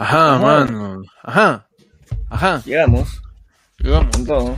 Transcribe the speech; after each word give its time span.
Ajá, 0.00 0.38
mano. 0.38 1.02
Ajá. 1.22 1.68
Ajá. 2.30 2.62
Llegamos 2.64 3.20
Llegamos. 3.76 4.16
con 4.16 4.24
todo. 4.26 4.56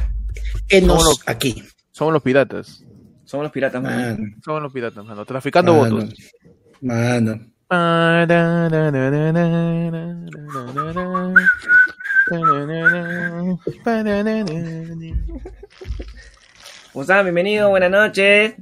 Enos 0.68 0.88
Somos 1.02 1.04
los- 1.18 1.28
aquí. 1.28 1.64
Somos 1.90 2.12
los 2.12 2.22
piratas. 2.22 2.84
Somos 3.24 3.44
los 3.44 3.52
piratas, 3.52 3.82
mano. 3.82 3.96
Mano, 4.18 4.36
Somos 4.44 4.62
los 4.62 4.72
piratas, 4.72 5.04
mano. 5.04 5.24
Traficando 5.24 5.74
mano, 5.74 5.96
votos. 5.96 6.14
Mano. 6.80 7.40
¿Cómo 16.92 17.02
están? 17.02 17.24
Bienvenidos, 17.24 17.70
buenas 17.70 17.90
noches. 17.90 18.54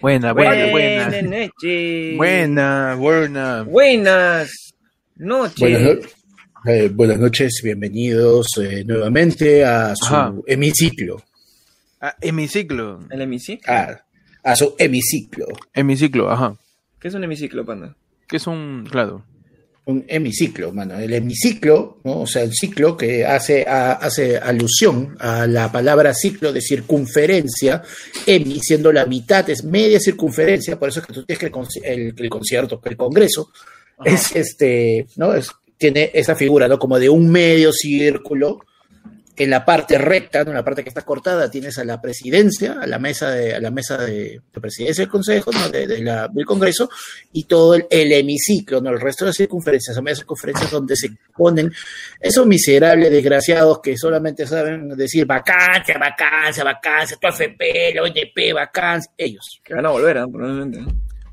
Buena, 0.00 0.32
buena, 0.32 0.70
buena. 0.70 1.08
Buenas 1.08 1.22
noches. 1.24 2.16
Buena, 2.16 2.94
buena. 2.96 3.62
Buenas 3.64 4.72
noches. 5.16 5.56
Buenas, 5.56 5.98
no- 6.00 6.23
eh, 6.66 6.88
buenas 6.92 7.18
noches, 7.18 7.60
bienvenidos 7.62 8.46
eh, 8.60 8.84
nuevamente 8.84 9.64
a 9.64 9.94
su 9.96 10.06
Ajá. 10.14 10.34
hemiciclo. 10.46 11.22
Ah, 12.00 12.14
hemiciclo. 12.20 13.00
¿El 13.10 13.22
hemiciclo? 13.22 13.72
A, 13.72 14.04
a 14.42 14.56
su 14.56 14.74
hemiciclo. 14.78 15.46
Hemiciclo, 15.72 16.30
ajá. 16.30 16.56
¿Qué 16.98 17.08
es 17.08 17.14
un 17.14 17.24
hemiciclo, 17.24 17.64
panda? 17.64 17.96
Que 18.26 18.36
es 18.36 18.46
un, 18.46 18.86
claro. 18.90 19.24
Un 19.86 20.04
hemiciclo, 20.08 20.72
mano. 20.72 20.98
El 20.98 21.12
hemiciclo, 21.12 21.98
¿no? 22.04 22.20
o 22.22 22.26
sea, 22.26 22.42
el 22.42 22.52
ciclo 22.54 22.96
que 22.96 23.26
hace, 23.26 23.66
a- 23.68 23.92
hace 23.92 24.38
alusión 24.38 25.14
a 25.20 25.46
la 25.46 25.70
palabra 25.70 26.14
ciclo 26.14 26.52
de 26.54 26.62
circunferencia, 26.62 27.82
hemi 28.26 28.60
siendo 28.60 28.90
la 28.92 29.04
mitad, 29.04 29.48
es 29.50 29.62
media 29.64 30.00
circunferencia, 30.00 30.78
por 30.78 30.88
eso 30.88 31.00
es 31.00 31.06
que 31.06 31.12
tú 31.12 31.24
tienes 31.24 31.38
que 31.38 31.46
el, 31.46 31.52
conci- 31.52 31.82
el- 31.84 32.14
el 32.16 32.30
concierto, 32.30 32.80
el 32.82 32.96
congreso, 32.96 33.50
es 34.02 34.34
este, 34.34 35.06
¿no? 35.16 35.34
Es, 35.34 35.50
tiene 35.92 36.10
esa 36.14 36.34
figura, 36.34 36.68
¿no? 36.68 36.78
Como 36.78 36.98
de 36.98 37.08
un 37.08 37.30
medio 37.30 37.72
círculo. 37.72 38.60
En 39.36 39.50
la 39.50 39.64
parte 39.64 39.98
recta, 39.98 40.44
¿no? 40.44 40.50
en 40.52 40.56
la 40.58 40.64
parte 40.64 40.84
que 40.84 40.90
está 40.90 41.02
cortada, 41.02 41.50
tienes 41.50 41.76
a 41.78 41.84
la 41.84 42.00
presidencia, 42.00 42.78
a 42.80 42.86
la 42.86 43.00
mesa 43.00 43.32
de, 43.32 43.52
a 43.52 43.58
la 43.60 43.72
mesa 43.72 43.98
de, 43.98 44.40
de 44.52 44.60
presidencia 44.60 45.02
del 45.02 45.10
consejo, 45.10 45.50
¿no? 45.50 45.68
de, 45.70 45.88
de 45.88 46.02
la- 46.04 46.28
del 46.28 46.46
congreso, 46.46 46.88
y 47.32 47.42
todo 47.42 47.74
el, 47.74 47.84
el 47.90 48.12
hemiciclo, 48.12 48.80
¿no? 48.80 48.90
El 48.90 49.00
resto 49.00 49.24
de 49.24 49.30
las 49.30 49.36
circunferencias, 49.36 49.92
son 49.96 50.04
medias 50.04 50.18
circunferencias 50.18 50.70
donde 50.70 50.94
se 50.94 51.08
ponen 51.36 51.72
esos 52.20 52.46
miserables 52.46 53.10
desgraciados 53.10 53.80
que 53.82 53.96
solamente 53.98 54.46
saben 54.46 54.90
decir 54.90 55.26
vacancia, 55.26 55.98
vacancia, 55.98 56.62
vacancia, 56.62 57.16
tu 57.20 57.26
AFP, 57.26 57.92
la 57.92 58.02
ONP, 58.04 58.54
vacancia, 58.54 59.10
ellos. 59.18 59.60
Que 59.64 59.74
van 59.74 59.86
a 59.86 59.90
volver, 59.90 60.16
¿ah? 60.18 60.26
probablemente. 60.30 60.78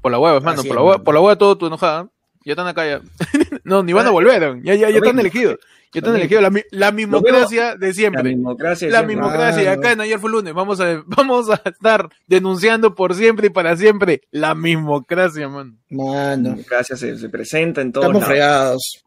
Por 0.01 0.11
la 0.11 0.17
hueva, 0.17 0.39
mano. 0.39 0.59
Así 0.61 0.67
Por 0.67 0.77
la 0.77 0.83
hueva, 0.83 1.03
por 1.03 1.13
la 1.13 1.21
hueva 1.21 1.37
todo 1.37 1.55
tu 1.55 1.67
enojada. 1.67 2.09
Ya 2.45 2.53
están 2.53 2.67
acá 2.67 2.85
ya. 2.87 3.01
no, 3.63 3.83
ni 3.83 3.93
van 3.93 4.07
a 4.07 4.11
volver. 4.11 4.61
Ya, 4.63 4.75
ya, 4.75 4.89
ya 4.89 4.97
están 4.97 5.19
elegidos. 5.19 5.59
Ya 5.93 5.99
están 5.99 6.15
elegidos. 6.15 6.41
La, 6.43 6.51
la 6.71 6.91
mismocracia 6.91 7.75
de 7.75 7.87
La 7.87 7.93
siempre. 7.93 8.23
La 8.23 8.29
siempre. 8.75 9.05
mismocracia. 9.05 9.61
Y 9.61 9.65
Claro. 9.65 9.79
acá 9.79 9.91
en 9.91 10.01
ayer 10.01 10.19
fue 10.19 10.31
lunes. 10.31 10.53
Vamos 10.53 10.79
a, 10.79 11.03
vamos 11.05 11.49
a 11.49 11.61
estar 11.65 12.09
denunciando 12.27 12.95
por 12.95 13.13
siempre 13.13 13.47
y 13.47 13.49
para 13.49 13.75
siempre 13.77 14.21
la 14.31 14.55
mismocracia, 14.55 15.47
man. 15.49 15.77
La 15.89 16.03
Mano, 16.03 16.49
democracia 16.51 16.95
se, 16.95 17.17
se 17.17 17.29
presenta 17.29 17.81
en 17.81 17.91
todos 17.91 18.05
estamos 18.05 18.21
lados. 18.21 18.29
fregados. 18.31 19.03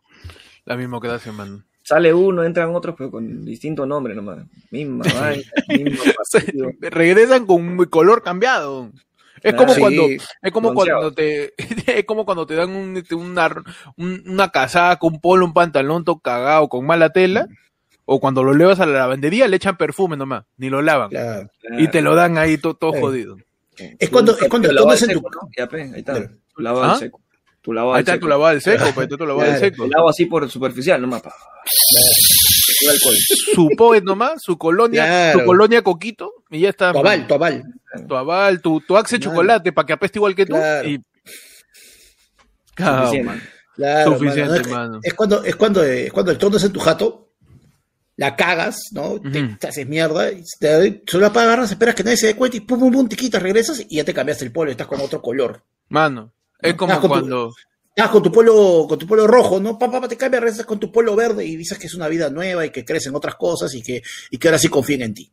La 0.67 0.77
mismocracia, 0.77 1.33
man. 1.33 1.65
Sale 1.83 2.15
uno, 2.15 2.45
entran 2.45 2.75
otros, 2.75 2.95
pero 2.97 3.11
con 3.11 3.45
distinto 3.45 3.85
nombre 3.85 4.15
nomás. 4.15 4.39
Misma 4.71 5.05
vaina, 5.21 5.43
mismo 5.69 6.03
partido. 6.33 6.71
Regresan 6.81 7.45
con 7.47 7.63
un 7.63 7.85
color 7.87 8.23
cambiado. 8.23 8.91
Es 9.45 9.53
Ah, 9.53 9.57
como 9.59 9.75
sí. 9.75 9.81
cuando, 9.81 10.03
es 10.09 10.53
como 10.53 10.71
Bronceado. 10.73 11.01
cuando 11.01 11.15
te, 11.15 11.53
es 11.99 12.05
como 12.07 12.25
cuando 12.25 12.47
te 12.47 12.55
dan 12.55 12.71
un, 12.71 12.97
este, 12.97 13.15
una, 13.15 13.47
un- 13.99 14.23
una 14.27 14.49
casaca, 14.51 15.07
un 15.07 15.21
polo, 15.21 15.45
un 15.45 15.53
pantalón 15.53 16.03
todo 16.05 16.19
cagado 16.19 16.69
con 16.71 16.87
mala 16.87 17.11
tela, 17.11 17.47
o 18.07 18.21
cuando 18.21 18.43
lo 18.43 18.55
llevas 18.55 18.81
a 18.81 18.87
la 18.87 18.99
lavandería 19.01 19.47
le 19.47 19.57
echan 19.57 19.77
perfume 19.77 20.17
nomás, 20.17 20.45
ni 20.57 20.71
lo 20.71 20.81
lavan, 20.83 21.11
Claro. 21.11 21.51
y 21.79 21.89
te 21.89 22.01
lo 22.01 22.15
dan 22.15 22.39
ahí 22.39 22.57
to- 22.59 22.75
todo, 22.75 22.95
Sí. 22.95 23.01
jodido. 23.01 23.37
Es 23.99 24.09
cuando- 24.09 24.33
es 24.39 24.49
cuando 24.49 24.75
tomas 24.75 25.03
en 25.03 25.09
tu- 25.11 25.15
seco, 25.17 25.31
¿no? 25.31 25.49
Ya, 25.57 25.67
pe, 25.69 25.83
ahí 25.83 25.91
está. 25.97 26.15
Tu 26.55 26.63
lavado 26.63 26.85
¿Ah? 26.85 26.93
al 26.95 26.99
seco. 26.99 27.21
Tu 27.61 27.73
lavado 27.73 27.95
Ahí 27.95 28.01
está 28.01 28.13
seco. 28.13 28.21
tu 28.25 28.29
lavado 28.29 28.51
del 28.53 28.61
seco, 28.63 28.85
pues, 28.95 29.05
está 29.05 29.17
tu 29.19 29.27
lavado 29.27 29.41
del 29.51 29.51
Claro. 29.59 29.75
seco. 29.75 29.85
El 29.85 29.95
agua 29.95 30.11
así 30.11 30.27
por 30.27 30.51
superficial, 30.51 31.01
nomás. 31.03 31.23
pa. 31.23 31.33
Su 33.55 33.69
poet 33.77 34.03
nomás, 34.05 34.43
su 34.43 34.57
colonia, 34.59 35.05
Claro. 35.05 35.41
su 35.41 35.47
colonia 35.47 35.83
coquito, 35.83 36.33
y 36.51 36.61
ya 36.61 36.71
está. 36.71 36.93
Tu 36.93 36.99
aval, 36.99 37.27
tu 37.27 37.35
aval. 37.35 37.65
Tu 38.09 38.15
aval, 38.17 38.61
tu, 38.61 38.81
tu 38.81 38.97
axe 38.97 39.19
Claro. 39.19 39.31
chocolate 39.33 39.73
para 39.73 39.87
que 39.87 39.93
apeste 39.93 40.19
igual 40.19 40.35
que 40.35 40.47
tú, 40.47 40.55
Claro. 40.55 40.89
y... 40.89 41.01
Claro, 42.75 43.03
Suficiente. 43.07 43.27
man. 43.31 43.43
Claro, 43.77 44.13
Suficiente, 44.19 44.51
mano. 44.51 44.57
Es- 44.63 44.69
mano. 44.71 45.01
Es, 45.03 45.15
cuando, 45.15 45.45
es 45.45 45.57
cuando, 45.57 45.83
es 45.83 46.13
cuando 46.13 46.33
el 46.33 46.39
trono 46.39 46.57
es 46.57 46.65
en 46.65 46.73
tu 46.73 46.81
jato, 46.81 47.31
la 48.17 48.37
cagas, 48.37 48.79
¿no? 48.93 49.21
Te, 49.21 49.67
haces 49.67 49.87
mierda, 49.89 50.31
y 50.31 50.43
te, 50.61 51.03
solo 51.07 51.27
agarras, 51.27 51.71
esperas 51.73 51.95
que 51.95 52.05
nadie 52.05 52.17
se 52.17 52.29
dé 52.29 52.37
cuenta 52.37 52.57
y 52.57 52.61
pum, 52.61 52.79
pum, 52.79 52.93
pum, 52.93 53.09
te 53.09 53.17
quitas, 53.17 53.43
regresas 53.43 53.81
y 53.89 53.97
ya 53.97 54.05
te 54.05 54.15
cambiaste 54.15 54.45
el 54.45 54.53
polo 54.53 54.71
y 54.71 54.73
estás 54.73 54.87
con 54.87 55.01
otro 55.01 55.21
color. 55.21 55.63
Mano, 55.89 56.33
es 56.61 56.75
como 56.75 57.01
tu- 57.01 57.53
Estás 57.97 58.11
con 58.11 58.25
tu 58.25 58.33
polo, 58.33 58.87
con 58.89 58.99
tu 58.99 59.07
polo 59.07 59.25
rojo, 59.27 59.61
¿no? 59.61 59.79
Papá, 59.79 60.01
pa, 60.01 60.09
te 60.09 60.17
cambias, 60.17 60.43
regresas 60.43 60.67
con 60.67 60.81
tu 60.81 60.91
polo 60.91 61.15
verde 61.15 61.45
y 61.45 61.55
dices 61.55 61.79
que 61.79 61.87
es 61.87 61.95
una 61.95 62.09
vida 62.09 62.29
nueva 62.29 62.67
y 62.67 62.71
que 62.71 62.85
crees 62.85 63.07
en 63.07 63.15
otras 63.15 63.37
cosas 63.37 63.73
y 63.75 63.83
que, 63.83 64.03
y 64.31 64.39
que 64.39 64.49
ahora 64.49 64.59
sí 64.59 64.69
confían 64.69 65.03
en 65.03 65.15
ti. 65.15 65.31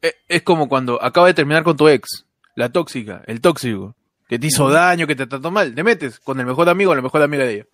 Es, 0.00 0.14
es 0.28 0.42
como 0.42 0.68
cuando 0.68 1.02
acaba 1.02 1.26
de 1.26 1.34
terminar 1.34 1.64
con 1.64 1.76
tu 1.76 1.88
ex, 1.88 2.24
la 2.54 2.70
tóxica, 2.70 3.22
el 3.26 3.40
tóxico, 3.40 3.96
que 4.28 4.38
te 4.38 4.46
hizo 4.46 4.70
daño, 4.70 5.08
que 5.08 5.16
te 5.16 5.26
trató 5.26 5.50
mal, 5.50 5.74
te 5.74 5.82
metes 5.82 6.20
con 6.20 6.38
el 6.38 6.46
mejor 6.46 6.68
amigo 6.68 6.92
o 6.92 6.94
la 6.94 7.02
mejor 7.02 7.20
amiga 7.20 7.44
de 7.44 7.54
ella. 7.54 7.66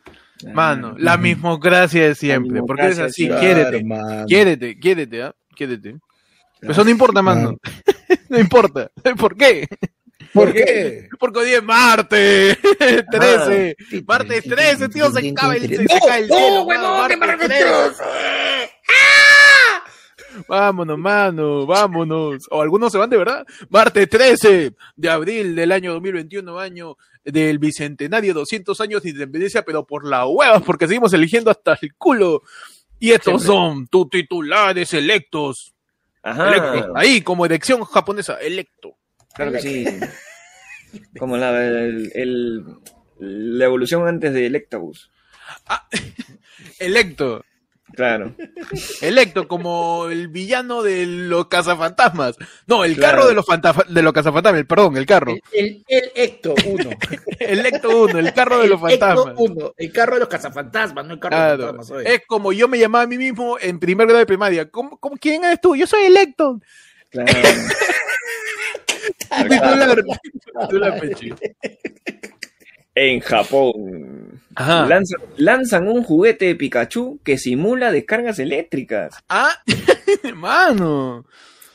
Mano, 0.54 0.94
la 0.98 1.18
mismocracia 1.18 2.08
de 2.08 2.14
siempre, 2.14 2.62
porque 2.66 2.88
es 2.88 2.98
así, 2.98 3.28
quiérete, 3.28 3.84
quiérete, 4.26 4.78
quiérete, 4.78 5.22
¿ah? 5.22 5.34
Quiérete. 5.54 5.98
Pero 6.60 6.72
eso 6.72 6.82
no 6.82 6.90
importa, 6.90 7.20
mano. 7.22 7.58
no 8.30 8.38
importa. 8.38 8.90
¿Por 9.18 9.36
qué? 9.36 9.68
¿Por 10.34 10.52
qué? 10.52 11.08
Porque 11.18 11.38
hoy 11.38 11.52
es 11.54 11.62
martes 11.62 12.58
13. 13.10 13.76
Martes 14.06 14.44
13, 14.44 14.88
tío, 14.88 15.10
se 15.10 15.32
cae 15.32 15.58
el, 15.58 15.68
se, 15.68 15.76
se 15.76 16.00
cae 16.06 16.22
el 16.22 16.28
¡No, 16.28 16.36
cielo. 16.36 16.66
que 16.68 16.76
martes 16.78 17.18
martes 17.18 17.48
13. 17.48 18.02
Vámonos, 20.48 20.98
mano, 20.98 21.64
vámonos. 21.66 22.46
O 22.50 22.60
algunos 22.60 22.90
se 22.90 22.98
van 22.98 23.08
de 23.10 23.16
verdad. 23.16 23.46
Martes 23.68 24.08
13 24.08 24.74
de 24.96 25.08
abril 25.08 25.54
del 25.54 25.70
año 25.72 25.92
2021, 25.92 26.58
año 26.58 26.96
del 27.24 27.58
bicentenario, 27.58 28.34
200 28.34 28.80
años 28.80 29.02
de 29.02 29.10
independencia, 29.10 29.62
pero 29.64 29.86
por 29.86 30.04
la 30.04 30.26
hueva, 30.26 30.58
porque 30.60 30.88
seguimos 30.88 31.12
eligiendo 31.14 31.50
hasta 31.50 31.78
el 31.80 31.94
culo. 31.94 32.42
Y 32.98 33.12
estos 33.12 33.42
Siempre. 33.42 33.46
son 33.46 33.86
tus 33.86 34.10
titulares 34.10 34.92
electos. 34.92 35.74
Electos. 36.22 36.80
Ajá. 36.86 36.92
Ahí, 36.96 37.20
como 37.20 37.46
elección 37.46 37.84
japonesa, 37.84 38.34
electo. 38.40 38.96
Claro 39.34 39.52
que 39.52 39.60
sí. 39.60 39.84
Como 41.18 41.36
la, 41.36 41.50
el, 41.64 42.12
el- 42.14 42.64
la 43.18 43.64
evolución 43.64 44.06
antes 44.08 44.32
de 44.32 44.46
Electabuzz. 44.46 45.10
Electo. 46.78 47.44
Claro. 47.94 48.34
Electo, 49.02 49.46
como 49.46 50.06
el 50.08 50.26
villano 50.26 50.82
de 50.82 51.06
los 51.06 51.46
cazafantasmas. 51.46 52.34
No, 52.66 52.82
el 52.84 52.96
Claro. 52.96 53.18
carro 53.18 53.28
de 53.28 53.34
los, 53.34 53.46
de 53.88 54.02
los 54.02 54.12
cazafantasmas, 54.12 54.64
perdón, 54.64 54.96
el 54.96 55.06
carro. 55.06 55.36
El, 55.52 55.84
el, 55.86 56.02
el 56.04 56.10
Ecto 56.16 56.54
1. 56.66 56.90
Electo 57.38 58.04
1, 58.04 58.18
el 58.18 58.32
carro 58.34 58.58
de 58.58 58.66
los 58.68 58.82
El 58.82 58.90
Ecto 58.94 59.06
fantasmas. 59.06 59.34
1. 59.38 59.74
El 59.76 59.92
carro 59.92 60.14
de 60.14 60.20
los 60.20 60.28
cazafantasmas, 60.28 61.06
no 61.06 61.14
el 61.14 61.20
carro 61.20 61.36
de 61.36 61.56
los 61.56 61.66
fantasmas. 61.66 61.90
oye. 61.92 62.14
Es 62.14 62.22
como 62.26 62.52
yo 62.52 62.66
me 62.66 62.78
llamaba 62.80 63.04
a 63.04 63.06
mí 63.06 63.16
mismo 63.16 63.58
en 63.60 63.78
primer 63.78 64.06
grado 64.08 64.18
de 64.18 64.26
primaria. 64.26 64.68
¿Cómo, 64.70 64.98
cómo- 64.98 65.16
quién 65.16 65.44
eres 65.44 65.60
tú? 65.60 65.76
Yo 65.76 65.86
soy 65.86 66.04
Electo. 66.04 66.60
Claro. 67.10 67.30
En 72.96 73.18
Japón. 73.18 74.40
Ajá. 74.54 74.86
Lanzan, 74.86 75.20
lanzan 75.36 75.88
un 75.88 76.04
juguete 76.04 76.44
de 76.44 76.54
Pikachu 76.54 77.18
que 77.24 77.38
simula 77.38 77.90
descargas 77.90 78.38
eléctricas. 78.38 79.16
Ah, 79.28 79.52
mano. 80.36 81.26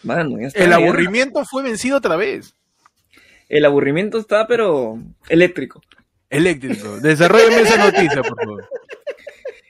Mano, 0.03 0.39
ya 0.39 0.47
está. 0.47 0.63
El 0.63 0.71
aburrimiento 0.71 1.43
fue 1.43 1.63
vencido 1.63 1.97
otra 1.97 2.15
vez. 2.15 2.55
El 3.49 3.65
aburrimiento 3.65 4.17
está, 4.17 4.47
pero 4.47 4.97
eléctrico. 5.27 5.81
Eléctrico. 6.29 7.01
Desarrollame 7.01 7.63
esa 7.63 7.77
noticia, 7.77 8.21
por 8.21 8.37
favor. 8.37 8.69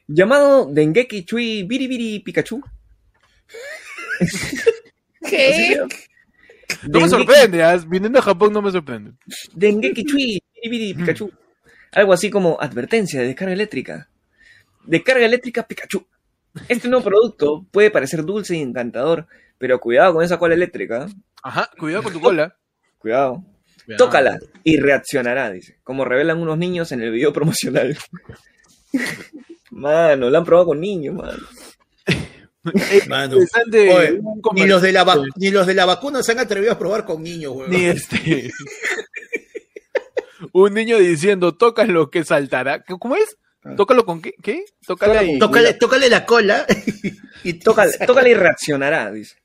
Llamado 0.07 0.67
Dengeki 0.71 1.23
Chui 1.23 1.63
Biribiri 1.63 2.19
Pikachu. 2.19 2.61
¿Qué? 5.27 5.81
No 6.87 6.99
me 6.99 7.09
sorprende, 7.09 7.63
¿ah? 7.63 7.77
viniendo 7.87 8.19
a 8.19 8.21
Japón 8.21 8.53
no 8.53 8.61
me 8.61 8.71
sorprende. 8.71 9.13
Dengeki 9.53 10.03
Chui 10.03 10.43
Pikachu. 10.61 11.31
Algo 11.91 12.13
así 12.13 12.29
como 12.29 12.57
advertencia 12.59 13.21
de 13.21 13.27
descarga 13.27 13.53
eléctrica. 13.53 14.09
Descarga 14.85 15.25
eléctrica 15.25 15.63
Pikachu. 15.63 16.05
Este 16.67 16.87
nuevo 16.87 17.03
producto 17.03 17.65
puede 17.71 17.91
parecer 17.91 18.23
dulce 18.23 18.55
y 18.57 18.61
encantador, 18.61 19.27
pero 19.57 19.79
cuidado 19.79 20.13
con 20.13 20.23
esa 20.23 20.37
cola 20.37 20.55
eléctrica. 20.55 21.07
Ajá, 21.43 21.69
cuidado 21.77 22.03
con 22.03 22.13
tu 22.13 22.21
cola. 22.21 22.55
Cuidado. 22.97 23.43
Tócala 23.97 24.37
y 24.63 24.77
reaccionará, 24.77 25.49
dice. 25.51 25.79
Como 25.83 26.05
revelan 26.05 26.39
unos 26.39 26.57
niños 26.57 26.91
en 26.91 27.01
el 27.01 27.11
video 27.11 27.33
promocional. 27.33 27.97
Mano, 29.71 30.29
lo 30.29 30.37
han 30.37 30.45
probado 30.45 30.67
con 30.67 30.79
niños, 30.79 31.15
mano. 31.15 31.43
Mano. 33.07 33.37
Oye, 33.37 34.19
Ni 34.53 34.65
los, 34.67 34.81
de 34.81 34.91
la 34.91 35.05
ni 35.35 35.49
los 35.51 35.67
de 35.67 35.73
la 35.73 35.85
vacuna 35.85 36.21
se 36.23 36.31
han 36.33 36.39
atrevido 36.39 36.71
a 36.71 36.79
probar 36.79 37.05
con 37.05 37.21
niños, 37.23 37.53
weón. 37.55 37.69
ni 37.71 37.85
este. 37.85 38.51
un 40.53 40.73
niño 40.73 40.97
diciendo, 40.97 41.55
toca 41.55 41.85
lo 41.85 42.09
que 42.09 42.23
saltará. 42.23 42.83
¿Cómo 42.83 43.15
es? 43.15 43.37
¿Tócalo 43.75 44.05
con 44.05 44.21
qué? 44.21 44.33
¿Qué? 44.41 44.63
Tócale 44.87 45.13
Tócalo 45.13 45.19
ahí. 45.31 45.39
Tócale, 45.39 45.73
tócale 45.73 46.09
la 46.09 46.25
cola 46.25 46.65
y 47.43 47.53
Tócale, 47.53 47.91
tócale 48.07 48.29
y 48.31 48.33
reaccionará, 48.33 49.11
dice. 49.11 49.35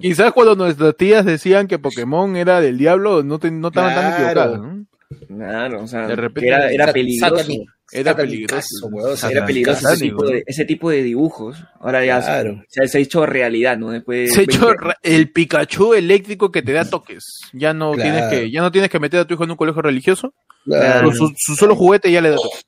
Quizás 0.00 0.32
cuando 0.32 0.56
nuestras 0.56 0.96
tías 0.96 1.24
decían 1.24 1.66
que 1.68 1.78
Pokémon 1.78 2.36
era 2.36 2.60
del 2.60 2.76
diablo, 2.78 3.22
no, 3.22 3.38
te- 3.38 3.50
no 3.50 3.68
estaban 3.68 3.94
tan 3.94 4.12
equivocadas. 4.12 4.60
¿no? 4.60 4.86
Claro, 5.28 5.82
o 5.84 5.86
sea, 5.86 6.06
De 6.06 6.16
repente- 6.16 6.50
que 6.50 6.74
era, 6.74 6.92
peligroso. 6.92 7.36
satánico. 7.38 7.72
Era 7.94 8.14
peligroso. 8.16 8.86
weón, 8.88 9.12
o 9.12 9.16
sea, 9.16 9.30
Era 9.30 9.46
peligroso 9.46 9.88
ese 9.88 10.04
tipo, 10.04 10.26
de, 10.26 10.42
ese 10.46 10.64
tipo 10.64 10.90
de 10.90 11.02
dibujos. 11.02 11.56
Ahora 11.80 12.04
ya 12.04 12.20
se- 12.20 12.26
Claro. 12.28 12.62
se, 12.68 12.88
se 12.88 12.98
ha 12.98 13.00
hecho 13.00 13.24
realidad, 13.24 13.78
¿no? 13.78 13.90
Después 13.90 14.28
de 14.28 14.34
Se 14.34 14.40
ha 14.40 14.42
hecho 14.44 14.66
20 14.66 14.84
ra- 14.84 14.98
el 15.02 15.30
Pikachu 15.30 15.94
eléctrico 15.94 16.50
que 16.50 16.62
te 16.62 16.72
da 16.72 16.84
toques. 16.88 17.24
Ya 17.52 17.72
no 17.72 17.92
Claro. 17.92 18.10
tienes 18.10 18.30
que, 18.30 18.50
ya 18.50 18.60
no 18.62 18.72
tienes 18.72 18.90
que 18.90 18.98
meter 18.98 19.20
a 19.20 19.24
tu 19.26 19.34
hijo 19.34 19.44
en 19.44 19.52
un 19.52 19.56
colegio 19.56 19.80
religioso. 19.80 20.34
Claro, 20.64 21.12
Su, 21.12 21.32
su 21.36 21.54
solo 21.54 21.76
juguete 21.76 22.10
ya 22.10 22.20
le 22.20 22.30
da 22.30 22.36
toques. 22.36 22.64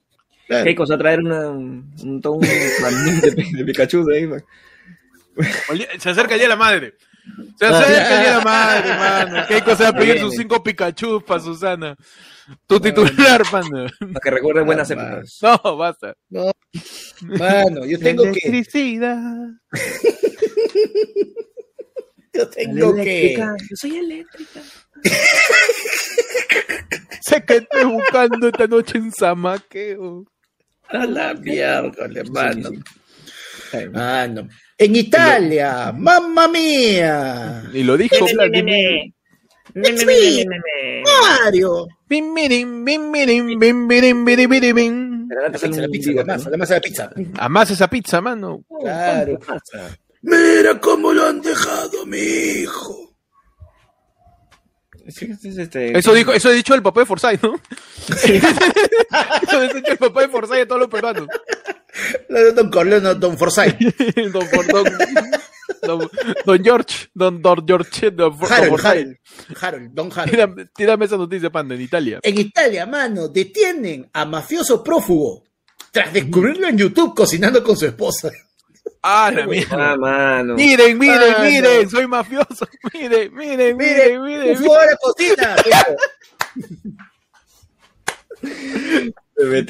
claro. 0.46 0.64
¿Qué 0.64 0.74
cosa? 0.76 0.96
Traer 0.96 1.18
una, 1.20 1.48
un, 1.50 1.92
manín 2.80 3.20
de, 3.20 3.30
de 3.58 3.64
Pikachu 3.64 4.04
de 4.04 4.16
ahí, 4.18 4.26
man. 4.26 4.42
Se 5.98 6.10
acerca 6.10 6.36
ya 6.36 6.48
la 6.48 6.56
madre. 6.56 6.94
Se 7.58 7.66
Ah, 7.66 7.78
acerca 7.80 8.22
ya. 8.22 8.38
la 8.38 8.44
madre, 8.44 8.88
mano. 8.90 9.46
Keiko 9.48 9.74
se 9.76 9.82
va 9.82 9.88
a 9.88 9.92
pedir 9.92 10.20
sus 10.20 10.34
cinco 10.34 10.62
Pikachu 10.62 11.20
para 11.26 11.40
Susana. 11.40 11.96
Tu 12.66 12.80
titular, 12.80 13.42
panda. 13.50 13.86
Para 13.98 14.20
que 14.22 14.30
recuerde 14.30 14.62
buenas 14.62 14.90
Ah, 14.90 14.94
épocas. 14.94 15.38
No, 15.42 15.76
basta. 15.76 16.14
Mano, 17.22 17.84
yo 17.86 17.98
tengo 17.98 18.22
que, 18.24 18.28
Electricidad. 18.48 19.18
yo 22.34 22.48
tengo 22.50 22.94
que, 22.94 23.34
Eléctrica, 23.34 23.54
Yo 23.70 23.76
soy 23.76 23.96
eléctrica. 23.96 24.60
Sé 27.20 27.44
que 27.44 27.56
estoy 27.56 27.84
buscando 27.84 28.48
esta 28.48 28.66
noche 28.66 28.98
en 28.98 29.12
Zamaqueo. 29.12 30.24
a 30.88 31.06
la 31.06 31.34
miércoles, 31.34 32.30
mano. 32.30 32.70
Sí, 32.70 32.76
sí. 32.76 32.82
Ay, 33.76 33.88
Mano. 33.88 34.48
En 34.78 34.94
Italia, 34.94 35.92
mamma 35.96 36.46
mía. 36.48 37.64
Y 37.72 37.82
lo 37.82 37.96
dijo 37.96 38.26
me, 38.48 39.12
Mario. 39.74 41.86
Bim, 42.08 42.34
birim, 42.34 42.84
bim, 42.84 43.12
birim, 43.12 43.58
bim, 43.58 43.88
birim, 43.88 44.24
biri, 44.24 44.46
biri, 44.46 44.72
bim. 44.72 45.28
Pero 45.28 45.42
La 45.42 45.50
pizza, 45.88 46.10
además, 46.12 46.42
¿no? 46.42 46.48
además 46.48 46.68
de 46.68 46.74
la 46.76 46.80
pizza. 46.80 47.10
Amás 47.38 47.70
esa 47.70 47.88
pizza, 47.88 48.20
mano. 48.20 48.64
Claro. 48.80 49.38
Mira 50.22 50.80
cómo 50.80 51.12
lo 51.12 51.26
han 51.26 51.40
dejado, 51.42 52.06
mi 52.06 52.18
hijo. 52.18 53.02
Este- 55.04 55.96
Eso 55.96 56.12
dijo, 56.14 56.32
eso 56.32 56.48
ha 56.48 56.52
dicho 56.52 56.74
el 56.74 56.82
papá 56.82 57.00
de 57.00 57.06
Forsyth, 57.06 57.42
¿no? 57.42 57.54
eso 58.08 59.58
ha 59.58 59.62
dicho 59.72 59.92
el 59.92 59.98
papá 59.98 60.22
de 60.22 60.28
Forsyth 60.28 60.62
a 60.62 60.66
todos 60.66 60.80
los 60.80 60.90
peruanos. 60.90 61.28
Don 62.54 62.70
Corleone, 62.70 63.14
Don 63.14 63.38
Forsyth. 63.38 63.78
don, 64.32 64.46
don, 64.68 64.84
don, 65.86 66.10
don 66.44 66.62
George, 66.64 67.08
don, 67.14 67.40
don 67.42 67.66
George, 67.66 68.10
don, 68.10 68.36
For- 68.36 68.48
don 68.48 68.58
Harold. 68.58 68.80
Harold. 68.84 69.16
Harold, 69.60 69.90
Don 69.94 70.10
Harold. 70.10 70.30
Tírame, 70.30 70.66
tírame 70.74 71.04
esa 71.06 71.16
noticia, 71.16 71.50
panda, 71.50 71.74
en 71.74 71.80
Italia. 71.80 72.20
En 72.22 72.38
Italia, 72.38 72.86
mano, 72.86 73.28
detienen 73.28 74.08
a 74.12 74.24
mafioso 74.24 74.82
prófugo 74.82 75.44
tras 75.90 76.12
descubrirlo 76.12 76.68
en 76.68 76.76
YouTube 76.78 77.14
cocinando 77.14 77.62
con 77.62 77.76
su 77.76 77.86
esposa. 77.86 78.30
Ah, 79.02 79.30
la 79.32 79.44
Ah, 79.44 79.46
mierda. 79.46 79.96
mano. 79.96 80.54
Miren, 80.54 80.98
miren, 80.98 81.32
Mano. 81.32 81.44
miren, 81.44 81.88
soy 81.90 82.06
mafioso. 82.06 82.66
Miren, 82.92 83.34
miren, 83.34 83.76
Mire, 83.76 84.18
miren, 84.18 84.22
miren. 84.22 84.56
a 84.56 84.86
la 84.86 84.96
cocina. 84.96 85.56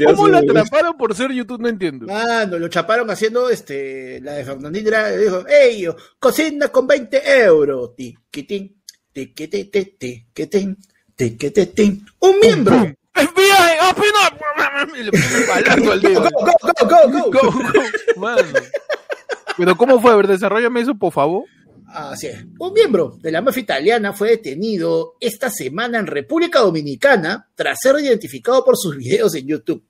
¿Cómo 0.07 0.29
lo 0.29 0.39
atraparon 0.39 0.97
por 0.97 1.15
ser 1.15 1.33
YouTube? 1.33 1.61
No 1.61 1.69
entiendo. 1.69 2.07
Mano, 2.07 2.59
lo 2.59 2.69
chaparon 2.69 3.11
haciendo 3.11 3.51
este, 3.51 4.21
la 4.21 4.35
de 4.35 4.71
le 4.71 5.19
dijo, 5.19 5.45
ey, 5.49 5.83
yo, 5.83 5.97
cocina 6.21 6.69
con 6.69 6.87
20 6.87 7.43
euros. 7.45 7.97
Tiquitín, 7.97 8.81
tiquitín, 9.13 9.71
tiquitín, 9.71 10.77
tiquitín. 11.17 12.07
Un 12.21 12.39
miembro. 12.41 12.77
FBI, 13.15 13.91
open 13.91 14.13
up. 14.25 14.97
Y 14.97 15.03
le 15.03 15.11
balazo 15.49 15.93
al 15.93 16.01
Go, 16.03 16.09
dedo. 16.09 16.21
go, 16.23 16.31
go, 16.31 17.11
go, 17.11 17.11
go. 17.11 17.31
Go, 17.31 17.51
go, 17.51 18.21
mano. 18.21 18.43
Pero 19.57 19.77
¿cómo 19.77 20.01
fue? 20.01 20.13
A 20.13 20.17
ver, 20.17 20.27
desarrollame 20.29 20.81
eso, 20.81 20.95
por 20.95 21.13
favor. 21.13 21.45
Así 21.89 22.27
es. 22.27 22.45
Un 22.59 22.73
miembro 22.73 23.17
de 23.21 23.31
la 23.31 23.41
mafia 23.41 23.63
italiana 23.63 24.13
fue 24.13 24.31
detenido 24.31 25.15
esta 25.21 25.51
semana 25.51 25.99
en 25.99 26.07
República 26.07 26.61
Dominicana 26.61 27.49
tras 27.55 27.79
ser 27.81 27.99
identificado 28.01 28.65
por 28.65 28.77
sus 28.77 28.97
videos 28.97 29.35
en 29.35 29.47
YouTube. 29.47 29.85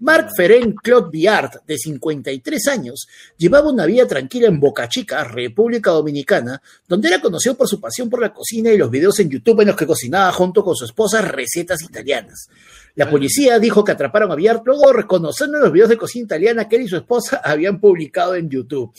Marc 0.00 0.30
Ferenc 0.36 0.80
Claude 0.80 1.10
Biart, 1.10 1.64
de 1.66 1.76
53 1.76 2.68
años, 2.68 3.08
llevaba 3.36 3.70
una 3.70 3.86
vida 3.86 4.06
tranquila 4.06 4.48
en 4.48 4.60
Boca 4.60 4.88
Chica, 4.88 5.24
República 5.24 5.90
Dominicana, 5.90 6.62
donde 6.86 7.08
era 7.08 7.20
conocido 7.20 7.56
por 7.56 7.68
su 7.68 7.80
pasión 7.80 8.08
por 8.08 8.20
la 8.20 8.32
cocina 8.32 8.70
y 8.70 8.78
los 8.78 8.90
videos 8.90 9.18
en 9.20 9.30
YouTube 9.30 9.60
en 9.60 9.68
los 9.68 9.76
que 9.76 9.86
cocinaba 9.86 10.30
junto 10.32 10.62
con 10.62 10.76
su 10.76 10.84
esposa 10.84 11.22
recetas 11.22 11.82
italianas. 11.82 12.48
La 12.94 13.10
policía 13.10 13.58
dijo 13.58 13.82
que 13.82 13.92
atraparon 13.92 14.30
a 14.30 14.36
Biart 14.36 14.62
luego 14.66 14.92
reconociendo 14.92 15.56
en 15.56 15.64
los 15.64 15.72
videos 15.72 15.88
de 15.88 15.96
cocina 15.96 16.26
italiana 16.26 16.68
que 16.68 16.76
él 16.76 16.82
y 16.82 16.88
su 16.88 16.96
esposa 16.96 17.40
habían 17.44 17.80
publicado 17.80 18.34
en 18.34 18.48
YouTube. 18.48 18.92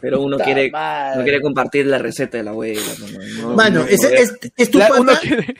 Pero 0.00 0.20
uno 0.22 0.38
quiere, 0.38 0.70
no 0.70 1.22
quiere 1.22 1.40
compartir 1.40 1.86
la 1.86 1.98
receta 1.98 2.38
de 2.38 2.44
la 2.44 2.50
abuela. 2.50 2.80
no, 3.00 3.08
no, 3.08 3.18
no, 3.50 3.54
Mano, 3.56 3.80
no, 3.80 3.84
no, 3.86 3.88
es, 3.90 4.32
es 4.56 4.70
tu 4.70 4.78
La- 4.78 4.88
pata, 4.88 5.18
quiere- 5.20 5.54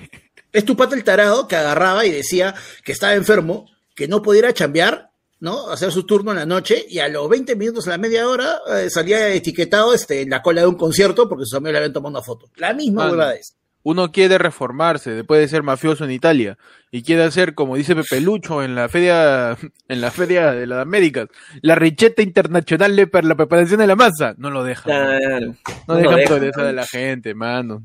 es 0.52 0.65
tu 0.65 0.77
pata 0.77 0.94
el 0.94 1.05
tarado 1.05 1.48
que 1.48 1.56
agarraba 1.56 2.06
y 2.06 2.10
decía 2.12 2.55
que 2.84 2.93
estaba 2.93 3.15
enfermo, 3.15 3.69
que 3.94 4.08
no 4.08 4.22
podía 4.22 4.41
ir 4.41 4.46
a 4.46 4.55
chambear, 4.55 5.10
¿no? 5.41 5.70
Hacer 5.70 5.93
su 5.93 6.05
turno 6.06 6.31
en 6.32 6.38
la 6.38 6.46
noche 6.46 6.84
y 6.88 6.98
a 7.00 7.08
los 7.08 7.29
20 7.29 7.56
minutos, 7.56 7.86
a 7.86 7.91
la 7.91 7.98
media 7.98 8.29
hora, 8.29 8.58
eh, 8.77 8.91
salía 8.91 9.29
etiquetado 9.29 9.93
este, 9.94 10.22
en 10.22 10.31
la 10.31 10.43
cola 10.43 10.60
de 10.62 10.67
un 10.69 10.77
concierto 10.77 11.29
porque 11.29 11.44
sus 11.44 11.55
amigos 11.55 11.72
le 11.72 11.79
habían 11.79 11.93
tomado 11.93 12.10
una 12.10 12.22
foto. 12.22 12.50
La 12.56 12.72
misma 12.74 13.10
huevada 13.10 13.34
es. 13.34 13.55
Uno 13.85 14.11
quiere 14.13 14.39
reformarse 14.39 15.13
después 15.13 15.41
de 15.41 15.49
ser 15.49 15.63
mafioso 15.63 16.05
en 16.05 16.11
Italia 16.11 16.58
y 16.91 17.03
quiere 17.03 17.23
hacer, 17.23 17.55
como 17.55 17.77
dice 17.77 17.94
Pepe 17.94 18.20
Lucho 18.20 18.63
en 18.63 18.75
la 18.75 18.89
feria, 18.89 19.56
en 19.89 20.01
la 20.01 20.11
feria 20.11 20.53
de 20.53 20.67
las 20.67 20.81
Américas, 20.81 21.29
la 21.63 21.75
receta 21.75 22.20
internacional 22.23 22.94
de 22.97 23.06
per 23.06 23.25
la 23.25 23.35
preparación 23.37 23.81
de 23.81 23.87
la 23.87 23.97
masa. 23.97 24.35
No 24.37 24.51
lo 24.51 24.65
dejan. 24.65 24.85
Claro. 24.85 25.55
no 25.87 25.94
no 25.94 25.94
dejan 25.94 26.11
lo 26.13 26.17
dejan. 26.19 26.25
progresar 26.27 26.65
de 26.67 26.73
la 26.73 26.87
gente, 26.87 27.35
mano. 27.35 27.82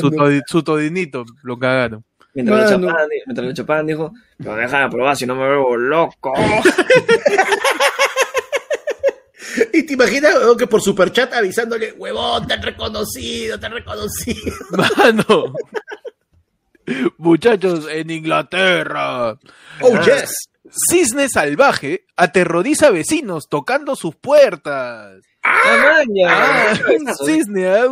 Su, 0.00 0.10
todi- 0.10 0.42
su 0.46 0.62
todinito 0.62 1.24
lo 1.42 1.58
cagaron. 1.58 2.04
Mientras 2.34 2.70
lo, 2.70 2.78
chapaban, 2.80 3.08
mientras 3.26 3.46
lo 3.46 3.52
chapaban, 3.52 3.86
dijo, 3.86 4.12
me 4.38 4.54
dejan 4.56 4.88
probar 4.88 5.14
si 5.16 5.26
no 5.26 5.34
me 5.34 5.44
vuelvo 5.46 5.76
loco. 5.76 6.32
Te 9.92 9.96
imaginas 9.96 10.34
weón, 10.36 10.56
que 10.56 10.66
por 10.66 10.80
superchat 10.80 11.34
avisándole, 11.34 11.92
huevón, 11.92 12.46
te 12.46 12.54
han 12.54 12.62
reconocido, 12.62 13.60
te 13.60 13.66
han 13.66 13.72
reconocido. 13.72 14.56
Mano. 14.96 15.52
Muchachos, 17.18 17.86
en 17.90 18.10
Inglaterra. 18.10 19.36
Oh, 19.82 20.00
yes. 20.02 20.48
Cisne 20.88 21.28
salvaje 21.28 22.06
aterroriza 22.16 22.86
a 22.86 22.90
vecinos 22.90 23.50
tocando 23.50 23.94
sus 23.94 24.16
puertas. 24.16 25.20
¡Ah, 25.44 26.04
maña! 26.06 26.28
Ah, 26.30 26.74
un 26.98 27.26
cisne, 27.26 27.66
ah, 27.66 27.88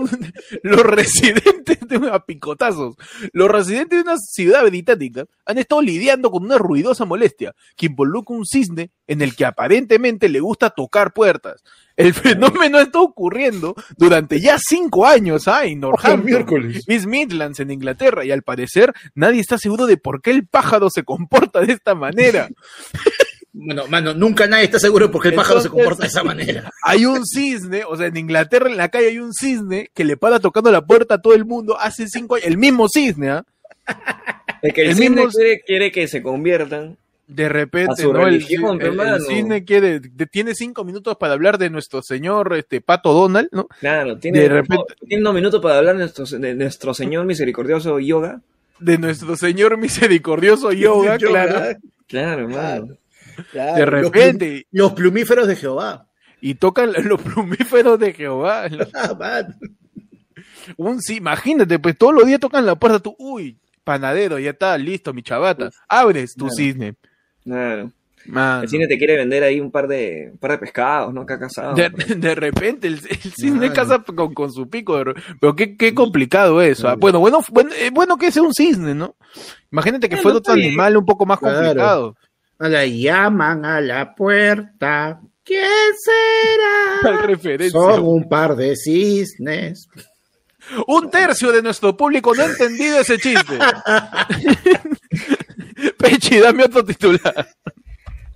los 0.62 0.82
residentes 0.82 1.78
de 1.80 2.08
a 2.10 2.24
picotazos, 2.24 2.94
los 3.32 3.48
residentes 3.48 3.98
de 3.98 4.02
una 4.02 4.18
ciudad 4.18 4.64
británica 4.64 5.24
han 5.44 5.58
estado 5.58 5.82
lidiando 5.82 6.30
con 6.30 6.44
una 6.44 6.58
ruidosa 6.58 7.04
molestia 7.04 7.54
que 7.76 7.86
involucra 7.86 8.36
un 8.36 8.46
cisne 8.46 8.92
en 9.08 9.20
el 9.20 9.34
que 9.34 9.44
aparentemente 9.44 10.28
le 10.28 10.38
gusta 10.38 10.70
tocar 10.70 11.12
puertas. 11.12 11.62
El 11.96 12.14
fenómeno 12.14 12.78
está 12.78 13.00
ocurriendo 13.00 13.74
durante 13.96 14.40
ya 14.40 14.56
cinco 14.58 15.04
años 15.04 15.48
ah, 15.48 15.64
en 15.64 15.80
Northampton. 15.80 16.72
East 16.86 17.06
Midlands, 17.06 17.58
en 17.58 17.72
Inglaterra, 17.72 18.24
y 18.24 18.30
al 18.30 18.42
parecer 18.42 18.94
nadie 19.14 19.40
está 19.40 19.58
seguro 19.58 19.86
de 19.86 19.96
por 19.96 20.22
qué 20.22 20.30
el 20.30 20.46
pájaro 20.46 20.88
se 20.88 21.02
comporta 21.02 21.60
de 21.60 21.72
esta 21.72 21.94
manera. 21.94 22.48
Bueno, 23.52 23.86
mano, 23.88 24.14
nunca 24.14 24.46
nadie 24.46 24.64
está 24.64 24.78
seguro 24.78 25.10
porque 25.10 25.28
el 25.28 25.34
pájaro 25.34 25.60
se 25.60 25.68
comporta 25.68 26.02
de 26.02 26.08
esa 26.08 26.22
manera. 26.22 26.70
hay 26.84 27.04
un 27.04 27.26
cisne, 27.26 27.82
o 27.84 27.96
sea, 27.96 28.06
en 28.06 28.16
Inglaterra 28.16 28.70
en 28.70 28.76
la 28.76 28.88
calle 28.90 29.08
hay 29.08 29.18
un 29.18 29.32
cisne 29.34 29.90
que 29.92 30.04
le 30.04 30.16
para 30.16 30.38
tocando 30.38 30.70
la 30.70 30.84
puerta 30.86 31.14
a 31.16 31.20
todo 31.22 31.34
el 31.34 31.44
mundo 31.44 31.76
hace 31.78 32.06
cinco 32.08 32.36
años, 32.36 32.46
el 32.46 32.58
mismo 32.58 32.88
cisne, 32.88 33.30
¿ah? 33.30 33.44
Es 34.62 34.74
que 34.74 34.82
el, 34.82 34.88
El 34.90 34.94
cisne 34.96 35.16
mismo- 35.16 35.30
quiere, 35.32 35.60
quiere 35.66 35.90
que 35.92 36.06
se 36.06 36.22
conviertan. 36.22 36.96
De 37.26 37.46
A 37.46 37.48
repente, 37.48 38.02
su 38.02 38.12
¿no? 38.12 38.20
El, 38.26 38.34
religión, 38.34 38.80
el- 38.80 38.86
el 38.88 38.92
hermano. 39.00 39.18
cisne 39.24 39.64
quiere, 39.64 40.00
de- 40.00 40.26
tiene 40.26 40.54
cinco 40.54 40.84
minutos 40.84 41.16
para 41.16 41.32
hablar 41.32 41.58
de 41.58 41.70
nuestro 41.70 42.02
señor 42.02 42.54
este 42.56 42.80
Pato 42.80 43.12
Donald, 43.12 43.48
¿no? 43.52 43.68
Claro, 43.80 44.18
tiene, 44.18 44.40
De 44.40 44.48
repente- 44.48 44.94
tiene 45.08 45.22
unos 45.22 45.34
minutos 45.34 45.62
para 45.62 45.78
hablar 45.78 45.94
de 45.96 46.00
nuestro, 46.00 46.24
de 46.26 46.54
nuestro 46.54 46.92
Señor 46.92 47.24
misericordioso 47.26 47.98
yoga. 48.00 48.40
de 48.80 48.98
nuestro 48.98 49.36
Señor 49.36 49.76
misericordioso 49.78 50.72
yoga, 50.72 51.16
Yoga, 51.18 51.46
claro. 51.48 51.78
Claro, 52.08 52.48
mano. 52.48 52.96
Claro. 53.50 53.74
De 53.74 53.80
Los 54.02 54.10
plum- 54.10 54.12
repente, 54.12 54.66
Los, 54.72 54.92
plumíferos 54.92 55.46
de 55.48 55.56
Jehová. 55.56 56.06
y 56.40 56.54
tocan 56.54 56.92
los 57.04 57.20
plumíferos 57.20 57.98
de 57.98 58.12
Jehová. 58.12 58.66
Ah. 58.94 59.42
Un 60.76 61.00
sí, 61.02 61.16
imagínate, 61.16 61.78
pues 61.78 61.96
todos 61.98 62.14
los 62.14 62.26
días 62.26 62.40
tocan 62.40 62.64
la 62.66 62.74
puerta, 62.76 62.98
tú, 63.00 63.14
uy, 63.18 63.56
panadero, 63.84 64.38
ya 64.38 64.50
está, 64.50 64.76
listo, 64.78 65.12
mi 65.12 65.22
chavata. 65.22 65.70
Abres 65.88 66.34
tu 66.34 66.46
Claro. 66.46 66.56
cisne. 66.56 66.94
Claro. 67.44 67.92
Mano. 68.26 68.62
El 68.62 68.68
cine 68.68 68.86
te 68.86 68.98
quiere 68.98 69.16
vender 69.16 69.42
ahí 69.42 69.60
un 69.60 69.70
par 69.70 69.88
de, 69.88 70.28
un 70.32 70.38
par 70.38 70.50
de 70.52 70.58
pescados, 70.58 71.12
¿no? 71.12 71.24
Que 71.24 71.32
ha 71.32 71.38
cazado. 71.38 71.74
De, 71.74 71.88
de 71.88 72.34
repente 72.34 72.86
el, 72.86 72.94
el 73.08 73.16
cisne 73.18 73.60
Mano. 73.68 73.72
casa 73.72 74.02
con, 74.04 74.34
con 74.34 74.52
su 74.52 74.68
pico, 74.68 75.02
pero 75.40 75.56
qué, 75.56 75.74
qué 75.76 75.94
complicado 75.94 76.60
eso. 76.60 76.86
ah. 76.88 76.96
Bueno, 76.96 77.18
bueno, 77.18 77.40
bueno, 77.50 77.70
eh, 77.78 77.90
bueno 77.90 78.18
que 78.18 78.30
sea 78.30 78.42
un 78.42 78.52
cisne, 78.52 78.94
¿no? 78.94 79.16
Imagínate 79.72 80.08
que 80.10 80.18
fuera 80.18 80.36
otro 80.38 80.52
animal 80.52 80.96
un 80.98 81.06
poco 81.06 81.24
más 81.24 81.38
Claro. 81.38 81.56
complicado. 81.58 82.16
La 82.68 82.86
llaman 82.86 83.64
a 83.64 83.80
la 83.80 84.14
puerta. 84.14 85.20
¿Quién 85.44 85.62
será? 85.98 87.58
Son 87.70 88.04
un 88.04 88.28
par 88.28 88.56
de 88.56 88.76
cisnes. 88.76 89.88
Un 90.86 91.10
tercio 91.10 91.52
de 91.52 91.62
nuestro 91.62 91.96
público 91.96 92.34
no 92.34 92.42
ha 92.42 92.46
entendido 92.46 93.00
ese 93.00 93.18
chiste. 93.18 93.58
Pechi, 95.98 96.38
dame 96.38 96.64
otro 96.64 96.84
titular. 96.84 97.48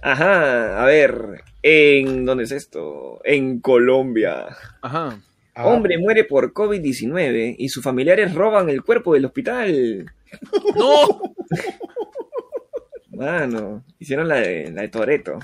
Ajá, 0.02 0.82
a 0.82 0.86
ver, 0.86 1.42
en 1.62 2.24
¿dónde 2.24 2.44
es 2.44 2.52
esto? 2.52 3.20
En 3.24 3.60
Colombia. 3.60 4.46
Ajá. 4.82 5.18
Ah, 5.54 5.66
Hombre 5.66 5.98
muere 5.98 6.24
por 6.24 6.52
COVID-19 6.52 7.54
y 7.58 7.68
sus 7.68 7.84
familiares 7.84 8.34
roban 8.34 8.68
el 8.68 8.82
cuerpo 8.82 9.14
del 9.14 9.26
hospital. 9.26 10.10
No. 10.74 11.34
Mano, 13.16 13.84
hicieron 13.98 14.28
la 14.28 14.36
de, 14.36 14.70
la 14.72 14.82
de 14.82 14.88
Toreto. 14.88 15.38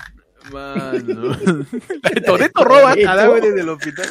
Mano. 0.51 1.37
Toreto 2.25 2.63
roba 2.63 2.95
cadáveres 2.95 3.53
del 3.55 3.69
hospital. 3.69 4.07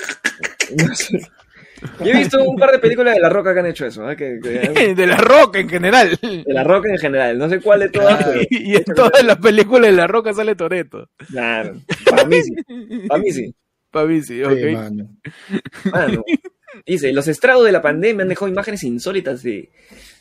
Yo 2.05 2.07
he 2.13 2.17
visto 2.19 2.43
un 2.45 2.57
par 2.57 2.73
de 2.73 2.79
películas 2.79 3.15
de 3.15 3.21
La 3.21 3.31
Roca 3.31 3.55
que 3.55 3.61
han 3.61 3.67
hecho 3.67 3.87
eso, 3.87 4.09
¿eh? 4.11 4.15
que, 4.17 4.39
que- 4.43 4.95
De 4.95 5.07
la 5.07 5.17
roca 5.17 5.59
en 5.61 5.69
general. 5.69 6.11
de 6.21 6.45
La 6.47 6.63
Roca 6.63 6.91
en 6.91 6.99
general, 6.99 7.39
no 7.39 7.49
sé 7.49 7.61
cuál 7.61 7.81
de 7.81 7.89
todas, 7.89 8.23
pero 8.23 8.41
Y 8.51 8.77
en 8.77 8.85
todas 8.85 9.25
las 9.25 9.39
películas 9.39 9.91
de 9.91 9.97
la 9.97 10.07
roca 10.07 10.35
sale 10.35 10.55
Toreto. 10.55 11.09
claro, 11.31 11.81
para 12.05 12.25
mí 12.27 12.37
sí, 12.43 12.53
para 13.09 13.23
mí 13.23 13.33
sí. 13.33 13.55
Para 13.91 14.07
mí 14.07 14.21
sí, 14.21 14.37
sí, 14.39 14.45
ok. 14.45 14.73
mano. 14.75 15.09
Mano. 15.91 16.25
Dice, 16.87 17.13
los 17.13 17.27
estragos 17.29 17.65
de 17.65 17.73
la 17.73 17.83
pandemia 17.83 18.23
han 18.23 18.29
dejado 18.29 18.49
imágenes 18.49 18.85
insólitas 18.85 19.43
de... 19.43 19.71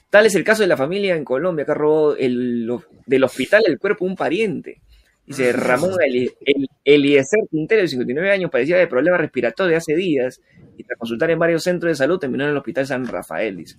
Tal 0.10 0.26
es 0.26 0.34
el 0.36 0.44
caso 0.44 0.64
de 0.64 0.68
la 0.68 0.78
familia 0.78 1.16
en 1.16 1.24
Colombia 1.24 1.66
que 1.66 1.72
ha 1.72 1.76
robado 1.76 2.18
el- 2.18 2.66
lo- 2.66 2.84
del 3.06 3.24
hospital 3.24 3.64
el 3.68 3.78
cuerpo 3.78 4.06
de 4.06 4.12
un 4.12 4.18
pariente. 4.18 4.82
Dice, 5.26 5.54
Ramón 5.54 5.92
Eli- 6.04 6.32
El- 6.44 6.68
Eliezer 6.84 7.42
Quintero, 7.52 7.84
de 7.84 7.88
59 7.88 8.32
años, 8.32 8.50
padecía 8.50 8.78
de 8.78 8.88
problemas 8.88 9.22
respiratorios 9.22 9.70
de 9.72 9.76
hace 9.78 9.96
días 9.96 10.42
y 10.76 10.84
tras 10.84 10.98
consultar 10.98 11.30
en 11.30 11.38
varios 11.38 11.62
centros 11.64 11.92
de 11.92 11.96
salud 11.96 12.18
terminó 12.18 12.46
en 12.46 12.50
el 12.52 12.58
hospital 12.58 12.88
San 12.88 13.06
Rafael, 13.06 13.58
dice. 13.58 13.76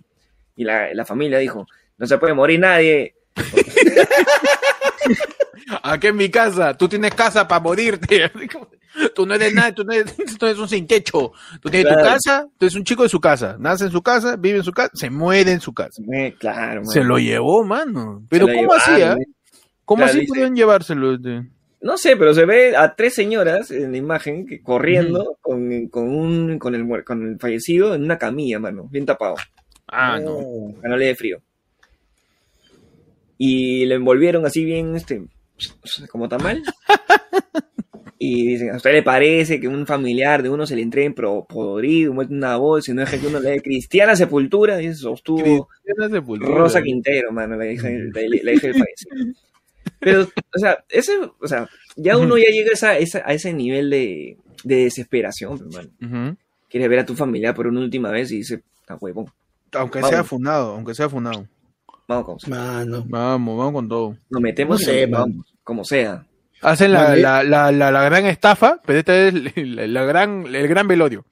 Y 0.54 0.62
la, 0.62 0.94
la 0.94 1.04
familia 1.04 1.38
dijo, 1.38 1.66
no 1.98 2.06
se 2.06 2.18
puede 2.18 2.34
morir 2.34 2.60
nadie. 2.60 3.16
Aquí 5.82 6.08
en 6.08 6.16
mi 6.16 6.30
casa, 6.30 6.76
tú 6.76 6.88
tienes 6.88 7.14
casa 7.14 7.46
para 7.46 7.60
morirte. 7.60 8.30
Tú 9.14 9.24
no 9.26 9.34
eres 9.34 9.54
nada, 9.54 9.72
tú 9.72 9.84
no 9.84 9.92
eres, 9.92 10.14
tú 10.38 10.46
eres 10.46 10.58
un 10.58 10.68
sin 10.68 10.86
techo. 10.86 11.32
Tú 11.60 11.68
tienes 11.70 11.94
tu 11.94 12.02
casa, 12.02 12.46
tú 12.58 12.66
eres 12.66 12.74
un 12.74 12.84
chico 12.84 13.02
de 13.04 13.08
su 13.08 13.20
casa. 13.20 13.56
Nace 13.58 13.84
en 13.84 13.90
su 13.92 14.02
casa, 14.02 14.36
vive 14.36 14.58
en 14.58 14.64
su 14.64 14.72
casa, 14.72 14.90
se 14.94 15.10
muere 15.10 15.52
en 15.52 15.60
su 15.60 15.72
casa. 15.72 16.02
Eh, 16.12 16.34
claro, 16.38 16.84
Se 16.84 17.02
lo 17.04 17.18
llevó, 17.18 17.62
mano. 17.64 18.24
Pero 18.28 18.46
lo 18.46 18.52
¿cómo 18.52 18.62
llevaron, 18.74 18.82
hacía? 18.94 19.12
eh. 19.14 19.26
¿Cómo 19.84 19.98
Claro, 19.98 20.10
así 20.10 20.20
dice- 20.20 20.28
podían 20.32 20.54
llevárselo? 20.56 21.18
No 21.82 21.96
sé, 21.96 22.16
pero 22.16 22.34
se 22.34 22.44
ve 22.44 22.76
a 22.76 22.94
tres 22.94 23.14
señoras 23.14 23.70
en 23.70 23.92
la 23.92 23.96
imagen 23.98 24.46
que 24.46 24.60
corriendo 24.60 25.38
con, 25.40 25.88
con 25.88 26.08
un 26.08 26.58
con 26.58 26.74
el 26.74 27.04
con 27.04 27.26
el 27.26 27.38
fallecido 27.38 27.94
en 27.94 28.02
una 28.04 28.18
camilla, 28.18 28.58
mano, 28.58 28.86
bien 28.90 29.06
tapado, 29.06 29.36
Ah, 29.88 30.18
no. 30.20 30.36
para 30.36 30.82
que 30.82 30.88
no 30.88 30.96
le 30.98 31.06
dé 31.06 31.14
frío. 31.14 31.40
Y 33.38 33.86
le 33.86 33.94
envolvieron 33.94 34.44
así 34.44 34.64
bien, 34.64 34.94
este, 34.94 35.22
como 36.10 36.28
tamal. 36.28 36.62
Y 38.22 38.46
dicen, 38.48 38.70
¿a 38.72 38.76
usted 38.76 38.92
le 38.92 39.02
parece 39.02 39.58
que 39.60 39.66
un 39.66 39.86
familiar 39.86 40.42
de 40.42 40.50
uno 40.50 40.66
se 40.66 40.76
le 40.76 40.82
entregue 40.82 41.06
en 41.06 41.14
pro- 41.14 41.46
podrido, 41.48 42.12
muerte 42.12 42.34
en 42.34 42.38
una 42.40 42.56
bolsa 42.58 42.90
y 42.90 42.94
no 42.94 43.00
deje 43.00 43.18
que 43.18 43.26
uno 43.28 43.40
le 43.40 43.48
dé 43.52 43.62
cristiana 43.62 44.14
sepultura? 44.14 44.80
Y 44.82 44.86
eso 44.88 45.08
sostuvo 45.08 45.68
Cristiana 45.82 46.14
Sepultura. 46.14 46.54
Rosa 46.54 46.82
Quintero, 46.82 47.32
mano, 47.32 47.56
la 47.56 47.72
hija, 47.72 47.88
del- 47.88 48.10
la, 48.12 48.20
la 48.42 48.52
hija 48.52 48.66
del 48.66 48.74
fallecido. 48.84 49.16
Pero, 50.00 50.22
o 50.54 50.58
sea, 50.58 50.84
ese, 50.90 51.12
o 51.40 51.48
sea, 51.48 51.66
ya 51.96 52.18
uno 52.18 52.36
ya 52.36 52.50
llega 52.50 52.72
a, 52.88 52.98
esa- 52.98 53.22
a 53.24 53.32
ese 53.32 53.54
nivel 53.54 53.88
de, 53.88 54.36
de 54.64 54.76
desesperación, 54.84 55.58
hermano. 55.58 55.88
Ujú. 56.30 56.36
Quieres 56.68 56.90
ver 56.90 56.98
a 56.98 57.06
tu 57.06 57.14
familia 57.16 57.54
por 57.54 57.66
una 57.68 57.80
última 57.80 58.10
vez 58.10 58.30
y 58.32 58.36
dice, 58.36 58.60
ah, 58.88 58.98
huevón, 59.00 59.26
Aunque 59.72 60.00
Vamos. 60.00 60.10
sea 60.10 60.24
funado, 60.24 60.74
aunque 60.74 60.94
sea 60.94 61.08
funado. 61.08 61.46
vamos 62.06 62.42
sea. 62.42 62.50
Mano. 62.54 63.02
Vamos, 63.08 63.56
vamos 63.56 63.72
con 63.72 63.88
todo. 63.88 64.16
Nos 64.28 64.42
metemos 64.42 64.78
No 64.78 64.82
y 64.82 64.84
sé, 64.94 65.06
nos 65.06 65.20
man. 65.20 65.30
vamos, 65.30 65.54
como 65.64 65.84
sea. 65.84 66.26
Hacen 66.62 66.92
la, 66.92 67.16
la, 67.16 67.42
la, 67.42 67.72
la, 67.72 67.90
la 67.90 68.04
gran 68.04 68.26
estafa, 68.26 68.80
pero 68.84 68.98
esta 68.98 69.16
es 69.16 69.34
la, 69.56 69.86
la 69.86 70.04
gran, 70.04 70.46
el 70.54 70.68
gran 70.68 70.86
velorio. 70.86 71.24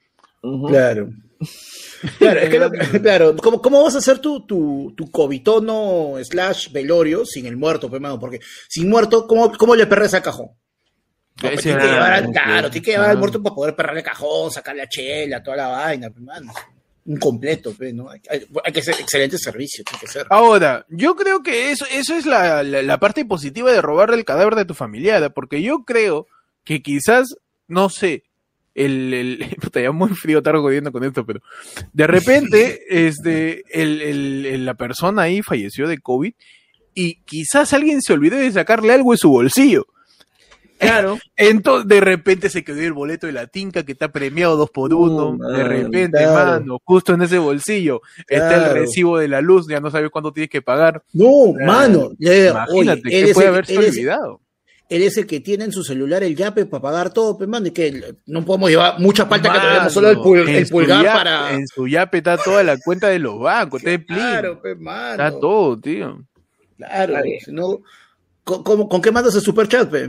Ujú. 0.43 0.69
Claro. 0.69 1.11
Claro, 2.19 2.41
es 2.41 2.49
que 2.49 2.59
lo- 2.59 2.71
claro, 3.03 3.37
¿cómo, 3.37 3.61
cómo 3.61 3.83
vas 3.83 3.95
a 3.95 3.99
hacer 3.99 4.19
tu, 4.21 4.47
tu, 4.47 4.95
tu 4.97 5.11
covitono 5.11 6.15
slash 6.23 6.71
velorio 6.73 7.25
sin 7.27 7.47
el 7.47 7.57
muerto, 7.57 7.91
pe, 7.91 7.99
mano? 8.01 8.19
Porque 8.19 8.41
sin 8.69 8.89
muerto, 8.89 9.27
¿cómo, 9.27 9.53
cómo 9.57 9.75
le 9.75 9.87
perres 9.87 10.15
al 10.15 10.23
cajón? 10.23 10.49
No, 11.43 11.51
pues, 11.51 11.63
que 11.63 11.69
llevar 11.71 12.13
al, 12.13 12.25
ah, 12.25 12.31
claro, 12.33 12.67
ok. 12.69 12.73
tienes 12.73 12.85
que 12.87 12.91
llevar 12.93 13.11
al 13.11 13.17
Ah. 13.17 13.19
muerto 13.21 13.43
para 13.43 13.55
poder 13.55 13.77
perrarle 13.77 14.03
cajón, 14.03 14.51
sacar 14.51 14.75
la 14.77 14.89
chela, 14.89 15.43
toda 15.43 15.57
la 15.57 15.69
vaina, 15.69 16.09
pe, 16.11 16.21
Un 17.09 17.17
completo, 17.17 17.73
pe, 17.73 17.93
¿no? 17.93 18.11
Hay, 18.11 18.21
hay- 18.31 18.47
hay 18.65 18.73
que 18.73 18.83
ser 18.83 18.95
excelente 19.01 19.39
servicio, 19.39 19.83
tiene 19.83 20.01
que 20.01 20.07
ser. 20.07 20.27
Ahora, 20.29 20.85
yo 20.91 21.17
creo 21.17 21.43
que 21.43 21.71
eso, 21.71 21.87
eso 21.91 22.15
es 22.15 22.27
la, 22.27 22.63
la, 22.63 22.83
la 22.83 23.01
parte 23.01 23.25
positiva 23.25 23.73
de 23.73 23.81
robarle 23.81 24.17
el 24.17 24.25
cadáver 24.27 24.55
de 24.55 24.67
tu 24.67 24.75
familiar, 24.75 25.33
porque 25.33 25.63
yo 25.63 25.85
creo 25.85 26.27
que 26.65 26.83
quizás, 26.83 27.35
no 27.67 27.89
sé, 27.89 28.25
el, 28.75 29.15
el 29.15 29.57
puta, 29.61 29.81
ya 29.81 29.91
muy 29.91 30.11
frío 30.11 30.39
estar 30.39 30.55
jodiendo 30.57 30.93
con 30.93 31.03
esto, 31.03 31.25
pero 31.25 31.41
de 31.95 32.07
repente, 32.07 32.83
este, 33.09 33.63
el, 33.71 34.03
el- 34.03 34.47
el- 34.47 34.65
la 34.67 34.75
persona 34.75 35.23
ahí 35.23 35.41
falleció 35.43 35.89
de 35.89 35.99
COVID 35.99 36.33
y 36.95 37.15
quizás 37.25 37.73
alguien 37.73 38.03
se 38.03 38.13
olvidó 38.13 38.37
de 38.37 38.53
sacarle 38.53 38.93
algo 38.93 39.13
de 39.13 39.19
su 39.19 39.31
bolsillo. 39.31 39.87
Claro, 40.79 41.19
Entonces, 41.37 41.89
de 41.89 42.01
repente 42.01 42.49
se 42.51 42.63
quedó 42.65 42.81
el 42.81 42.93
boleto 42.93 43.27
de 43.27 43.33
la 43.33 43.47
tinca 43.47 43.85
que 43.85 43.93
está 43.93 44.11
premiado 44.13 44.57
dos 44.57 44.71
por 44.71 44.95
uno. 44.95 45.31
Uh, 45.31 45.33
de 45.53 45.59
man, 45.65 45.69
repente, 45.69 46.19
claro. 46.19 46.35
mano, 46.61 46.79
justo 46.85 47.15
en 47.15 47.23
ese 47.23 47.39
bolsillo 47.39 48.01
está 48.29 48.69
el 48.69 48.75
recibo 48.75 49.19
de 49.19 49.29
la 49.29 49.41
luz, 49.41 49.67
ya 49.69 49.81
no 49.81 49.91
sabes 49.91 50.11
cuándo 50.11 50.33
tienes 50.33 50.51
que 50.51 50.63
pagar. 50.63 51.03
No, 51.13 51.53
Claro. 51.57 51.73
mano. 51.73 52.11
Imagínate, 52.19 53.03
oye, 53.09 53.23
es 53.31 53.35
puede 53.35 53.49
haberse 53.49 53.77
olvidado. 53.79 54.41
Él 54.91 55.03
es 55.03 55.19
el 55.19 55.27
que 55.27 55.41
tiene 55.41 55.65
en 55.65 55.73
su 55.73 55.85
celular 55.85 56.23
el 56.23 56.35
yape 56.35 56.65
para 56.65 56.81
pagar 56.81 57.13
todo, 57.13 57.37
pe, 57.37 57.47
mano, 57.47 57.67
y 57.67 57.73
que 57.73 58.15
no 58.25 58.43
podemos 58.47 58.71
llevar 58.71 58.99
mucha 58.99 59.29
palta 59.29 59.53
que 59.53 59.59
tenemos 59.59 59.93
solo 59.93 60.09
el, 60.09 60.17
pul- 60.17 60.49
el 60.49 60.67
pulgar 60.67 61.05
yape- 61.05 61.13
para. 61.13 61.53
En 61.53 61.67
su 61.69 61.87
yape 61.87 62.17
está 62.19 62.39
toda 62.39 62.63
la 62.63 62.79
cuenta 62.79 63.09
de 63.09 63.19
los 63.19 63.39
bancos, 63.39 63.83
plin, 63.83 64.03
Claro, 64.07 64.63
pe, 64.63 64.75
mano. 64.77 65.11
está 65.23 65.31
todo, 65.39 65.79
tío. 65.79 66.25
Claro, 66.79 67.15
si 67.45 67.53
no, 67.53 67.81
¿con, 68.45 68.63
cómo- 68.63 68.89
con 68.89 69.03
qué 69.03 69.13
mandas 69.13 69.35
el 69.35 69.43
superchat, 69.43 69.91
pe? 69.91 70.09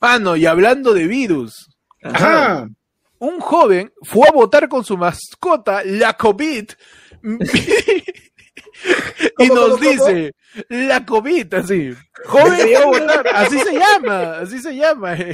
Mano, 0.00 0.36
y 0.36 0.46
hablando 0.46 0.94
de 0.94 1.06
virus, 1.06 1.68
Ajá. 2.02 2.68
un 3.18 3.40
joven 3.40 3.92
fue 4.02 4.28
a 4.28 4.32
votar 4.32 4.68
con 4.68 4.84
su 4.84 4.96
mascota, 4.98 5.82
la 5.84 6.14
COVID, 6.14 6.70
y 9.38 9.48
¿Cómo, 9.48 9.54
nos 9.54 9.70
cómo, 9.70 9.78
cómo? 9.78 9.90
dice, 9.90 10.34
la 10.68 11.06
COVID, 11.06 11.54
así. 11.54 11.94
Joven 12.24 12.58
fue 12.58 12.76
a 12.76 12.86
votar, 12.86 13.26
así 13.32 13.58
se 13.60 13.72
llama, 13.72 14.38
así 14.38 14.58
se 14.58 14.74
llama. 14.74 15.16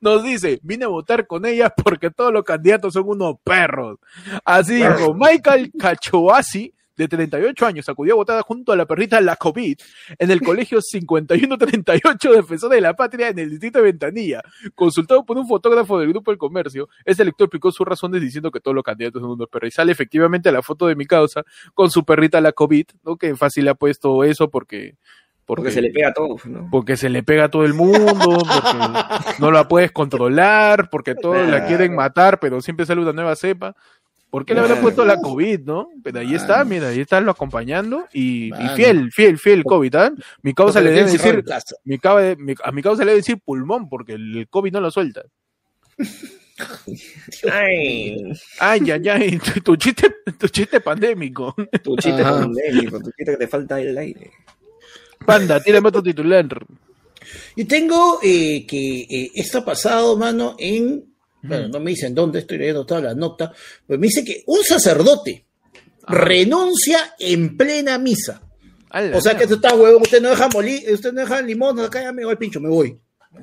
Nos 0.00 0.22
dice, 0.22 0.60
vine 0.62 0.84
a 0.84 0.88
votar 0.88 1.26
con 1.26 1.44
ella 1.44 1.68
porque 1.70 2.10
todos 2.10 2.32
los 2.32 2.44
candidatos 2.44 2.94
son 2.94 3.08
unos 3.08 3.36
perros. 3.42 3.98
Así 4.44 4.76
dijo 4.76 5.14
Michael 5.14 5.72
Cachoasi, 5.78 6.72
de 6.96 7.08
38 7.08 7.66
años, 7.66 7.88
acudió 7.88 8.14
a 8.14 8.16
votar 8.16 8.42
junto 8.42 8.72
a 8.72 8.76
la 8.76 8.86
perrita 8.86 9.20
La 9.20 9.36
COVID 9.36 9.76
en 10.18 10.30
el 10.30 10.40
colegio 10.40 10.80
5138 10.80 12.32
Defensor 12.32 12.70
de 12.70 12.80
la 12.80 12.94
Patria 12.94 13.28
en 13.28 13.38
el 13.38 13.50
distrito 13.50 13.78
de 13.78 13.84
Ventanilla. 13.84 14.42
Consultado 14.74 15.24
por 15.24 15.36
un 15.36 15.48
fotógrafo 15.48 15.98
del 15.98 16.10
grupo 16.10 16.30
El 16.30 16.38
Comercio, 16.38 16.88
este 17.04 17.24
lector 17.24 17.46
explicó 17.46 17.72
sus 17.72 17.86
razones 17.86 18.20
diciendo 18.20 18.50
que 18.50 18.60
todos 18.60 18.74
los 18.74 18.84
candidatos 18.84 19.22
son 19.22 19.32
unos 19.32 19.48
perros. 19.48 19.68
Y 19.68 19.70
sale 19.72 19.92
efectivamente 19.92 20.52
la 20.52 20.62
foto 20.62 20.86
de 20.86 20.96
mi 20.96 21.06
causa 21.06 21.42
con 21.74 21.90
su 21.90 22.04
perrita 22.04 22.40
La 22.40 22.52
COVID, 22.52 22.86
¿no? 23.04 23.16
Que 23.16 23.34
fácil 23.36 23.68
ha 23.68 23.74
puesto 23.74 24.24
eso 24.24 24.50
porque... 24.50 24.96
porque 25.44 25.70
se 25.70 25.82
le 25.82 25.90
pega 25.90 26.08
a 26.08 26.12
todos, 26.12 26.46
¿no? 26.46 26.68
porque 26.70 26.96
se 26.96 27.08
le 27.08 27.22
pega 27.22 27.44
a 27.44 27.50
todo 27.50 27.64
el 27.64 27.74
mundo, 27.74 28.14
porque 28.14 29.40
no 29.40 29.50
la 29.50 29.68
puedes 29.68 29.92
controlar, 29.92 30.88
porque 30.90 31.14
todos 31.14 31.46
la 31.48 31.66
quieren 31.66 31.94
matar, 31.94 32.38
pero 32.38 32.60
siempre 32.60 32.86
sale 32.86 33.00
una 33.00 33.12
nueva 33.12 33.36
cepa. 33.36 33.74
¿Por 34.34 34.44
qué 34.44 34.52
le 34.54 34.60
habrá 34.60 34.74
Ah. 34.74 34.80
puesto 34.80 35.04
la 35.04 35.20
COVID, 35.20 35.60
no? 35.60 35.90
Pero 36.02 36.18
ahí 36.18 36.34
está, 36.34 36.58
Mano. 36.58 36.70
mira, 36.70 36.88
ahí 36.88 36.98
está 37.00 37.20
lo 37.20 37.30
acompañando 37.30 38.06
y, 38.12 38.52
y 38.52 38.68
fiel, 38.74 39.12
fiel, 39.12 39.38
fiel 39.38 39.62
COVID, 39.62 39.94
¿ah? 39.94 40.12
Mi 40.42 40.52
causa 40.52 40.80
le 40.80 40.90
debe 40.90 41.12
decir, 41.12 41.44
mi 41.84 41.98
causa- 42.00 42.34
mi- 42.36 42.54
a 42.64 42.72
mi 42.72 42.82
causa 42.82 43.04
le 43.04 43.12
debe 43.12 43.20
decir 43.20 43.38
pulmón 43.44 43.88
porque 43.88 44.14
el 44.14 44.48
COVID 44.50 44.72
no 44.72 44.80
lo 44.80 44.90
suelta. 44.90 45.22
Ay, 47.50 48.16
Ay, 48.58 48.90
ay, 48.90 49.08
ay, 49.08 49.38
tu, 49.38 49.60
tu 49.60 49.76
chiste, 49.76 50.08
tu 50.38 50.48
chiste 50.48 50.80
pandémico. 50.80 51.54
tu 51.82 51.96
chiste 51.96 52.22
Ajá. 52.22 52.40
pandémico, 52.40 52.98
tu 52.98 53.10
chiste 53.12 53.32
que 53.32 53.36
te 53.36 53.48
falta 53.48 53.80
el 53.80 53.96
aire. 53.96 54.30
Panda, 55.24 55.60
tírame 55.60 55.88
otro 55.88 56.02
titular. 56.02 56.46
Y 57.56 57.64
tengo 57.64 58.18
eh, 58.22 58.66
que 58.66 59.00
eh, 59.02 59.30
esto 59.34 59.58
ha 59.58 59.64
pasado, 59.64 60.16
mano, 60.16 60.56
en. 60.58 61.13
Bueno, 61.46 61.68
no 61.68 61.80
me 61.80 61.90
dicen 61.90 62.14
dónde, 62.14 62.40
estoy 62.40 62.58
leyendo 62.58 62.86
toda 62.86 63.00
la 63.00 63.14
nota. 63.14 63.52
Pero 63.86 63.98
me 63.98 64.06
dice 64.06 64.24
que 64.24 64.42
un 64.46 64.64
sacerdote 64.64 65.44
renuncia 66.06 67.14
en 67.18 67.56
plena 67.56 67.98
misa. 67.98 68.42
Ala, 68.90 69.16
O 69.16 69.20
sea 69.20 69.36
que 69.36 69.44
esto 69.44 69.56
está 69.56 69.74
huevón, 69.74 70.02
usted 70.02 70.22
no 70.22 70.30
deja 70.30 70.48
molir, 70.48 70.90
usted 70.92 71.12
no 71.12 71.20
deja 71.20 71.42
limón, 71.42 71.80
acá 71.80 72.02
ya 72.02 72.12
me 72.12 72.24
voy 72.24 72.32
al 72.32 72.38
pincho, 72.38 72.60
me 72.60 72.68
voy. 72.68 72.98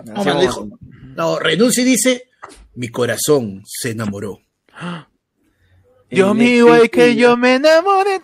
No, 0.05 0.39
dijo, 0.39 0.69
no, 1.15 1.39
renuncia 1.39 1.81
y 1.81 1.85
dice, 1.85 2.29
mi 2.75 2.87
corazón 2.87 3.63
se 3.65 3.91
enamoró. 3.91 4.39
Dios 6.09 6.31
En 6.31 6.37
mío, 6.37 6.75
es 6.75 6.89
que 6.89 7.15
yo 7.15 7.37
me 7.37 7.55
enamoré. 7.55 8.21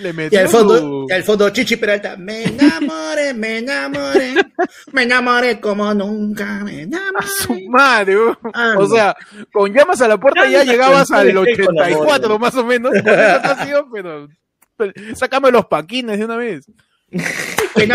Le 0.00 0.28
Y 0.30 0.36
al 0.36 0.48
fondo, 0.48 0.78
su- 0.78 1.06
y 1.08 1.12
al 1.12 1.22
fondo 1.24 1.48
Chichi 1.50 1.76
Peralta, 1.76 2.16
me 2.16 2.44
enamoré, 2.44 3.34
me 3.34 3.58
enamoré, 3.58 4.34
me 4.92 5.02
enamoré 5.02 5.60
como 5.60 5.92
nunca, 5.94 6.60
me 6.64 6.82
enamoré. 6.82 7.26
su 7.26 7.54
madre. 7.68 8.16
Ah, 8.52 8.74
o 8.78 8.86
sea, 8.86 9.14
con 9.52 9.72
llamas 9.72 10.00
a 10.00 10.08
la 10.08 10.18
puerta 10.18 10.46
ya 10.48 10.62
llegabas 10.64 11.10
al 11.10 11.26
canciones 11.32 11.56
que 11.56 11.62
hay 11.62 11.66
con 11.66 11.78
84 11.78 12.26
amor. 12.26 12.40
más 12.40 12.54
o 12.54 12.64
menos. 12.64 12.92
Con 13.02 13.08
esa 13.18 13.76
pero 13.96 14.92
sácame 15.14 15.50
los 15.52 15.66
paquines 15.66 16.18
de 16.18 16.24
una 16.24 16.36
vez. 16.36 16.66
Que 17.74 17.86
no 17.88 17.94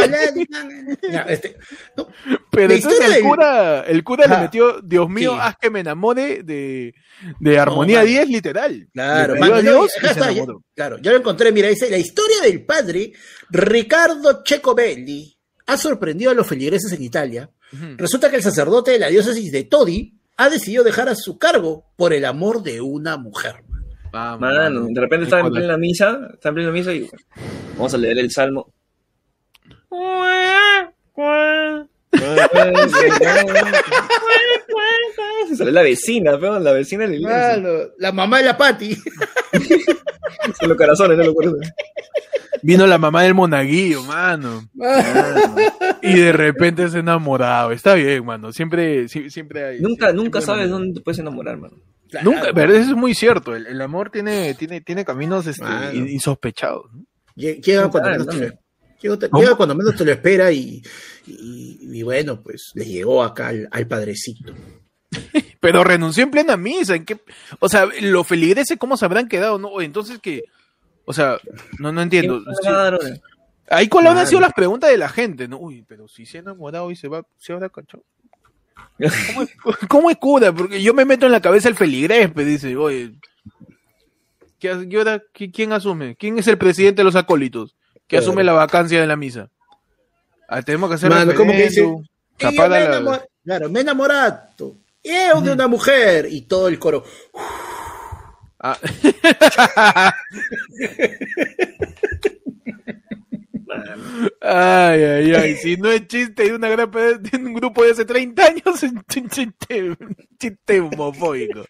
este, 1.28 1.56
no, 1.96 2.08
Pero 2.52 2.74
entonces 2.74 3.16
el 3.16 3.24
cura, 3.24 3.82
el 3.88 4.04
cura 4.04 4.28
le 4.28 4.38
metió, 4.42 4.82
Dios 4.82 5.10
mío, 5.10 5.32
Sí. 5.34 5.40
haz 5.42 5.56
que 5.58 5.70
me 5.70 5.80
enamore 5.80 6.44
de, 6.44 6.94
de 7.40 7.60
Armonía 7.60 8.00
mano. 8.00 8.08
10, 8.10 8.28
literal. 8.30 8.88
Claro, 8.94 9.36
Le 9.36 9.40
pidió 9.40 9.56
mano, 9.56 9.70
a 9.70 9.72
no, 9.74 9.80
Dios 9.82 9.92
acá 9.98 10.06
y 10.06 10.14
se 10.14 10.20
está, 10.20 10.32
ya- 10.34 10.46
claro, 10.76 10.98
ya 11.02 11.12
lo 11.12 11.18
encontré, 11.18 11.52
mira, 11.54 11.70
dice, 11.70 11.90
la 11.90 11.98
historia 11.98 12.42
del 12.44 12.66
padre 12.66 13.14
Ricardo 13.50 14.42
Cecobelli 14.46 15.38
ha 15.68 15.78
sorprendido 15.78 16.32
a 16.32 16.34
los 16.34 16.48
feligreses 16.48 16.92
en 16.92 17.04
Italia. 17.04 17.50
Resulta 17.98 18.30
que 18.30 18.38
el 18.38 18.44
sacerdote 18.44 18.92
de 18.92 19.00
la 19.00 19.08
diócesis 19.10 19.52
de 19.52 19.64
Todi 19.64 20.20
ha 20.38 20.50
decidido 20.50 20.84
dejar 20.84 21.08
a 21.08 21.16
su 21.16 21.38
cargo 21.38 21.86
por 21.96 22.14
el 22.14 22.26
amor 22.26 22.64
de 22.64 22.82
una 22.82 23.16
mujer. 23.18 23.56
Vamos, 24.12 24.42
Mano, 24.42 24.58
mano. 24.82 24.88
de 24.90 25.00
repente 25.02 25.26
está 25.26 25.40
en 25.40 25.52
plena 25.52 25.78
misa, 25.78 26.20
está 26.34 26.50
en 26.50 26.56
plena 26.56 26.72
misa 26.72 26.92
y 26.94 27.08
vamos 27.78 27.94
a 27.94 27.98
leer 27.98 28.18
el 28.18 28.32
salmo. 28.32 28.74
Sale 35.56 35.72
la 35.72 35.82
vecina, 35.82 36.38
la 36.38 36.72
vecina 36.74 37.04
de 37.04 37.10
la 37.10 37.16
iglesia. 37.16 37.62
Claro, 37.62 37.92
la 37.98 38.12
mamá 38.12 38.38
de 38.40 38.46
la 38.46 38.58
Patti. 38.58 38.96
Son 38.96 39.10
los 40.70 40.78
corazones, 40.78 41.18
no 41.18 41.24
lo 41.24 41.32
acuerdo. 41.32 41.58
Vino 42.62 42.86
la 42.88 42.98
mamá 42.98 43.24
del 43.24 43.34
monaguillo, 43.34 44.04
mano. 44.04 44.70
Y 46.02 46.14
de 46.20 46.32
repente 46.32 46.90
se 46.90 47.00
enamorado. 47.00 47.72
Está 47.72 47.94
bien, 47.96 48.26
mano. 48.26 48.52
Siempre, 48.52 49.08
siempre 49.08 49.66
hay. 49.66 49.82
Nunca, 49.82 50.12
nunca 50.14 50.42
sabes 50.42 50.70
dónde 50.70 50.96
te 50.96 51.02
puedes 51.02 51.20
enamorar, 51.20 51.58
mano. 51.58 51.78
Nunca, 52.24 52.52
pero 52.54 52.74
eso 52.74 52.92
es 52.92 52.96
muy 52.96 53.14
cierto. 53.14 53.56
El, 53.56 53.68
el 53.68 53.82
amor 53.82 54.10
tiene, 54.10 54.56
tiene, 54.56 54.82
tiene 54.82 55.06
caminos 55.06 55.46
este, 55.48 55.66
insospechados. 55.94 56.86
Llega 57.36 57.90
cuando, 57.90 58.10
Ah, 58.10 58.12
menos 58.12 58.28
te 58.28 58.60
llega, 59.02 59.18
te- 59.18 59.30
¿Cómo? 59.30 59.44
llega 59.44 59.56
cuando 59.56 59.76
menos 59.76 59.96
te 59.96 60.06
lo 60.06 60.12
espera 60.12 60.52
y, 60.52 60.82
y- 61.28 61.80
y 62.00 62.04
bueno, 62.04 62.42
pues 62.42 62.72
le 62.76 62.86
llegó 62.86 63.24
acá 63.24 63.48
al, 63.50 63.68
al 63.72 63.88
padrecito. 63.88 64.54
Pero 65.60 65.84
renunció 65.84 66.24
en 66.24 66.32
plena 66.32 66.56
misa. 66.58 66.96
¿en 66.96 67.06
qué? 67.06 67.20
O 67.60 67.68
sea, 67.70 67.88
los 68.02 68.26
feligreses, 68.28 68.78
¿cómo 68.78 68.96
se 68.98 69.06
habrán 69.06 69.28
quedado? 69.28 69.58
no 69.60 69.82
Entonces, 69.82 70.20
que 70.20 70.44
O 71.06 71.14
sea, 71.14 71.38
no, 71.80 71.92
no 71.92 72.02
entiendo. 72.02 72.40
Sí. 72.40 72.70
Ahí 73.72 73.88
la 74.02 74.22
han 74.22 74.28
sido 74.28 74.42
las 74.42 74.54
preguntas 74.54 74.90
de 74.90 74.98
la 74.98 75.10
gente, 75.10 75.48
¿no? 75.48 75.58
Uy, 75.60 75.84
pero 75.88 76.08
si 76.08 76.26
se 76.26 76.38
ha 76.38 76.42
enamorado 76.42 76.90
y 76.92 76.96
se 76.96 77.08
va, 77.08 77.24
se 77.38 77.54
habrá 77.54 77.70
cachado. 77.70 78.04
¿Cómo 78.98 79.42
es, 79.44 79.50
cómo 79.90 80.10
es 80.10 80.18
cura? 80.18 80.54
Porque 80.54 80.82
yo 80.82 80.94
me 80.94 81.06
meto 81.06 81.26
en 81.26 81.32
la 81.32 81.42
cabeza 81.42 81.70
el 81.70 81.76
feligrés, 81.76 82.32
pues 82.34 82.48
dice, 82.48 82.76
oye, 82.76 83.12
¿qué, 84.60 84.70
ha- 84.72 84.84
y 84.88 84.96
ahora 84.96 85.22
qui- 85.34 85.52
¿quién 85.54 85.72
asume? 85.74 86.16
¿Quién 86.16 86.40
es 86.40 86.48
el 86.48 86.58
presidente 86.58 87.02
de 87.02 87.06
los 87.06 87.16
acólitos? 87.16 87.76
Que 88.10 88.18
Claro. 88.18 88.32
asume 88.32 88.44
la 88.44 88.54
vacancia 88.54 89.00
de 89.00 89.06
la 89.08 89.16
misa. 89.16 89.50
Ah, 90.48 90.64
tenemos 90.64 90.90
que 90.90 90.96
hacer 90.96 91.10
Mano, 91.12 91.34
¿cómo 91.36 91.52
que 91.52 91.70
dice? 91.70 91.84
me 91.86 92.02
la- 92.42 93.24
Claro, 93.46 93.70
me 93.70 93.80
he 93.80 93.82
enamorado. 93.84 94.42
Yo 95.04 95.42
de 95.42 95.52
una 95.54 95.68
mujer. 95.68 96.28
Y 96.30 96.42
todo 96.42 96.68
el 96.68 96.80
coro. 96.80 97.04
Ah. 98.60 98.78
Ay, 104.42 105.04
ay, 105.04 105.34
ay. 105.36 105.56
Si 105.58 105.78
no 105.78 105.92
es 105.92 106.08
chiste 106.08 106.44
de, 106.44 106.56
una 106.56 106.70
gran, 106.70 106.90
de 106.92 107.38
un 107.38 107.54
grupo 107.54 107.84
de 107.84 107.92
hace 107.92 108.04
30 108.06 108.46
años, 108.46 108.84
es 108.84 108.92
un 108.92 109.04
chiste, 109.30 109.90
un 109.92 110.16
chiste 110.40 110.80
homofóbico. 110.82 111.66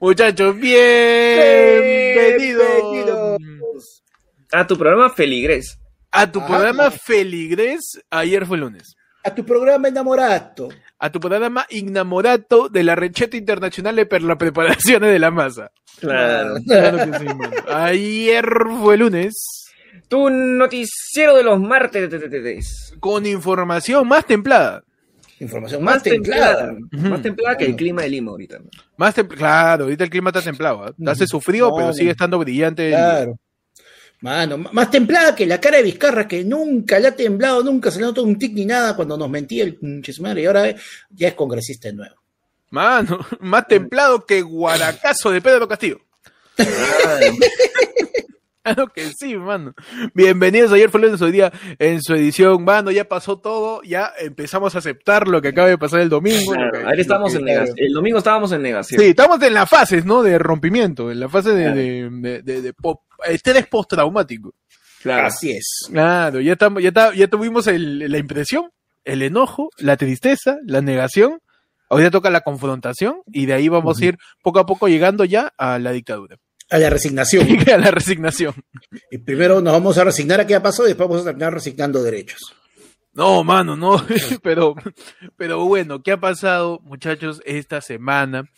Muchachos, 0.00 0.54
bienvenidos 0.56 2.64
Bienvenidos. 2.92 4.02
A 4.52 4.66
tu 4.66 4.76
programa 4.76 5.10
Feligres. 5.10 5.78
a 6.12 6.30
tu 6.30 6.40
Ah. 6.40 6.46
programa 6.46 6.90
Feligres. 6.90 8.00
Ayer 8.10 8.46
fue 8.46 8.56
lunes. 8.58 8.94
A 9.24 9.34
tu 9.34 9.44
programa 9.44 9.88
enamorado. 9.88 10.68
A 10.98 11.10
tu 11.10 11.18
programa 11.20 11.66
Ignamorato 11.68 12.68
de 12.68 12.84
la 12.84 12.94
Recheta 12.94 13.36
Internacional 13.36 13.96
de 13.96 14.06
per 14.06 14.22
la 14.22 14.38
preparación 14.38 15.02
de 15.02 15.18
la 15.18 15.30
masa. 15.30 15.70
Claro. 15.98 16.54
Claro 16.66 16.96
que 17.12 17.18
sí, 17.18 17.24
mano. 17.24 17.50
Ayer 17.68 18.46
fue 18.80 18.96
lunes. 18.96 19.34
Tu 20.08 20.30
noticiero 20.30 21.36
de 21.36 21.42
los 21.42 21.60
martes. 21.60 22.08
te- 22.08 22.18
te- 22.18 22.28
te- 22.28 22.40
te- 22.40 22.60
Con 23.00 23.26
información 23.26 24.06
más 24.06 24.24
templada. 24.26 24.82
Información 25.40 25.84
más, 25.84 26.02
templada. 26.02 26.74
Más 26.92 27.20
templada 27.20 27.58
que 27.58 27.66
el 27.66 27.76
clima 27.76 28.00
de 28.02 28.08
Lima 28.08 28.30
ahorita. 28.30 28.58
Más 28.96 29.12
claro, 29.14 29.84
ahorita 29.84 30.04
el 30.04 30.08
clima 30.10 30.30
está 30.30 30.40
templado. 30.40 30.84
¿ah? 30.84 30.92
Hace 31.10 31.26
su 31.26 31.42
frío, 31.42 31.70
pero 31.76 31.92
sigue 31.92 32.12
estando 32.12 32.38
brillante. 32.38 32.86
el- 32.86 32.94
Claro. 32.94 33.38
Mano, 34.20 34.58
más 34.72 34.90
templada 34.90 35.34
que 35.34 35.46
la 35.46 35.60
cara 35.60 35.76
de 35.76 35.82
Vizcarra, 35.82 36.26
que 36.26 36.42
nunca 36.42 36.98
le 36.98 37.08
ha 37.08 37.14
temblado, 37.14 37.62
nunca 37.62 37.90
se 37.90 38.00
le 38.00 38.06
notó 38.06 38.22
un 38.22 38.38
tic 38.38 38.54
ni 38.54 38.64
nada 38.64 38.96
cuando 38.96 39.16
nos 39.16 39.28
mentía 39.28 39.64
el 39.64 39.78
chismar 40.02 40.38
y 40.38 40.46
ahora 40.46 40.74
ya 41.10 41.28
es 41.28 41.34
congresista 41.34 41.88
de 41.88 41.94
nuevo. 41.94 42.16
Mano, 42.70 43.18
más 43.40 43.68
templado 43.68 44.24
que 44.24 44.40
Guaracazo 44.42 45.30
de 45.30 45.40
Pedro 45.40 45.68
Castillo. 45.68 46.00
Claro 48.74 48.88
que 48.92 49.10
sí, 49.16 49.36
mano. 49.36 49.74
Bienvenidos 50.12 50.72
ayer 50.72 50.90
fue 50.90 51.00
lunes 51.00 51.22
hoy 51.22 51.30
día 51.30 51.52
en 51.78 52.02
su 52.02 52.14
edición, 52.14 52.64
mano. 52.64 52.90
Ya 52.90 53.04
pasó 53.08 53.38
todo, 53.38 53.80
ya 53.84 54.12
empezamos 54.18 54.74
a 54.74 54.78
aceptar 54.78 55.28
lo 55.28 55.40
que 55.40 55.48
acaba 55.48 55.68
de 55.68 55.78
pasar 55.78 56.00
el 56.00 56.08
domingo. 56.08 56.52
Claro, 56.52 56.72
que- 56.72 56.78
ayer 56.86 57.00
estábamos 57.00 57.32
lo 57.34 57.38
en 57.38 57.44
negación. 57.44 57.76
El 57.78 57.92
domingo 57.92 58.18
estábamos 58.18 58.50
en 58.52 58.62
negación. 58.62 59.00
Sí, 59.00 59.06
estamos 59.10 59.40
en 59.42 59.54
las 59.54 59.68
fases, 59.68 60.04
¿no? 60.04 60.22
De 60.22 60.38
rompimiento, 60.38 61.12
en 61.12 61.20
la 61.20 61.28
fase 61.28 61.50
de, 61.50 61.62
Claro. 61.62 61.76
de, 61.76 62.10
de, 62.10 62.42
de- 62.42 62.62
de 62.62 62.72
pop- 62.74 63.02
estrés 63.26 63.66
postraumático. 63.68 64.52
Claro. 65.02 65.28
Así 65.28 65.52
es. 65.52 65.86
Claro, 65.90 66.40
ya 66.40 66.52
estamos, 66.54 66.82
ya, 66.82 66.88
está- 66.88 67.14
ya 67.14 67.28
tuvimos 67.28 67.68
el- 67.68 68.10
la 68.10 68.18
impresión, 68.18 68.70
el 69.04 69.22
enojo, 69.22 69.70
la 69.78 69.96
tristeza, 69.96 70.56
la 70.66 70.80
negación. 70.80 71.38
Ahora 71.88 72.10
toca 72.10 72.30
la 72.30 72.40
confrontación 72.40 73.18
y 73.28 73.46
de 73.46 73.52
ahí 73.54 73.68
vamos 73.68 74.00
a 74.00 74.04
ir 74.06 74.18
poco 74.42 74.58
a 74.58 74.66
poco 74.66 74.88
llegando 74.88 75.24
ya 75.24 75.52
a 75.56 75.78
la 75.78 75.92
dictadura, 75.92 76.36
A 76.70 76.78
la 76.78 76.90
resignación. 76.90 77.46
a 77.72 77.78
la 77.78 77.90
resignación. 77.90 78.54
Y 79.10 79.18
primero 79.18 79.60
nos 79.60 79.72
vamos 79.72 79.98
a 79.98 80.04
resignar 80.04 80.40
a 80.40 80.46
qué 80.46 80.54
ha 80.54 80.62
pasado 80.62 80.84
y 80.86 80.90
después 80.90 81.08
vamos 81.08 81.22
a 81.22 81.26
terminar 81.26 81.54
resignando 81.54 82.02
derechos. 82.02 82.40
No, 83.12 83.42
mano, 83.44 83.76
no, 83.76 84.04
pero, 84.42 84.74
pero 85.36 85.64
bueno, 85.64 86.02
¿qué 86.02 86.12
ha 86.12 86.20
pasado, 86.20 86.80
muchachos, 86.82 87.40
esta 87.46 87.80
semana? 87.80 88.50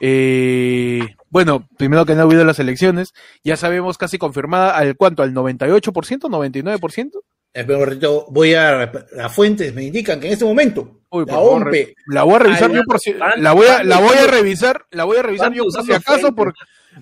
Eh, 0.00 1.00
bueno, 1.28 1.68
primero 1.76 2.06
que 2.06 2.14
no 2.14 2.20
ha 2.20 2.24
habido 2.24 2.44
las 2.44 2.58
elecciones, 2.58 3.12
ya 3.44 3.56
sabemos 3.56 3.98
casi 3.98 4.18
confirmada 4.18 4.76
al 4.76 4.96
cuánto, 4.96 5.22
al 5.22 5.32
98%, 5.34 5.92
99%. 5.92 7.10
Espera 7.52 7.78
un 7.78 7.86
ratito, 7.86 8.26
voy 8.30 8.54
a 8.54 8.90
las 9.12 9.34
fuentes, 9.34 9.74
me 9.74 9.84
indican 9.84 10.18
que 10.20 10.28
en 10.28 10.32
este 10.32 10.44
momento 10.44 11.02
Uy, 11.10 11.24
la 11.26 11.32
favor, 11.34 11.70
re- 11.70 11.94
la 12.06 12.22
voy 12.22 12.34
a 12.34 12.38
revisar 12.38 12.72
yo 12.72 12.82
por 12.84 13.00
si, 13.00 13.12
la 13.12 13.52
voy 13.52 13.66
a, 13.66 13.82
la 13.82 13.98
voy 13.98 14.16
a 14.16 14.26
revisar, 14.26 14.86
la 14.90 15.04
voy 15.04 15.18
a 15.18 15.22
revisar 15.22 15.52
yo 15.52 15.64
por 15.64 15.84
si 15.84 15.92
acaso. 15.92 16.34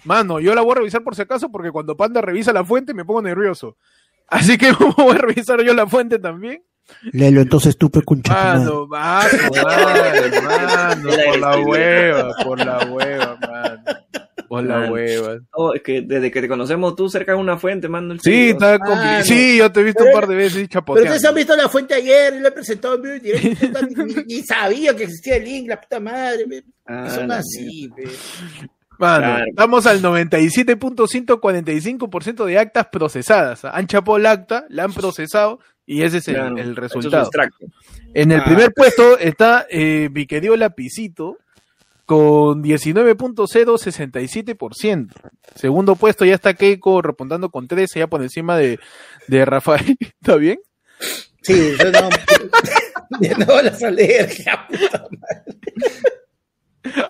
Mano, 0.04 0.40
yo 0.40 0.54
la 0.54 0.62
voy 0.62 0.72
a 0.72 0.76
revisar 0.76 1.02
por 1.02 1.14
si 1.16 1.22
acaso, 1.22 1.50
porque 1.50 1.70
cuando 1.70 1.96
Panda 1.96 2.20
revisa 2.20 2.52
la 2.52 2.64
fuente 2.64 2.94
me 2.94 3.04
pongo 3.04 3.22
nervioso. 3.22 3.76
Así 4.26 4.58
que 4.58 4.72
voy 4.96 5.14
a 5.16 5.18
revisar 5.18 5.62
yo 5.62 5.74
la 5.74 5.86
fuente 5.86 6.18
también. 6.18 6.62
Léelo 7.12 7.42
entonces 7.42 7.76
tú, 7.76 7.90
pe, 7.90 8.00
concha 8.02 8.54
tu 8.64 8.86
madre. 8.88 9.38
Mano, 9.52 9.62
mano, 9.62 10.42
mano, 10.42 11.00
mano, 11.04 11.10
por 11.26 11.38
la 11.38 11.58
hueva, 11.66 12.34
por 12.44 12.58
la 12.64 12.78
hueva, 12.86 13.36
mano. 13.40 13.82
Por 14.48 14.64
la 14.64 14.78
Mano. 14.78 14.92
hueva. 14.94 15.36
Oh, 15.52 15.74
es 15.74 15.82
que 15.82 16.00
desde 16.00 16.30
que 16.30 16.40
te 16.40 16.48
conocemos 16.48 16.96
tú 16.96 17.10
cerca 17.10 17.32
de 17.32 17.38
una 17.38 17.58
fuente, 17.58 17.86
mando 17.86 18.14
el 18.14 18.20
Sí, 18.22 18.48
está 18.50 18.78
Mano. 18.78 18.94
compli- 18.94 19.22
Sí, 19.24 19.58
yo 19.58 19.70
te 19.70 19.80
he 19.80 19.82
visto 19.82 20.02
un 20.04 20.12
par 20.12 20.26
de 20.26 20.36
veces 20.36 20.54
Pero 20.54 20.68
chapoteando. 20.68 21.12
ustedes 21.12 21.28
han 21.28 21.34
visto 21.34 21.54
la 21.54 21.68
fuente 21.68 21.92
ayer, 21.92 22.32
y 22.34 22.40
lo 22.40 22.48
he 22.48 22.52
presentado 22.52 22.94
en 22.94 23.02
vivo 23.02 23.14
directo, 23.20 23.78
ni, 24.26 24.40
sabía 24.42 24.96
que 24.96 25.04
existía 25.04 25.36
el 25.36 25.44
link, 25.44 25.68
la 25.68 25.78
puta 25.78 26.00
madre. 26.00 26.46
Ah, 26.86 27.10
son 27.10 27.28
la 27.28 27.36
así. 27.40 27.90
Mano, 28.98 29.24
Claro. 29.26 29.44
estamos 29.48 29.86
al 29.86 30.02
97.145% 30.02 32.44
de 32.44 32.58
actas 32.58 32.88
procesadas. 32.88 33.64
Han 33.64 33.86
chapado 33.86 34.16
el 34.18 34.26
acta, 34.26 34.66
la 34.68 34.84
han 34.84 34.92
procesado 34.92 35.60
y 35.86 36.02
ese 36.02 36.18
es 36.18 36.28
el, 36.28 36.34
Claro, 36.34 36.58
el 36.58 36.76
resultado. 36.76 37.22
extracto. 37.24 37.64
En 38.14 38.32
el 38.32 38.40
Ah. 38.40 38.44
primer 38.44 38.72
puesto 38.74 39.18
está 39.18 39.66
eh, 39.70 40.08
mi 40.12 40.26
querido 40.26 40.56
Lapicito 40.56 41.38
con 42.06 42.62
19.067%. 42.62 45.14
Segundo 45.54 45.94
puesto 45.96 46.24
ya 46.24 46.34
está 46.34 46.54
Keiko 46.54 47.02
repuntando 47.02 47.50
con 47.50 47.68
13, 47.68 47.98
ya 48.00 48.06
por 48.06 48.22
encima 48.22 48.56
de, 48.56 48.78
de 49.28 49.44
Rafael. 49.44 49.96
¿Está 50.00 50.36
bien? 50.36 50.58
Sí, 51.42 51.72
yo 51.78 51.92
no. 51.92 52.08
Nuevo 53.38 53.62
las 53.62 53.82
alergias, 53.82 54.56
puta 54.68 55.04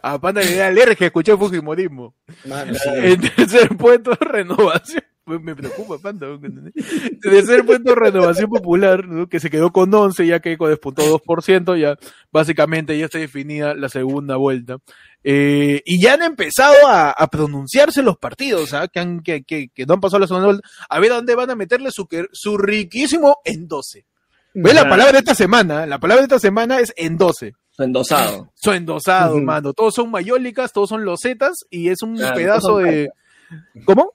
A 0.02 0.18
Panda 0.18 0.40
le 0.42 0.54
da 0.56 0.68
alergia 0.68 1.06
escuchar 1.06 1.38
Fujimorismo. 1.38 2.14
En 2.44 3.20
tercer 3.20 3.76
puesto, 3.76 4.12
renovación. 4.20 5.02
Me 5.26 5.38
me 5.38 5.54
preocupa, 5.54 5.98
Panda. 5.98 6.26
En 6.26 6.72
tercer 7.20 7.66
puesto, 7.66 7.94
renovación 7.94 8.48
popular, 8.48 9.06
¿no? 9.06 9.28
que 9.28 9.40
se 9.40 9.50
quedó 9.50 9.70
con 9.72 9.92
11, 9.92 10.26
ya 10.26 10.40
que 10.40 10.56
despuntó 10.56 11.02
2%, 11.20 11.78
ya 11.78 11.96
básicamente 12.32 12.98
ya 12.98 13.04
está 13.04 13.18
definida 13.18 13.74
la 13.74 13.90
segunda 13.90 14.36
vuelta. 14.36 14.78
Eh, 15.22 15.82
y 15.84 16.00
ya 16.00 16.14
han 16.14 16.22
empezado 16.22 16.86
a, 16.86 17.10
a 17.10 17.26
pronunciarse 17.26 18.02
los 18.02 18.16
partidos, 18.16 18.72
¿ah? 18.72 18.88
que, 18.88 19.00
han, 19.00 19.20
que, 19.20 19.42
que, 19.42 19.68
que 19.68 19.84
no 19.84 19.94
han 19.94 20.00
pasado 20.00 20.20
la 20.20 20.26
segunda 20.26 20.46
vuelta, 20.46 20.68
a 20.88 20.98
ver 20.98 21.12
a 21.12 21.16
dónde 21.16 21.34
van 21.34 21.50
a 21.50 21.56
meterle 21.56 21.90
su, 21.90 22.08
su 22.32 22.56
riquísimo 22.56 23.36
en 23.44 23.68
12. 23.68 24.06
¿Ves 24.54 24.74
la 24.74 24.88
palabra 24.88 25.12
de 25.12 25.18
esta 25.18 25.34
semana? 25.34 25.86
La 25.86 26.00
palabra 26.00 26.22
de 26.22 26.26
esta 26.34 26.38
semana 26.38 26.80
es 26.80 26.92
en 26.96 27.16
12. 27.18 27.52
Su 27.78 27.84
endosado. 27.84 28.50
Son 28.56 28.74
endosados, 28.74 29.36
Ujú. 29.36 29.44
mano. 29.44 29.72
Todos 29.72 29.94
son 29.94 30.10
mayólicas, 30.10 30.72
todos 30.72 30.88
son 30.88 31.04
losetas 31.04 31.54
y 31.70 31.90
es 31.90 32.02
un 32.02 32.16
Claro, 32.16 32.34
pedazo 32.34 32.78
de. 32.78 33.08
¿Cómo? 33.84 34.10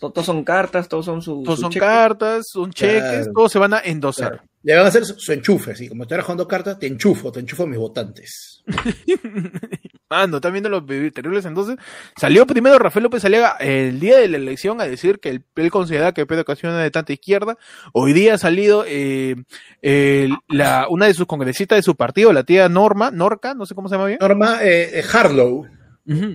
To- 0.00 0.10
Todos 0.10 0.24
son 0.26 0.42
cartas, 0.42 0.88
todos 0.88 1.04
son 1.04 1.20
su. 1.20 1.42
Todos 1.44 1.58
su 1.58 1.62
son 1.64 1.70
cheque. 1.70 1.84
cartas, 1.84 2.46
son 2.50 2.72
cheques, 2.72 3.02
Claro. 3.02 3.32
todos 3.34 3.52
se 3.52 3.58
van 3.58 3.74
a 3.74 3.80
endosar. 3.80 4.30
Claro. 4.30 4.44
Le 4.62 4.74
van 4.76 4.86
a 4.86 4.88
hacer 4.88 5.04
su, 5.04 5.14
su 5.18 5.32
enchufe, 5.32 5.72
así 5.72 5.86
como 5.86 6.04
estoy 6.04 6.18
jugando 6.22 6.48
cartas, 6.48 6.78
te 6.78 6.86
enchufo, 6.86 7.30
te 7.30 7.40
enchufo 7.40 7.64
a 7.64 7.66
mis 7.66 7.78
votantes. 7.78 8.64
Mano, 10.14 10.36
están 10.36 10.52
viendo 10.52 10.68
los 10.68 10.86
terribles 10.86 11.44
entonces. 11.44 11.76
Salió 12.16 12.46
primero 12.46 12.78
Rafael 12.78 13.02
López 13.02 13.24
Aliaga 13.24 13.56
el 13.58 13.98
día 13.98 14.16
de 14.18 14.28
la 14.28 14.36
elección 14.36 14.80
a 14.80 14.84
decir 14.84 15.18
que 15.18 15.28
él, 15.28 15.44
él 15.56 15.70
consideraba 15.72 16.14
que 16.14 16.24
Pedro 16.24 16.44
Castillo 16.44 16.72
era 16.72 16.82
de 16.82 16.90
tanta 16.92 17.12
izquierda. 17.12 17.58
Hoy 17.92 18.12
día 18.12 18.34
ha 18.34 18.38
salido 18.38 18.84
eh, 18.86 19.34
eh, 19.82 20.28
la, 20.48 20.86
una 20.88 21.06
de 21.06 21.14
sus 21.14 21.26
congresistas 21.26 21.78
de 21.78 21.82
su 21.82 21.96
partido, 21.96 22.32
la 22.32 22.44
tía 22.44 22.68
Norma, 22.68 23.10
Norca, 23.10 23.54
no 23.54 23.66
sé 23.66 23.74
cómo 23.74 23.88
se 23.88 23.96
llama 23.96 24.06
bien. 24.06 24.18
Norma 24.20 24.62
eh, 24.62 25.00
eh, 25.00 25.04
Harlow. 25.12 25.66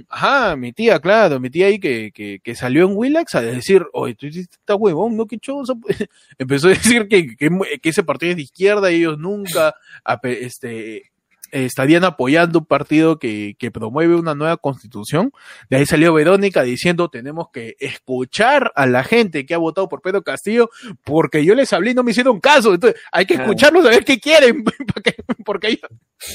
Ajá, 0.10 0.58
mi 0.58 0.74
tía, 0.74 1.00
claro, 1.00 1.40
mi 1.40 1.50
tía 1.50 1.68
ahí 1.68 1.80
que, 1.80 2.12
que, 2.12 2.42
que 2.44 2.56
salió 2.56 2.86
en 2.86 2.98
Willax 2.98 3.36
a 3.36 3.42
decir, 3.42 3.86
oye, 3.94 4.16
tú 4.16 4.26
hiciste 4.26 4.58
esta 4.60 4.76
huevón, 4.76 5.16
¿no? 5.16 5.26
Qué 5.26 5.38
choso. 5.38 5.80
Empezó 6.38 6.68
a 6.68 6.72
decir 6.72 7.08
que, 7.08 7.38
que, 7.38 7.80
que 7.82 7.90
ese 7.90 8.04
partido 8.04 8.32
es 8.32 8.36
de 8.36 8.44
izquierda 8.44 8.92
y 8.92 8.96
ellos 8.96 9.18
nunca 9.20 9.76
este, 10.24 11.12
estarían 11.52 12.04
apoyando 12.04 12.60
un 12.60 12.66
partido 12.66 13.20
que, 13.20 13.56
que 13.60 13.72
promueve 13.72 14.16
una 14.16 14.36
nueva 14.36 14.58
constitución. 14.58 15.32
De 15.70 15.78
ahí 15.78 15.86
salió 15.86 16.14
Verónica 16.14 16.64
diciendo, 16.64 17.10
tenemos 17.10 17.48
que 17.52 17.76
escuchar 17.80 18.72
a 18.76 18.86
la 18.86 19.04
gente 19.04 19.46
que 19.46 19.54
ha 19.54 19.58
votado 19.58 19.90
por 19.90 20.02
Pedro 20.02 20.24
Castillo, 20.24 20.70
porque 21.04 21.44
yo 21.46 21.56
les 21.56 21.72
hablé 21.74 21.92
y 21.92 21.94
no 21.94 22.04
me 22.04 22.12
hicieron 22.12 22.40
caso. 22.40 22.74
Entonces, 22.74 23.00
hay 23.12 23.26
que 23.26 23.36
Claro. 23.36 23.52
escucharlos 23.52 23.86
a 23.86 23.90
ver 23.90 24.06
qué 24.06 24.20
quieren, 24.20 24.64
porque- 24.94 25.16
porque 25.46 25.68
ellos 25.68 25.90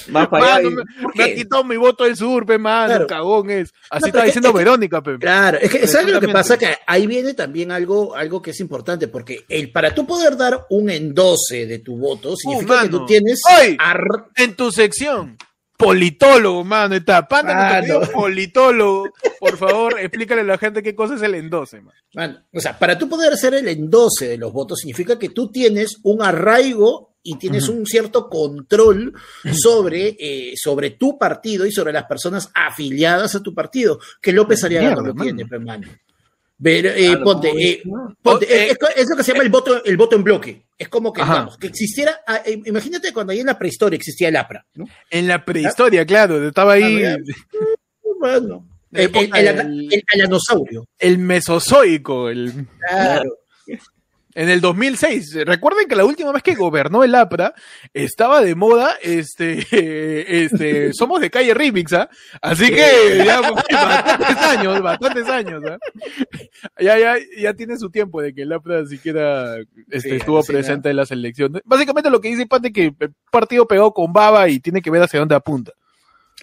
Vas 0.08 0.28
para 0.28 0.56
allá. 0.56 0.70
Mano, 0.70 0.80
y- 0.82 1.02
¿por 1.02 1.16
me 1.16 1.24
ha 1.24 1.26
qué? 1.26 1.34
quitado 1.34 1.62
mi 1.64 1.76
voto 1.76 2.04
del 2.04 2.16
sur, 2.16 2.46
pe, 2.46 2.56
mano, 2.56 2.86
Claro. 2.88 3.06
cagón 3.06 3.50
es. 3.50 3.74
Así 3.90 4.04
No, 4.04 4.06
está 4.06 4.18
es 4.20 4.24
diciendo 4.26 4.50
que- 4.52 4.58
Verónica, 4.58 5.02
pe. 5.02 5.18
Claro, 5.18 5.58
es 5.60 5.70
que 5.70 5.86
¿sabes 5.86 6.10
lo 6.10 6.20
que 6.20 6.28
pasa? 6.28 6.56
Que 6.56 6.74
ahí 6.86 7.06
viene 7.06 7.34
también 7.34 7.70
algo, 7.70 8.14
algo 8.16 8.40
que 8.40 8.52
es 8.52 8.60
importante, 8.60 9.08
porque 9.08 9.44
el, 9.48 9.70
para 9.72 9.94
tú 9.94 10.06
poder 10.06 10.38
dar 10.38 10.64
un 10.70 10.88
endose 10.88 11.66
de 11.66 11.78
tu 11.80 11.98
voto, 11.98 12.34
significa 12.34 12.80
que 12.82 12.86
mano. 12.86 12.98
tú 13.00 13.06
tienes 13.06 13.42
En 14.36 14.54
tu 14.54 14.72
sección, 14.72 15.03
politólogo, 15.76 16.64
mano, 16.64 16.94
está. 16.94 17.26
Panda, 17.26 17.54
Mano. 17.54 17.74
querido 17.80 18.00
politólogo. 18.12 19.10
Por 19.40 19.56
favor, 19.56 19.98
explícale 20.00 20.42
a 20.42 20.44
la 20.44 20.58
gente 20.58 20.82
qué 20.82 20.94
cosa 20.94 21.14
es 21.16 21.22
el 21.22 21.34
endose, 21.34 21.80
man. 21.80 21.94
Mano, 22.14 22.38
o 22.52 22.60
sea, 22.60 22.78
para 22.78 22.96
tú 22.96 23.08
poder 23.08 23.32
hacer 23.32 23.54
el 23.54 23.68
endose 23.68 24.28
de 24.28 24.38
los 24.38 24.52
votos, 24.52 24.78
significa 24.80 25.18
que 25.18 25.30
tú 25.30 25.50
tienes 25.50 25.98
un 26.02 26.22
arraigo 26.22 27.14
y 27.26 27.36
tienes 27.38 27.68
un 27.70 27.86
cierto 27.86 28.28
control 28.28 29.14
sobre, 29.52 30.14
eh, 30.20 30.52
sobre 30.56 30.90
tu 30.90 31.18
partido 31.18 31.64
y 31.64 31.72
sobre 31.72 31.92
las 31.92 32.04
personas 32.04 32.50
afiliadas 32.54 33.34
a 33.34 33.42
tu 33.42 33.54
partido, 33.54 33.98
que 34.20 34.30
López 34.32 34.62
Aliaga 34.62 34.90
no 34.94 35.00
lo 35.00 35.14
mano. 35.14 35.24
tiene, 35.24 35.46
pe, 35.46 35.58
eh, 36.62 37.16
ponte, 37.22 37.50
eh, 37.50 37.82
ponte, 38.22 38.44
eh, 38.46 38.70
es, 38.70 38.78
es 38.96 39.08
lo 39.10 39.16
que 39.16 39.22
se 39.24 39.32
llama 39.32 39.44
el 39.44 39.50
voto, 39.50 39.84
el 39.84 39.96
voto 39.96 40.16
en 40.16 40.24
bloque. 40.24 40.66
Es 40.78 40.88
como 40.88 41.12
que, 41.12 41.22
existiera, 41.66 42.20
ah, 42.26 42.42
eh, 42.44 42.60
imagínate 42.64 43.12
cuando 43.12 43.32
ahí 43.32 43.40
en 43.40 43.46
la 43.46 43.58
prehistoria 43.58 43.96
existía 43.96 44.28
el 44.28 44.36
APRA, 44.36 44.64
¿no? 44.74 44.86
En 45.10 45.28
la 45.28 45.44
prehistoria, 45.44 46.04
claro, 46.06 46.46
estaba 46.46 46.74
ahí 46.74 47.04
Ah, 47.04 47.16
Bueno, 48.20 48.66
La 48.90 49.02
el, 49.02 49.10
el, 49.34 49.88
el 49.92 50.02
alanosaurio. 50.14 50.86
el 50.98 51.18
mesozoico, 51.18 52.28
el, 52.28 52.66
Claro. 52.88 53.38
En 54.34 54.48
el 54.48 54.60
2006. 54.60 55.44
Recuerden 55.46 55.88
que 55.88 55.96
la 55.96 56.04
última 56.04 56.32
vez 56.32 56.42
que 56.42 56.54
gobernó 56.54 57.04
el 57.04 57.14
APRA 57.14 57.54
estaba 57.92 58.40
de 58.40 58.54
moda, 58.54 58.96
este, 59.02 59.66
este, 60.44 60.92
somos 60.92 61.20
de 61.20 61.30
calle 61.30 61.54
Remix, 61.54 61.92
¿ah? 61.92 62.08
Así 62.42 62.70
que 62.70 63.22
ya 63.24 63.40
bastantes 63.40 64.36
años, 64.36 64.82
bastantes 64.82 65.28
años, 65.28 65.62
¿ah? 65.68 65.78
Ya, 66.78 66.98
ya, 66.98 67.14
ya 67.38 67.54
tiene 67.54 67.76
su 67.78 67.90
tiempo 67.90 68.20
de 68.20 68.34
que 68.34 68.42
el 68.42 68.52
APRA 68.52 68.86
siquiera 68.86 69.56
este, 69.90 70.10
Sí, 70.10 70.16
estuvo 70.16 70.42
sí, 70.42 70.52
presente 70.52 70.90
en 70.90 70.96
las 70.96 71.10
elecciones. 71.10 71.62
Básicamente 71.64 72.10
lo 72.10 72.20
que 72.20 72.28
dice 72.28 72.46
Pate 72.46 72.72
que 72.72 72.94
el 72.98 73.14
partido 73.30 73.66
pegó 73.66 73.92
con 73.92 74.12
baba 74.12 74.48
y 74.48 74.60
tiene 74.60 74.82
que 74.82 74.90
ver 74.90 75.02
hacia 75.02 75.20
dónde 75.20 75.34
apunta. 75.34 75.72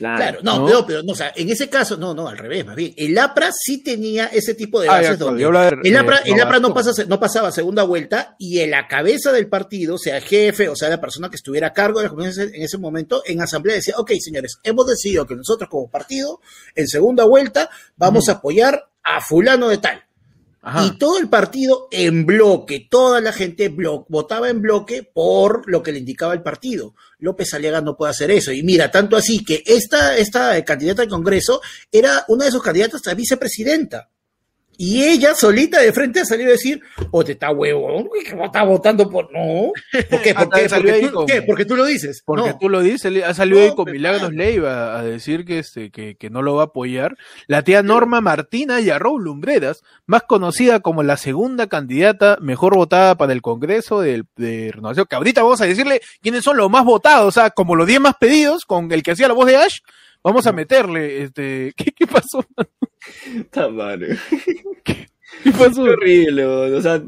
Claro. 0.02 0.18
Claro, 0.18 0.40
no, 0.42 0.58
¿no? 0.58 0.66
pero, 0.66 0.86
pero 0.88 1.04
no, 1.04 1.12
o 1.12 1.16
sea, 1.16 1.32
en 1.36 1.48
ese 1.52 1.70
caso, 1.70 1.96
no, 1.96 2.16
no, 2.16 2.28
al 2.28 2.36
revés, 2.36 2.66
más 2.66 2.76
bien. 2.76 2.92
El 2.98 3.16
APRA 3.20 3.52
sí 3.54 3.84
tenía 3.84 4.26
ese 4.26 4.56
tipo 4.56 4.82
de 4.82 4.90
Ah, 4.90 4.94
bases 4.94 5.20
donde 5.20 5.44
el 5.44 5.56
APRA, 5.96 6.24
el 6.26 6.42
APRA 6.42 6.60
no, 6.60 6.74
pasa, 6.74 6.92
no 7.08 7.20
pasaba 7.20 7.52
segunda 7.52 7.84
vuelta 7.84 8.36
y 8.40 8.62
en 8.62 8.72
la 8.72 8.88
cabeza 8.88 9.32
del 9.32 9.48
partido, 9.48 10.00
sea 10.00 10.20
jefe, 10.20 10.70
o 10.70 10.76
sea, 10.76 10.90
la 10.90 11.00
persona 11.00 11.30
que 11.30 11.36
estuviera 11.36 11.68
a 11.68 11.74
cargo 11.74 12.00
de 12.00 12.06
las 12.06 12.14
comisiones 12.14 12.52
en 12.52 12.64
ese 12.64 12.80
momento, 12.80 13.22
en 13.28 13.42
asamblea 13.42 13.76
decía, 13.76 13.94
ok, 13.96 14.12
señores, 14.20 14.58
hemos 14.64 14.88
decidido 14.88 15.28
que 15.28 15.36
nosotros 15.36 15.70
como 15.70 15.88
partido, 15.88 16.42
en 16.74 16.88
segunda 16.88 17.26
vuelta, 17.26 17.70
vamos 17.96 18.28
a 18.28 18.34
apoyar 18.34 18.90
a 19.04 19.22
fulano 19.22 19.70
de 19.70 19.78
tal. 19.78 20.04
Y 20.84 20.92
todo 21.00 21.18
el 21.18 21.28
partido 21.28 21.88
en 21.90 22.24
bloque, 22.24 22.88
toda 22.88 23.20
la 23.20 23.34
gente 23.34 23.74
votaba 24.08 24.48
en 24.48 24.62
bloque 24.62 25.02
por 25.02 25.68
lo 25.68 25.82
que 25.82 25.92
le 25.92 25.98
indicaba 25.98 26.36
el 26.36 26.44
partido. 26.44 26.94
López 27.18 27.52
Aliaga 27.56 27.82
no 27.82 27.98
puede 27.98 28.12
hacer 28.12 28.30
eso. 28.30 28.52
Y 28.52 28.62
mira, 28.62 28.92
tanto 28.92 29.18
así 29.18 29.44
que 29.44 29.64
esta, 29.66 30.16
esta 30.18 30.64
candidata 30.64 31.02
al 31.02 31.10
Congreso 31.10 31.62
era 31.92 32.26
una 32.28 32.46
de 32.46 32.52
sus 32.52 32.62
candidatas 32.62 33.02
a 33.08 33.16
vicepresidenta. 33.16 34.11
Y 34.84 35.04
ella 35.04 35.36
solita 35.36 35.80
de 35.80 35.94
frente 35.94 36.22
ha 36.22 36.26
salido 36.26 36.50
a 36.50 36.54
decir, 36.54 36.82
o 37.12 37.24
te 37.24 37.34
está 37.34 37.52
huevo, 37.52 38.10
que 38.12 38.32
está 38.44 38.64
votando 38.64 39.08
por... 39.08 39.32
No. 39.32 39.72
¿Por 40.10 40.22
qué? 40.24 40.34
¿Por 40.34 40.44
Hasta 40.44 40.60
qué? 40.60 40.70
Porque 40.70 41.02
tú, 41.08 41.12
con- 41.14 41.26
¿qué? 41.28 41.42
Porque 41.44 41.66
tú 41.66 41.76
lo 41.76 41.86
dices. 41.86 42.24
Porque 42.26 42.50
No. 42.50 42.58
tú 42.60 42.68
lo 42.68 42.82
dices, 42.82 43.24
ha 43.24 43.34
salido 43.36 43.60
No, 43.60 43.66
ahí 43.66 43.76
con 43.76 43.86
pero 43.86 43.94
Milagros. 43.96 44.34
Leiva 44.34 44.98
a 44.98 45.04
decir 45.04 45.46
que, 45.46 45.60
este, 45.60 45.92
que, 45.92 46.16
que 46.16 46.32
no 46.32 46.42
lo 46.42 46.56
va 46.56 46.64
a 46.64 46.66
apoyar. 46.66 47.16
La 47.46 47.62
tía 47.64 47.84
Norma 47.84 48.22
Martina 48.22 48.80
Yarrow 48.80 49.20
Lumbreras, 49.20 49.84
más 50.08 50.24
conocida 50.24 50.80
como 50.80 51.04
la 51.04 51.18
segunda 51.18 51.68
candidata 51.68 52.38
mejor 52.42 52.74
votada 52.76 53.14
para 53.16 53.34
el 53.34 53.44
Congreso 53.44 54.02
del- 54.02 54.26
de, 54.36 54.72
Renovación, 54.74 55.06
que 55.08 55.16
ahorita 55.16 55.44
vamos 55.44 55.62
a 55.62 55.66
decirle 55.68 56.02
quiénes 56.24 56.44
son 56.44 56.58
los 56.58 56.72
más 56.72 56.86
votados, 56.86 57.28
o 57.28 57.32
sea, 57.32 57.52
como 57.52 57.76
los 57.76 57.86
10 57.86 58.00
más 58.02 58.16
pedidos, 58.20 58.66
con 58.66 58.92
el 58.92 59.04
que 59.04 59.12
hacía 59.12 59.28
la 59.28 59.36
voz 59.36 59.46
de 59.46 59.58
Ash, 59.58 59.78
vamos 60.24 60.48
a 60.48 60.52
meterle, 60.54 61.22
este, 61.22 61.72
¿qué, 61.78 61.92
qué 61.96 62.08
pasó? 62.08 62.44
¿Qué 65.44 65.52
pasó? 65.58 65.84
Qué 65.86 65.90
horrible, 65.90 66.46
weón. 66.46 66.76
o 66.76 66.82
sea, 66.82 67.02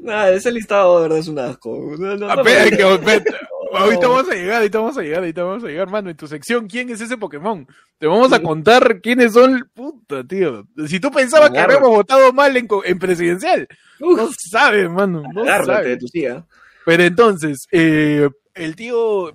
nada, 0.00 0.30
ese 0.32 0.52
listado 0.52 0.96
de 0.96 1.02
verdad 1.02 1.18
es 1.18 1.28
un 1.28 1.38
asco. 1.38 1.94
No, 1.98 2.16
no, 2.16 2.42
que-. 2.42 3.24
Ahorita 3.72 4.08
vamos 4.08 4.28
a 4.30 4.34
llegar, 4.34 4.56
ahorita 4.58 4.78
vamos 4.78 4.96
a 4.96 5.02
llegar, 5.02 5.18
ahorita 5.18 5.42
vamos 5.42 5.64
a 5.64 5.66
llegar, 5.66 5.90
mano. 5.90 6.08
En 6.10 6.16
tu 6.16 6.26
sección, 6.26 6.68
¿quién 6.68 6.88
es 6.90 7.00
ese 7.00 7.18
Pokémon? 7.18 7.66
Te 7.98 8.06
vamos 8.06 8.32
a 8.32 8.40
contar 8.40 9.00
quiénes 9.00 9.32
son. 9.32 9.68
Puta, 9.74 10.24
tío. 10.24 10.66
Si 10.86 11.00
tú 11.00 11.10
pensabas 11.10 11.50
que 11.50 11.58
habíamos 11.58 11.90
votado 11.90 12.32
mal 12.32 12.56
en, 12.56 12.68
en 12.84 12.98
presidencial, 12.98 13.66
no 14.00 14.28
sabes, 14.50 14.88
mano. 14.88 15.22
No 15.34 15.42
Agárrate 15.42 15.72
de 15.72 15.84
sabes. 15.84 15.98
tu 15.98 16.06
tía. 16.06 16.46
Pero 16.84 17.02
entonces, 17.02 17.66
eh, 17.72 18.30
el 18.54 18.76
tío, 18.76 19.32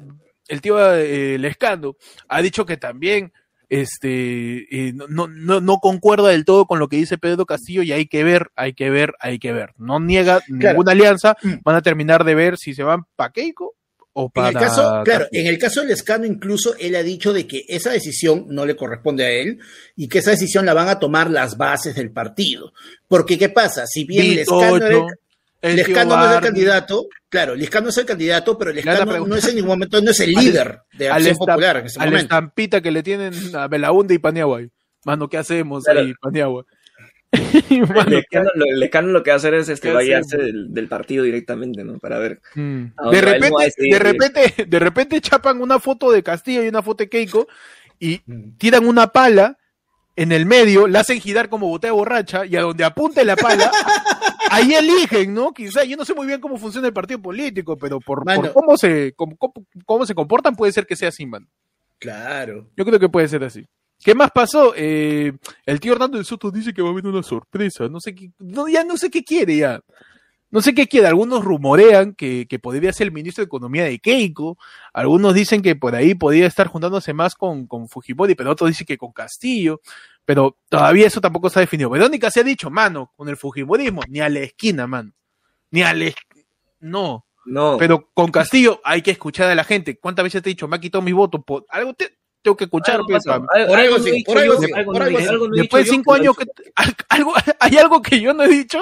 el 0.47 0.61
tío 0.61 0.93
eh, 0.95 1.37
Lescano 1.37 1.97
ha 2.29 2.41
dicho 2.41 2.65
que 2.65 2.77
también 2.77 3.33
este 3.71 4.87
eh, 4.89 4.93
no, 4.93 5.27
no, 5.27 5.61
no 5.61 5.77
concuerda 5.77 6.27
del 6.29 6.45
todo 6.45 6.65
con 6.65 6.79
lo 6.79 6.87
que 6.89 6.97
dice 6.97 7.17
Pedro 7.17 7.45
Castillo 7.45 7.81
y 7.83 7.91
hay 7.91 8.05
que 8.05 8.23
ver, 8.23 8.47
hay 8.55 8.73
que 8.73 8.89
ver, 8.89 9.13
hay 9.19 9.39
que 9.39 9.53
ver. 9.53 9.71
No 9.77 9.99
niega 9.99 10.41
ninguna 10.47 10.91
alianza, 10.91 11.35
Mm. 11.41 11.53
van 11.63 11.75
a 11.77 11.81
terminar 11.81 12.23
de 12.23 12.35
ver 12.35 12.57
si 12.57 12.73
se 12.73 12.83
van 12.83 13.03
para 13.15 13.31
Keiko 13.31 13.73
o 14.13 14.25
En 14.25 14.29
para 14.31 14.47
el 14.49 14.53
caso, 14.55 15.01
claro, 15.05 15.25
en 15.31 15.47
el 15.47 15.57
caso 15.57 15.81
del 15.81 15.91
escano, 15.91 16.25
incluso 16.25 16.75
él 16.77 16.95
ha 16.97 17.03
dicho 17.03 17.31
de 17.31 17.47
que 17.47 17.63
esa 17.69 17.91
decisión 17.91 18.45
no 18.49 18.65
le 18.65 18.75
corresponde 18.75 19.23
a 19.25 19.29
él 19.31 19.59
y 19.95 20.09
que 20.09 20.17
esa 20.19 20.31
decisión 20.31 20.65
la 20.65 20.73
van 20.73 20.89
a 20.89 20.99
tomar 20.99 21.31
las 21.31 21.55
bases 21.57 21.95
del 21.95 22.11
partido. 22.11 22.73
Porque, 23.07 23.37
¿qué 23.37 23.47
pasa? 23.47 23.85
Si 23.87 24.03
bien 24.03 24.33
era 24.33 24.41
el- 24.41 24.45
tío 24.45 25.07
Lescano 25.61 26.17
no 26.17 26.29
es 26.29 26.35
el 26.37 26.41
candidato, 26.41 27.05
claro, 27.29 27.55
Lescano 27.55 27.89
es 27.89 27.97
el 27.97 28.05
candidato, 28.05 28.57
pero 28.57 28.71
Lescano 28.71 29.25
no 29.27 29.35
es 29.35 29.47
en 29.47 29.55
ningún 29.55 29.69
momento, 29.69 30.01
no 30.01 30.11
es 30.11 30.19
el 30.19 30.31
líder 30.31 30.79
de 30.93 31.09
al 31.09 31.17
Acción 31.17 31.37
Popular 31.37 31.77
en 31.77 31.85
ese 31.85 31.99
a 32.01 32.05
la 32.07 32.19
estampita 32.19 32.81
que 32.81 32.91
le 32.91 33.03
tienen 33.03 33.33
a 33.55 33.67
Belaunde 33.67 34.15
y 34.15 34.19
Paniagua. 34.19 34.59
ahí. 34.59 34.69
Mano, 35.05 35.27
¿qué 35.29 35.37
hacemos 35.37 35.83
Claro. 35.83 35.99
ahí, 36.01 36.13
Paniagua? 36.21 36.65
El 37.69 38.09
Lescano 38.09 38.49
lo, 38.55 38.65
el 38.65 38.79
Lescano 38.79 39.07
lo 39.07 39.23
que 39.23 39.29
va 39.31 39.35
a 39.35 39.37
hacer 39.37 39.53
es 39.53 39.69
este, 39.69 39.89
del, 39.93 40.73
del 40.73 40.87
partido 40.89 41.23
directamente, 41.23 41.83
¿no? 41.83 41.97
Para 41.97 42.19
ver. 42.19 42.41
Mm. 42.55 42.87
De 43.11 43.21
repente, 43.21 43.73
de 43.77 43.99
repente, 43.99 44.65
de 44.67 44.79
repente 44.79 45.21
chapan 45.21 45.61
una 45.61 45.79
foto 45.79 46.11
de 46.11 46.23
Castillo 46.23 46.61
y 46.63 46.67
una 46.67 46.81
foto 46.83 47.03
de 47.03 47.09
Keiko 47.09 47.47
y 47.99 48.21
Mm. 48.25 48.57
tiran 48.57 48.85
una 48.85 49.07
pala 49.07 49.57
en 50.17 50.33
el 50.33 50.45
medio, 50.45 50.87
la 50.87 50.99
hacen 51.01 51.21
girar 51.21 51.47
como 51.47 51.67
botella 51.69 51.93
borracha 51.93 52.45
y 52.45 52.57
a 52.57 52.61
donde 52.61 52.83
apunte 52.83 53.23
la 53.23 53.37
pala, 53.37 53.71
ahí 54.51 54.73
eligen, 54.73 55.33
¿no? 55.33 55.53
Quizá, 55.53 55.83
yo 55.83 55.97
no 55.97 56.05
sé 56.05 56.13
muy 56.13 56.27
bien 56.27 56.39
cómo 56.41 56.57
funciona 56.57 56.87
el 56.87 56.93
partido 56.93 57.21
político, 57.21 57.77
pero 57.77 57.99
por, 57.99 58.25
Mano. 58.25 58.41
por 58.41 58.53
cómo, 58.53 58.77
se, 58.77 59.13
cómo, 59.15 59.35
cómo- 59.37 59.53
cómo 59.85 60.05
se 60.05 60.13
comportan 60.15 60.55
puede 60.55 60.71
ser 60.71 60.85
que 60.85 60.95
sea 60.95 61.09
así, 61.09 61.25
man. 61.25 61.47
Claro. 61.99 62.67
Yo 62.75 62.85
creo 62.85 62.99
que 62.99 63.09
puede 63.09 63.27
ser 63.27 63.43
así. 63.43 63.65
¿Qué 64.03 64.15
más 64.15 64.31
pasó? 64.31 64.73
Eh, 64.75 65.33
el 65.65 65.79
tío 65.79 65.93
Hernando 65.93 66.17
de 66.17 66.23
Soto 66.23 66.49
dice 66.49 66.73
que 66.73 66.81
va 66.81 66.89
a 66.89 66.91
haber 66.91 67.05
una 67.05 67.21
sorpresa. 67.21 67.87
No 67.87 67.99
sé 67.99 68.15
qué, 68.15 68.31
no, 68.39 68.67
ya 68.67 68.83
no 68.83 68.97
sé 68.97 69.11
qué 69.11 69.23
quiere 69.23 69.57
ya. 69.57 69.79
No 70.49 70.61
sé 70.61 70.73
qué 70.73 70.87
quiere. 70.87 71.07
Algunos 71.07 71.45
rumorean 71.45 72.13
que, 72.15 72.47
que 72.49 72.57
podría 72.59 72.91
ser 72.91 73.07
el 73.07 73.13
ministro 73.13 73.43
de 73.43 73.45
Economía 73.45 73.83
de 73.85 73.99
Keiko. 73.99 74.57
Algunos 74.91 75.33
dicen 75.35 75.61
que 75.61 75.75
por 75.75 75.95
ahí 75.95 76.15
podría 76.15 76.47
estar 76.47 76.67
juntándose 76.67 77.13
más 77.13 77.35
con, 77.35 77.67
con 77.67 77.87
Fujimori, 77.87 78.33
pero 78.35 78.51
otros 78.51 78.71
dicen 78.71 78.87
que 78.87 78.97
con 78.97 79.11
Castillo. 79.13 79.79
Pero 80.25 80.57
todavía 80.69 81.07
eso 81.07 81.19
tampoco 81.19 81.47
está 81.47 81.59
definido. 81.59 81.89
Verónica 81.89 82.29
se 82.29 82.41
ha 82.41 82.43
dicho, 82.43 82.69
mano, 82.69 83.11
con 83.15 83.27
el 83.29 83.37
Fujimorismo, 83.37 84.01
ni 84.07 84.19
a 84.19 84.29
la 84.29 84.39
esquina, 84.39 84.87
mano. 84.87 85.13
Ni 85.71 85.81
a 85.81 85.93
la 85.93 86.05
esquina. 86.05 86.45
No. 86.79 87.25
No, 87.43 87.77
Pero 87.79 88.07
con 88.13 88.29
Castillo 88.29 88.79
hay 88.83 89.01
que 89.01 89.09
escuchar 89.11 89.49
a 89.49 89.55
la 89.55 89.63
gente. 89.63 89.97
¿Cuántas 89.97 90.23
veces 90.23 90.43
te 90.43 90.49
he 90.49 90.53
dicho, 90.53 90.67
me 90.67 90.75
ha 90.75 90.79
quitado 90.79 91.01
mi 91.01 91.11
voto? 91.11 91.41
Por 91.41 91.65
algo 91.69 91.95
te- 91.95 92.19
tengo 92.41 92.55
que 92.55 92.65
escuchar. 92.65 92.95
algo 92.97 93.07
pues, 93.07 93.25
pasa. 93.25 93.39
Por 93.39 93.55
algo 93.57 93.67
por 93.67 94.37
algo 94.37 94.59
sí, 94.59 94.71
algo 94.75 94.93
por 94.93 95.01
no 95.01 95.17
algo 95.17 95.45
sí. 95.45 95.51
Después 95.55 95.85
de 95.85 95.91
cinco 95.91 96.13
años, 96.13 96.37
que, 96.37 96.45
algo, 97.09 97.33
¿hay 97.59 97.77
algo 97.77 97.99
que 98.01 98.21
yo 98.21 98.33
no 98.35 98.43
he 98.43 98.47
dicho? 98.47 98.79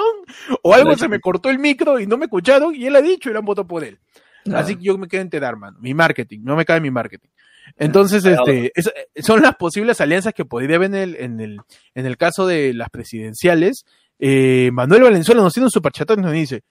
¿O 0.62 0.74
algo 0.74 0.90
No, 0.90 0.98
se 0.98 1.08
me 1.08 1.20
cortó 1.20 1.48
el 1.48 1.58
micro 1.58 1.98
y 2.00 2.06
no 2.06 2.18
me 2.18 2.26
escucharon? 2.26 2.74
Y 2.74 2.86
él 2.86 2.96
ha 2.96 3.02
dicho 3.02 3.30
y 3.30 3.32
le 3.32 3.38
han 3.38 3.46
votado 3.46 3.66
por 3.66 3.82
él. 3.82 3.98
No. 4.44 4.58
Así 4.58 4.76
que 4.76 4.82
yo 4.84 4.98
me 4.98 5.08
quedo 5.08 5.22
enterar, 5.22 5.56
mano. 5.56 5.78
Mi 5.80 5.94
marketing, 5.94 6.40
no 6.42 6.54
me 6.54 6.66
cae 6.66 6.80
mi 6.80 6.90
marketing. 6.90 7.28
Entonces, 7.76 8.24
este, 8.24 8.72
es- 8.74 8.92
son 9.24 9.42
las 9.42 9.56
posibles 9.56 10.00
alianzas 10.00 10.32
que 10.34 10.44
podría 10.44 10.76
haber 10.76 10.86
en 10.90 10.94
el, 10.94 11.16
en 11.16 11.40
el, 11.40 11.58
en 11.94 12.06
el 12.06 12.16
caso 12.16 12.46
de 12.46 12.72
las 12.74 12.90
presidenciales. 12.90 13.84
Eh, 14.18 14.70
Manuel 14.72 15.02
Valenzuela 15.02 15.42
nos 15.42 15.52
tiene 15.54 15.66
un 15.66 15.70
superchatón 15.70 16.20
y 16.20 16.22
nos 16.22 16.32
dice, 16.32 16.62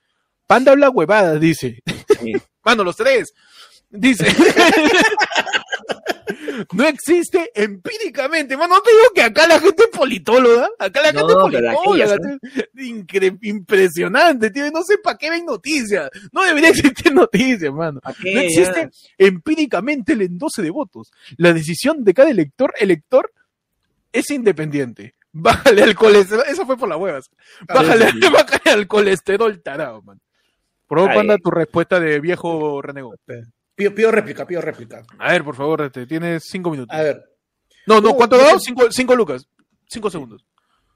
Panda 0.48 0.72
habla 0.72 0.90
huevadas, 0.90 1.40
dice. 1.40 1.82
Sí. 2.20 2.34
Mano, 2.64 2.84
los 2.84 2.96
tres. 2.96 3.34
Dice. 3.90 4.26
no 6.74 6.86
existe 6.88 7.52
empíricamente. 7.56 8.56
Mano, 8.58 8.76
no 8.76 8.82
te 8.82 8.92
digo 8.92 9.04
que 9.16 9.22
acá 9.24 9.48
la 9.48 9.60
gente 9.60 9.84
es 9.84 9.90
politóloga. 9.90 10.70
Acá 10.80 11.02
la 11.02 11.12
No, 11.12 11.20
gente 11.20 11.34
es 11.34 11.40
politóloga. 11.40 12.18
Incre- 12.76 13.38
impresionante, 13.42 14.50
tío. 14.52 14.70
No 14.72 14.84
sé 14.84 14.98
para 14.98 15.18
qué 15.18 15.30
ven 15.30 15.46
noticias. 15.46 16.10
No 16.32 16.44
debería 16.44 16.70
existir 16.70 17.14
noticias, 17.14 17.74
mano. 17.74 18.00
No 18.04 18.40
existe 18.42 18.90
empíricamente 19.18 20.14
el 20.14 20.22
endose 20.24 20.62
de 20.62 20.70
votos. 20.70 21.12
La 21.38 21.54
decisión 21.54 22.04
de 22.04 22.14
cada 22.14 22.30
elector, 22.30 22.74
elector, 22.80 23.32
es 24.12 24.30
independiente. 24.32 25.16
Bájale 25.32 25.84
al 25.84 25.96
colesterol. 25.96 26.44
Eso 26.48 26.66
fue 26.66 26.78
por 26.78 26.90
las 26.90 26.98
huevas. 26.98 27.30
Bájale, 27.68 28.12
sí, 28.12 28.20
sí. 28.22 28.30
bájale 28.34 28.72
al 28.72 28.88
colesterol 28.88 29.62
tarado, 29.62 30.02
man. 30.02 30.20
Ay. 30.92 31.18
manda 31.18 31.38
tu 31.38 31.52
respuesta 31.52 32.00
de 32.00 32.20
viejo 32.20 32.82
renegó. 32.82 33.14
Pido, 33.80 33.96
pido 33.96 34.12
réplica, 34.12 34.46
pido 34.46 34.60
réplica. 34.60 35.06
A 35.18 35.32
ver, 35.32 35.42
por 35.42 35.56
favor, 35.56 35.80
este, 35.84 36.06
tienes 36.06 36.44
cinco 36.52 36.70
minutos. 36.70 36.94
A 36.94 37.02
ver, 37.02 37.24
No, 37.88 38.02
no, 38.02 38.10
No, 38.10 38.16
¿cuánto 38.16 38.38
sé. 38.38 38.60
Cinco, 38.60 38.92
cinco 38.92 39.16
lucas. 39.16 39.48
Cinco 39.88 40.10
segundos. 40.10 40.46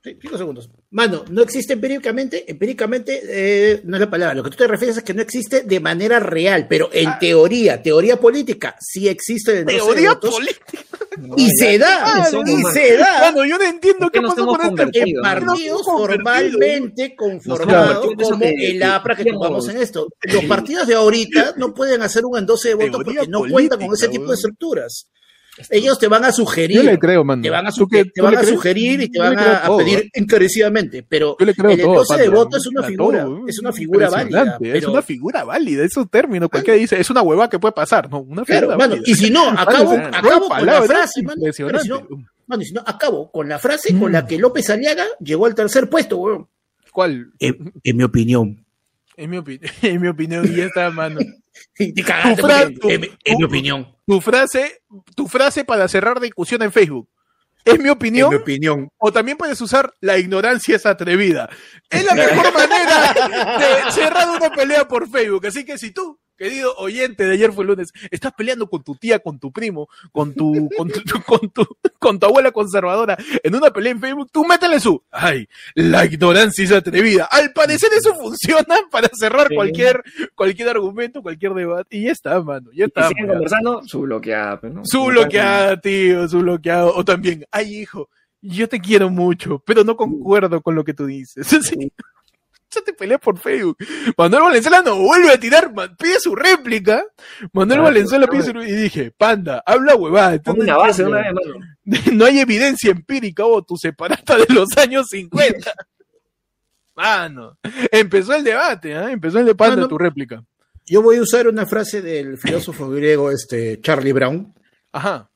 Sí, 0.04 0.18
cinco 0.22 0.38
segundos. 0.38 0.70
Mano, 0.92 1.24
no 1.30 1.42
existe 1.42 1.74
empíricamente, 1.74 2.44
empíricamente 2.50 3.22
eh, 3.24 3.82
no 3.86 3.96
es 3.96 4.02
la 4.02 4.10
palabra. 4.10 4.36
Lo 4.36 4.44
que 4.44 4.50
tú 4.52 4.58
te 4.58 4.68
refieres 4.68 4.98
es 4.98 5.04
que 5.04 5.14
no 5.14 5.22
existe 5.22 5.62
de 5.62 5.80
manera 5.80 6.20
real, 6.20 6.68
pero 6.70 6.90
en 6.94 7.08
Ah. 7.10 7.18
teoría, 7.20 7.82
teoría 7.82 8.20
política, 8.20 8.76
sí 8.80 9.08
existe 9.08 9.54
de 9.54 9.66
Teoría 9.66 10.10
votos, 10.14 10.32
política. 10.36 10.62
No, 11.18 11.36
y 11.38 11.50
se 11.52 11.78
da, 11.78 12.28
y 12.46 12.64
se 12.74 12.98
da. 12.98 13.32
Mano, 13.32 13.46
yo 13.46 13.58
no 13.58 13.64
entiendo 13.64 14.00
¿Por 14.00 14.12
qué 14.12 14.22
pasó 14.22 14.46
con 14.48 14.62
este 14.90 15.00
en 15.10 15.22
partidos 15.22 15.84
formalmente 15.84 17.16
conformados 17.16 18.08
como 18.22 18.40
que- 18.40 18.72
el 18.72 18.84
APRA 18.84 19.16
que 19.16 19.26
tomamos 19.26 19.68
en 19.70 19.78
esto. 19.78 20.08
Los 20.24 20.46
partidos 20.46 20.88
de 20.88 20.96
ahorita 20.96 21.54
no 21.58 21.74
pueden 21.74 22.02
hacer 22.02 22.26
un 22.26 22.38
endose 22.38 22.70
de 22.70 22.76
votos 22.76 23.04
porque 23.04 23.28
no 23.28 23.42
cuentan 23.50 23.80
con 23.80 23.94
ese 23.94 24.08
tipo 24.10 24.28
de 24.28 24.36
estructuras. 24.36 25.08
Ellos 25.70 26.00
te 26.00 26.08
van 26.08 26.26
a 26.26 26.32
sugerir, 26.32 26.78
Yo 26.78 26.84
le 26.84 26.98
creo, 26.98 27.24
mano. 27.24 27.44
te 27.44 27.50
van 27.52 27.68
a, 27.68 27.72
sugerir 27.72 28.08
y 29.02 29.10
te 29.10 29.20
van 29.20 29.38
a, 29.38 29.78
pedir 29.78 30.00
¿eh? 30.00 30.10
encarecidamente, 30.14 31.04
pero 31.08 31.36
Yo 31.40 31.46
le 31.46 31.54
creo 31.54 31.70
el 31.72 31.80
todo, 31.80 31.92
endose 31.92 32.18
de 32.18 32.30
voto 32.30 32.58
es 32.58 32.66
una 32.66 32.82
figura, 32.84 33.24
todo. 33.24 33.48
es 33.48 33.60
una 33.60 33.72
figura 33.72 34.10
válida. 34.10 34.58
Es 34.62 34.86
una 34.88 35.02
figura 35.04 35.44
válida, 35.44 35.84
es 35.86 35.96
un 35.96 36.08
término. 36.08 36.50
Cualquiera 36.50 36.80
dice, 36.80 37.00
es 37.00 37.08
una 37.12 37.22
hueva 37.22 37.50
que 37.50 37.60
puede 37.60 37.72
pasar, 37.74 38.10
¿no? 38.10 38.22
Una 38.22 38.44
Claro, 38.44 38.70
figura 38.72 38.78
mano, 38.88 39.02
y 39.06 39.14
si 39.14 39.30
no, 39.30 39.50
acabo, 39.50 39.92
acabo 39.92 40.50
con 40.50 40.66
la 40.66 40.82
frase, 40.82 41.22
mano, 41.22 41.42
pero 41.44 41.80
si 41.80 41.90
no, 41.90 42.08
mano, 42.48 42.62
y 42.64 42.66
si 42.66 42.74
no, 42.74 42.82
acabo 42.86 43.32
con 43.32 43.48
la 43.48 43.60
frase 43.60 43.96
con 43.98 44.12
la 44.12 44.26
que 44.26 44.40
López 44.40 44.70
Aliaga 44.72 45.06
llegó 45.20 45.46
al 45.46 45.54
tercer 45.54 45.88
puesto, 45.88 46.18
weón. 46.18 46.48
¿Cuál? 46.92 47.32
En, 47.40 47.74
en 47.84 47.98
mi 47.98 48.04
opinión. 48.04 48.66
En 49.16 49.30
mi, 49.30 49.38
opi- 49.38 49.60
en 49.84 50.02
mi 50.02 50.08
opinión, 50.08 50.46
y 50.52 50.56
ya 50.58 50.66
está, 50.66 50.90
mano. 50.90 51.20
Y 51.78 51.94
te 51.94 52.02
cagaste, 52.04 52.74
en, 52.90 53.02
mi- 53.02 53.10
en 53.24 53.44
opinión. 53.44 53.88
Tu 54.06 54.22
frase, 54.22 54.82
tu 55.16 55.28
frase 55.28 55.64
para 55.64 55.88
cerrar 55.88 56.20
discusión 56.20 56.62
en 56.62 56.72
Facebook. 56.72 57.10
Es 57.66 57.80
mi 57.80 57.90
opinión. 57.90 58.30
mi 58.30 58.36
opinión. 58.36 58.90
O 58.98 59.12
también 59.12 59.38
puedes 59.38 59.60
usar 59.62 59.94
la 60.02 60.18
ignorancia 60.18 60.76
es 60.76 60.86
atrevida. 60.86 61.50
Es 61.90 62.04
la 62.04 62.14
mejor 62.16 62.54
manera 62.54 63.14
de 63.58 63.92
cerrar 63.92 64.30
una 64.30 64.50
pelea 64.52 64.88
por 64.88 65.10
Facebook. 65.10 65.46
Así 65.48 65.64
que 65.64 65.78
si 65.78 65.92
tú, 65.92 66.20
querido 66.38 66.74
oyente 66.78 67.26
de 67.26 67.34
ayer 67.34 67.52
fue 67.54 67.66
lunes, 67.66 67.92
estás 68.12 68.34
peleando 68.34 68.68
con 68.70 68.84
tu 68.84 68.96
tía, 68.96 69.20
con 69.20 69.40
tu 69.40 69.52
primo, 69.52 69.88
con 70.12 70.34
tu, 70.34 70.70
con 70.78 70.90
tu, 70.90 71.02
con 71.26 71.50
tu, 71.52 71.66
con 72.00 72.20
tu 72.20 72.26
abuela 72.26 72.52
conservadora 72.52 73.18
en 73.44 73.56
una 73.56 73.72
pelea 73.72 73.92
en 73.92 74.00
Facebook, 74.00 74.30
tú 74.32 74.44
métele 74.46 74.80
su, 74.80 75.02
ay, 75.12 75.48
la 75.76 76.06
ignorancia 76.06 76.64
es 76.64 76.72
atrevida. 76.72 77.26
Al 77.32 77.52
parecer 77.54 77.90
eso 77.98 78.14
funciona 78.16 78.76
para 78.92 79.10
cerrar 79.14 79.48
Sí. 79.50 79.56
cualquier, 79.56 80.04
cualquier 80.36 80.70
argumento, 80.70 81.22
cualquier 81.22 81.54
debate. 81.54 81.98
Y 81.98 82.06
ya 82.06 82.12
está, 82.12 82.42
mano. 82.42 82.70
Ya 82.74 82.86
Y 82.86 82.88
está. 82.88 83.02
mano. 83.12 83.34
conversando, 83.34 83.82
su 83.86 84.02
bloqueada, 84.02 84.60
pues, 84.60 84.74
¿no? 84.74 84.82
Su 84.86 85.06
bloqueada, 85.06 85.80
tío, 85.80 86.28
su 86.28 86.40
bloqueado. 86.40 86.94
O 86.96 87.04
también, 87.06 87.46
ay, 87.52 87.76
hijo, 87.82 88.10
yo 88.42 88.68
te 88.68 88.80
quiero 88.80 89.10
mucho, 89.10 89.60
pero 89.66 89.84
no 89.84 89.96
concuerdo 89.96 90.62
con 90.62 90.76
lo 90.76 90.84
que 90.84 90.94
tú 90.94 91.06
dices. 91.06 91.48
Sí. 91.64 91.92
Ya 92.74 92.82
te 92.82 92.94
peleas 92.94 93.20
por 93.20 93.38
Facebook. 93.38 93.78
Manuel 94.18 94.44
Valenzuela 94.44 94.82
no 94.82 94.98
vuelve 94.98 95.32
a 95.32 95.40
tirar, 95.40 95.74
man- 95.74 95.96
pide 95.98 96.20
su 96.20 96.36
réplica. 96.36 97.04
Manuel 97.52 97.80
Ah, 97.80 97.84
Valenzuela 97.84 98.28
pide 98.28 98.44
su 98.44 98.52
y 98.62 98.72
dije, 98.72 99.12
panda, 99.12 99.62
habla 99.66 99.96
huevada. 99.96 100.40
una 100.56 100.78
base 100.78 101.04
de 101.04 101.10
una 101.10 101.18
vez. 101.20 101.34
No 102.14 102.26
hay 102.26 102.40
evidencia 102.40 102.92
empírica 102.92 103.46
o 103.46 103.62
tu 103.62 103.76
separata 103.78 104.38
de 104.38 104.46
los 104.54 104.70
años 104.78 105.08
50. 105.10 105.74
Mano, 106.96 107.58
empezó 107.92 108.36
el 108.36 108.44
debate, 108.44 108.96
¿ah? 108.96 109.12
Empezó 109.12 109.40
el 109.40 109.46
debate 109.48 109.76
Mano. 109.76 109.88
tu 109.88 109.98
réplica. 109.98 110.44
Yo 110.86 111.02
voy 111.02 111.18
a 111.18 111.22
usar 111.22 111.48
una 111.48 111.66
frase 111.66 112.02
del 112.02 112.38
filósofo 112.38 112.90
griego 112.90 113.32
este, 113.32 113.80
Charlie 113.82 114.12
Brown, 114.14 114.54
Ajá. 114.92 115.30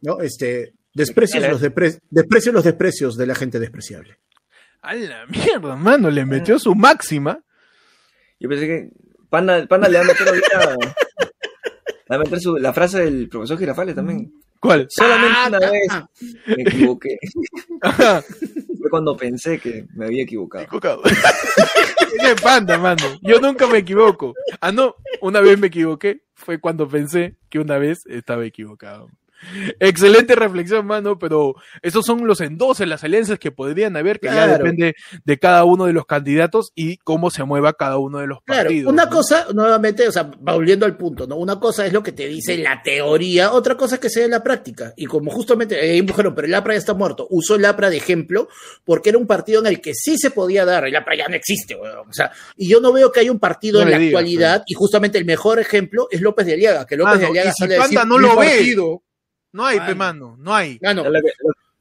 ¿no? 0.00 0.20
Este, 0.20 0.72
desprecios 0.94 1.46
los, 1.48 1.60
desprecios 1.60 2.54
los 2.54 2.64
desprecios 2.64 3.16
de 3.16 3.26
la 3.26 3.34
gente 3.34 3.58
despreciable. 3.58 4.18
A 4.82 4.94
la 4.94 5.26
mierda, 5.26 5.76
mano, 5.76 6.10
le 6.10 6.26
metió 6.26 6.58
su 6.58 6.74
máxima. 6.74 7.38
Yo 8.40 8.48
pensé 8.48 8.66
que 8.66 8.90
Panda, 9.30 9.64
Panda 9.66 9.88
le 9.88 9.98
va 9.98 10.04
a 10.04 10.06
meter 10.08 10.28
ahorita. 10.28 10.76
Le 12.08 12.18
va 12.18 12.22
a 12.22 12.24
meter 12.24 12.40
su, 12.40 12.58
la 12.58 12.74
frase 12.74 13.04
del 13.04 13.28
profesor 13.28 13.56
Girafales 13.56 13.94
también. 13.94 14.30
¿Cuál? 14.60 14.86
Solamente 14.90 15.38
Ah, 15.38 15.48
una 15.48 15.56
ah, 15.58 15.70
vez 15.70 15.86
ah. 15.90 16.10
me 16.46 16.62
equivoqué. 16.62 17.18
Fue 18.80 18.90
cuando 18.90 19.16
pensé 19.16 19.58
que 19.58 19.86
me 19.94 20.06
había 20.06 20.24
equivocado. 20.24 20.64
equivocado. 20.64 21.02
Ese 22.18 22.36
panda, 22.42 22.76
mano. 22.76 23.02
Yo 23.22 23.40
nunca 23.40 23.66
me 23.66 23.78
equivoco. 23.78 24.34
Ah, 24.60 24.72
no, 24.72 24.96
una 25.22 25.40
vez 25.40 25.58
me 25.58 25.68
equivoqué. 25.68 26.22
Fue 26.34 26.60
cuando 26.60 26.86
pensé 26.86 27.36
que 27.48 27.60
una 27.60 27.78
vez 27.78 28.04
estaba 28.06 28.44
equivocado. 28.44 29.08
Excelente 29.80 30.34
reflexión, 30.34 30.86
mano, 30.86 31.18
pero 31.18 31.54
esos 31.82 32.04
son 32.04 32.26
los 32.26 32.40
endoses, 32.40 32.86
las 32.88 33.02
alianzas 33.04 33.38
que 33.38 33.50
podrían 33.50 33.96
haber, 33.96 34.20
que 34.20 34.28
ya 34.28 34.46
depende 34.46 34.94
de 35.24 35.38
cada 35.38 35.64
uno 35.64 35.86
de 35.86 35.92
los 35.92 36.06
candidatos 36.06 36.72
y 36.74 36.96
cómo 36.98 37.30
se 37.30 37.44
mueva 37.44 37.72
cada 37.74 37.98
uno 37.98 38.18
de 38.18 38.26
los 38.26 38.38
Claro, 38.44 38.64
partidos. 38.64 38.92
una 38.92 39.04
¿no? 39.06 39.10
cosa, 39.10 39.46
nuevamente, 39.52 40.06
o 40.08 40.12
sea, 40.12 40.30
volviendo 40.40 40.86
al 40.86 40.96
punto, 40.96 41.26
¿no? 41.26 41.36
Una 41.36 41.58
cosa 41.58 41.86
es 41.86 41.92
lo 41.92 42.02
que 42.02 42.12
te 42.12 42.26
dice 42.28 42.56
la 42.58 42.82
teoría, 42.82 43.52
otra 43.52 43.76
cosa 43.76 43.96
es 43.96 44.00
que 44.00 44.10
sea 44.10 44.24
en 44.24 44.30
la 44.30 44.42
práctica. 44.42 44.92
Y 44.96 45.06
como 45.06 45.30
justamente, 45.30 45.96
eh, 45.96 46.00
dijeron, 46.02 46.34
pero 46.34 46.46
el 46.46 46.54
APRA 46.54 46.74
ya 46.74 46.78
está 46.78 46.94
muerto, 46.94 47.26
usó 47.30 47.56
el 47.56 47.64
APRA 47.64 47.90
de 47.90 47.96
ejemplo 47.96 48.48
porque 48.84 49.08
era 49.10 49.18
un 49.18 49.26
partido 49.26 49.60
en 49.60 49.66
el 49.66 49.80
que 49.80 49.92
sí 49.94 50.16
se 50.18 50.30
podía 50.30 50.64
dar, 50.64 50.86
el 50.86 50.94
APRA 50.96 51.16
ya 51.16 51.28
no 51.28 51.34
existe, 51.36 51.74
weón. 51.76 52.08
O 52.08 52.12
sea, 52.12 52.30
y 52.56 52.68
yo 52.68 52.80
no 52.80 52.92
veo 52.92 53.10
que 53.12 53.20
haya 53.20 53.32
un 53.32 53.38
partido 53.40 53.80
No 53.80 53.86
en 53.86 53.90
la 53.90 53.96
actualidad, 53.98 54.62
y 54.66 54.74
justamente 54.74 55.18
el 55.18 55.24
mejor 55.24 55.58
ejemplo 55.58 56.08
es 56.10 56.20
López 56.20 56.46
de 56.46 56.54
Aliaga, 56.54 56.86
que 56.86 56.96
López 56.96 57.20
de 57.20 57.26
Aliaga 57.26 57.50
y 57.50 57.52
si 57.52 57.62
sale 57.62 57.76
a 57.76 57.82
decir, 57.82 57.98
Panda 57.98 58.14
no 58.14 58.18
"Mi 58.20 58.28
lo 58.28 58.36
ve". 58.40 58.46
partido". 58.46 59.02
No 59.52 59.64
hay, 59.66 59.80
pe, 59.80 59.94
Mano. 59.94 60.36
no 60.38 60.54
hay. 60.54 60.78
Mano, 60.82 61.04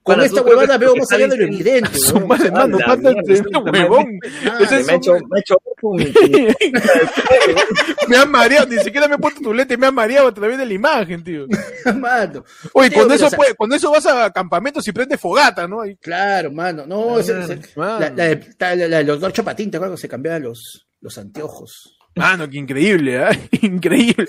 con 0.03 0.19
esta 0.19 0.41
huevada 0.41 0.77
veo 0.79 0.95
más 0.95 1.11
allá 1.11 1.27
de 1.27 1.37
lo 1.37 1.43
evidente, 1.43 1.95
Su 1.95 2.19
madre, 2.25 2.49
mano, 2.49 2.79
la 2.79 2.85
Panda 2.87 3.11
mierda, 3.11 3.33
es 3.33 3.39
sí, 3.39 3.45
un 3.45 3.51
la 3.65 3.71
huevón. 3.71 4.19
ah, 4.49 4.57
Ese 4.59 4.79
es 4.79 4.87
me 4.87 4.93
ha 4.93 4.95
hecho, 4.95 5.13
me 5.13 5.19
ha 5.19 5.39
hecho 5.39 5.55
un- 5.83 5.97
me 8.07 8.17
han 8.17 8.31
mareado, 8.31 8.67
ni 8.67 8.79
siquiera 8.79 9.07
me 9.07 9.15
he 9.15 9.17
puesto 9.19 9.41
tu 9.41 9.53
lente, 9.53 9.77
me 9.77 9.85
han 9.87 9.93
mareado 9.93 10.27
a 10.27 10.33
través 10.33 10.57
de 10.57 10.65
la 10.65 10.73
imagen, 10.73 11.23
tío. 11.23 11.45
mano. 11.95 12.43
Oye, 12.73 12.89
Tío, 12.89 13.03
con 13.03 13.11
eso, 13.11 13.29
puede- 13.29 13.55
con 13.55 13.71
eso 13.73 13.91
vas 13.91 14.05
a 14.07 14.31
campamentos 14.31 14.87
y 14.87 14.91
prendes 14.91 15.19
fogata, 15.19 15.67
¿no? 15.67 15.81
Ahí- 15.81 15.95
Claro, 15.97 16.51
mano. 16.51 16.85
No, 16.87 17.19
ese- 17.19 17.39
ese- 17.39 17.59
mano. 17.75 17.99
la, 17.99 18.09
la, 18.09 18.25
de- 18.25 18.47
la- 18.59 18.75
la- 18.75 18.87
la 18.87 18.97
del 18.97 19.07
doctor 19.07 19.31
Chapatín, 19.33 19.69
te 19.69 19.77
acuerdas 19.77 19.97
que 19.99 20.01
se 20.01 20.09
cambiaban 20.09 20.43
los, 20.43 20.87
los 20.99 21.17
anteojos. 21.17 21.97
Mano, 22.15 22.49
qué 22.49 22.57
increíble, 22.57 23.23
¿ah? 23.23 23.29
Increíble. 23.61 24.27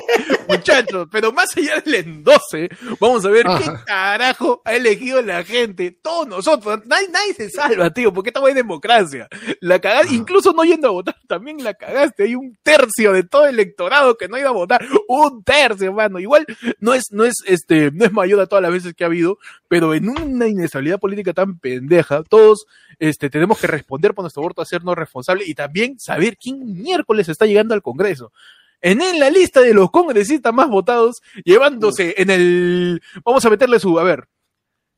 Muchachos, 0.48 1.08
pero 1.10 1.32
más 1.32 1.56
allá 1.56 1.80
del 1.80 1.94
endose, 1.94 2.68
vamos 3.00 3.24
a 3.24 3.30
ver 3.30 3.46
qué 3.46 3.70
carajo 3.84 4.62
ha 4.64 4.74
elegido 4.74 5.20
la 5.22 5.44
gente, 5.44 5.90
todos 5.90 6.26
nosotros. 6.26 6.82
Nadie, 6.86 7.08
nadie 7.08 7.34
se 7.34 7.50
salva, 7.50 7.90
tío, 7.90 8.12
porque 8.12 8.30
estamos 8.30 8.50
en 8.50 8.56
democracia. 8.56 9.28
La 9.60 9.78
cagaste, 9.80 10.14
incluso 10.14 10.52
no 10.52 10.64
yendo 10.64 10.88
a 10.88 10.92
votar, 10.92 11.16
también 11.26 11.62
la 11.62 11.74
cagaste. 11.74 12.24
Hay 12.24 12.34
un 12.34 12.56
tercio 12.62 13.12
de 13.12 13.24
todo 13.24 13.46
el 13.46 13.54
electorado 13.54 14.16
que 14.16 14.28
no 14.28 14.38
iba 14.38 14.50
a 14.50 14.52
votar. 14.52 14.86
Un 15.08 15.42
tercio, 15.42 15.92
mano. 15.92 16.18
Igual 16.18 16.46
no 16.80 16.94
es, 16.94 17.04
no 17.10 17.24
es, 17.24 17.34
este, 17.46 17.90
no 17.90 18.04
es 18.04 18.12
mayor 18.12 18.40
a 18.40 18.46
todas 18.46 18.62
las 18.62 18.72
veces 18.72 18.94
que 18.94 19.04
ha 19.04 19.08
habido, 19.08 19.38
pero 19.68 19.94
en 19.94 20.08
una 20.08 20.46
inestabilidad 20.46 21.00
política 21.00 21.32
tan 21.32 21.58
pendeja, 21.58 22.22
todos 22.22 22.66
este, 22.98 23.30
tenemos 23.30 23.58
que 23.58 23.66
responder 23.66 24.14
por 24.14 24.22
nuestro 24.22 24.42
voto, 24.42 24.62
hacernos 24.62 24.96
responsables 24.96 25.48
y 25.48 25.54
también 25.54 25.98
saber 25.98 26.36
quién 26.36 26.82
miércoles 26.82 27.28
está 27.28 27.46
llegando 27.46 27.74
al 27.74 27.82
Congreso. 27.82 28.32
En, 28.80 29.00
en 29.00 29.18
la 29.18 29.30
lista 29.30 29.60
de 29.60 29.74
los 29.74 29.90
congresistas 29.90 30.52
más 30.52 30.68
votados, 30.68 31.22
llevándose 31.44 32.14
en 32.18 32.30
el... 32.30 33.02
Vamos 33.24 33.44
a 33.44 33.50
meterle 33.50 33.80
su... 33.80 33.98
A 33.98 34.04
ver. 34.04 34.28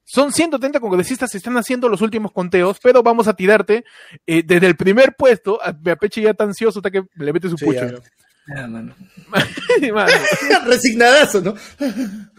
Son 0.04 0.32
130 0.32 0.80
congresistas, 0.80 1.30
se 1.30 1.36
están 1.36 1.56
haciendo 1.58 1.88
los 1.88 2.00
últimos 2.00 2.32
conteos, 2.32 2.78
pero 2.82 3.02
vamos 3.02 3.28
a 3.28 3.34
tirarte 3.34 3.84
eh, 4.26 4.42
desde 4.42 4.66
el 4.66 4.74
primer 4.76 5.14
puesto. 5.16 5.62
A, 5.62 5.74
me 5.84 5.90
apeche 5.90 6.22
ya 6.22 6.32
tan 6.32 6.48
ansioso 6.48 6.78
hasta 6.78 6.90
que 6.90 7.02
le 7.14 7.32
mete 7.32 7.50
su 7.50 7.58
Sí, 7.58 7.66
pucho. 7.66 7.80
ya. 7.86 7.94
Ah, 8.56 8.66
mano. 8.66 8.94
Mano. 9.92 10.10
Resignadazo, 10.66 11.42
¿no? 11.42 11.54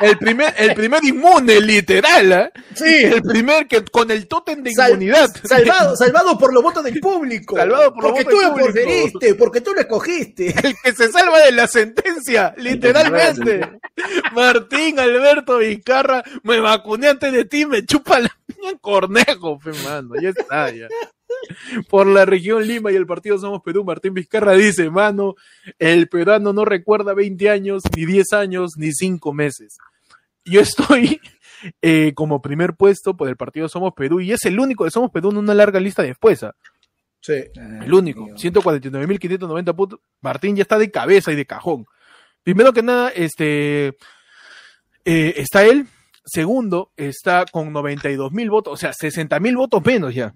El 0.00 0.18
primer, 0.18 0.54
el 0.58 0.74
primer 0.74 1.04
inmune, 1.04 1.60
literal, 1.60 2.32
¿ah? 2.32 2.50
sí, 2.74 3.04
El 3.04 3.22
primer 3.22 3.66
que 3.66 3.84
con 3.84 4.10
el 4.10 4.26
tótem 4.28 4.62
de 4.62 4.72
Sal- 4.72 4.90
inmunidad. 4.90 5.28
salvado, 5.44 5.96
salvado 5.96 6.38
por 6.38 6.52
los 6.52 6.62
votos 6.62 6.84
del 6.84 6.98
público. 7.00 7.56
Salvado 7.56 7.92
por 7.94 8.02
los 8.04 8.12
porque 8.12 8.24
votos 8.24 8.32
tú 8.32 8.38
del 8.40 8.48
lo 8.48 8.54
público. 9.12 9.36
porque 9.38 9.60
tú 9.60 9.72
lo 9.74 9.80
escogiste. 9.80 10.54
El 10.62 10.74
que 10.82 10.92
se 10.92 11.10
salva 11.12 11.40
de 11.40 11.52
la 11.52 11.66
sentencia, 11.68 12.54
literalmente. 12.58 13.68
Martín 14.32 14.98
Alberto 14.98 15.58
Vizcarra, 15.58 16.22
me 16.42 16.60
vacuné 16.60 17.08
antes 17.08 17.32
de 17.32 17.44
ti, 17.44 17.66
me 17.66 17.84
chupa 17.84 18.18
la 18.20 18.30
piña 18.46 18.72
cornejo, 18.80 19.58
fe 19.60 19.70
mano, 19.84 20.14
ya 20.20 20.30
está, 20.30 20.70
ya. 20.70 20.88
Por 21.88 22.06
la 22.06 22.24
región 22.24 22.66
Lima 22.66 22.92
y 22.92 22.96
el 22.96 23.06
partido 23.06 23.38
Somos 23.38 23.62
Perú, 23.62 23.84
Martín 23.84 24.14
Vizcarra 24.14 24.52
dice, 24.52 24.90
mano, 24.90 25.34
el 25.78 26.08
peruano 26.08 26.52
no 26.52 26.64
recuerda 26.64 27.14
20 27.14 27.50
años, 27.50 27.82
ni 27.96 28.06
10 28.06 28.32
años, 28.32 28.72
ni 28.76 28.92
5 28.92 29.32
meses. 29.32 29.76
Yo 30.44 30.60
estoy 30.60 31.20
eh, 31.82 32.12
como 32.14 32.42
primer 32.42 32.74
puesto 32.74 33.16
por 33.16 33.28
el 33.28 33.36
partido 33.36 33.68
Somos 33.68 33.92
Perú 33.94 34.20
y 34.20 34.32
es 34.32 34.44
el 34.44 34.58
único 34.58 34.84
de 34.84 34.90
Somos 34.90 35.10
Perú 35.10 35.30
en 35.30 35.38
una 35.38 35.54
larga 35.54 35.80
lista 35.80 36.02
después. 36.02 36.42
¿ah? 36.42 36.54
Sí. 37.20 37.44
El 37.54 37.92
único. 37.92 38.26
149.590 38.26 39.76
puntos. 39.76 40.00
Martín 40.20 40.56
ya 40.56 40.62
está 40.62 40.78
de 40.78 40.90
cabeza 40.90 41.32
y 41.32 41.36
de 41.36 41.46
cajón. 41.46 41.86
Primero 42.42 42.72
que 42.72 42.82
nada, 42.82 43.10
este 43.10 43.96
eh, 45.04 45.34
está 45.36 45.64
él. 45.64 45.86
Segundo, 46.24 46.92
está 46.96 47.44
con 47.50 47.72
92.000 47.72 48.50
votos, 48.50 48.74
o 48.74 48.76
sea, 48.76 48.92
60.000 48.92 49.56
votos 49.56 49.84
menos 49.84 50.14
ya. 50.14 50.34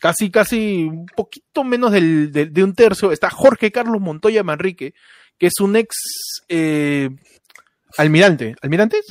Casi, 0.00 0.30
casi 0.30 0.84
un 0.84 1.06
poquito 1.06 1.64
menos 1.64 1.92
del, 1.92 2.30
del- 2.32 2.52
de 2.52 2.62
un 2.64 2.74
tercio. 2.74 3.12
Está 3.12 3.30
Jorge 3.30 3.72
Carlos 3.72 4.00
Montoya 4.00 4.42
Manrique, 4.42 4.94
que 5.38 5.46
es 5.46 5.60
un 5.60 5.76
ex 5.76 5.96
eh, 6.48 7.10
almirante. 7.96 8.54
¿Almirantes? 8.60 9.04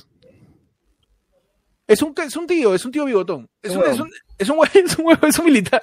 Es 1.87 2.01
un, 2.01 2.13
es 2.25 2.35
un 2.35 2.47
tío, 2.47 2.73
es 2.75 2.85
un 2.85 2.91
tío 2.91 3.05
bigotón. 3.05 3.49
Es 3.61 3.75
Un 3.75 3.83
es 3.83 3.99
un, 3.99 4.09
es 4.37 4.49
un, 4.49 4.57
es 4.73 4.97
un 4.97 5.05
huevo, 5.05 5.27
es 5.27 5.39
un 5.39 5.45
militar. 5.45 5.81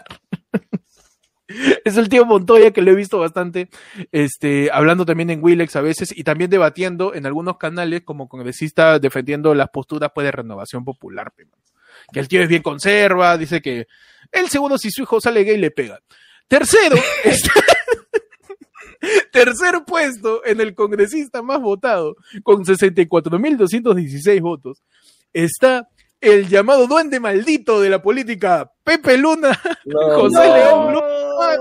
Es 1.85 1.97
el 1.97 2.09
tío 2.09 2.25
Montoya 2.25 2.71
que 2.71 2.81
lo 2.81 2.93
he 2.93 2.95
visto 2.95 3.19
bastante, 3.19 3.71
este, 4.13 4.71
hablando 4.73 5.05
también 5.05 5.31
en 5.31 5.43
Wilex 5.43 5.75
a 5.75 5.81
veces 5.81 6.17
y 6.17 6.23
también 6.23 6.49
debatiendo 6.49 7.13
en 7.13 7.27
algunos 7.27 7.57
canales 7.59 8.03
como 8.05 8.29
congresista 8.29 9.01
defendiendo 9.01 9.53
las 9.57 9.69
posturas 9.71 10.13
pues, 10.15 10.27
de 10.27 10.31
renovación 10.31 10.85
popular. 10.85 11.33
Que 12.13 12.21
el 12.21 12.29
tío 12.29 12.43
es 12.43 12.49
bien 12.49 12.63
conserva, 12.63 13.37
dice 13.39 13.61
que 13.61 13.87
él 14.33 14.49
seguro 14.49 14.79
si 14.79 14.91
su 14.91 15.03
hijo 15.03 15.21
sale 15.21 15.45
gay 15.45 15.57
le 15.57 15.71
pega. 15.71 16.01
Tercero, 16.49 16.97
está- 17.25 17.53
tercer 19.33 19.83
puesto 19.87 20.45
en 20.45 20.61
el 20.61 20.75
congresista 20.75 21.43
más 21.43 21.61
votado 21.61 22.17
con 22.43 22.65
64.216 22.65 24.41
votos 24.41 24.83
está 25.33 25.89
el 26.21 26.49
llamado 26.49 26.87
duende 26.87 27.19
maldito 27.21 27.81
de 27.81 27.89
la 27.91 28.03
política, 28.03 28.71
Pepe 28.85 29.17
Luna, 29.17 29.59
No, 29.85 30.01
José 30.21 30.37
no. 30.49 30.55
León 30.57 30.93
López, 30.95 31.59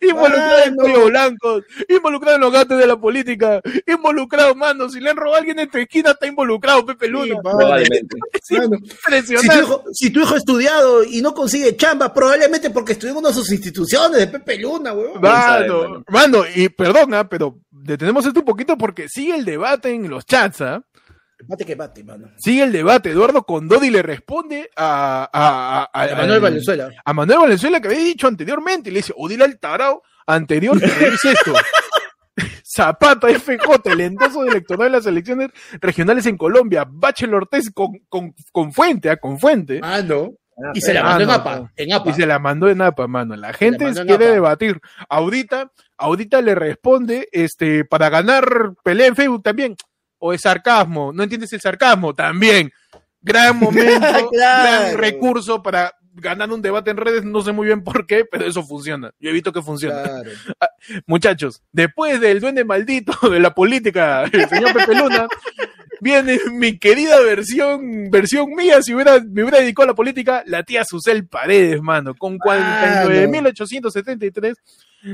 involucrado 0.00 0.64
en 0.64 0.76
cuello 0.76 1.06
blancos, 1.06 1.64
involucrado 1.88 2.36
en 2.36 2.40
los 2.42 2.52
gatos 2.52 2.78
de 2.78 2.86
la 2.86 2.96
política, 2.98 3.60
involucrado, 3.86 4.54
mano, 4.54 4.88
si 4.88 5.00
le 5.00 5.10
han 5.10 5.16
robado 5.16 5.34
a 5.36 5.38
alguien 5.38 5.58
en 5.58 5.70
tu 5.70 5.78
esquina, 5.78 6.12
está 6.12 6.26
involucrado 6.26 6.86
Pepe 6.86 7.08
Luna. 7.08 7.34
Sí. 7.34 7.40
Probablemente. 7.42 8.16
Mano, 8.20 8.38
Si 8.42 8.56
tu, 8.56 8.74
impresionante. 8.74 9.58
hijo, 9.58 9.84
si 9.92 10.10
tu 10.10 10.20
hijo 10.20 10.34
ha 10.34 10.38
estudiado 10.38 11.04
y 11.04 11.20
no 11.22 11.34
consigue 11.34 11.76
chamba, 11.76 12.12
probablemente 12.12 12.70
porque 12.70 12.92
estudió 12.92 13.12
en 13.12 13.18
una 13.18 13.28
de 13.28 13.34
sus 13.34 13.50
instituciones 13.52 14.18
de 14.18 14.26
Pepe 14.26 14.58
Luna, 14.58 14.92
weón. 14.92 15.20
Mano, 15.20 15.42
sabe, 15.42 15.68
mano. 15.68 16.04
mano, 16.08 16.44
y 16.54 16.68
perdona, 16.68 17.28
pero 17.28 17.58
detenemos 17.70 18.24
esto 18.26 18.40
un 18.40 18.46
poquito 18.46 18.76
porque 18.76 19.08
sigue 19.08 19.36
el 19.36 19.44
debate 19.44 19.90
en 19.90 20.08
los 20.08 20.24
chats, 20.26 20.60
¿ah? 20.62 20.82
Mate 21.48 21.64
que 21.64 21.76
mate, 21.76 22.04
mano. 22.04 22.28
Sigue 22.36 22.62
el 22.64 22.72
debate. 22.72 23.10
Eduardo 23.10 23.44
Condodi 23.44 23.90
le 23.90 24.02
responde 24.02 24.70
a, 24.76 25.28
a, 25.32 25.82
a, 25.82 25.90
a- 25.92 26.04
A 26.04 26.16
Manuel 26.16 26.32
al- 26.32 26.40
Valenzuela. 26.40 26.90
a 27.04 27.12
Manuel 27.12 27.38
Valenzuela 27.40 27.80
que 27.80 27.88
había 27.88 28.00
dicho 28.00 28.26
anteriormente, 28.28 28.90
y 28.90 28.92
le 28.92 28.98
dice, 29.00 29.14
Odile 29.16 29.44
Altarao, 29.44 30.02
anterior 30.26 30.78
que 30.78 30.86
le 30.86 31.10
dice 31.12 31.32
esto. 31.32 31.54
Zapata 32.64 33.28
FJ, 33.28 33.90
el 33.92 34.00
electoral 34.00 34.90
de 34.92 34.96
las 34.98 35.06
elecciones 35.06 35.50
regionales 35.80 36.24
en 36.26 36.36
Colombia, 36.36 36.84
Bachelor 36.88 37.46
Test 37.48 37.70
con, 37.74 37.88
con, 38.08 38.34
con 38.52 38.72
fuente, 38.72 39.10
ah, 39.10 39.16
con 39.16 39.38
fuente. 39.38 39.80
Mano. 39.80 40.30
Ah, 40.56 40.70
Y 40.74 40.80
se 40.80 40.94
la 40.94 41.00
Ah, 41.00 41.04
mandó 41.04 41.22
en 41.22 41.28
no, 41.28 41.34
APA. 41.34 41.56
no. 41.56 41.70
En 41.76 41.92
APA. 41.92 42.10
Y 42.10 42.12
se 42.12 42.26
la 42.26 42.38
mandó 42.38 42.68
en 42.68 42.80
APA, 42.82 43.06
mano. 43.08 43.34
La 43.34 43.52
gente 43.52 43.84
quiere 43.92 44.26
APA. 44.26 44.34
debatir. 44.34 44.80
Ahorita, 45.08 45.72
ahorita 45.98 46.40
le 46.42 46.54
responde, 46.54 47.28
este, 47.32 47.84
para 47.84 48.08
ganar 48.08 48.74
pelea 48.84 49.06
en 49.08 49.16
Facebook 49.16 49.42
también. 49.42 49.74
O 50.20 50.32
es 50.32 50.42
sarcasmo. 50.42 51.12
¿No 51.12 51.24
entiendes 51.24 51.52
el 51.52 51.60
sarcasmo? 51.60 52.14
También. 52.14 52.70
Gran 53.20 53.56
momento, 53.58 54.30
Claro. 54.30 54.32
gran 54.32 54.96
recurso 54.98 55.62
para 55.62 55.92
ganando 56.12 56.54
un 56.54 56.62
debate 56.62 56.90
en 56.90 56.96
redes, 56.98 57.24
no 57.24 57.40
sé 57.42 57.52
muy 57.52 57.66
bien 57.66 57.82
por 57.82 58.06
qué, 58.06 58.24
pero 58.30 58.44
eso 58.46 58.62
funciona. 58.62 59.10
Yo 59.20 59.30
he 59.30 59.32
visto 59.32 59.52
que 59.52 59.62
funciona. 59.62 60.02
Claro. 60.02 60.30
Muchachos, 61.06 61.62
después 61.72 62.20
del 62.20 62.40
duende 62.40 62.64
maldito 62.64 63.12
de 63.30 63.40
la 63.40 63.54
política, 63.54 64.24
el 64.24 64.48
señor 64.48 64.72
Pepe 64.74 64.94
Luna, 64.96 65.26
viene 66.00 66.38
mi 66.52 66.78
querida 66.78 67.18
versión, 67.20 68.10
versión 68.10 68.50
mía, 68.54 68.82
si 68.82 68.92
hubiera, 68.94 69.18
me 69.20 69.42
hubiera 69.42 69.60
dedicado 69.60 69.84
a 69.84 69.92
la 69.92 69.94
política, 69.94 70.42
la 70.46 70.62
tía 70.62 70.84
Susel 70.84 71.26
Paredes, 71.26 71.80
mano, 71.80 72.14
con 72.14 72.38
49.873. 72.38 74.54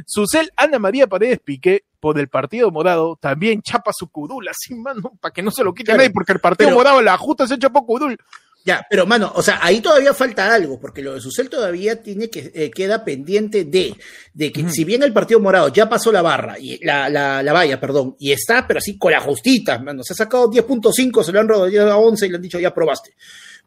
Susel 0.06 0.50
Ana 0.56 0.78
María 0.78 1.06
Paredes 1.06 1.40
Piqué, 1.44 1.84
por 2.00 2.18
el 2.18 2.28
Partido 2.28 2.70
Morado, 2.70 3.16
también 3.20 3.62
chapa 3.62 3.90
su 3.96 4.08
cudul, 4.10 4.46
así, 4.48 4.74
mano, 4.74 5.12
para 5.20 5.32
que 5.32 5.42
no 5.42 5.50
se 5.50 5.64
lo 5.64 5.72
quite 5.74 5.86
Claro. 5.86 5.98
nadie, 5.98 6.10
porque 6.10 6.32
el 6.32 6.40
Partido 6.40 6.68
Pero- 6.68 6.76
Morado, 6.78 7.02
la 7.02 7.16
justa 7.18 7.46
se 7.46 7.58
chapó 7.58 7.84
cudul. 7.84 8.16
Ya, 8.64 8.84
pero 8.90 9.06
mano, 9.06 9.30
o 9.36 9.42
sea, 9.42 9.60
ahí 9.62 9.80
todavía 9.80 10.12
falta 10.12 10.52
algo, 10.52 10.80
porque 10.80 11.00
lo 11.00 11.14
de 11.14 11.20
Susel 11.20 11.48
todavía 11.48 12.02
tiene 12.02 12.28
que 12.28 12.50
eh, 12.52 12.68
queda 12.72 13.04
pendiente 13.04 13.64
de, 13.64 13.94
de 14.34 14.50
que 14.50 14.68
si 14.70 14.82
bien 14.82 15.04
el 15.04 15.12
Partido 15.12 15.38
Morado 15.38 15.68
ya 15.68 15.88
pasó 15.88 16.10
la 16.10 16.20
barra, 16.20 16.58
y 16.58 16.84
la, 16.84 17.08
la, 17.08 17.44
la 17.44 17.52
valla, 17.52 17.78
perdón, 17.80 18.16
y 18.18 18.32
está, 18.32 18.66
pero 18.66 18.78
así 18.78 18.98
con 18.98 19.12
la 19.12 19.20
justita, 19.20 19.78
mano, 19.78 20.02
se 20.02 20.14
ha 20.14 20.16
sacado 20.16 20.50
10.5, 20.50 21.22
se 21.22 21.30
lo 21.30 21.38
han 21.38 21.46
rodeado 21.48 21.92
a 21.92 21.96
11 21.96 22.26
y 22.26 22.28
le 22.28 22.36
han 22.36 22.42
dicho 22.42 22.58
ya 22.58 22.74
probaste. 22.74 23.14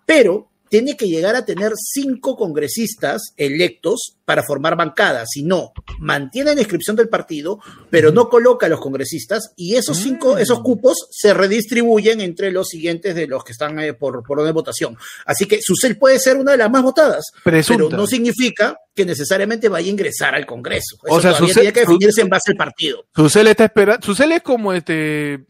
Pero 0.05 0.49
tiene 0.69 0.95
que 0.95 1.07
llegar 1.07 1.35
a 1.35 1.45
tener 1.45 1.73
cinco 1.75 2.35
congresistas 2.35 3.33
electos 3.37 4.15
para 4.25 4.43
formar 4.43 4.75
bancada, 4.77 5.25
si 5.25 5.41
no, 5.43 5.73
mantiene 5.99 6.53
la 6.53 6.61
inscripción 6.61 6.95
del 6.95 7.09
partido, 7.09 7.59
pero 7.89 8.11
no 8.11 8.29
coloca 8.29 8.67
a 8.67 8.69
los 8.69 8.79
congresistas, 8.79 9.51
y 9.55 9.75
esos 9.75 9.97
cinco, 9.97 10.35
Mm. 10.35 10.39
esos 10.39 10.59
cupos 10.61 11.07
se 11.09 11.33
redistribuyen 11.33 12.21
entre 12.21 12.51
los 12.51 12.67
siguientes 12.67 13.15
de 13.15 13.25
los 13.25 13.43
que 13.43 13.51
están 13.53 13.79
eh, 13.79 13.93
por, 13.93 14.21
por 14.23 14.43
de 14.43 14.51
votación. 14.51 14.95
Así 15.25 15.45
que 15.47 15.59
Susel 15.61 15.97
puede 15.97 16.19
ser 16.19 16.37
una 16.37 16.51
de 16.51 16.57
las 16.57 16.69
más 16.69 16.83
votadas, 16.83 17.25
Presunta. 17.43 17.85
pero 17.85 17.97
no 17.97 18.05
significa 18.05 18.77
que 18.93 19.05
necesariamente 19.05 19.67
vaya 19.69 19.87
a 19.87 19.91
ingresar 19.91 20.35
al 20.35 20.45
Congreso. 20.45 20.97
Eso 21.05 21.15
O 21.15 21.19
sea, 21.21 21.33
Susel- 21.33 21.53
tiene 21.55 21.73
que 21.73 21.79
definirse 21.81 22.21
en 22.21 22.29
base 22.29 22.51
al 22.51 22.57
partido. 22.57 23.05
Susel 23.15 23.47
está 23.47 23.65
esperando. 23.65 24.05
Susel 24.05 24.31
es 24.33 24.43
como 24.43 24.73
este. 24.73 25.45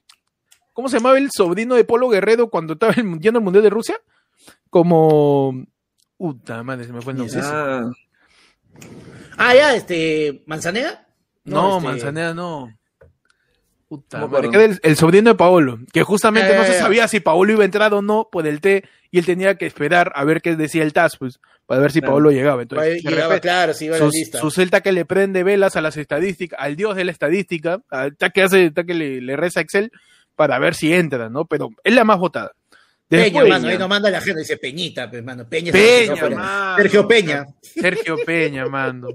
¿Cómo 0.72 0.88
se 0.88 0.98
llamaba 0.98 1.18
el 1.18 1.30
sobrino 1.36 1.76
de 1.76 1.84
Polo 1.84 2.08
Guerrero 2.08 2.50
cuando 2.50 2.74
estaba 2.74 2.94
yendo 2.96 3.40
al 3.40 3.44
Mundial 3.44 3.64
de 3.64 3.70
Rusia? 3.70 3.98
Como. 4.70 5.66
Puta 6.18 6.64
madre, 6.64 6.86
se 6.86 6.94
me 6.94 7.02
fue 7.02 7.14
el 7.14 7.20
nombre. 7.20 7.40
Ah, 7.44 7.90
Ah, 9.38 9.56
ya, 9.56 9.74
este, 9.76 10.44
¿Manzanera? 10.46 11.08
No, 11.46 11.78
este, 11.78 11.88
Manzanera 11.88 12.34
no. 12.34 12.74
Puta 13.88 14.20
No 14.20 14.28
madre, 14.28 14.50
que 14.52 14.66
el, 14.66 14.80
el 14.84 14.96
sobrino 14.98 15.32
de 15.32 15.36
Paolo, 15.36 15.80
que 15.92 16.04
justamente 16.04 16.56
no 16.56 16.62
Eh. 16.64 16.68
se 16.68 16.74
sabía 16.80 17.08
si 17.08 17.20
Paolo 17.22 17.52
iba 17.54 17.64
a 17.64 17.66
entrar 17.66 17.94
o 17.94 18.02
no 18.02 18.28
por 18.32 18.46
el 18.46 18.62
T, 18.62 18.84
y 19.12 19.18
él 19.18 19.26
tenía 19.26 19.56
que 19.56 19.66
esperar 19.66 20.12
a 20.14 20.24
ver 20.26 20.42
qué 20.42 20.56
decía 20.56 20.84
el 20.84 20.94
TAS, 20.94 21.18
pues, 21.18 21.40
para 21.66 21.82
ver 21.82 21.92
si 21.92 22.00
Claro. 22.00 22.14
Paolo 22.14 22.32
llegaba. 22.32 22.62
Entonces, 22.62 23.02
llegaba, 23.02 23.22
repente, 23.36 23.42
claro, 23.42 23.74
sí, 23.74 23.86
iba 23.86 23.96
a 23.96 24.00
la 24.00 24.06
su, 24.06 24.12
lista. 24.12 24.40
su 24.40 24.52
celta 24.52 24.82
que 24.82 24.92
le 24.92 25.06
prende 25.06 25.44
velas 25.44 25.76
a 25.76 25.82
las 25.82 25.98
estadísticas, 25.98 26.60
al 26.62 26.76
dios 26.76 26.96
de 26.96 27.06
la 27.06 27.12
estadística, 27.12 27.82
al 27.90 28.16
que 28.18 28.44
hace, 28.44 28.72
que 28.74 28.94
le, 28.94 29.22
le 29.22 29.36
reza 29.36 29.62
Excel 29.62 29.92
para 30.36 30.60
ver 30.60 30.76
si 30.76 30.94
entra, 30.94 31.30
¿no? 31.30 31.46
Pero 31.46 31.70
es 31.84 31.94
la 31.96 32.04
más 32.04 32.20
votada. 32.20 32.52
Peña, 33.10 33.24
Después, 33.24 33.50
mano, 33.50 33.68
ahí 33.68 33.78
no 33.80 33.88
manda 33.88 34.10
la 34.12 34.22
gente, 34.22 34.42
dice 34.42 34.58
Peñita, 34.58 35.10
pues, 35.10 35.24
mano. 35.24 35.48
Peña, 35.50 35.72
Peña, 35.72 36.16
mano. 36.30 36.78
Sergio 36.78 37.08
Peña. 37.08 37.48
Sergio 37.62 38.18
Peña, 38.26 38.66
mano. 38.68 39.08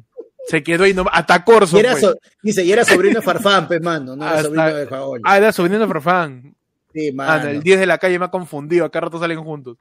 Se 0.49 0.62
quedó 0.62 0.84
ahí, 0.84 0.92
no, 0.92 1.07
hasta 1.11 1.45
Corso. 1.45 1.76
Y 1.76 1.80
era 1.80 1.92
pues. 1.92 2.03
so- 2.03 2.18
dice, 2.42 2.64
y 2.64 2.72
era 2.72 2.84
sobrino 2.84 3.20
de 3.20 3.22
Farfán, 3.24 3.66
pues, 3.68 3.80
mano, 3.80 4.16
no 4.16 4.24
era 4.24 4.32
Hasta- 4.32 4.42
sobrino 4.49 4.74
de 4.74 4.86
Paolo. 4.88 5.22
Ah, 5.24 5.38
era 5.38 5.53
sobrino 5.53 5.78
de 5.78 5.86
Farfán. 5.86 6.55
Sí, 6.92 7.12
Mano, 7.12 7.30
mano. 7.45 7.49
el 7.51 7.62
10 7.62 7.80
de 7.80 7.86
la 7.86 7.99
calle 7.99 8.18
me 8.18 8.24
ha 8.26 8.30
confundido, 8.30 8.84
acá 8.84 9.01
rato 9.01 9.18
salen 9.18 9.42
juntos. 9.42 9.78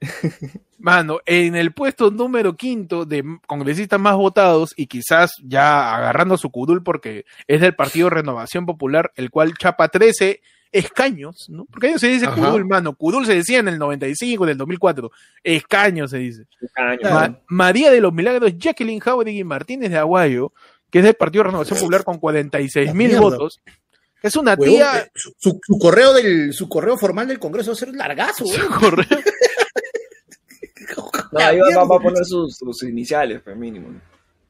Mano, 0.78 1.20
en 1.24 1.56
el 1.56 1.72
puesto 1.72 2.10
número 2.10 2.56
quinto 2.56 3.06
de 3.06 3.24
congresistas 3.46 3.98
más 3.98 4.16
votados 4.16 4.74
y 4.76 4.86
quizás 4.86 5.32
ya 5.42 5.94
agarrando 5.96 6.36
su 6.36 6.50
cudul 6.50 6.82
porque 6.82 7.24
es 7.46 7.60
del 7.62 7.74
Partido 7.74 8.10
Renovación 8.10 8.66
Popular, 8.66 9.12
el 9.16 9.30
cual 9.30 9.54
chapa 9.58 9.88
13 9.88 10.42
escaños, 10.74 11.48
¿no? 11.48 11.64
Porque 11.66 11.86
ahí 11.88 11.98
se 11.98 12.08
dice 12.08 12.26
Ajá. 12.26 12.34
cudul, 12.36 12.66
mano. 12.66 12.94
Cudul 12.94 13.24
se 13.24 13.34
decía 13.34 13.60
en 13.60 13.68
el 13.68 13.78
95, 13.78 14.44
en 14.44 14.50
el 14.50 14.58
2004. 14.58 15.10
Escaños 15.42 16.10
se 16.10 16.18
dice. 16.18 16.44
Ma- 17.02 17.38
María 17.48 17.90
de 17.90 18.00
los 18.00 18.12
Milagros, 18.12 18.52
Jacqueline 18.58 19.00
Jauregui 19.00 19.44
Martínez 19.44 19.90
de 19.90 19.98
Aguayo, 19.98 20.52
que 20.90 20.98
es 20.98 21.04
del 21.04 21.14
Partido 21.14 21.44
Renovación 21.44 21.78
Popular 21.78 22.04
con 22.04 22.18
46 22.18 22.88
mil 22.94 23.08
mierda. 23.08 23.20
votos. 23.20 23.60
Es 24.22 24.36
una 24.36 24.54
Huevón, 24.54 24.74
tía... 24.76 24.98
eh, 25.00 25.10
su, 25.14 25.34
su- 25.38 25.60
su 25.62 25.78
correo 25.78 26.12
del, 26.14 26.52
su 26.54 26.68
correo 26.68 26.96
formal 26.96 27.28
del 27.28 27.38
Congreso 27.38 27.70
va 27.70 27.74
a 27.74 27.76
ser 27.76 27.94
largazo, 27.94 28.46
su 28.46 28.52
huevón. 28.60 28.78
correo. 28.78 29.06
No, 31.32 31.40
ahí 31.40 31.58
va, 31.58 31.68
va- 31.78 31.84
va 31.88 31.96
a 31.96 32.00
poner 32.00 32.24
sus, 32.24 32.56
sus 32.56 32.82
iniciales, 32.84 33.40
pues 33.42 33.56
mínimo. 33.56 33.88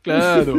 Claro. 0.03 0.57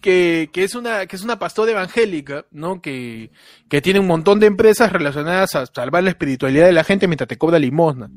Que, 0.00 0.50
que 0.52 0.64
es 0.64 0.74
una, 0.74 1.06
que 1.06 1.16
es 1.16 1.22
una 1.22 1.38
pastora 1.38 1.72
evangélica, 1.72 2.46
¿no? 2.50 2.80
Que, 2.80 3.30
que 3.68 3.80
tiene 3.80 4.00
un 4.00 4.06
montón 4.06 4.40
de 4.40 4.46
empresas 4.46 4.92
relacionadas 4.92 5.54
a 5.54 5.66
salvar 5.66 6.02
la 6.02 6.10
espiritualidad 6.10 6.66
de 6.66 6.72
la 6.72 6.84
gente 6.84 7.08
mientras 7.08 7.28
te 7.28 7.38
cobra 7.38 7.58
limosna. 7.58 8.10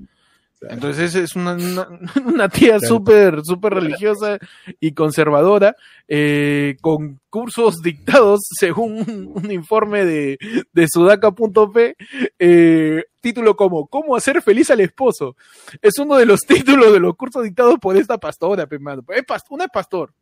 Entonces 0.69 1.15
es 1.15 1.35
una, 1.35 1.53
una, 1.53 1.87
una 2.25 2.49
tía 2.49 2.79
súper, 2.79 3.41
súper 3.43 3.73
religiosa 3.75 4.37
y 4.79 4.93
conservadora, 4.93 5.75
eh, 6.07 6.77
con 6.81 7.19
cursos 7.29 7.81
dictados 7.81 8.41
según 8.59 8.93
un, 9.07 9.31
un 9.43 9.51
informe 9.51 10.05
de, 10.05 10.37
de 10.71 10.87
sudaca.p, 10.87 11.95
eh, 12.39 13.03
título 13.21 13.55
como 13.55 13.87
¿Cómo 13.87 14.15
hacer 14.15 14.41
feliz 14.41 14.69
al 14.69 14.79
esposo? 14.81 15.35
Es 15.81 15.97
uno 15.99 16.15
de 16.15 16.25
los 16.25 16.41
títulos 16.47 16.93
de 16.93 16.99
los 16.99 17.15
cursos 17.15 17.43
dictados 17.43 17.75
por 17.79 17.97
esta 17.97 18.17
pastora, 18.17 18.67
pe, 18.67 18.77
mano. 18.79 19.03
Es 19.09 19.23
pas- 19.25 19.43
una 19.49 19.65
es 19.65 19.71
pastor. 19.73 20.13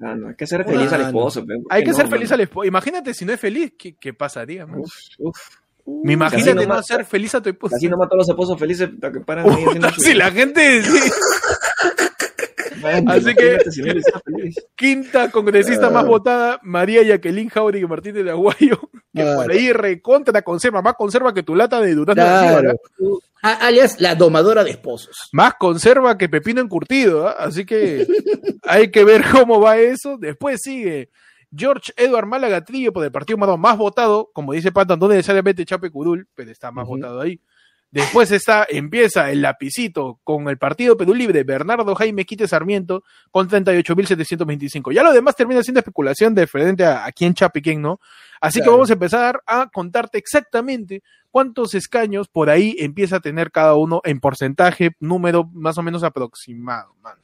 Ah, 0.00 0.14
no, 0.14 0.28
hay 0.28 0.34
que 0.36 0.46
ser 0.46 0.64
feliz 0.64 0.92
al 0.92 1.00
Mano. 1.02 1.06
esposo. 1.08 1.44
¿por 1.44 1.56
Hay 1.70 1.82
que 1.84 1.90
no, 1.90 1.96
ser 1.96 2.08
feliz 2.08 2.30
mano? 2.30 2.34
al 2.34 2.40
esposo. 2.42 2.64
Imagínate 2.66 3.14
si 3.14 3.24
no 3.24 3.32
es 3.32 3.40
feliz, 3.40 3.74
¿qué, 3.78 3.96
qué 3.96 4.14
pasaría? 4.14 4.66
man? 4.66 4.80
Uf, 4.80 4.92
uf. 5.18 5.38
Me 5.86 6.12
imagínate 6.14 6.50
Así 6.50 6.54
no 6.56 6.62
nomás- 6.62 6.86
ser 6.86 7.04
feliz 7.04 7.34
a 7.34 7.42
tu 7.42 7.48
esposo. 7.50 7.74
Así 7.76 7.88
nomás 7.88 8.08
todos 8.08 8.18
los 8.18 8.28
esposos 8.28 8.58
felices 8.58 8.90
hasta 8.94 9.10
que 9.12 9.20
paran 9.20 9.48
ahí 9.50 9.64
haciendo 9.64 9.90
si 9.98 10.14
la 10.14 10.30
gente, 10.30 10.82
sí. 10.82 11.10
Bueno, 12.80 13.12
Así 13.12 13.34
que- 13.34 13.58
no 13.58 13.94
quinta 14.74 15.30
congresista 15.30 15.88
más 15.90 16.04
votada, 16.04 16.58
María 16.62 17.02
Jacqueline 17.04 17.48
Jauregui 17.48 17.86
Martínez 17.86 18.24
de 18.24 18.30
Aguayo, 18.32 18.80
que 19.14 19.22
Claro. 19.22 19.42
por 19.42 19.52
ahí 19.52 19.72
recontra 19.72 20.42
conserva, 20.42 20.82
más 20.82 20.94
conserva 20.94 21.32
que 21.32 21.44
tu 21.44 21.54
lata 21.54 21.80
de 21.80 21.94
Durazno 21.94 22.22
Claro. 22.24 22.54
García, 22.68 22.80
A- 23.42 23.66
alias 23.66 24.00
la 24.00 24.14
domadora 24.16 24.64
de 24.64 24.70
esposos. 24.70 25.28
más 25.32 25.54
conserva 25.60 26.18
que 26.18 26.28
Pepino 26.28 26.60
encurtido, 26.60 27.28
¿ah? 27.28 27.36
así 27.38 27.64
que 27.64 28.06
hay 28.62 28.90
que 28.90 29.04
ver 29.04 29.22
cómo 29.30 29.60
va 29.60 29.78
eso. 29.78 30.16
Después 30.18 30.60
sigue 30.62 31.10
George 31.54 31.92
Edward 31.96 32.26
Málaga 32.26 32.64
Trillo 32.64 32.92
por 32.92 33.04
el 33.04 33.12
partido 33.12 33.38
más 33.38 33.76
votado, 33.76 34.30
como 34.32 34.52
dice 34.52 34.72
Patan, 34.72 34.98
no 34.98 35.08
necesariamente 35.08 35.64
Chape 35.64 35.90
Curul, 35.90 36.28
pero 36.34 36.50
está 36.50 36.70
más 36.70 36.86
votado 36.86 37.20
ahí. 37.20 37.40
Después 37.92 38.30
está, 38.30 38.66
empieza 38.70 39.30
el 39.30 39.42
lapicito 39.42 40.18
con 40.24 40.48
el 40.48 40.56
partido 40.56 40.96
Perú 40.96 41.12
Libre, 41.12 41.44
Bernardo 41.44 41.94
Jaime 41.94 42.24
Quite 42.24 42.48
Sarmiento, 42.48 43.04
con 43.30 43.50
38.725. 43.50 44.94
Ya 44.94 45.02
lo 45.02 45.12
demás 45.12 45.36
termina 45.36 45.62
siendo 45.62 45.80
especulación 45.80 46.34
de 46.34 46.46
frente 46.46 46.86
a, 46.86 47.04
a 47.04 47.12
quién 47.12 47.34
chapa 47.34 47.58
y 47.58 47.62
quién 47.62 47.82
no. 47.82 48.00
Así 48.40 48.62
que 48.62 48.70
vamos 48.70 48.88
a 48.88 48.94
empezar 48.94 49.42
a 49.46 49.68
contarte 49.70 50.16
exactamente 50.16 51.02
cuántos 51.30 51.74
escaños 51.74 52.28
por 52.28 52.48
ahí 52.48 52.76
empieza 52.78 53.16
a 53.16 53.20
tener 53.20 53.50
cada 53.50 53.74
uno 53.74 54.00
en 54.04 54.20
porcentaje, 54.20 54.96
número 54.98 55.44
más 55.52 55.76
o 55.76 55.82
menos 55.82 56.02
aproximado. 56.02 56.94
mano. 57.02 57.20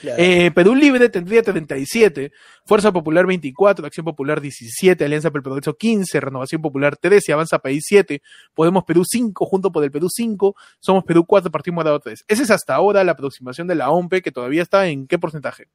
Claro. 0.00 0.22
Eh, 0.22 0.50
Perú 0.52 0.74
Libre 0.76 1.08
tendría 1.08 1.42
37, 1.42 2.30
Fuerza 2.64 2.92
Popular 2.92 3.26
24, 3.26 3.84
Acción 3.86 4.04
Popular 4.04 4.40
17, 4.40 5.04
Alianza 5.04 5.30
por 5.30 5.40
el 5.40 5.42
Progreso 5.42 5.74
15, 5.76 6.20
Renovación 6.20 6.62
Popular 6.62 6.96
13, 6.96 7.32
Avanza 7.32 7.58
País 7.58 7.82
7, 7.86 8.22
Podemos 8.54 8.84
Perú 8.84 9.02
5, 9.04 9.44
Junto 9.46 9.72
por 9.72 9.82
el 9.82 9.90
Perú 9.90 10.08
5, 10.08 10.54
Somos 10.78 11.04
Perú 11.04 11.24
4, 11.26 11.50
Partido 11.50 11.74
Morado 11.74 11.98
3. 11.98 12.24
Esa 12.28 12.42
es 12.42 12.50
hasta 12.50 12.74
ahora 12.76 13.02
la 13.02 13.12
aproximación 13.12 13.66
de 13.66 13.74
la 13.74 13.90
OMP, 13.90 14.22
que 14.22 14.30
todavía 14.30 14.62
está 14.62 14.86
en 14.88 15.06
qué 15.08 15.18
porcentaje. 15.18 15.66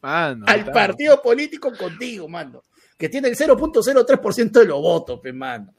Mano, 0.02 0.46
al 0.48 0.72
partido 0.72 1.22
político 1.22 1.72
contigo, 1.76 2.28
mano, 2.28 2.64
que 2.98 3.10
tiene 3.10 3.30
el 3.30 3.36
0.03% 3.36 4.52
de 4.52 4.66
los 4.66 4.82
votos, 4.82 5.20
pe, 5.20 5.34
mano. 5.34 5.74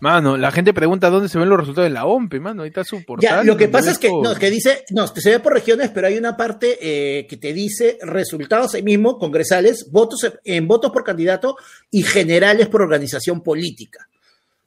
Mano, 0.00 0.36
la 0.36 0.50
gente 0.50 0.72
pregunta 0.72 1.10
dónde 1.10 1.28
se 1.28 1.38
ven 1.38 1.48
los 1.48 1.58
resultados 1.58 1.90
de 1.90 1.94
la 1.94 2.06
OMP, 2.06 2.34
mano. 2.34 2.62
Ahí 2.62 2.68
está 2.68 2.84
su 2.84 3.04
portal. 3.04 3.40
Ya, 3.40 3.42
lo 3.42 3.56
que 3.56 3.68
pasa 3.68 3.90
es 3.90 3.98
que, 3.98 4.08
no, 4.08 4.32
es 4.32 4.38
que 4.38 4.50
dice, 4.50 4.84
no, 4.90 5.06
se 5.06 5.30
ve 5.30 5.40
por 5.40 5.52
regiones, 5.52 5.90
pero 5.90 6.06
hay 6.06 6.16
una 6.16 6.36
parte 6.36 6.78
eh, 6.80 7.26
que 7.26 7.36
te 7.36 7.52
dice 7.52 7.98
resultados 8.02 8.74
ahí 8.74 8.82
mismo, 8.82 9.18
congresales, 9.18 9.90
votos 9.90 10.20
en 10.44 10.68
votos 10.68 10.92
por 10.92 11.04
candidato 11.04 11.56
y 11.90 12.02
generales 12.02 12.68
por 12.68 12.82
organización 12.82 13.42
política. 13.42 14.08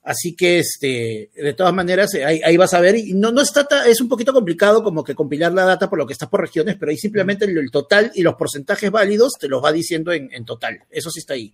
Así 0.04 0.36
que, 0.36 0.60
este, 0.60 1.30
de 1.36 1.54
todas 1.54 1.74
maneras, 1.74 2.14
eh, 2.16 2.26
ahí, 2.26 2.58
vas 2.58 2.74
a 2.74 2.80
ver, 2.80 2.96
y 2.96 3.14
no, 3.14 3.32
no 3.32 3.42
está, 3.42 3.68
es 3.86 4.02
un 4.02 4.10
poquito 4.10 4.34
complicado 4.34 4.84
como 4.84 5.04
que 5.04 5.14
compilar 5.14 5.54
la 5.54 5.64
data 5.64 5.90
por 5.90 6.00
lo 6.00 6.08
que 6.08 6.14
está 6.14 6.28
por 6.28 6.42
regiones, 6.42 6.76
pero 6.80 6.92
ahí 6.92 6.98
simplemente 6.98 7.46
el, 7.46 7.70
total 7.70 8.12
y 8.16 8.24
los 8.24 8.34
porcentajes 8.34 8.90
válidos 8.90 9.34
te 9.40 9.48
los 9.48 9.64
va 9.64 9.72
diciendo 9.72 10.12
en, 10.12 10.30
en 10.34 10.44
total. 10.44 10.80
Eso 10.90 11.12
sí 11.12 11.20
está 11.20 11.36
ahí. 11.36 11.54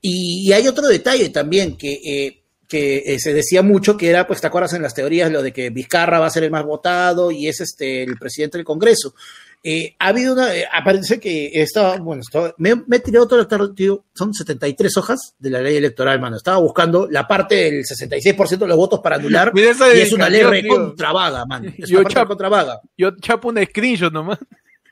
Y, 0.00 0.48
y 0.48 0.52
hay 0.52 0.68
otro 0.68 0.86
detalle 0.86 1.30
también 1.30 1.76
que, 1.76 1.92
eh, 1.92 2.42
que 2.70 3.02
eh, 3.04 3.18
se 3.18 3.34
decía 3.34 3.62
mucho, 3.62 3.96
que 3.96 4.08
era, 4.08 4.28
pues, 4.28 4.40
¿te 4.40 4.46
acuerdas 4.46 4.74
en 4.74 4.82
las 4.82 4.94
teorías 4.94 5.30
lo 5.30 5.42
de 5.42 5.52
que 5.52 5.70
Vizcarra 5.70 6.20
va 6.20 6.26
a 6.26 6.30
ser 6.30 6.44
el 6.44 6.52
más 6.52 6.64
votado 6.64 7.32
y 7.32 7.48
es 7.48 7.60
este 7.60 8.04
el 8.04 8.16
presidente 8.16 8.58
del 8.58 8.64
Congreso? 8.64 9.14
Eh, 9.62 9.94
ha 9.98 10.08
habido 10.08 10.32
una, 10.32 10.54
eh, 10.56 10.64
parece 10.82 11.20
que 11.20 11.50
estaba, 11.54 11.98
bueno, 11.98 12.22
estaba- 12.22 12.54
me, 12.56 12.74
me 12.86 12.96
he 12.96 13.00
tirado 13.00 13.28
toda 13.28 13.42
la 13.42 13.48
tarde, 13.48 13.74
tío, 13.74 14.04
son 14.14 14.32
73 14.32 14.96
hojas 14.96 15.34
de 15.38 15.50
la 15.50 15.60
ley 15.60 15.76
electoral, 15.76 16.18
mano. 16.18 16.36
Estaba 16.38 16.56
buscando 16.58 17.06
la 17.10 17.28
parte 17.28 17.56
del 17.56 17.84
66% 17.84 18.58
de 18.64 18.66
los 18.68 18.76
votos 18.78 19.00
para 19.00 19.16
anular 19.16 19.52
Mira 19.54 19.70
esa 19.72 19.94
y 19.94 20.00
es 20.00 20.12
una 20.14 20.30
ley 20.30 20.42
recontravaga, 20.42 21.44
mano. 21.44 21.68
Es 21.76 21.88
Yo 21.90 21.98
una 21.98 22.04
parte 22.04 22.14
chap- 22.14 22.22
recontravaga. 22.24 22.80
Yo 22.96 23.10
chapo 23.20 23.48
un 23.48 23.62
screenshot 23.62 24.12
nomás. 24.12 24.38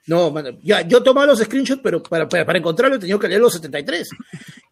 No, 0.09 0.31
mano, 0.31 0.51
ya, 0.63 0.81
yo 0.83 1.03
tomaba 1.03 1.27
los 1.27 1.39
screenshots, 1.39 1.81
pero 1.83 2.03
para, 2.03 2.29
para, 2.29 2.45
para 2.47 2.59
encontrarlo 2.59 2.97
he 2.97 2.99
tenido 2.99 3.19
que 3.19 3.29
leer 3.29 3.41
los 3.41 3.53
73. 3.53 4.09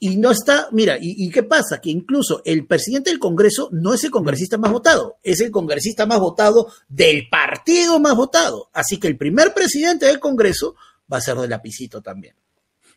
Y 0.01 0.16
no 0.16 0.30
está, 0.30 0.68
mira, 0.72 0.97
¿y, 0.99 1.14
y 1.26 1.30
qué 1.30 1.43
pasa? 1.43 1.80
Que 1.80 1.91
incluso 1.91 2.41
el 2.45 2.66
presidente 2.66 3.11
del 3.11 3.18
Congreso 3.18 3.68
no 3.70 3.93
es 3.95 4.03
el 4.05 4.11
congresista 4.11 4.57
más 4.59 4.72
votado, 4.72 5.18
es 5.22 5.41
el 5.41 5.51
congresista 5.51 6.07
más 6.07 6.20
votado 6.20 6.72
del 6.89 7.28
partido 7.28 8.01
más 8.01 8.16
votado. 8.16 8.70
Así 8.72 8.99
que 8.99 9.09
el 9.09 9.16
primer 9.18 9.53
presidente 9.53 10.07
del 10.07 10.18
Congreso 10.20 10.74
va 11.12 11.18
a 11.18 11.20
ser 11.20 11.37
de 11.37 11.49
lapicito 11.49 12.01
también. 12.01 12.34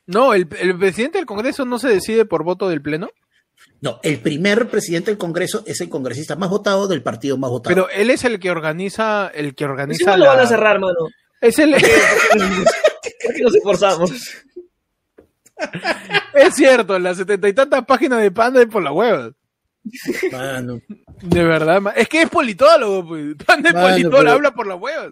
No, 0.06 0.34
el, 0.34 0.48
el 0.60 0.78
presidente 0.80 1.18
del 1.20 1.26
Congreso 1.28 1.66
no 1.66 1.78
se 1.78 1.90
decide 1.90 2.26
por 2.26 2.44
voto 2.44 2.70
del 2.70 2.82
Pleno. 2.82 3.10
No, 3.82 4.00
el 4.04 4.20
primer 4.20 4.70
presidente 4.70 5.12
del 5.12 5.18
Congreso 5.18 5.64
es 5.66 5.80
el 5.82 5.90
congresista 5.90 6.36
más 6.38 6.50
votado 6.50 6.88
del 6.88 7.04
partido 7.04 7.38
más 7.38 7.50
votado. 7.52 7.74
Pero 7.76 7.90
él 7.90 8.10
es 8.10 8.24
el 8.24 8.40
que 8.40 8.50
organiza, 8.52 9.28
el 9.28 9.56
que 9.56 9.66
organiza 9.66 10.16
lo 10.18 10.24
la- 10.26 10.32
van 10.32 10.40
a 10.40 10.48
cerrar, 10.48 10.80
mano. 10.80 10.96
Es 11.42 11.58
el, 11.60 11.72
¿Por 11.72 11.82
qué 13.36 13.42
nos 13.44 13.56
esforzamos? 13.56 14.12
es 16.34 16.56
cierto, 16.56 16.98
las 17.00 17.18
setenta 17.18 17.48
y 17.50 17.54
tantas 17.54 17.86
páginas 17.86 18.22
de 18.22 18.32
Panda 18.32 18.62
es 18.62 18.68
por 18.68 18.84
la 18.84 18.92
hueva. 18.92 19.32
Mano, 20.32 20.80
De 21.22 21.44
verdad, 21.44 21.82
es 21.96 22.08
que 22.08 22.22
es 22.24 22.30
politólogo, 22.30 23.08
pues. 23.08 23.36
Panda 23.46 23.70
es 23.70 23.76
Mano, 23.76 23.88
politólogo, 23.90 24.18
pero- 24.20 24.32
habla 24.32 24.52
por 24.52 24.68
la 24.68 24.76
hueva. 24.76 25.12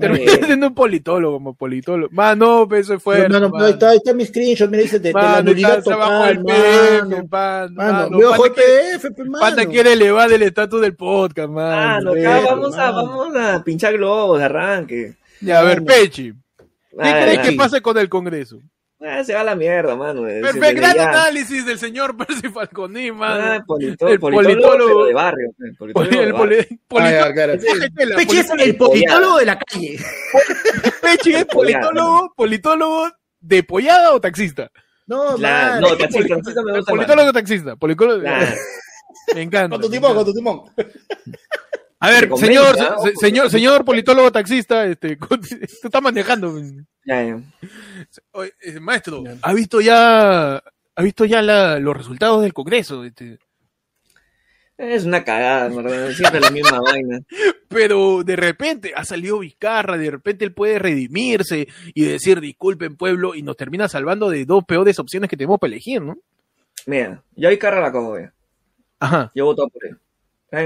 Mano, 0.00 0.14
eh. 0.14 0.26
siendo 0.46 0.68
un 0.68 0.74
politólogo 0.76 1.34
como 1.38 1.54
politólogo. 1.54 2.08
Mano, 2.12 2.68
eso 2.72 2.94
es 2.94 3.02
fuerte. 3.02 3.28
mano, 3.28 3.48
mano. 3.50 3.66
está, 3.66 3.94
está 3.94 4.14
mi 4.14 4.24
screenshot, 4.24 4.70
mira, 4.70 4.84
dice 4.84 5.00
la 5.00 5.10
Mano, 5.12 5.42
nulidad 5.50 5.78
está- 5.78 5.90
se 5.90 5.96
bajó 5.96 6.12
total, 6.12 6.30
el 6.30 6.44
PDF, 6.44 7.00
mano. 7.08 7.28
Panda, 7.28 7.92
Mano, 7.92 8.10
mano. 8.18 8.42
PDF, 8.44 9.18
mano. 9.26 9.38
Panda 9.40 9.66
quiere 9.66 9.92
elevar 9.94 10.32
el 10.32 10.42
estatus 10.42 10.80
del 10.80 10.94
podcast, 10.94 11.48
Ah, 11.48 11.52
mano. 11.52 12.14
no, 12.14 12.20
acá 12.20 12.40
vamos 12.46 12.74
a, 12.76 12.92
mano. 12.92 13.08
vamos 13.08 13.36
a 13.36 13.64
pinchar 13.64 13.92
globos 13.94 14.38
de 14.38 14.44
arranque. 14.44 15.14
Ya, 15.40 15.60
a 15.60 15.62
ver. 15.62 15.84
Pechi. 15.84 16.32
¿Qué 16.90 16.96
crees 16.96 17.38
que 17.40 17.52
pase 17.56 17.80
con 17.80 17.96
el 17.98 18.08
Congreso? 18.08 18.58
ah, 19.00 19.22
se 19.22 19.32
va 19.32 19.42
a 19.42 19.44
la 19.44 19.54
mierda, 19.54 19.94
mano. 19.94 20.26
eh, 20.26 20.40
Perfecto, 20.42 20.80
gran 20.80 20.96
ya. 20.96 21.08
análisis 21.10 21.64
del 21.64 21.78
señor 21.78 22.16
Percy 22.26 22.48
Falconi, 22.48 23.12
mano. 23.12 23.44
Ah, 23.44 23.56
El 24.08 24.18
politólogo, 24.18 25.04
de 25.06 25.14
barrio. 25.14 25.50
Poli- 25.78 25.92
politólogo 25.92 26.26
el 26.26 26.34
poli- 26.34 26.68
el 28.58 28.76
politólogo 28.76 29.38
de 29.38 29.46
la 29.46 29.58
calle. 29.58 29.98
Pechi 31.02 31.34
es 31.34 31.44
politólogo, 31.44 32.32
politólogo 32.36 33.08
de 33.40 33.62
pollada 33.62 34.12
o 34.14 34.20
taxista. 34.20 34.70
No, 35.06 35.36
Claro, 35.36 35.80
no, 35.80 35.96
taxista, 35.96 36.34
taxista 36.34 36.62
me 36.62 36.72
gusta. 36.78 36.90
Politólogo 36.92 37.32
taxista. 37.32 37.76
Politólogo. 37.76 38.22
Me 39.34 39.42
encanta. 39.42 39.74
Con 39.76 39.82
tu 39.82 39.88
me 39.90 39.96
timón, 39.96 40.10
encanta. 40.12 40.24
con 40.24 40.32
tu 40.32 40.38
timón. 40.38 40.60
A 42.00 42.10
ver, 42.10 42.28
señor, 42.36 42.76
se- 43.02 43.14
señor, 43.16 43.50
señor 43.50 43.84
politólogo 43.84 44.30
taxista, 44.30 44.86
este, 44.86 45.16
tú 45.16 45.38
estás 45.84 46.02
manejando. 46.02 46.54
Ya, 47.04 47.22
ya. 47.24 47.40
Oye, 48.32 48.52
eh, 48.62 48.78
maestro, 48.80 49.24
¿ha 49.42 49.52
visto 49.52 49.80
ya, 49.80 50.56
ha 50.58 51.02
visto 51.02 51.24
ya 51.24 51.42
la- 51.42 51.78
los 51.80 51.96
resultados 51.96 52.42
del 52.42 52.52
Congreso? 52.54 53.04
Este? 53.04 53.38
Es 54.76 55.04
una 55.04 55.24
cagada, 55.24 55.68
¿verdad? 55.74 56.12
Siempre 56.12 56.38
la 56.40 56.50
misma 56.52 56.80
vaina. 56.80 57.18
Pero 57.68 58.22
de 58.22 58.36
repente 58.36 58.92
ha 58.94 59.04
salido 59.04 59.40
Vizcarra, 59.40 59.98
de 59.98 60.12
repente 60.12 60.44
él 60.44 60.52
puede 60.54 60.78
redimirse 60.78 61.66
y 61.94 62.04
decir 62.04 62.40
disculpen 62.40 62.96
pueblo 62.96 63.34
y 63.34 63.42
nos 63.42 63.56
termina 63.56 63.88
salvando 63.88 64.30
de 64.30 64.44
dos 64.44 64.64
peores 64.64 65.00
opciones 65.00 65.28
que 65.28 65.36
tenemos 65.36 65.58
para 65.58 65.72
elegir, 65.72 66.00
¿no? 66.00 66.16
Mira, 66.86 67.24
yo 67.34 67.48
hoy 67.48 67.58
carra 67.58 67.80
la 67.80 67.90
cojo, 67.90 68.20
ya. 68.20 68.32
Ajá. 69.00 69.32
Yo 69.34 69.46
voto 69.46 69.68
por 69.68 69.84
él. 69.84 69.98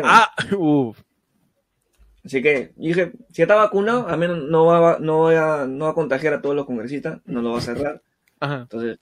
Ah, 0.05 0.31
uff. 0.59 0.99
Así 2.25 2.41
que 2.41 2.73
dije, 2.77 3.13
si 3.33 3.43
está 3.43 3.57
vacunado, 3.57 4.07
al 4.09 4.19
menos 4.19 4.45
no 4.45 4.67
va, 4.67 4.99
no, 5.01 5.19
voy 5.19 5.35
a, 5.35 5.67
no 5.67 5.87
va 5.87 5.91
a 5.91 5.95
contagiar 5.95 6.35
a 6.35 6.43
todos 6.43 6.55
los 6.55 6.67
congresistas, 6.67 7.21
no 7.25 7.43
lo 7.43 7.53
va 7.53 7.59
a 7.59 7.63
cerrar. 7.63 8.03
Ajá. 8.39 8.63
Entonces, 8.63 8.99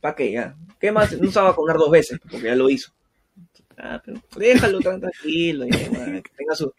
¿para 0.00 0.14
qué 0.14 0.32
ya? 0.32 0.56
¿Qué 0.78 0.92
más? 0.92 1.18
No 1.20 1.30
se 1.30 1.40
va 1.40 1.46
a 1.46 1.50
vacunar 1.50 1.76
dos 1.76 1.90
veces, 1.90 2.18
porque 2.20 2.40
ya 2.40 2.54
lo 2.54 2.70
hizo. 2.70 2.92
Ah, 3.76 4.00
pero 4.04 4.20
déjalo 4.36 4.80
tan 4.80 5.00
tranquilo, 5.00 5.64
ya, 5.66 5.78
que 5.78 6.30
tenga 6.36 6.54
su, 6.54 6.72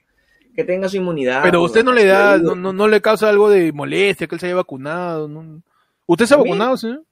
que 0.55 0.64
tenga 0.64 0.89
su 0.89 0.97
inmunidad. 0.97 1.41
Pero 1.43 1.60
pues, 1.60 1.72
usted 1.72 1.84
no 1.84 1.93
le 1.93 2.05
da, 2.05 2.38
no, 2.38 2.55
no, 2.55 2.74
no 2.74 2.88
le 2.88 3.01
causa 3.01 3.30
algo 3.30 3.49
de 3.49 3.72
molestia 3.72 4.28
que 4.28 4.36
él 4.36 4.39
se 4.39 4.47
haya 4.47 4.55
vacunado. 4.55 5.28
¿no? 5.28 5.62
¿Usted 6.05 6.26
se 6.26 6.34
ha 6.34 6.38
A 6.38 6.41
vacunado, 6.41 6.78
señor? 6.78 7.03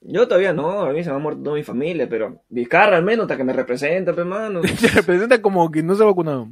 Yo 0.00 0.26
todavía 0.26 0.52
no, 0.52 0.80
a 0.80 0.92
mí 0.92 1.04
se 1.04 1.10
me 1.10 1.16
ha 1.16 1.18
muerto 1.20 1.42
toda 1.44 1.56
mi 1.56 1.62
familia, 1.62 2.08
pero 2.08 2.42
Vizcarra 2.48 2.96
al 2.96 3.04
menos 3.04 3.24
hasta 3.24 3.36
que 3.36 3.44
me 3.44 3.52
representa, 3.52 4.12
pues, 4.12 4.26
mano. 4.26 4.60
Se 4.78 4.88
representa 4.88 5.40
como 5.40 5.70
que 5.70 5.82
no 5.82 5.94
se 5.94 6.02
ha 6.02 6.06
vacunado. 6.06 6.48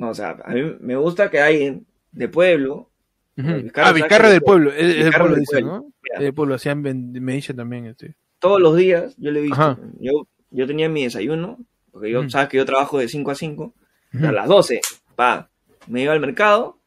No, 0.00 0.08
o 0.08 0.14
sea, 0.14 0.38
a 0.42 0.54
mí 0.54 0.62
me 0.80 0.96
gusta 0.96 1.30
que 1.30 1.40
alguien 1.40 1.86
de 2.10 2.26
pueblo. 2.26 2.88
Ujú. 3.36 3.54
Vizcarra, 3.56 3.88
ah, 3.88 3.92
Vizcarra 3.92 4.30
del 4.30 4.40
pueblo. 4.40 4.72
Es 4.72 4.96
del 4.96 5.12
pueblo, 5.12 5.34
del 5.34 5.40
dice. 5.40 5.60
¿no? 5.60 5.92
Es 6.14 6.20
del 6.20 6.32
pueblo, 6.32 6.54
así 6.54 6.74
me, 6.74 7.34
dice 7.34 7.52
también. 7.52 7.84
Este. 7.84 8.16
Todos 8.38 8.62
los 8.62 8.74
días 8.76 9.14
yo 9.18 9.30
le 9.30 9.40
he 9.40 9.42
visto. 9.42 9.78
Yo, 9.98 10.26
yo 10.50 10.66
tenía 10.66 10.88
mi 10.88 11.04
desayuno, 11.04 11.58
porque 11.92 12.10
yo, 12.10 12.26
sabes 12.30 12.48
que 12.48 12.56
yo 12.56 12.64
trabajo 12.64 12.98
de 12.98 13.08
5 13.08 13.30
a 13.30 13.34
5. 13.34 13.74
Ujú. 14.14 14.26
A 14.26 14.32
las 14.32 14.48
12, 14.48 14.80
pa, 15.16 15.50
me 15.86 16.00
iba 16.00 16.14
al 16.14 16.20
mercado, 16.20 16.78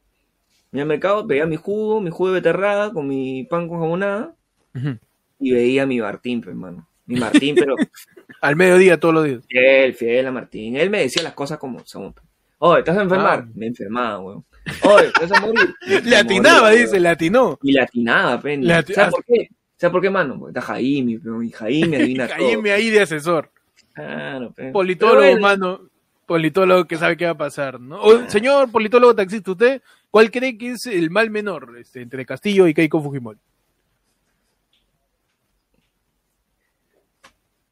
me 0.72 0.80
iba 0.80 0.82
al 0.82 0.90
mercado, 0.90 1.24
veía 1.28 1.46
mi 1.46 1.56
jugo, 1.56 2.02
mi 2.02 2.10
jugo 2.10 2.30
de 2.30 2.34
beterraga 2.34 2.92
con 2.94 3.08
mi 3.08 3.44
pan 3.44 3.68
con 3.68 3.80
jamonada 3.80 4.34
y 5.38 5.52
veía 5.52 5.86
mi 5.86 6.02
Martín, 6.02 6.42
pues, 6.42 6.56
hermano. 6.56 6.90
Mi 7.06 7.20
Martín, 7.20 7.54
pero 7.54 7.76
Al 8.42 8.56
mediodía, 8.56 9.00
todos 9.00 9.14
los 9.14 9.24
días. 9.26 9.46
fiel, 9.48 9.94
fiel 9.94 10.26
a 10.26 10.32
Martín. 10.32 10.78
Él 10.78 10.90
me 10.90 11.02
decía 11.02 11.22
las 11.22 11.34
cosas 11.34 11.60
como 11.60 11.80
son. 11.86 12.16
Oye, 12.66 12.80
¿estás 12.80 12.98
a 12.98 13.02
enfermar? 13.02 13.44
Ah. 13.46 13.52
Me 13.56 13.68
enfermaba, 13.68 14.20
weón. 14.20 14.46
Oye, 14.84 15.12
¿te 15.20 15.26
vas 15.26 15.32
a 15.34 15.42
morir? 15.42 15.76
Le 16.06 16.16
atinaba, 16.16 16.70
dice, 16.70 16.98
le 16.98 17.10
atinó. 17.10 17.60
Y 17.62 17.74
le 17.74 17.82
atinaba, 17.82 18.40
pen. 18.40 18.66
Le 18.66 18.74
ati- 18.74 18.94
¿Sabes 18.94 19.12
por 19.12 19.26
qué? 19.26 19.50
¿Sabes 19.76 19.92
por 19.92 20.02
qué, 20.02 20.10
mano? 20.10 20.40
Porque 20.40 20.52
está 20.58 20.62
Jaime, 20.62 21.20
y 21.44 21.52
Jaime 21.52 21.98
adivina 21.98 22.28
todo. 22.38 22.38
Caíme 22.38 22.72
ahí 22.72 22.90
de 22.90 23.02
asesor. 23.02 23.52
Ah, 23.98 24.38
no, 24.40 24.54
pe. 24.54 24.72
Politólogo, 24.72 25.40
mano. 25.42 25.82
Politólogo 26.26 26.86
que 26.86 26.96
sabe 26.96 27.18
qué 27.18 27.26
va 27.26 27.32
a 27.32 27.38
pasar, 27.38 27.82
¿no? 27.82 28.00
O, 28.02 28.30
señor 28.30 28.72
politólogo 28.72 29.14
taxista, 29.14 29.52
¿usted 29.52 29.82
cuál 30.10 30.32
cree 30.32 30.58
que 30.58 30.72
es 30.72 30.86
el 30.86 31.10
mal 31.12 31.30
menor 31.30 31.76
este, 31.78 32.02
entre 32.02 32.26
Castillo 32.26 32.66
y 32.66 32.74
Keiko 32.74 33.04
Fujimori? 33.04 33.40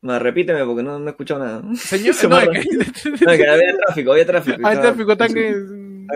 No, 0.01 0.17
repíteme 0.17 0.65
porque 0.65 0.81
no, 0.83 0.97
no 0.97 1.07
he 1.07 1.11
escuchado 1.11 1.43
nada. 1.45 1.61
Señor, 1.75 2.15
Se 2.15 2.27
no, 2.29 2.39
es 2.39 2.49
que- 2.49 3.09
No, 3.25 3.31
que 3.31 3.47
había 3.49 3.77
tráfico, 3.77 4.11
había 4.13 4.25
tráfico. 4.25 4.57
Ah, 4.63 4.71
el 4.71 4.77
Estaba- 4.77 4.81
tráfico 4.93 5.17
tan 5.17 5.33
que 5.33 5.55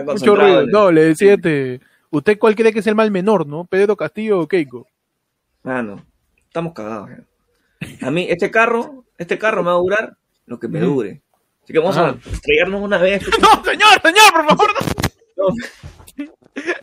mucho 0.04 0.34
ruido. 0.36 0.66
No, 0.66 0.90
le 0.90 1.04
decía 1.04 1.34
este, 1.34 1.80
¿usted 2.10 2.38
cuál 2.38 2.54
cree 2.56 2.72
que 2.72 2.80
es 2.80 2.86
el 2.86 2.94
mal 2.96 3.10
menor, 3.10 3.46
no? 3.46 3.64
¿Pedro 3.64 3.96
Castillo 3.96 4.40
o 4.40 4.48
Keiko? 4.48 4.86
Ah, 5.64 5.82
no. 5.82 6.04
Estamos 6.48 6.72
cagados. 6.74 7.10
ya. 7.10 8.06
A 8.06 8.10
mí, 8.10 8.26
este 8.28 8.50
carro, 8.50 9.04
este 9.18 9.38
carro 9.38 9.62
me 9.62 9.70
va 9.70 9.76
a 9.76 9.80
durar 9.80 10.16
lo 10.46 10.58
que 10.58 10.66
me 10.68 10.80
dure. 10.80 11.22
Así 11.62 11.72
que 11.72 11.78
vamos 11.78 11.96
a 11.96 12.16
estrellarnos 12.32 12.82
una 12.82 12.98
vez. 12.98 13.22
No, 13.40 13.62
señor, 13.64 14.00
señor, 14.02 14.32
por 14.32 14.46
favor. 14.48 14.68
no. 15.36 15.48
No. 15.48 15.54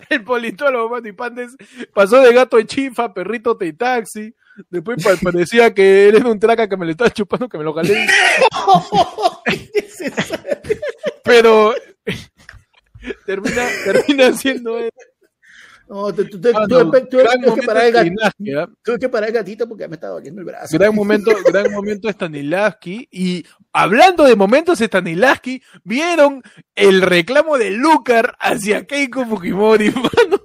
El 0.10 0.24
politólogo, 0.24 1.00
y 1.06 1.12
Pandes 1.14 1.56
pasó 1.94 2.22
de 2.22 2.32
gato 2.34 2.58
de 2.58 2.66
chifa, 2.68 3.14
perrito 3.14 3.56
de 3.56 3.74
taxi. 3.74 4.34
Después 4.70 5.04
pa- 5.04 5.16
parecía 5.22 5.74
que 5.74 6.10
él 6.10 6.16
era 6.18 6.30
un 6.30 6.40
traca 6.40 6.70
que 6.70 6.78
me 6.78 6.86
le 6.86 6.92
estaba 6.92 7.10
chupando, 7.10 7.50
que 7.50 7.58
me 7.58 7.64
lo 7.64 7.74
jalé. 7.74 8.06
Pero 11.24 11.74
termina, 13.26 13.66
termina 13.86 14.34
siendo 14.34 14.78
él. 14.80 14.92
No, 15.88 16.14
tú, 16.14 16.24
tú- 16.26 16.40
tú- 16.40 16.52
tuve, 16.52 17.06
tuve- 17.06 17.08
tuve 17.08 17.56
que 17.60 17.68
parar 17.68 17.86
el 17.86 17.92
gatito, 17.94 18.16
Stanislavski, 18.16 18.54
¿ah? 18.54 18.70
tuve 18.84 19.00
que 19.00 19.10
parar 19.10 19.30
el 19.30 19.36
gatito 19.36 19.68
porque 19.68 19.88
me 19.88 19.96
estaba 19.96 20.14
doliendo 20.14 20.42
el 20.42 20.46
brazo. 20.46 20.78
Gran 20.78 20.96
momento, 20.96 21.32
gran 21.46 21.72
momento 21.72 22.10
Stanislavski. 22.10 23.08
Y 23.12 23.46
hablando 23.74 24.24
de 24.24 24.36
momentos 24.36 24.80
Stanislavski, 24.80 25.62
vieron 25.84 26.42
el 26.76 27.02
reclamo 27.02 27.58
de 27.58 27.72
Lucar 27.72 28.36
hacia 28.40 28.86
Keiko 28.86 29.26
Fujimori, 29.26 29.92
mano. 29.92 30.43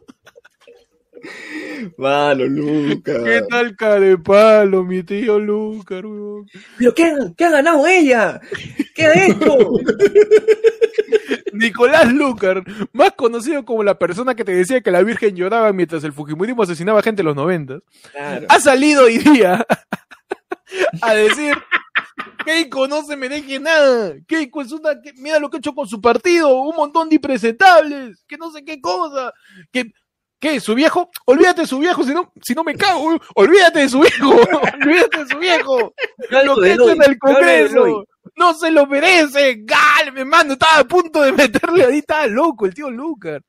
Mano, 1.97 2.45
Luca. 2.45 3.13
¿Qué 3.25 3.43
tal 3.49 3.77
carepalo, 3.77 4.85
mi 4.85 5.03
tío 5.03 5.39
Lucar, 5.39 6.05
weón? 6.07 6.47
¿Pero 6.79 6.95
qué, 6.95 7.05
ha- 7.05 7.33
qué 7.37 7.45
ha 7.45 7.51
ganado 7.51 7.87
ella? 7.87 8.41
¿Qué 8.95 9.05
ha 9.07 9.27
hecho? 9.27 9.57
Nicolás 11.53 12.13
Lucar, 12.13 12.63
más 12.93 13.13
conocido 13.13 13.65
como 13.65 13.83
la 13.83 13.99
persona 13.99 14.35
que 14.35 14.45
te 14.45 14.53
decía 14.55 14.81
que 14.81 14.91
la 14.91 15.03
Virgen 15.03 15.35
lloraba 15.35 15.73
mientras 15.73 16.05
el 16.05 16.13
Fujimorismo 16.13 16.63
asesinaba 16.63 17.03
gente 17.03 17.23
en 17.23 17.27
los 17.27 17.37
90, 17.37 17.81
Claro. 18.13 18.47
ha 18.49 18.61
salido 18.61 19.05
hoy 19.05 19.19
día 19.19 19.67
a 21.03 21.15
decir 21.15 21.55
Keiko 22.45 22.87
no 22.89 23.03
se 23.05 23.17
merece 23.17 23.59
nada. 23.59 24.15
Keiko 24.27 24.63
es 24.63 24.73
una 24.73 25.01
que 25.03 25.13
mira 25.15 25.39
lo 25.39 25.51
que 25.51 25.57
ha 25.57 25.59
hecho 25.59 25.75
con 25.75 25.87
su 25.89 26.01
partido, 26.01 26.61
un 26.63 26.77
montón 26.77 27.09
de 27.09 27.17
impresentables, 27.17 28.25
que 28.27 28.37
no 28.39 28.51
sé 28.51 28.65
qué 28.65 28.81
cosa, 28.81 29.33
que 29.73 29.93
¿Qué? 30.41 30.61
¿Su 30.61 30.75
viejo? 30.75 31.11
Olvídate 31.25 31.63
de 31.63 31.67
su 31.67 31.79
viejo, 31.81 32.05
si 32.05 32.13
no, 32.15 32.33
si 32.43 32.55
no 32.55 32.63
me 32.63 32.75
cago. 32.77 33.19
Olvídate 33.35 33.81
de 33.81 33.89
su 33.89 34.01
viejo. 34.01 34.31
Olvídate 34.83 35.25
de 35.25 35.27
su 35.31 35.39
viejo. 35.39 35.93
Lo 36.45 36.57
que 36.57 36.73
hecho 36.73 36.91
en 36.91 37.03
el 37.03 37.19
Congreso. 37.19 38.05
No 38.37 38.55
se 38.55 38.71
lo 38.71 38.87
merece. 38.87 39.57
Galme, 39.65 40.25
mano. 40.25 40.53
Estaba 40.53 40.79
a 40.81 40.85
punto 40.85 41.23
de 41.23 41.33
meterle 41.33 41.85
ahí. 41.87 41.99
Estaba 41.99 42.27
loco 42.29 42.67
el 42.67 42.75
tío 42.75 42.89
Lucar. 42.91 43.43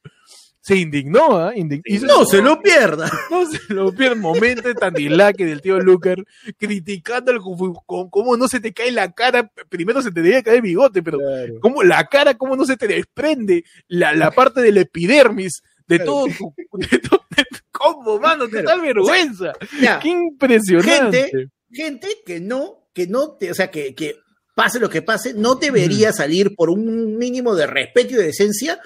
Se 0.61 0.75
indignó, 0.75 1.37
¿ah? 1.37 1.53
Indig- 1.55 1.81
hizo- 1.85 2.05
No 2.07 2.25
se 2.25 2.41
lo 2.41 2.59
pierda. 2.61 3.09
no 3.29 3.45
se 3.45 3.73
lo 3.73 3.91
pierde 3.93 4.15
momento 4.15 4.73
tan 4.75 4.93
dilaque 4.93 5.45
del 5.45 5.61
tío 5.61 5.79
Lucar 5.79 6.17
criticando 6.57 7.31
el 7.31 7.39
jufu- 7.39 7.81
con 7.85 8.09
cómo 8.09 8.35
no 8.35 8.47
se 8.47 8.59
te 8.59 8.73
cae 8.73 8.91
la 8.91 9.11
cara. 9.11 9.51
Primero 9.69 10.01
se 10.01 10.09
te 10.11 10.21
debería 10.21 10.43
caer 10.43 10.57
el 10.57 10.61
bigote, 10.63 11.01
pero 11.03 11.17
cómo 11.61 11.83
la 11.83 12.05
cara, 12.07 12.33
cómo 12.35 12.55
no 12.55 12.65
se 12.65 12.77
te 12.77 12.87
desprende 12.87 13.63
la, 13.87 14.13
la 14.13 14.31
parte 14.31 14.61
del 14.61 14.77
epidermis 14.77 15.61
de 15.89 15.97
Claro. 15.97 16.11
todo 16.11 16.27
tu. 16.37 16.53
De 16.77 16.99
todo, 16.99 17.21
de 17.35 17.43
tu- 17.43 17.57
¿Cómo, 17.71 18.19
mano? 18.19 18.47
Te 18.47 18.61
da 18.63 18.75
vergüenza. 18.77 19.53
Ya, 19.81 19.99
Qué 19.99 20.09
impresionante. 20.09 21.23
Gente, 21.29 21.47
gente 21.71 22.07
que 22.25 22.39
no, 22.39 22.89
que 22.93 23.07
no, 23.07 23.31
te, 23.37 23.51
o 23.51 23.53
sea, 23.53 23.69
que, 23.71 23.93
que 23.95 24.15
pase 24.55 24.79
lo 24.79 24.89
que 24.89 25.01
pase, 25.01 25.33
no 25.33 25.55
debería 25.55 26.11
salir 26.11 26.55
por 26.55 26.69
un 26.69 27.17
mínimo 27.17 27.55
de 27.55 27.67
respeto 27.67 28.13
y 28.13 28.17
de 28.17 28.23
decencia, 28.23 28.79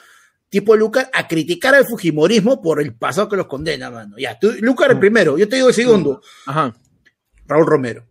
tipo 0.49 0.75
Lucar, 0.75 1.09
a 1.13 1.27
criticar 1.27 1.73
al 1.73 1.85
Fujimorismo 1.87 2.61
por 2.61 2.79
el 2.79 2.95
pasado 2.95 3.27
que 3.29 3.35
los 3.37 3.47
condena, 3.47 3.89
mano. 3.89 4.15
Ya, 4.19 4.37
tú, 4.37 4.53
Lucar 4.61 4.91
el 4.91 4.97
Mm. 4.97 4.99
primero, 4.99 5.37
yo 5.37 5.49
te 5.49 5.55
digo 5.55 5.69
el 5.69 5.73
segundo, 5.73 6.21
Ajá. 6.45 6.73
Raúl 7.47 7.65
Romero. 7.65 8.05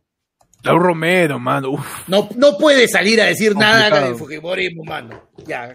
Raúl 0.65 0.83
Romero, 0.83 1.39
mano. 1.39 1.71
Uf. 1.71 2.09
No, 2.09 2.29
no 2.37 2.57
puede 2.59 2.87
salir 2.89 3.21
a 3.21 3.27
decir 3.27 3.55
nada 3.57 4.01
del 4.05 4.17
Fujimorismo, 4.17 4.83
mano. 4.85 5.31
Ya, 5.47 5.73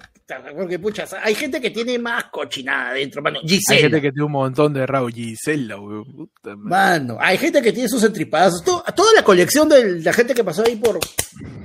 porque 0.55 0.77
pucha, 0.79 1.05
hay 1.23 1.33
gente 1.35 1.61
que 1.61 1.69
tiene 1.71 1.97
más 1.97 2.25
cochinada 2.25 2.89
adentro, 2.89 3.21
mano. 3.21 3.39
Hay 3.41 3.47
Gisela. 3.47 3.79
gente 3.81 4.01
que 4.01 4.11
tiene 4.11 4.25
un 4.25 4.31
montón 4.33 4.73
de 4.73 4.85
Raúl. 4.85 5.13
Gisela, 5.13 5.79
weón. 5.79 6.03
Puta 6.03 6.55
madre. 6.55 6.99
Mano, 6.99 7.17
hay 7.19 7.37
gente 7.37 7.61
que 7.61 7.71
tiene 7.71 7.87
sus 7.87 8.03
entripadazos. 8.03 8.63
To- 8.63 8.83
toda 8.95 9.13
la 9.13 9.23
colección 9.23 9.69
de 9.69 10.01
la 10.01 10.11
gente 10.13 10.33
que 10.33 10.43
pasó 10.43 10.63
ahí 10.65 10.75
por, 10.75 10.99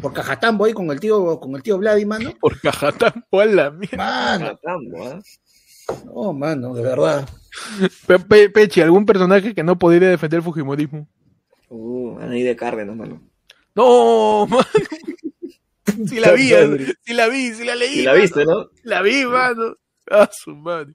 por 0.00 0.12
Cajatambo 0.12 0.64
ahí 0.64 0.72
con 0.72 0.90
el 0.90 1.00
tío, 1.00 1.40
con 1.40 1.54
el 1.56 1.62
tío 1.62 1.76
Vladi, 1.78 2.04
mano. 2.06 2.32
Por 2.40 2.60
Cajatán, 2.60 3.24
a 3.32 3.44
la 3.44 3.70
mierda. 3.70 3.96
Mano, 3.96 4.58
Caramba, 4.62 4.98
¿ah? 5.18 5.94
no, 6.14 6.32
mano, 6.32 6.74
de 6.74 6.82
verdad. 6.82 7.28
Pe- 8.06 8.18
Pe- 8.20 8.48
Pechi, 8.50 8.80
¿algún 8.80 9.04
personaje 9.04 9.54
que 9.54 9.62
no 9.64 9.78
podría 9.78 10.08
defender 10.10 10.38
el 10.38 10.44
Fujimorismo? 10.44 11.08
Uh, 11.68 12.18
Anaí 12.20 12.42
de 12.42 12.54
Cárdenas, 12.54 12.94
mano. 12.94 13.20
No, 13.74 14.46
mano. 14.46 14.64
Si 16.06 16.20
la 16.20 16.32
vi, 16.32 16.48
si 17.04 17.14
la 17.14 17.28
vi, 17.28 17.52
si 17.54 17.64
la 17.64 17.74
leí. 17.74 18.00
Y 18.00 18.02
la 18.02 18.12
mano. 18.12 18.22
viste, 18.22 18.44
¿no? 18.44 18.66
La 18.82 19.02
vi, 19.02 19.24
mano. 19.26 19.76
A 20.10 20.28
su 20.32 20.54
madre. 20.56 20.94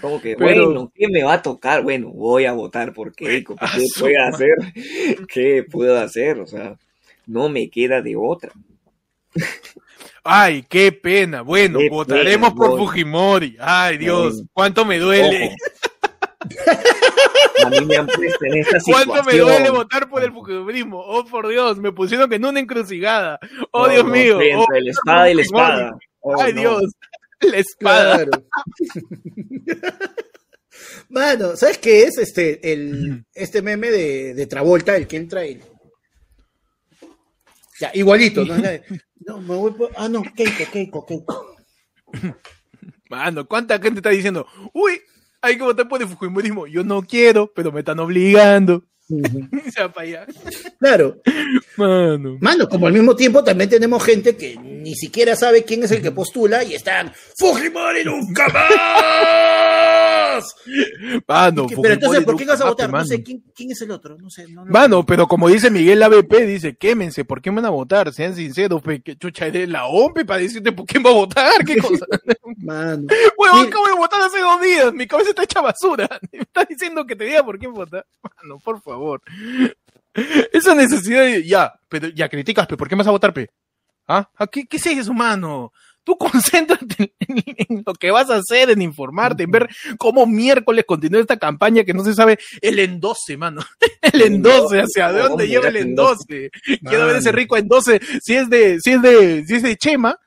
Como 0.00 0.20
que, 0.20 0.34
Pero- 0.36 0.66
bueno, 0.66 0.92
¿qué 0.94 1.06
me 1.08 1.22
va 1.22 1.34
a 1.34 1.42
tocar? 1.42 1.82
Bueno, 1.82 2.08
voy 2.10 2.46
a 2.46 2.52
votar 2.52 2.92
por 2.94 3.14
Keiko. 3.14 3.56
Ah, 3.60 3.70
¿Qué 3.74 3.86
su 3.86 4.00
puedo 4.00 4.14
madre. 4.30 4.46
hacer? 4.54 5.26
¿Qué 5.26 5.64
puedo 5.70 5.98
hacer? 5.98 6.40
O 6.40 6.46
sea, 6.46 6.76
no 7.26 7.48
me 7.50 7.68
queda 7.68 8.00
de 8.00 8.16
otra. 8.16 8.50
Ay, 10.24 10.64
qué 10.68 10.90
pena. 10.92 11.42
Bueno, 11.42 11.78
Qué 11.78 11.90
votaremos 11.90 12.50
pena, 12.50 12.54
por 12.56 12.70
voy. 12.70 12.78
Fujimori. 12.80 13.56
Ay, 13.60 13.98
Dios, 13.98 14.42
cuánto 14.54 14.84
me 14.86 14.98
duele. 14.98 15.54
A 17.64 17.70
mí 17.70 17.84
me 17.84 17.96
han 17.96 18.06
puesto 18.06 18.44
en 18.44 18.58
esta 18.58 18.80
situación. 18.80 19.06
Cuánto 19.08 19.30
me 19.30 19.38
duele 19.38 19.70
votar 19.70 20.08
por 20.08 20.22
el 20.22 20.32
Fujimorismo. 20.32 20.98
Oh, 21.00 21.24
por 21.24 21.48
Dios, 21.48 21.78
me 21.78 21.92
pusieron 21.92 22.32
en 22.32 22.44
una 22.44 22.60
encrucijada. 22.60 23.38
Oh, 23.72 23.86
No, 23.86 23.92
Dios 23.92 24.04
no, 24.04 24.10
mío. 24.10 24.40
Entre 24.40 24.56
Oh, 24.56 24.66
la 24.80 24.90
espada 24.90 25.30
y 25.30 25.34
la 25.34 25.42
espada. 25.42 25.98
Oh, 26.20 26.40
Ay, 26.40 26.52
no. 26.52 26.60
Dios. 26.60 26.94
La 27.40 27.56
espada. 27.58 28.24
Claro. 28.24 28.30
Mano, 31.08 31.56
¿sabes 31.56 31.78
qué 31.78 32.02
es 32.04 32.18
este 32.18 32.72
el 32.72 33.24
este 33.34 33.62
meme 33.62 33.90
de, 33.90 34.34
de 34.34 34.46
Travolta, 34.46 34.96
el 34.96 35.06
que 35.06 35.16
entra 35.16 35.46
y 35.46 35.60
ya, 37.80 37.90
igualito, 37.94 38.44
¿no? 38.44 38.54
No, 39.20 39.40
me 39.42 39.54
voy 39.56 39.72
por... 39.72 39.90
Ah, 39.96 40.08
no, 40.08 40.22
Keiko, 40.22 40.64
Keiko, 40.72 41.04
Keiko. 41.04 41.56
Mano, 43.10 43.46
¿cuánta 43.46 43.78
gente 43.78 43.98
está 43.98 44.08
diciendo? 44.10 44.46
Uy, 44.72 45.00
hay 45.42 45.56
que 45.56 45.62
votar 45.62 45.88
por 45.88 46.00
el 46.02 46.08
Fujimorismo. 46.08 46.66
Yo 46.66 46.84
no 46.84 47.02
quiero, 47.02 47.52
pero 47.54 47.72
me 47.72 47.80
están 47.80 47.98
obligando. 48.00 48.84
Se 49.72 49.80
va 49.80 49.92
para 49.92 50.06
allá. 50.06 50.26
Claro. 50.78 51.16
Mano. 51.76 52.36
Mano, 52.40 52.68
como 52.68 52.86
al 52.86 52.92
mismo 52.92 53.16
tiempo 53.16 53.42
también 53.42 53.70
tenemos 53.70 54.04
gente 54.04 54.36
que 54.36 54.56
ni 54.56 54.94
siquiera 54.94 55.34
sabe 55.34 55.64
quién 55.64 55.82
es 55.82 55.90
el 55.92 56.02
que 56.02 56.10
postula 56.10 56.62
y 56.62 56.74
están 56.74 57.12
¡Fujimori 57.38 58.04
nunca 58.04 58.48
más! 58.48 59.87
Mano, 61.26 61.66
¿Qué- 61.66 61.76
Pero 61.80 61.94
entonces, 61.94 62.24
¿por 62.24 62.36
qué 62.36 62.44
vas 62.44 62.60
a 62.60 62.66
votar? 62.68 62.90
más, 62.90 63.02
No 63.02 63.06
sé 63.06 63.14
mano. 63.14 63.24
quién, 63.24 63.44
quién 63.54 63.70
es 63.72 63.80
el 63.82 63.90
otro, 63.90 64.16
no 64.18 64.30
sé. 64.30 64.46
No, 64.48 64.64
no- 64.64 64.70
Mano, 64.72 65.04
pero 65.06 65.26
como 65.26 65.48
dice 65.48 65.70
Miguel 65.70 66.02
ABP, 66.02 66.46
dice, 66.46 66.76
quémense, 66.76 67.24
¿por 67.24 67.40
qué 67.42 67.50
me 67.50 67.56
van 67.56 67.66
a 67.66 67.70
votar? 67.70 68.12
Sean 68.12 68.34
sinceros, 68.34 68.82
pe, 68.82 69.00
que 69.02 69.16
chucha 69.16 69.46
eres 69.46 69.68
la 69.68 69.86
OMPE 69.86 70.24
para 70.24 70.40
decirte 70.40 70.72
por 70.72 70.86
quién 70.86 71.04
va 71.04 71.10
a 71.10 71.14
votar, 71.14 71.64
qué 71.64 71.76
cosa. 71.78 72.06
Mano. 72.58 73.06
Huevón, 73.38 73.66
acabo 73.68 73.86
de 73.86 73.94
votar 73.94 74.20
hace 74.22 74.40
dos 74.40 74.60
días, 74.60 74.92
mi 74.92 75.06
cabeza 75.06 75.30
está 75.30 75.44
hecha 75.44 75.60
basura. 75.60 76.08
Me 76.32 76.40
estás 76.40 76.66
diciendo 76.68 77.06
que 77.06 77.16
te 77.16 77.24
diga 77.24 77.44
por 77.44 77.58
quién 77.58 77.72
votar. 77.72 78.04
Mano, 78.22 78.58
por 78.58 78.80
favor. 78.82 79.22
Esa 80.52 80.74
necesidad 80.74 81.22
de, 81.22 81.44
ya, 81.44 81.72
pero 81.88 82.08
ya 82.08 82.28
criticas, 82.28 82.66
pe, 82.66 82.76
¿por 82.76 82.88
qué 82.88 82.96
me 82.96 83.00
vas 83.00 83.08
a 83.08 83.12
votar, 83.12 83.32
pe? 83.32 83.50
¿Ah? 84.08 84.28
¿Ah? 84.36 84.46
¿Qué, 84.46 84.66
¿Qué 84.66 84.78
es 84.78 84.86
eso, 84.86 85.12
mano? 85.12 85.72
Tú 86.08 86.16
concéntrate 86.16 87.12
en, 87.18 87.44
en 87.68 87.82
lo 87.84 87.92
que 87.92 88.10
vas 88.10 88.30
a 88.30 88.36
hacer, 88.36 88.70
en 88.70 88.80
informarte, 88.80 89.42
en 89.42 89.50
ver 89.50 89.68
cómo 89.98 90.26
miércoles 90.26 90.86
continúa 90.86 91.20
esta 91.20 91.36
campaña 91.36 91.84
que 91.84 91.92
no 91.92 92.02
se 92.02 92.14
sabe 92.14 92.38
el 92.62 92.78
endose, 92.78 93.36
mano. 93.36 93.60
El 94.00 94.22
endose, 94.22 94.80
hacia 94.80 95.08
¿Cómo 95.08 95.28
dónde 95.28 95.48
lleva 95.48 95.68
el 95.68 95.76
endose. 95.76 96.50
Quiero 96.82 97.06
ver 97.08 97.16
ese 97.16 97.30
rico 97.30 97.58
endose. 97.58 98.00
Si 98.22 98.34
es 98.34 98.48
de, 98.48 98.78
si 98.80 98.92
es 98.92 99.02
de, 99.02 99.44
si 99.46 99.56
es 99.56 99.62
de 99.62 99.76
Chema, 99.76 100.18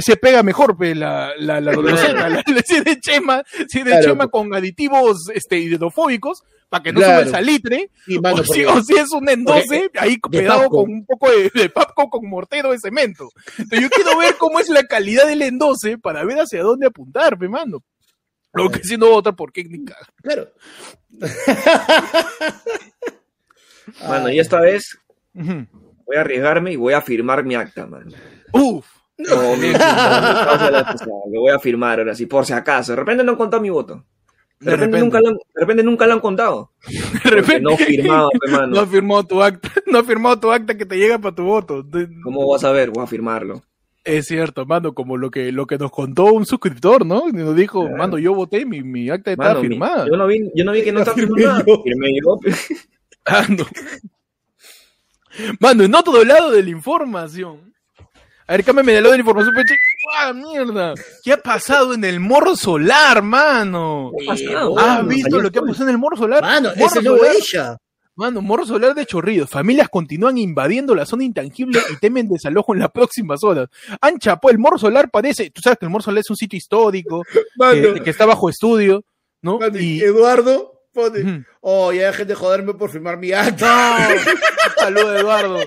ese 0.00 0.16
pega 0.16 0.42
mejor, 0.42 0.76
pe, 0.76 0.94
la, 0.94 1.32
la, 1.38 1.60
la 1.60 1.72
la, 1.72 1.72
la- 2.28 2.42
si 2.66 2.76
es 2.76 2.84
de 2.84 2.98
chema, 3.00 3.42
si 3.68 3.78
es 3.78 3.84
de 3.84 3.90
Claro. 3.92 4.06
chema 4.06 4.28
con 4.28 4.52
aditivos, 4.54 5.28
este, 5.32 5.58
hidrofóbicos, 5.58 6.42
para 6.68 6.82
que 6.82 6.92
no 6.92 7.00
Claro. 7.00 7.12
suba 7.14 7.22
el 7.26 7.30
salitre, 7.30 7.90
Y, 8.06 8.18
mano, 8.18 8.42
o, 8.42 8.44
si, 8.44 8.62
porque- 8.62 8.66
o 8.66 8.82
si 8.82 8.94
es 8.96 9.10
un 9.12 9.28
endose, 9.28 9.90
ahí 9.98 10.18
pegado 10.30 10.60
Papco. 10.62 10.82
con 10.84 10.92
un 10.92 11.06
poco 11.06 11.30
de, 11.30 11.50
de 11.54 11.68
papco 11.70 12.08
con 12.10 12.28
mortero 12.28 12.72
de 12.72 12.78
cemento. 12.78 13.28
Entonces, 13.58 13.80
yo 13.80 13.88
quiero 13.90 14.18
ver 14.18 14.36
cómo 14.38 14.60
es 14.60 14.68
la 14.68 14.84
calidad 14.84 15.26
del 15.26 15.42
endose 15.42 15.98
para 15.98 16.24
ver 16.24 16.38
hacia 16.38 16.62
dónde 16.62 16.86
apuntar, 16.86 17.38
pe, 17.38 17.48
mano. 17.48 17.82
Lo 18.52 18.68
que 18.68 18.82
si 18.82 18.96
no 18.96 19.10
votar 19.10 19.36
por 19.36 19.52
técnica. 19.52 19.96
Claro. 20.22 20.48
Mano, 24.08 24.28
y 24.30 24.38
esta 24.40 24.60
vez 24.60 24.98
voy 25.32 26.16
a 26.16 26.20
arriesgarme 26.20 26.72
y 26.72 26.76
voy 26.76 26.92
a 26.94 27.00
firmar 27.00 27.44
mi 27.44 27.54
acta, 27.54 27.86
mano. 27.86 28.10
Uf. 28.52 28.86
Como 29.28 29.56
mi, 29.56 29.72
Lo 29.72 31.40
voy 31.40 31.50
a 31.52 31.58
firmar 31.58 31.98
ahora 31.98 32.14
sí, 32.14 32.26
por 32.26 32.46
si 32.46 32.52
acaso. 32.52 32.92
De 32.92 32.96
repente 32.96 33.24
no 33.24 33.32
han 33.32 33.38
contado 33.38 33.62
mi 33.62 33.70
voto. 33.70 34.04
De, 34.58 34.72
De 34.72 34.76
repente, 34.76 34.98
repente. 34.98 35.00
Nunca 35.04 35.20
lo 35.20 35.28
han, 35.28 35.34
de 35.34 35.60
repente 35.60 35.82
nunca 35.82 36.06
lo 36.06 36.12
han 36.14 36.20
contado. 36.20 36.72
De 37.24 37.30
repente. 37.30 37.60
no 37.62 37.76
firmaba, 37.76 38.28
pe, 38.44 38.50
mano. 38.52 38.66
No 38.76 38.86
firmado 38.86 39.24
tu 39.24 39.42
acta, 39.42 39.70
no 39.86 39.98
ha 39.98 40.04
firmado 40.04 40.38
tu 40.40 40.52
acta 40.52 40.76
que 40.76 40.84
te 40.86 40.96
llega 40.98 41.18
para 41.18 41.34
tu 41.34 41.44
voto. 41.44 41.84
¿Cómo 42.22 42.46
vas 42.50 42.64
a 42.64 42.72
ver? 42.72 42.90
Voy 42.90 43.02
a 43.02 43.06
firmarlo. 43.06 43.62
Es 44.04 44.26
cierto, 44.26 44.64
mano, 44.64 44.94
como 44.94 45.16
lo 45.18 45.30
que, 45.30 45.52
lo 45.52 45.66
que 45.66 45.76
nos 45.76 45.90
contó 45.90 46.24
un 46.32 46.46
suscriptor, 46.46 47.04
¿no? 47.04 47.28
Y 47.28 47.32
Nos 47.32 47.54
dijo, 47.54 47.82
Claro. 47.82 47.96
mano, 47.98 48.18
yo 48.18 48.34
voté, 48.34 48.64
mi, 48.64 48.82
mi 48.82 49.10
acta 49.10 49.30
estaba 49.32 49.50
Mano, 49.50 49.62
mi- 49.62 49.68
firmada. 49.68 50.06
yo, 50.06 50.16
no 50.16 50.26
vi, 50.26 50.50
yo 50.54 50.64
no 50.64 50.72
vi 50.72 50.82
que 50.82 50.92
no 50.92 51.00
estaba 51.00 51.16
firmada. 51.16 51.64
yo. 51.66 51.82
Firmé 51.82 52.08
yo. 52.22 52.38
Ah, 53.26 53.44
no. 53.48 53.64
Mano, 55.60 55.84
en 55.84 55.94
otro 55.94 56.24
lado 56.24 56.50
de 56.50 56.62
la 56.62 56.70
información. 56.70 57.69
A 58.50 58.54
ver, 58.54 58.64
cámbiame 58.64 58.92
de 58.94 59.00
lado 59.00 59.12
de 59.12 59.18
la 59.18 59.20
información, 59.20 59.54
peche. 59.54 59.74
¡Ah, 60.18 60.32
mierda! 60.32 60.94
¿Qué 61.22 61.32
ha 61.32 61.36
pasado 61.36 61.94
en 61.94 62.02
el 62.04 62.18
morro 62.18 62.56
solar, 62.56 63.22
mano? 63.22 64.10
¿Qué 64.18 64.24
ha 64.24 64.28
pasado? 64.32 64.76
¿Has 64.76 64.86
Mano, 64.96 65.08
visto 65.08 65.40
lo 65.40 65.50
que 65.52 65.58
ha 65.60 65.62
pasado 65.62 65.84
en 65.84 65.90
el 65.90 65.98
morro 65.98 66.16
solar? 66.16 66.42
Mano, 66.42 66.70
Morro 66.76 66.86
ese 66.86 67.02
no 67.02 67.16
solar- 67.16 67.34
ella. 67.36 67.76
Mano, 68.16 68.42
morro 68.42 68.66
solar 68.66 68.92
de 68.96 69.06
Chorrillos. 69.06 69.48
Familias 69.48 69.88
continúan 69.88 70.36
invadiendo 70.36 70.96
la 70.96 71.06
zona 71.06 71.22
intangible 71.22 71.80
y 71.92 71.96
temen 72.00 72.28
desalojo 72.28 72.74
en 72.74 72.80
las 72.80 72.90
próximas 72.90 73.44
horas. 73.44 73.68
Han 74.00 74.18
chapó 74.18 74.50
el 74.50 74.58
morro 74.58 74.78
solar, 74.78 75.10
parece. 75.12 75.50
Tú 75.50 75.60
sabes 75.62 75.78
que 75.78 75.84
el 75.86 75.90
morro 75.90 76.02
solar 76.02 76.18
es 76.18 76.28
un 76.30 76.36
sitio 76.36 76.56
histórico, 76.56 77.22
Mano, 77.56 77.94
que, 77.94 78.00
que 78.02 78.10
está 78.10 78.26
bajo 78.26 78.50
estudio, 78.50 79.04
¿no? 79.42 79.60
mano, 79.60 79.78
Y, 79.78 80.00
Eduardo 80.02 80.79
pone, 80.92 81.44
oh, 81.60 81.92
ya 81.92 82.06
dejen 82.08 82.28
de 82.28 82.34
joderme 82.34 82.74
por 82.74 82.90
firmar 82.90 83.16
mi 83.18 83.32
acta. 83.32 84.08
No, 84.08 84.32
saludos 84.76 85.20
Eduardo. 85.20 85.58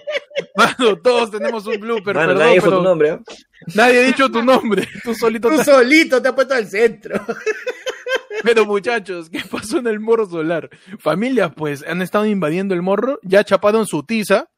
Mano, 0.55 0.97
todos 1.01 1.31
tenemos 1.31 1.65
un 1.65 1.79
blooper, 1.79 2.15
Mano, 2.15 2.27
perdón, 2.29 2.43
nadie 2.43 2.53
dijo 2.55 2.65
pero 2.65 2.77
tu 2.77 2.83
nombre. 2.83 3.09
¿eh? 3.09 3.19
nadie 3.75 3.99
ha 4.03 4.07
dicho 4.07 4.29
tu 4.31 4.43
nombre. 4.43 4.87
Tú 5.03 5.13
solito. 5.15 5.49
Tú 5.49 5.57
te- 5.57 5.63
solito 5.63 6.21
te 6.21 6.27
has 6.27 6.33
puesto 6.35 6.53
al 6.53 6.67
centro. 6.67 7.19
Pero 8.43 8.65
muchachos, 8.65 9.29
¿qué 9.29 9.41
pasó 9.49 9.77
en 9.77 9.87
el 9.87 10.01
morro 10.01 10.25
solar? 10.25 10.69
Familias, 10.99 11.51
pues, 11.55 11.85
han 11.87 12.01
estado 12.01 12.25
invadiendo 12.25 12.73
el 12.73 12.81
morro, 12.81 13.19
ya 13.23 13.43
chaparon 13.45 13.85
su 13.87 14.03
tiza, 14.03 14.49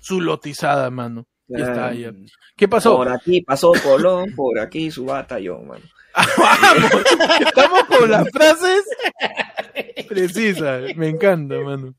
su 0.00 0.20
lotizada, 0.22 0.88
mano. 0.90 1.26
Ya 1.48 1.58
está, 1.64 1.92
ya. 1.92 2.12
¿Qué 2.56 2.66
pasó? 2.66 2.96
Por 2.96 3.08
aquí 3.10 3.42
pasó 3.42 3.72
Colón, 3.82 4.34
por 4.34 4.58
aquí 4.58 4.90
su 4.90 5.04
batallón, 5.04 5.68
mano. 5.68 5.84
Vamos, 6.16 6.92
estamos 7.40 7.84
con 7.84 8.10
las 8.10 8.28
frases 8.30 8.84
precisas. 10.08 10.96
Me 10.96 11.08
encanta, 11.08 11.56
mano. 11.60 11.94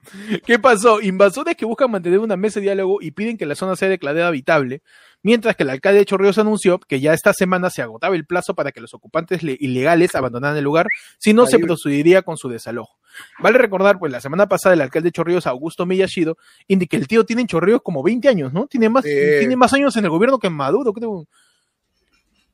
¿Qué 0.45 0.59
pasó? 0.59 1.01
Invasores 1.01 1.55
que 1.55 1.65
buscan 1.65 1.91
mantener 1.91 2.20
una 2.20 2.36
mesa 2.38 2.59
de 2.59 2.65
diálogo 2.65 2.97
y 3.01 3.11
piden 3.11 3.38
que 3.38 3.45
la 3.45 3.55
zona 3.55 3.76
sea 3.76 3.89
declarada 3.89 4.28
habitable, 4.28 4.82
mientras 5.24 5.55
que 5.55 5.63
el 5.63 5.70
alcalde 5.70 5.99
de 5.99 6.05
Chorrillos 6.05 6.38
anunció 6.38 6.80
que 6.80 6.99
ya 6.99 7.13
esta 7.13 7.34
semana 7.34 7.70
se 7.70 7.82
agotaba 7.82 8.15
el 8.15 8.26
plazo 8.26 8.55
para 8.55 8.72
que 8.72 8.82
los 8.82 8.93
ocupantes 8.93 9.43
le- 9.43 9.57
ilegales 9.59 10.15
abandonaran 10.15 10.57
el 10.57 10.63
lugar, 10.63 10.88
si 11.20 11.34
no 11.34 11.45
se 11.45 11.59
procedería 11.59 12.22
con 12.22 12.38
su 12.38 12.49
desalojo. 12.49 12.97
Vale 13.39 13.57
recordar, 13.57 13.97
pues 13.99 14.11
la 14.11 14.22
semana 14.22 14.47
pasada 14.47 14.74
el 14.76 14.82
alcalde 14.82 15.07
de 15.07 15.11
Chorrillos, 15.11 15.47
Augusto 15.47 15.86
Miyashido, 15.86 16.38
indica 16.68 16.91
que 16.91 16.97
el 16.97 17.07
tío 17.07 17.26
tiene 17.26 17.41
en 17.43 17.47
Chorrillos 17.47 17.82
como 17.84 18.03
20 18.03 18.28
años, 18.30 18.53
¿no? 18.53 18.68
Tiene 18.68 18.89
más, 18.89 19.03
Sí. 19.05 19.11
tiene 19.39 19.55
más 19.55 19.74
años 19.74 19.95
en 19.97 20.05
el 20.05 20.09
gobierno 20.11 20.38
que 20.39 20.49
Maduro, 20.49 20.93
creo 20.93 21.26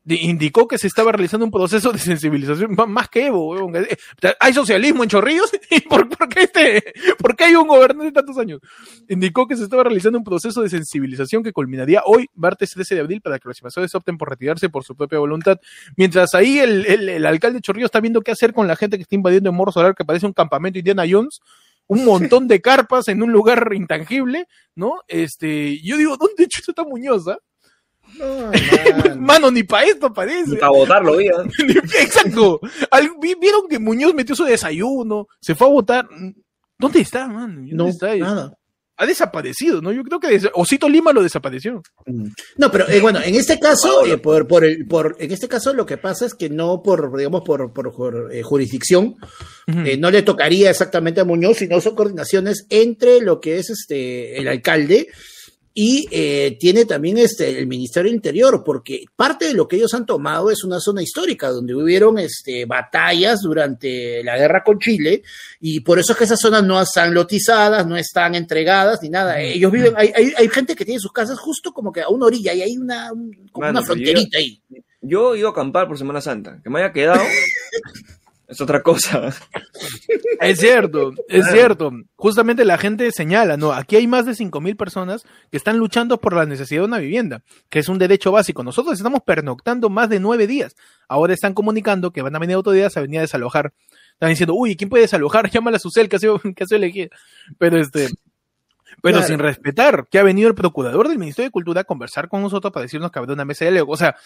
indicó 0.06 0.68
que 0.68 0.76
se 0.78 0.86
estaba 0.86 1.12
realizando 1.12 1.46
un 1.46 1.50
proceso 1.50 1.90
de 1.92 1.98
sensibilización 1.98 2.74
más 2.88 3.08
que 3.08 3.26
Evo. 3.26 3.50
weón. 3.50 3.74
Eh, 3.76 3.96
¿Hay 4.40 4.52
socialismo 4.52 5.02
en 5.02 5.08
Chorrillos? 5.08 5.50
¿Y 5.70 5.80
por, 5.80 6.08
por 6.08 6.28
qué 6.28 6.42
este, 6.42 6.92
por 7.18 7.34
qué 7.36 7.44
hay 7.44 7.54
un 7.54 7.66
gobernante 7.68 8.04
de 8.06 8.12
tantos 8.12 8.36
años? 8.38 8.60
Indicó 9.08 9.46
que 9.46 9.56
se 9.56 9.64
estaba 9.64 9.82
realizando 9.84 10.18
un 10.18 10.24
proceso 10.24 10.62
de 10.62 10.68
sensibilización 10.68 11.42
que 11.42 11.52
culminaría 11.52 12.02
hoy, 12.04 12.28
martes 12.34 12.72
13 12.72 12.94
de 12.96 13.00
abril, 13.00 13.20
para 13.22 13.38
que 13.38 13.48
los 13.48 13.58
invasores 13.60 13.94
opten 13.94 14.18
por 14.18 14.28
retirarse 14.28 14.68
por 14.68 14.84
su 14.84 14.94
propia 14.94 15.18
voluntad. 15.18 15.58
Mientras 15.96 16.34
ahí 16.34 16.58
el, 16.58 16.84
el- 16.86 17.08
el 17.08 17.26
alcalde 17.26 17.58
de 17.58 17.62
Chorrillos 17.62 17.88
está 17.88 18.00
viendo 18.00 18.20
qué 18.20 18.30
hacer 18.32 18.52
con 18.52 18.66
la 18.68 18.76
gente 18.76 18.96
que 18.98 19.02
está 19.02 19.14
invadiendo 19.14 19.48
el 19.50 19.56
Morro 19.56 19.72
Solar, 19.72 19.94
que 19.94 20.04
parece 20.04 20.26
un 20.26 20.32
campamento 20.32 20.78
Indiana 20.78 21.04
Jones. 21.08 21.40
Un 21.86 22.06
montón 22.06 22.48
de 22.48 22.62
carpas 22.62 23.08
en 23.08 23.22
un 23.22 23.30
lugar 23.30 23.70
intangible, 23.74 24.46
¿no? 24.74 25.02
Este, 25.06 25.82
yo 25.82 25.98
digo, 25.98 26.16
¿dónde 26.16 26.48
chucha 26.48 26.72
está 26.72 26.82
Muñoz? 26.82 27.28
ah? 27.28 27.36
No, 28.18 28.50
man. 29.04 29.20
Mano, 29.20 29.50
ni 29.50 29.62
para 29.62 29.86
esto 29.86 30.12
parece. 30.12 30.50
Ni 30.52 30.56
para 30.56 30.70
votarlo, 30.72 31.12
oiga. 31.16 31.44
Exacto. 32.00 32.60
Vieron 33.40 33.68
que 33.68 33.78
Muñoz 33.78 34.14
metió 34.14 34.34
su 34.34 34.44
desayuno, 34.44 35.26
se 35.40 35.54
fue 35.54 35.66
a 35.66 35.70
votar. 35.70 36.08
¿Dónde 36.78 37.00
está, 37.00 37.28
man? 37.28 37.56
¿Dónde 37.56 37.74
No, 37.74 37.88
está? 37.88 38.14
nada. 38.16 38.52
Ha 38.96 39.06
desaparecido, 39.06 39.82
¿no? 39.82 39.90
Yo 39.90 40.04
creo 40.04 40.20
que 40.20 40.40
Osito 40.54 40.88
Lima 40.88 41.12
lo 41.12 41.20
desapareció. 41.20 41.82
Mm. 42.06 42.28
No, 42.58 42.70
pero 42.70 42.88
eh, 42.88 43.00
bueno, 43.00 43.20
en 43.20 43.34
este 43.34 43.58
caso, 43.58 44.06
eh, 44.06 44.18
por, 44.18 44.46
por 44.46 44.64
el, 44.64 44.86
por, 44.86 45.16
en 45.18 45.32
este 45.32 45.48
caso 45.48 45.74
lo 45.74 45.84
que 45.84 45.96
pasa 45.98 46.26
es 46.26 46.34
que 46.34 46.48
no 46.48 46.80
por, 46.80 47.16
digamos, 47.16 47.42
por, 47.42 47.72
por, 47.72 48.32
eh, 48.32 48.44
jurisdicción, 48.44 49.16
eh, 49.66 49.96
no 49.96 50.12
le 50.12 50.22
tocaría 50.22 50.70
exactamente 50.70 51.20
a 51.20 51.24
Muñoz, 51.24 51.56
sino 51.56 51.80
son 51.80 51.96
coordinaciones 51.96 52.66
entre 52.70 53.20
lo 53.20 53.40
que 53.40 53.58
es 53.58 53.70
este 53.70 54.38
el 54.38 54.46
alcalde 54.46 55.08
y 55.76 56.06
eh, 56.12 56.56
tiene 56.60 56.84
también 56.84 57.18
este 57.18 57.58
el 57.58 57.66
Ministerio 57.66 58.08
del 58.08 58.14
Interior, 58.14 58.62
porque 58.64 59.04
parte 59.16 59.46
de 59.46 59.54
lo 59.54 59.66
que 59.66 59.74
ellos 59.74 59.92
han 59.92 60.06
tomado 60.06 60.52
es 60.52 60.62
una 60.62 60.78
zona 60.78 61.02
histórica 61.02 61.50
donde 61.50 61.74
hubieron 61.74 62.16
este 62.18 62.64
batallas 62.64 63.40
durante 63.42 64.22
la 64.22 64.36
guerra 64.38 64.62
con 64.62 64.78
Chile 64.78 65.22
y 65.60 65.80
por 65.80 65.98
eso 65.98 66.12
es 66.12 66.18
que 66.18 66.24
esas 66.24 66.38
zonas 66.40 66.62
no 66.62 66.80
están 66.80 67.12
lotizadas, 67.12 67.86
no 67.88 67.96
están 67.96 68.36
entregadas 68.36 69.00
ni 69.02 69.08
nada. 69.08 69.40
Ellos 69.40 69.72
viven, 69.72 69.94
hay, 69.96 70.12
hay, 70.14 70.32
hay 70.36 70.48
gente 70.48 70.76
que 70.76 70.84
tiene 70.84 71.00
sus 71.00 71.10
casas 71.12 71.38
justo 71.40 71.72
como 71.72 71.90
que 71.90 72.02
a 72.02 72.08
una 72.08 72.26
orilla 72.26 72.54
y 72.54 72.62
hay 72.62 72.76
una, 72.78 73.12
un- 73.12 73.48
como 73.50 73.66
Mano, 73.66 73.78
una 73.78 73.80
yo- 73.80 73.86
fronterita 73.86 74.38
ahí. 74.38 74.62
Yo 75.06 75.34
he 75.34 75.38
ido 75.40 75.48
a 75.48 75.50
acampar 75.50 75.86
por 75.86 75.98
Semana 75.98 76.22
Santa. 76.22 76.60
Que 76.64 76.70
me 76.70 76.78
haya 76.80 76.90
quedado 76.92 77.20
es 78.48 78.60
otra 78.60 78.82
cosa. 78.82 79.34
Es 80.40 80.58
cierto, 80.58 81.14
es 81.28 81.46
cierto. 81.46 81.92
Justamente 82.16 82.64
la 82.64 82.76
gente 82.76 83.10
señala, 83.12 83.56
¿no? 83.56 83.72
Aquí 83.72 83.96
hay 83.96 84.06
más 84.06 84.26
de 84.26 84.32
5.000 84.32 84.76
personas 84.76 85.24
que 85.50 85.56
están 85.56 85.78
luchando 85.78 86.20
por 86.20 86.34
la 86.34 86.44
necesidad 86.44 86.82
de 86.82 86.86
una 86.86 86.98
vivienda, 86.98 87.42
que 87.70 87.78
es 87.78 87.88
un 87.88 87.98
derecho 87.98 88.32
básico. 88.32 88.62
Nosotros 88.62 88.94
estamos 88.94 89.20
pernoctando 89.24 89.88
más 89.88 90.10
de 90.10 90.20
nueve 90.20 90.46
días. 90.46 90.74
Ahora 91.08 91.32
están 91.32 91.54
comunicando 91.54 92.10
que 92.10 92.20
van 92.20 92.34
a 92.34 92.40
venir 92.40 92.56
autoridades 92.56 92.96
a 92.96 93.00
venir 93.00 93.20
a 93.20 93.22
desalojar. 93.22 93.72
Están 94.12 94.30
diciendo, 94.30 94.54
uy, 94.54 94.76
¿quién 94.76 94.90
puede 94.90 95.02
desalojar? 95.02 95.48
Llámala 95.50 95.76
a 95.76 95.80
Susel, 95.80 96.08
que 96.08 96.16
ha 96.16 96.18
sido, 96.18 96.38
que 96.38 96.64
ha 96.64 96.66
sido 96.66 96.78
elegida. 96.78 97.08
Pero 97.56 97.78
este, 97.78 98.08
pero 99.04 99.18
Claro. 99.18 99.26
sin 99.26 99.38
respetar 99.38 100.06
que 100.10 100.18
ha 100.18 100.22
venido 100.22 100.48
el 100.48 100.54
procurador 100.54 101.08
del 101.08 101.18
Ministerio 101.18 101.48
de 101.48 101.52
Cultura 101.52 101.82
a 101.82 101.84
conversar 101.84 102.26
con 102.26 102.40
nosotros 102.40 102.72
para 102.72 102.84
decirnos 102.84 103.10
que 103.12 103.18
habrá 103.18 103.34
una 103.34 103.44
mesa 103.44 103.66
de 103.66 103.72
diálogo. 103.72 103.92
O 103.92 103.96
sea, 103.98 104.16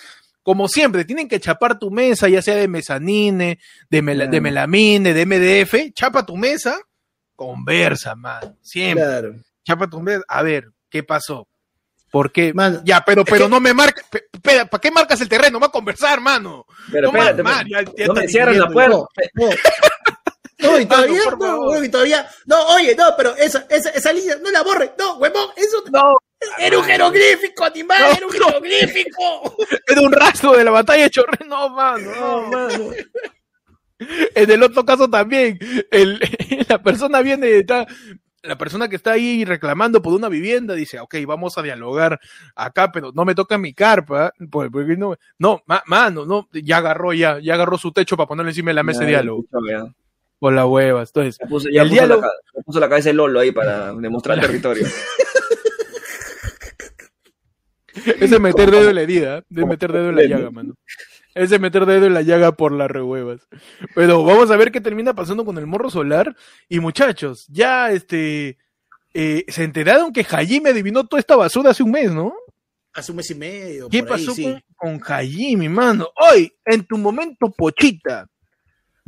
como 0.44 0.68
siempre, 0.68 1.04
tienen 1.04 1.26
que 1.26 1.40
chapar 1.40 1.80
tu 1.80 1.90
mesa, 1.90 2.28
ya 2.28 2.40
sea 2.42 2.54
de 2.54 2.68
mezanine, 2.68 3.58
de, 3.90 4.02
mela- 4.04 4.28
de 4.28 4.40
melamine, 4.40 5.12
de 5.12 5.26
MDF, 5.26 5.92
chapa 5.94 6.24
tu 6.24 6.36
mesa, 6.36 6.78
conversa, 7.34 8.14
man. 8.14 8.56
Siempre. 8.62 9.02
Claro. 9.04 9.34
Chapa 9.64 9.88
tu 9.88 10.00
mesa. 10.00 10.22
A 10.28 10.42
ver, 10.44 10.70
¿qué 10.88 11.02
pasó? 11.02 11.48
¿Por 12.12 12.30
qué? 12.30 12.54
Man, 12.54 12.80
ya, 12.84 13.02
pero, 13.04 13.24
pero 13.24 13.46
que- 13.46 13.50
no 13.50 13.60
me 13.60 13.74
marca. 13.74 14.00
Espera, 14.32 14.64
¿para 14.64 14.80
qué 14.80 14.90
marcas 14.92 15.20
el 15.20 15.28
terreno? 15.28 15.58
Va 15.60 15.66
a 15.66 15.70
conversar, 15.70 16.20
mano. 16.20 16.64
Pero 16.92 17.10
No, 17.10 17.18
espérate, 17.18 17.42
man, 17.42 17.54
man, 17.54 17.66
ya- 17.68 17.92
ya 17.98 18.06
no 18.06 18.14
me 18.14 18.28
cierran 18.28 18.58
la 18.58 18.68
puerta. 18.68 18.96
No, 18.96 19.06
no. 19.34 19.50
No, 20.58 20.78
y 20.80 20.86
todavía, 20.86 21.20
no, 21.38 21.84
y 21.84 21.88
todavía, 21.88 22.28
no, 22.46 22.66
oye, 22.74 22.94
no, 22.96 23.04
pero 23.16 23.36
esa, 23.36 23.66
esa, 23.70 23.90
esa 23.90 24.12
línea, 24.12 24.36
no 24.42 24.50
la 24.50 24.62
borre, 24.62 24.92
no, 24.98 25.16
huevón, 25.18 25.50
eso 25.56 25.82
No, 25.92 26.16
era 26.58 26.78
un 26.78 26.84
jeroglífico, 26.84 27.64
animal, 27.64 27.98
No, 28.00 28.06
era 28.16 28.26
un 28.26 28.32
no. 28.38 28.46
jeroglífico. 28.46 29.56
era 29.86 30.00
un 30.00 30.12
rastro 30.12 30.52
de 30.56 30.64
la 30.64 30.70
batalla 30.70 31.04
de 31.04 31.10
Chorre. 31.10 31.38
No, 31.46 31.68
mano. 31.70 32.10
No, 32.14 32.42
mano. 32.50 32.90
En 34.34 34.50
el 34.50 34.62
otro 34.62 34.84
caso 34.84 35.08
también, 35.10 35.58
el, 35.90 36.20
la 36.68 36.80
persona 36.80 37.20
viene, 37.20 37.58
está, 37.58 37.84
la 38.42 38.56
persona 38.56 38.88
que 38.88 38.94
está 38.96 39.12
ahí 39.12 39.44
reclamando 39.44 40.00
por 40.00 40.12
una 40.14 40.28
vivienda 40.28 40.74
dice, 40.74 41.00
ok, 41.00 41.16
vamos 41.26 41.58
a 41.58 41.62
dialogar 41.62 42.20
acá, 42.54 42.92
pero 42.92 43.10
no 43.12 43.24
me 43.24 43.34
toca 43.34 43.58
mi 43.58 43.74
carpa, 43.74 44.32
por- 44.50 44.70
porque 44.70 44.96
no, 44.96 45.16
no, 45.38 45.62
ma- 45.66 45.82
mano, 45.86 46.24
no, 46.24 46.48
ya 46.52 46.76
agarró 46.78 47.12
ya, 47.12 47.40
ya 47.40 47.54
agarró 47.54 47.76
su 47.76 47.90
techo 47.90 48.16
para 48.16 48.28
ponerlo 48.28 48.50
encima 48.50 48.70
de 48.70 48.74
la 48.74 48.82
mesa 48.84 49.00
de 49.00 49.06
diálogo. 49.08 49.44
Por 50.38 50.52
las 50.52 50.66
huevas, 50.66 51.08
entonces, 51.10 51.36
Ya 51.40 51.46
puso, 51.46 51.68
ya 51.68 51.82
El 51.82 51.88
puso 51.88 52.00
diálogo- 52.00 52.20
la, 52.22 52.62
puso 52.64 52.80
la 52.80 52.88
cabeza 52.88 53.08
de 53.08 53.14
Lolo 53.14 53.40
ahí 53.40 53.50
para 53.52 53.92
demostrar 53.94 54.40
territorio. 54.40 54.86
Ese 58.20 58.34
es 58.36 58.40
meter 58.40 58.70
dedo 58.70 58.88
en 58.90 58.94
la 58.94 59.02
herida, 59.02 59.44
de 59.48 59.66
meter 59.66 59.92
dedo 59.92 60.10
en 60.10 60.16
la 60.16 60.24
llaga, 60.24 60.50
mano. 60.50 60.74
Ese 61.34 61.56
es 61.56 61.60
meter 61.60 61.84
dedo 61.86 62.06
en 62.06 62.14
la 62.14 62.22
llaga 62.22 62.52
por 62.52 62.72
las 62.72 62.90
rehuevas. 62.90 63.48
Pero 63.94 64.24
vamos 64.24 64.50
a 64.50 64.56
ver 64.56 64.70
qué 64.70 64.80
termina 64.80 65.14
pasando 65.14 65.44
con 65.44 65.58
el 65.58 65.66
morro 65.66 65.90
solar. 65.90 66.36
Y 66.68 66.80
muchachos, 66.80 67.46
ya 67.48 67.90
este 67.90 68.56
eh, 69.14 69.44
se 69.48 69.64
enteraron 69.64 70.12
que 70.12 70.22
Hajime 70.24 70.70
adivinó 70.70 71.06
toda 71.06 71.20
esta 71.20 71.36
basura 71.36 71.70
hace 71.70 71.82
un 71.82 71.90
mes, 71.90 72.10
¿no? 72.12 72.34
Hace 72.92 73.12
un 73.12 73.16
mes 73.16 73.30
y 73.30 73.34
medio. 73.34 73.88
¿Qué 73.88 74.02
por 74.02 74.16
ahí, 74.16 74.24
pasó 74.26 74.34
sí. 74.34 74.44
con, 74.76 74.98
con 74.98 75.00
Hajime, 75.12 75.68
mano? 75.68 76.08
Hoy, 76.32 76.52
en 76.64 76.84
tu 76.86 76.98
momento, 76.98 77.50
Pochita, 77.50 78.28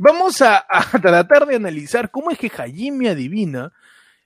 vamos 0.01 0.41
a, 0.41 0.65
a 0.67 0.83
tratar 1.01 1.45
de 1.45 1.55
analizar 1.55 2.09
cómo 2.11 2.31
es 2.31 2.37
que 2.37 2.49
Hajime 2.49 3.09
adivina 3.09 3.71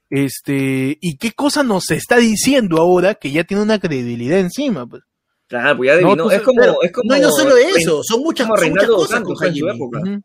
este 0.08 0.98
y 1.00 1.16
qué 1.16 1.32
cosa 1.32 1.62
nos 1.62 1.90
está 1.90 2.16
diciendo 2.16 2.78
ahora 2.78 3.14
que 3.14 3.30
ya 3.30 3.44
tiene 3.44 3.62
una 3.62 3.78
credibilidad 3.78 4.38
encima. 4.38 4.86
Pues. 4.86 5.02
Claro, 5.48 5.76
pues 5.76 5.88
ya 5.88 5.94
adivinó. 5.94 6.16
tú 6.16 6.30
es 6.30 6.32
sabes, 6.32 6.46
como, 6.46 6.62
Claro, 6.62 6.82
es 6.82 6.92
como. 6.92 7.14
no, 7.14 7.20
no 7.20 7.30
solo 7.30 7.56
eso, 7.56 8.02
son 8.02 8.20
muchas, 8.22 8.46
son 8.46 8.70
muchas 8.70 8.88
cosas 8.88 9.20
con 9.20 9.36
Hajime. 9.36 10.22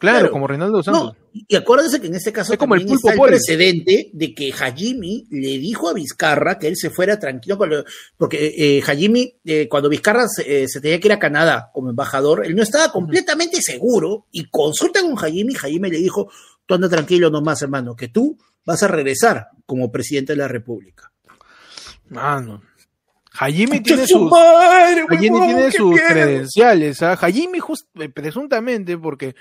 Claro, 0.00 0.18
Claro. 0.18 0.32
como 0.32 0.46
Reinaldo 0.48 0.82
Santos. 0.82 1.14
No, 1.14 1.16
y 1.46 1.54
acuérdense 1.54 2.00
que 2.00 2.06
en 2.08 2.14
este 2.14 2.32
caso 2.32 2.54
Es 2.54 2.58
como 2.58 2.74
el 2.74 2.80
también 2.80 2.96
pulpo 2.96 3.08
está 3.10 3.12
el 3.12 3.18
Poli. 3.18 3.30
precedente 3.32 4.10
de 4.14 4.34
que 4.34 4.50
Hajimi 4.52 5.26
le 5.30 5.58
dijo 5.58 5.88
a 5.88 5.92
Vizcarra 5.92 6.58
que 6.58 6.68
él 6.68 6.76
se 6.76 6.88
fuera 6.90 7.18
tranquilo, 7.18 7.58
porque 8.16 8.54
eh, 8.56 8.82
Hajimi, 8.84 9.36
eh, 9.44 9.68
cuando 9.68 9.88
Vizcarra 9.90 10.26
se, 10.26 10.62
eh, 10.64 10.68
se 10.68 10.80
tenía 10.80 10.98
que 10.98 11.08
ir 11.08 11.12
a 11.12 11.18
Canadá 11.18 11.70
como 11.74 11.90
embajador, 11.90 12.44
él 12.46 12.56
no 12.56 12.62
estaba 12.62 12.90
completamente 12.90 13.60
seguro 13.60 14.26
y 14.32 14.48
consulta 14.50 15.02
con 15.02 15.16
Hajimi, 15.18 15.54
Hajimi 15.54 15.90
le 15.90 15.98
dijo, 15.98 16.30
tú 16.64 16.74
anda 16.74 16.88
tranquilo 16.88 17.28
nomás, 17.30 17.60
hermano, 17.60 17.94
que 17.94 18.08
tú 18.08 18.38
vas 18.64 18.82
a 18.82 18.88
regresar 18.88 19.48
como 19.66 19.92
presidente 19.92 20.32
de 20.32 20.38
la 20.38 20.48
República. 20.48 21.12
Mano. 22.08 22.62
Hajime 23.32 23.76
¡Concha 23.76 23.82
tiene 23.84 24.06
su 24.06 24.18
sus, 24.18 24.30
madre, 24.30 25.04
huevón, 25.08 25.46
tiene 25.46 25.70
sus 25.72 26.00
credenciales. 26.00 27.00
¿ah? 27.02 27.12
Hajime 27.20 27.60
just- 27.60 27.86
eh, 28.00 28.08
presuntamente 28.08 28.98
porque, 28.98 29.36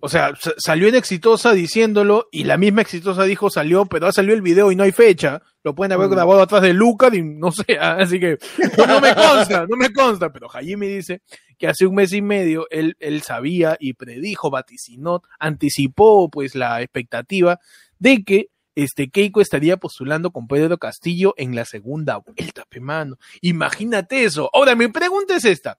o 0.00 0.08
sea, 0.08 0.32
sa- 0.40 0.54
salió 0.58 0.88
en 0.88 0.94
Exitosa 0.94 1.52
diciéndolo 1.52 2.28
y 2.32 2.44
la 2.44 2.56
misma 2.56 2.82
Exitosa 2.82 3.24
dijo 3.24 3.50
salió, 3.50 3.86
pero 3.86 4.06
ha 4.06 4.12
salido 4.12 4.34
el 4.34 4.42
video 4.42 4.72
y 4.72 4.76
no 4.76 4.82
hay 4.84 4.92
fecha. 4.92 5.42
Lo 5.64 5.74
pueden 5.74 5.92
haber 5.92 6.08
grabado 6.08 6.42
atrás 6.42 6.62
de 6.62 6.72
Lucas 6.72 7.14
y 7.14 7.22
no 7.22 7.52
sé, 7.52 7.64
ah, 7.80 7.96
así 8.00 8.18
que 8.18 8.38
no, 8.78 8.86
no 8.86 9.00
me 9.00 9.14
consta, 9.14 9.66
no 9.68 9.76
me 9.76 9.92
consta, 9.92 10.32
pero 10.32 10.48
Hajime 10.50 10.86
dice 10.88 11.22
que 11.58 11.68
hace 11.68 11.86
un 11.86 11.94
mes 11.94 12.12
y 12.12 12.22
medio 12.22 12.66
él, 12.70 12.96
él 12.98 13.22
sabía 13.22 13.76
y 13.78 13.92
predijo, 13.94 14.50
vaticinó, 14.50 15.22
anticipó 15.38 16.28
pues 16.30 16.54
la 16.54 16.82
expectativa 16.82 17.58
de 17.98 18.24
que 18.24 18.48
este 18.74 19.10
Keiko 19.10 19.42
estaría 19.42 19.76
postulando 19.76 20.30
con 20.30 20.48
Pedro 20.48 20.78
Castillo 20.78 21.34
en 21.36 21.54
la 21.54 21.66
segunda 21.66 22.16
vuelta, 22.16 22.64
pe 22.68 22.80
mano. 22.80 23.18
Imagínate 23.42 24.24
eso. 24.24 24.48
Ahora, 24.54 24.74
mi 24.74 24.88
pregunta 24.88 25.36
es 25.36 25.44
esta. 25.44 25.78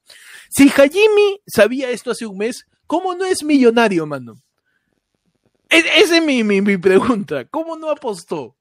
Si 0.49 0.69
Hajimi 0.69 1.41
sabía 1.47 1.89
esto 1.89 2.11
hace 2.11 2.27
un 2.27 2.37
mes, 2.37 2.67
¿cómo 2.87 3.15
no 3.15 3.25
es 3.25 3.43
millonario, 3.43 4.05
mano? 4.05 4.35
Es- 5.69 5.85
esa 6.03 6.17
es 6.17 6.23
mi, 6.23 6.43
mi, 6.43 6.61
mi 6.61 6.77
pregunta. 6.77 7.45
¿Cómo 7.45 7.75
no 7.75 7.89
apostó? 7.89 8.55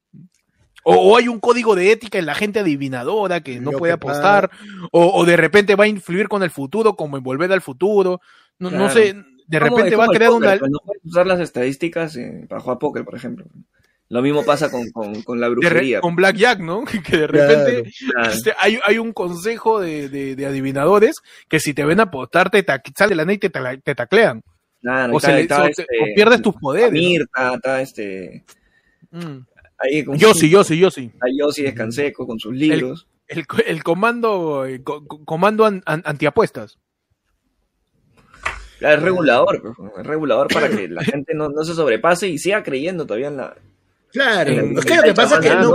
O, 0.84 0.94
o 0.94 1.16
hay 1.16 1.28
un 1.28 1.38
código 1.38 1.76
de 1.76 1.92
ética 1.92 2.18
en 2.18 2.26
la 2.26 2.34
gente 2.34 2.58
adivinadora 2.58 3.40
que 3.40 3.60
no 3.60 3.70
Lo 3.70 3.78
puede 3.78 3.92
que 3.92 3.94
apostar, 3.94 4.50
o, 4.90 5.12
o 5.14 5.24
de 5.24 5.36
repente 5.36 5.76
va 5.76 5.84
a 5.84 5.88
influir 5.88 6.28
con 6.28 6.42
el 6.42 6.50
futuro, 6.50 6.96
como 6.96 7.16
en 7.16 7.22
volver 7.22 7.52
al 7.52 7.60
futuro. 7.60 8.20
No, 8.58 8.70
no 8.70 8.90
sé, 8.90 9.14
de 9.46 9.58
repente 9.60 9.94
va 9.94 10.06
a 10.06 10.08
crear 10.08 10.32
póker, 10.32 10.48
una... 10.48 10.58
pues, 10.58 10.70
no 10.72 10.78
puedes 10.84 11.04
usar 11.04 11.26
las 11.26 11.38
estadísticas 11.40 12.16
eh, 12.16 12.46
para 12.48 12.60
jugar 12.60 12.78
póker, 12.78 13.04
por 13.04 13.14
ejemplo. 13.14 13.46
Lo 14.12 14.20
mismo 14.20 14.44
pasa 14.44 14.70
con, 14.70 14.90
con, 14.90 15.22
con 15.22 15.40
la 15.40 15.48
re- 15.48 15.54
brujería. 15.54 16.00
con 16.02 16.14
Blackjack, 16.16 16.60
¿no? 16.60 16.84
Que 17.06 17.16
de 17.16 17.26
repente 17.26 17.90
Claro. 18.12 18.30
este, 18.30 18.52
hay, 18.60 18.78
hay 18.84 18.98
un 18.98 19.12
consejo 19.12 19.80
de, 19.80 20.08
de- 20.10 20.36
de 20.36 20.46
adivinadores 20.46 21.16
que 21.48 21.58
si 21.60 21.72
te 21.72 21.84
ven 21.84 21.98
apostar, 21.98 22.50
te 22.50 22.62
ta- 22.62 22.82
sale 22.96 23.10
de 23.10 23.16
la 23.16 23.24
neta 23.24 23.46
y 23.46 23.50
te, 23.50 23.60
te 23.82 23.94
taclean. 23.94 24.42
Claro, 24.82 25.14
O, 25.14 25.16
está- 25.16 25.28
se 25.30 25.34
le- 25.34 25.40
está, 25.42 25.62
o 25.62 25.66
este, 25.66 25.84
te- 25.84 25.98
o 26.12 26.14
pierdes 26.14 26.42
tus 26.42 26.54
poderes. 26.56 26.90
Amir, 26.90 27.22
está, 27.22 27.54
está, 27.54 27.80
este. 27.80 28.44
Mm. 29.12 29.38
Ahí 29.78 30.04
con, 30.04 30.18
Yo 30.18 30.34
sí, 30.34 30.50
yo 30.50 30.62
sí, 30.62 30.78
yo 30.78 30.90
sí. 30.90 31.10
Está 31.12 31.26
Yossi 31.36 31.62
Descanseco 31.62 32.26
con 32.26 32.38
sus 32.38 32.54
libros. 32.54 33.08
El, 33.28 33.46
el 33.66 33.82
comando, 33.82 34.66
el 34.66 34.82
co- 34.84 35.06
co- 35.06 35.24
comando 35.24 35.64
an- 35.64 35.82
an- 35.86 36.02
antiapuestas. 36.04 36.78
Es 38.80 39.00
regulador, 39.00 39.62
pues, 39.62 39.74
es 39.98 40.06
regulador 40.06 40.48
para 40.52 40.68
que 40.68 40.88
la 40.88 41.02
gente 41.04 41.34
no, 41.34 41.48
no 41.48 41.64
se 41.64 41.74
sobrepase 41.74 42.28
y 42.28 42.36
siga 42.38 42.62
creyendo 42.62 43.06
todavía 43.06 43.28
en 43.28 43.36
la. 43.38 43.56
Claro, 44.12 44.50
En- 44.50 44.76
es 44.78 44.84
que 44.84 44.96
lo 44.96 45.02
que 45.04 45.14
pasa 45.14 45.36
es 45.36 45.40
que 45.40 45.54
no. 45.54 45.72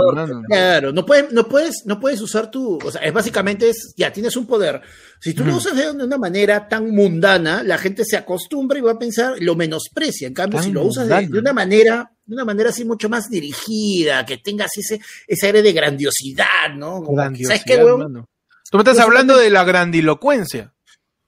Claro, 0.48 0.92
no 0.92 1.04
puedes, 1.04 1.32
no 1.32 1.48
puedes, 1.48 1.82
no 1.86 1.98
puedes 1.98 2.20
usar 2.20 2.50
tu, 2.50 2.78
o 2.82 2.90
sea, 2.90 3.00
es 3.02 3.12
básicamente 3.12 3.68
es, 3.68 3.92
ya 3.96 4.12
tienes 4.12 4.36
un 4.36 4.46
poder. 4.46 4.80
Si 5.20 5.34
tú 5.34 5.44
lo 5.44 5.56
usas 5.56 5.74
de 5.76 5.90
una 6.04 6.18
manera 6.18 6.68
tan 6.68 6.90
mundana, 6.90 7.62
la 7.64 7.76
gente 7.78 8.04
se 8.04 8.16
acostumbra 8.16 8.78
y 8.78 8.82
va 8.82 8.92
a 8.92 8.98
pensar, 8.98 9.34
lo 9.40 9.56
menosprecia. 9.56 10.28
En 10.28 10.34
cambio, 10.34 10.58
Tan 10.60 10.66
si 10.68 10.72
lo 10.72 10.84
usas 10.84 11.08
de, 11.08 11.38
una 11.38 11.52
manera, 11.52 12.12
de 12.24 12.34
una 12.34 12.44
manera 12.44 12.70
así 12.70 12.84
mucho 12.84 13.08
más 13.08 13.28
dirigida, 13.28 14.24
que 14.24 14.38
tenga 14.38 14.66
así 14.66 14.80
ese, 14.82 15.00
ese 15.26 15.46
aire 15.46 15.60
de 15.62 15.72
grandiosidad, 15.72 16.72
¿no? 16.76 17.02
Como 17.02 17.16
Grandiosidad, 17.16 17.60
¿Sabes 17.64 17.76
qué, 17.78 17.84
mano. 17.98 18.28
Tú 18.70 18.76
me 18.78 18.82
estás 18.82 18.98
hablando 19.00 19.36
de 19.36 19.50
la 19.50 19.64
grandilocuencia. 19.64 20.72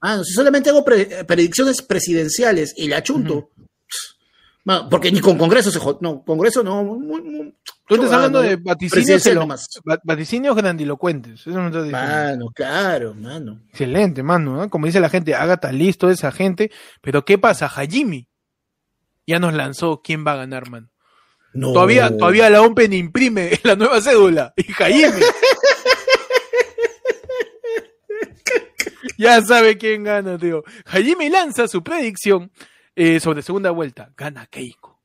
Ah, 0.00 0.16
no, 0.16 0.24
si 0.24 0.32
solamente 0.32 0.70
hago 0.70 0.84
pre- 0.84 1.24
predicciones 1.24 1.82
presidenciales 1.82 2.72
y 2.76 2.86
la 2.88 3.02
chunto. 3.02 3.50
Porque 4.90 5.10
ni 5.10 5.20
con 5.20 5.38
Congreso 5.38 5.70
se 5.70 5.80
jod- 5.80 5.98
No, 6.00 6.22
Congreso 6.24 6.62
no. 6.62 6.84
muy- 6.84 7.22
muy- 7.22 7.54
Tú 7.88 7.94
estás 7.96 8.12
hablando 8.12 8.40
de 8.40 8.54
vaticinios, 8.56 9.24
vaticinios 10.04 10.54
grandilocuentes. 10.54 11.40
Eso 11.40 11.58
me 11.58 11.66
estás 11.66 11.84
diciendo. 11.84 12.08
Mano, 12.08 12.46
claro, 12.54 13.14
mano. 13.14 13.60
Excelente, 13.70 14.22
mano. 14.22 14.56
¿no? 14.56 14.70
Como 14.70 14.86
dice 14.86 15.00
la 15.00 15.08
gente, 15.08 15.34
Agatha, 15.34 15.72
listo 15.72 16.08
esa 16.08 16.30
gente. 16.30 16.70
Pero 17.00 17.24
¿qué 17.24 17.36
pasa? 17.38 17.66
Hajimi 17.66 18.28
ya 19.26 19.40
nos 19.40 19.54
lanzó 19.54 20.02
quién 20.04 20.24
va 20.24 20.32
a 20.32 20.36
ganar, 20.36 20.70
mano. 20.70 20.88
No. 21.52 21.72
Todavía, 21.72 22.16
todavía 22.16 22.48
la 22.48 22.62
OMPEN 22.62 22.92
imprime 22.92 23.50
la 23.64 23.74
nueva 23.74 24.00
cédula. 24.00 24.52
Y 24.56 24.70
Hajimi. 24.72 25.20
ya 29.18 29.40
sabe 29.42 29.76
quién 29.78 30.04
gana, 30.04 30.38
tío. 30.38 30.64
Hajimi 30.86 31.28
lanza 31.28 31.68
su 31.68 31.82
predicción 31.82 32.50
eh, 32.94 33.20
sobre 33.20 33.42
segunda 33.42 33.70
vuelta. 33.70 34.12
Gana 34.16 34.46
Keiko. 34.46 35.00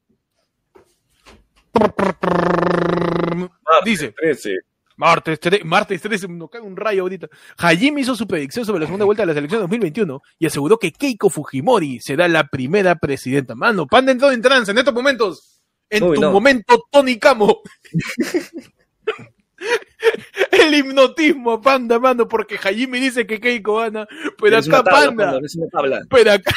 Dice, 3.84 4.12
13. 4.12 4.60
Martes 4.98 5.40
13, 5.42 5.66
martes 5.66 6.02
13, 6.02 6.30
nos 6.30 6.50
cae 6.50 6.62
un 6.62 6.78
rayo 6.78 7.02
ahorita. 7.02 7.28
Hajime 7.58 8.02
hizo 8.02 8.16
su 8.16 8.26
predicción 8.26 8.66
sobre 8.66 8.80
la 8.80 8.86
segunda 8.86 9.04
vuelta 9.04 9.24
de 9.24 9.28
las 9.28 9.38
elecciones 9.38 9.64
2021 9.64 10.22
y 10.40 10.46
aseguró 10.46 10.78
que 10.78 10.94
Keiko 10.94 11.30
Fujimori 11.30 12.00
será 12.00 12.30
la 12.30 12.48
primera 12.48 12.96
presidenta. 12.96 13.56
Mano, 13.56 13.88
Panda 13.88 14.14
entró 14.14 14.32
en 14.32 14.42
trance 14.42 14.72
en 14.72 14.78
estos 14.78 14.94
momentos. 14.94 15.62
En 15.90 16.04
Uy, 16.04 16.16
tu 16.16 16.22
no. 16.22 16.32
momento, 16.32 16.86
Tony 16.90 17.20
Camo. 17.20 17.62
El 20.52 20.74
hipnotismo, 20.74 21.62
Panda, 21.62 22.00
mano, 22.00 22.28
porque 22.28 22.56
Hajime 22.56 23.00
dice 23.00 23.26
que 23.26 23.40
Keiko 23.40 23.78
gana, 23.78 24.08
pero 24.38 24.60
una 24.60 24.78
acá 24.78 24.84
tabla, 24.84 25.06
Panda, 25.08 25.40
Panda, 25.72 26.02
pero 26.10 26.32
acá... 26.32 26.54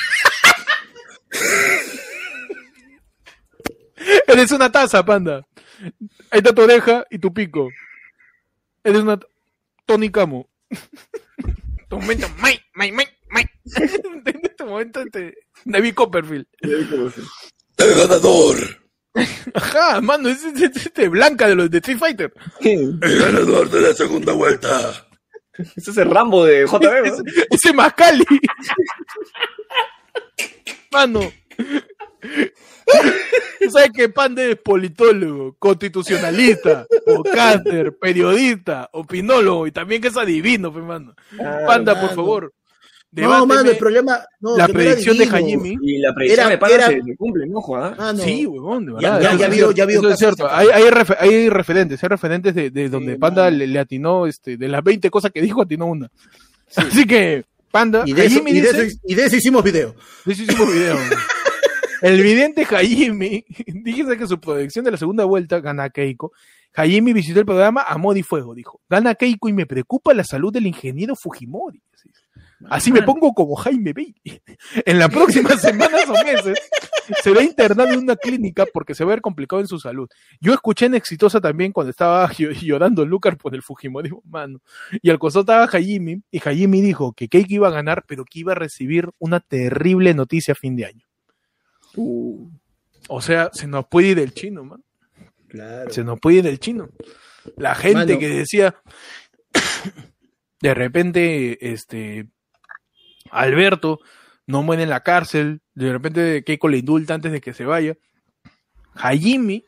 Eres 4.27 4.53
una 4.53 4.71
taza, 4.71 5.05
Panda. 5.05 5.47
Ahí 6.31 6.39
está 6.39 6.55
tu 6.55 6.63
oreja 6.63 7.05
y 7.11 7.19
tu 7.19 7.33
pico. 7.33 7.69
Eres 8.85 9.01
una 9.03 9.19
Tony 9.87 10.11
Camo. 10.11 10.49
tu 11.89 11.99
momento, 11.99 12.29
Mike, 12.43 12.63
Mike, 12.75 12.93
Mike, 12.95 13.13
Mike. 13.31 13.51
en 14.27 14.57
tu 14.57 14.67
momento, 14.67 15.01
este, 15.03 15.37
David 15.65 15.95
Copperfield. 15.95 16.47
El 16.61 17.95
ganador. 17.97 18.57
Ajá, 19.55 20.01
mano, 20.01 20.29
es, 20.29 20.45
es- 20.45 20.61
es 20.63 20.87
este 20.87 21.09
Blanca 21.09 21.49
de 21.49 21.55
los 21.57 21.71
de 21.71 21.79
Street 21.79 21.99
Fighter. 21.99 22.33
El 22.61 22.99
ganador 23.01 23.69
de 23.71 23.81
la 23.81 23.95
segunda 23.95 24.33
vuelta. 24.33 25.07
Ese 25.77 25.91
es 25.91 25.97
el 25.97 26.11
Rambo 26.11 26.45
de 26.45 26.67
JB, 26.67 27.09
¿no? 27.09 27.23
Ese 27.51 27.73
Mascali. 27.73 28.25
Mano. 30.91 31.21
Tú 33.61 33.71
sabes 33.71 33.91
que 33.95 34.09
Panda 34.09 34.43
es 34.45 34.57
politólogo, 34.57 35.55
constitucionalista, 35.59 36.87
podcaster, 37.05 37.97
periodista, 37.99 38.89
opinólogo 38.93 39.67
y 39.67 39.73
también 39.73 40.01
que 40.01 40.09
es 40.09 40.17
adivino, 40.17 40.73
pe, 40.73 40.81
mano. 40.81 41.15
Panda, 41.67 42.01
por 42.01 42.15
favor. 42.15 42.53
No, 43.11 43.47
mano, 43.47 43.71
el 43.71 43.77
problema. 43.79 44.21
No, 44.41 44.57
la 44.57 44.69
predicción 44.69 45.17
de. 45.17 45.25
Hajimi. 45.25 45.77
Y 45.83 45.99
la 45.99 46.15
predicción 46.15 46.41
Era- 46.47 46.51
de 46.51 46.59
Panda 46.59 46.75
era- 46.77 46.87
se, 46.89 47.03
se 47.03 47.17
cumple, 47.17 47.47
¿no, 47.47 47.61
Juan? 47.63 47.95
Ah, 47.99 48.13
no. 48.13 48.23
Sí, 48.23 48.47
huevón, 48.47 48.85
de 48.87 48.93
verdad. 48.93 49.21
ya- 49.23 49.31
vio- 49.49 49.49
cierto, 49.55 49.73
ya 49.73 49.87
vio 49.87 49.99
eso 50.01 50.09
es 50.11 50.19
cierto. 50.19 50.49
Hay, 50.51 50.69
hay, 50.69 50.85
refe- 50.91 51.17
hay 51.19 51.49
referentes, 51.49 52.03
hay 52.03 52.09
referentes 52.09 52.55
de, 52.55 52.71
de 52.71 52.89
donde 52.91 53.13
Sí, 53.15 53.19
Panda 53.19 53.51
le 53.51 53.79
atinó, 53.79 54.27
este, 54.27 54.57
de 54.59 54.69
las 54.69 54.85
20 54.85 55.09
cosas 55.11 55.31
que 55.33 55.41
dijo, 55.41 55.63
atinó 55.63 55.87
una. 55.87 56.11
Así 56.77 57.07
que, 57.07 57.45
Panda, 57.71 58.03
Y 58.07 58.13
de, 58.13 58.25
eso, 58.27 58.37
Hajimi 58.37 58.51
y, 58.51 58.61
de 58.61 58.73
dice- 58.73 58.87
eso, 58.87 58.97
y 59.05 59.15
de 59.15 59.25
eso 59.27 59.37
hicimos 59.37 59.63
video. 59.65 59.95
De 60.25 60.33
eso 60.33 60.43
hicimos 60.43 60.73
video. 60.73 60.97
El 62.03 62.23
vidente 62.23 62.65
Jaime 62.65 63.45
dice 63.67 64.17
que 64.17 64.27
su 64.27 64.39
predicción 64.41 64.85
de 64.85 64.93
la 64.93 64.97
segunda 64.97 65.25
vuelta 65.25 65.59
gana 65.61 65.85
a 65.85 65.91
Keiko 65.91 66.33
Jaime 66.73 67.13
visitó 67.13 67.41
el 67.41 67.47
programa 67.47 67.83
Amor 67.83 68.17
y 68.19 68.23
Fuego, 68.23 68.55
dijo. 68.55 68.81
Gana 68.89 69.15
Keiko 69.17 69.49
y 69.49 69.53
me 69.53 69.67
preocupa 69.67 70.15
la 70.15 70.23
salud 70.23 70.53
del 70.53 70.67
ingeniero 70.69 71.17
Fujimori. 71.17 71.83
Así, 72.71 72.91
me 72.91 73.03
pongo 73.03 73.33
como 73.35 73.55
Jaime 73.57 73.93
Bailey. 73.93 74.15
En 74.85 74.99
las 74.99 75.11
próximas 75.11 75.61
semanas 75.63 76.09
o 76.09 76.13
meses 76.25 76.59
se 77.23 77.31
va 77.33 77.41
a 77.41 77.45
internar 77.45 77.89
en 77.93 78.01
una 78.01 78.17
clínica 78.17 78.67
porque 78.73 78.95
se 78.95 79.05
va 79.05 79.13
a 79.13 79.15
ver 79.15 79.21
complicado 79.23 79.61
en 79.61 79.69
su 79.69 79.79
salud. 79.79 80.09
Yo 80.41 80.53
escuché 80.53 80.87
en 80.87 80.95
Exitosa 80.95 81.41
también 81.41 81.73
cuando 81.73 81.91
estaba 81.91 82.29
llo- 82.33 82.51
llorando 82.53 83.05
Lucas 83.07 83.37
por 83.37 83.55
el 83.55 83.63
Fujimori, 83.63 84.11
mano. 84.25 84.61
Y 85.03 85.11
al 85.11 85.19
costado 85.19 85.43
estaba 85.43 85.69
Jaime, 85.69 86.23
y 86.31 86.39
Jaime 86.41 86.81
dijo 86.83 87.13
que 87.13 87.29
Keiko 87.29 87.55
iba 87.55 87.69
a 87.69 87.73
ganar, 87.73 88.05
pero 88.07 88.25
que 88.25 88.41
iba 88.41 88.53
a 88.53 88.57
recibir 88.57 89.09
una 89.19 89.41
terrible 89.41 90.13
noticia 90.15 90.53
a 90.53 90.57
fin 90.57 90.75
de 90.77 90.87
año. 90.87 91.07
Uh, 91.97 92.49
O 93.09 93.21
sea, 93.23 93.51
se 93.53 93.67
nos 93.67 93.87
puede 93.87 94.09
ir 94.09 94.19
el 94.19 94.33
chino, 94.35 94.65
man. 94.65 94.83
Claro. 95.49 95.91
Se 95.91 96.03
nos 96.05 96.19
puede 96.21 96.39
ir 96.39 96.47
el 96.47 96.59
chino. 96.59 96.91
La 97.57 97.75
gente 97.75 98.05
Mano. 98.07 98.19
que 98.19 98.29
decía, 98.29 98.75
de 100.61 100.75
repente, 100.75 101.73
este, 101.73 102.27
Alberto 103.31 103.99
no 104.47 104.63
muere 104.63 104.83
en 104.85 104.91
la 104.91 105.03
cárcel, 105.03 105.61
de 105.75 105.93
repente 105.93 106.43
Keiko 106.45 106.69
le 106.69 106.79
indulta 106.79 107.15
antes 107.15 107.33
de 107.33 107.41
que 107.41 107.53
se 107.55 107.65
vaya. 107.65 107.95
Jaime 108.95 109.65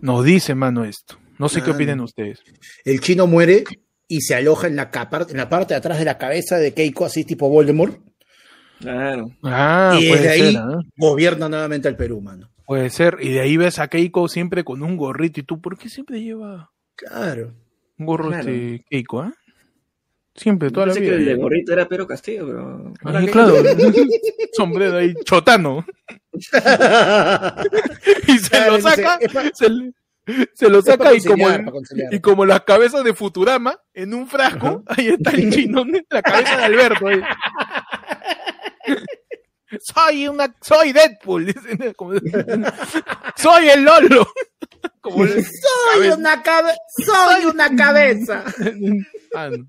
nos 0.00 0.24
dice, 0.24 0.54
mano, 0.54 0.84
esto. 0.84 1.18
No 1.38 1.48
sé 1.48 1.62
qué 1.62 1.70
opinan 1.70 2.00
ustedes. 2.00 2.40
El 2.84 3.00
chino 3.00 3.26
muere 3.26 3.64
y 4.06 4.20
se 4.20 4.34
aloja 4.34 4.66
en 4.66 4.76
la, 4.76 4.90
capa- 4.90 5.26
en 5.28 5.36
la 5.36 5.48
parte 5.48 5.74
de 5.74 5.78
atrás 5.78 5.98
de 5.98 6.04
la 6.04 6.18
cabeza 6.18 6.58
de 6.58 6.74
Keiko, 6.74 7.04
así 7.04 7.24
tipo 7.24 7.48
Voldemort. 7.48 7.98
claro. 8.78 9.30
Ah, 9.42 9.96
y 10.00 10.08
puede 10.08 10.22
desde 10.22 10.30
ahí 10.30 10.52
ser, 10.52 10.62
¿ah? 10.62 10.78
gobierna 10.96 11.48
nuevamente 11.48 11.88
al 11.88 11.96
Perú, 11.96 12.20
mano. 12.20 12.50
Puede 12.66 12.90
ser. 12.90 13.18
Y 13.20 13.30
de 13.32 13.40
ahí 13.40 13.56
ves 13.56 13.78
a 13.78 13.88
Keiko 13.88 14.28
siempre 14.28 14.62
con 14.64 14.82
un 14.82 14.96
gorrito. 14.96 15.40
¿Y 15.40 15.42
tú 15.42 15.60
por 15.60 15.76
qué 15.78 15.88
siempre 15.88 16.20
lleva 16.22 16.70
Claro. 16.96 17.54
un 17.98 18.06
gorro 18.06 18.28
Claro. 18.28 18.48
este 18.50 18.84
Keiko, 18.88 19.20
ah? 19.22 19.32
Siempre, 20.36 20.70
toda 20.70 20.86
la 20.86 20.94
Pensé 20.94 21.00
vida. 21.06 21.12
que 21.12 21.16
el 21.22 21.26
de 21.26 21.34
gorrito 21.36 21.72
era 21.72 21.86
Pedro 21.86 22.06
Castillo, 22.08 22.46
pero. 22.46 22.92
ahora 23.04 23.18
Ah, 23.20 23.24
que- 23.24 23.30
claro. 23.30 23.54
Sombrero 24.52 24.96
ahí, 24.98 25.14
chotano. 25.24 25.84
Y 28.26 28.38
se 28.38 28.50
Claro, 28.50 28.72
lo 28.72 28.80
saca, 28.80 29.18
se, 29.54 29.68
le- 29.70 29.92
se 30.54 30.68
lo 30.70 30.82
saca 30.82 31.14
y 31.14 31.22
como, 31.22 31.48
el- 31.50 31.64
y 32.10 32.18
como 32.20 32.44
las 32.46 32.62
cabezas 32.62 33.04
de 33.04 33.14
Futurama 33.14 33.78
en 33.92 34.12
un 34.14 34.26
frasco, 34.26 34.82
ahí 34.86 35.08
está 35.08 35.30
el 35.30 35.52
chino, 35.52 35.84
la 36.10 36.22
cabeza 36.22 36.56
de 36.56 36.64
Alberto. 36.64 37.06
ahí. 37.06 37.20
Soy 39.80 40.28
una, 40.28 40.54
soy 40.60 40.92
Deadpool, 40.92 41.46
dicen, 41.46 41.92
como- 41.96 42.12
soy 43.36 43.68
el 43.68 43.82
Lolo. 43.82 44.26
Como 45.00 45.24
el- 45.24 45.44
Soy 45.92 46.08
una 46.16 46.42
cabeza, 46.42 46.76
soy 47.04 47.44
una 47.46 47.74
cabeza. 47.76 48.44
Ah, 49.34 49.50
no. 49.50 49.66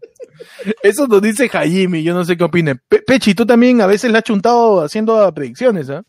Eso 0.84 1.07
nos 1.07 1.22
dice 1.22 1.49
Jaime, 1.49 2.03
yo 2.03 2.13
no 2.13 2.24
sé 2.26 2.38
qué 2.38 2.43
opine. 2.43 2.76
Pe- 2.76 3.01
Pechi, 3.01 3.34
tú 3.36 3.45
también 3.45 3.82
a 3.82 3.88
veces 3.88 4.11
la 4.11 4.20
has 4.20 4.24
chuntado 4.24 4.82
haciendo 4.84 5.34
predicciones, 5.34 5.89
¿ah? 5.89 6.03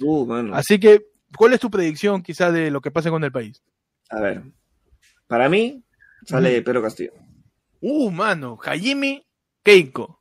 Uh, 0.00 0.26
mano. 0.26 0.54
Así 0.54 0.78
que, 0.80 1.06
¿cuál 1.36 1.52
es 1.52 1.60
tu 1.60 1.70
predicción 1.70 2.22
quizá 2.22 2.50
de 2.50 2.70
lo 2.70 2.80
que 2.80 2.90
pase 2.90 3.10
con 3.10 3.22
el 3.24 3.32
país? 3.32 3.62
A 4.10 4.20
ver. 4.20 4.42
Para 5.26 5.48
mí, 5.48 5.82
sale 6.26 6.60
Pedro 6.62 6.82
Castillo. 6.82 7.12
Uh, 7.80 8.10
mano, 8.10 8.56
Jaime, 8.58 9.26
Keiko, 9.62 10.20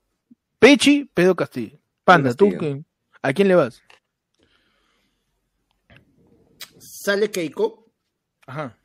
Pechi, 0.60 1.06
Pedro 1.14 1.36
Castillo. 1.36 1.80
Panda, 2.04 2.34
¿tú 2.34 2.50
Castillo. 2.52 2.76
qué? 2.78 2.84
¿A 3.22 3.34
quién 3.34 3.48
le 3.48 3.56
vas? 3.56 3.82
Sale 6.80 7.30
Keiko. 7.32 7.81
Ajá. 8.52 8.78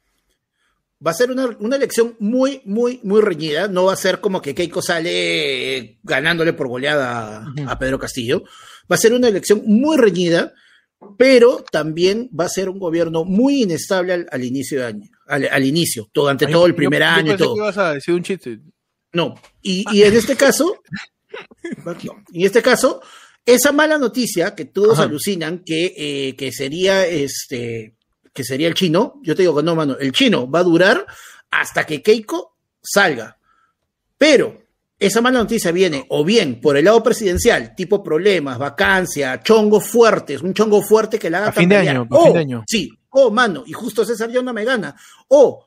Va 1.06 1.10
a 1.10 1.14
ser 1.14 1.30
una, 1.30 1.46
una 1.58 1.76
elección 1.76 2.16
muy, 2.18 2.62
muy, 2.64 3.00
muy 3.02 3.20
reñida. 3.20 3.68
No 3.68 3.84
va 3.84 3.92
a 3.92 3.96
ser 3.96 4.20
como 4.20 4.40
que 4.40 4.54
Keiko 4.54 4.80
sale 4.80 5.76
eh, 5.76 5.98
ganándole 6.02 6.54
por 6.54 6.68
goleada 6.68 7.52
a, 7.66 7.78
Pedro 7.78 7.98
Castillo. 7.98 8.44
Va 8.90 8.96
a 8.96 8.98
ser 8.98 9.12
una 9.12 9.28
elección 9.28 9.62
muy 9.66 9.98
reñida, 9.98 10.54
pero 11.18 11.64
también 11.70 12.30
va 12.38 12.46
a 12.46 12.48
ser 12.48 12.70
un 12.70 12.78
gobierno 12.78 13.24
muy 13.24 13.64
inestable 13.64 14.14
al, 14.14 14.26
al 14.30 14.44
inicio 14.44 14.80
de 14.80 14.86
año. 14.86 15.10
Al, 15.26 15.48
al 15.50 15.64
inicio, 15.64 16.08
durante 16.14 16.46
Ay, 16.46 16.52
todo 16.52 16.66
el 16.66 16.74
primer 16.74 17.02
yo 17.02 17.08
año 17.08 17.34
y 17.34 17.36
todo. 17.36 17.54
que 17.54 17.58
ibas 17.60 17.78
a 17.78 17.92
decir 17.94 18.14
un 18.14 18.22
chiste. 18.22 18.60
No, 19.12 19.34
y, 19.60 19.84
y 19.92 20.02
en 20.04 20.14
este 20.14 20.36
caso, 20.36 20.82
no, 21.84 21.92
en 21.92 22.46
este 22.46 22.62
caso, 22.62 23.02
esa 23.44 23.72
mala 23.72 23.98
noticia 23.98 24.54
que 24.54 24.64
todos 24.64 24.94
Ajá. 24.94 25.02
alucinan 25.02 25.62
que, 25.64 25.94
eh, 25.96 26.36
que 26.36 26.52
sería 26.52 27.06
este 27.06 27.95
que 28.36 28.44
sería 28.44 28.68
el 28.68 28.74
chino, 28.74 29.18
yo 29.22 29.34
te 29.34 29.42
digo 29.42 29.56
que 29.56 29.62
no, 29.62 29.74
mano, 29.74 29.96
el 29.98 30.12
chino 30.12 30.48
va 30.48 30.60
a 30.60 30.64
durar 30.64 31.06
hasta 31.50 31.84
que 31.84 32.02
Keiko 32.02 32.58
salga. 32.82 33.38
Pero 34.18 34.58
esa 34.98 35.20
mala 35.22 35.38
noticia 35.38 35.72
viene 35.72 36.06
o 36.10 36.22
bien 36.22 36.60
por 36.60 36.76
el 36.76 36.84
lado 36.84 37.02
presidencial, 37.02 37.74
tipo 37.74 38.02
problemas, 38.02 38.58
vacancia, 38.58 39.42
chongos 39.42 39.88
fuertes, 39.88 40.42
un 40.42 40.52
chongo 40.52 40.82
fuerte 40.82 41.18
que 41.18 41.30
le 41.30 41.38
haga 41.38 41.48
A 41.48 41.52
fin 41.52 41.68
de 41.68 41.76
año, 41.76 42.06
a 42.10 42.14
O, 42.14 42.24
fin 42.24 42.32
de 42.34 42.38
año. 42.38 42.64
Sí, 42.68 42.90
o 43.10 43.30
mano, 43.30 43.64
y 43.66 43.72
justo 43.72 44.04
César 44.04 44.30
ya 44.30 44.42
no 44.42 44.52
me 44.52 44.64
gana. 44.64 44.94
O 45.28 45.66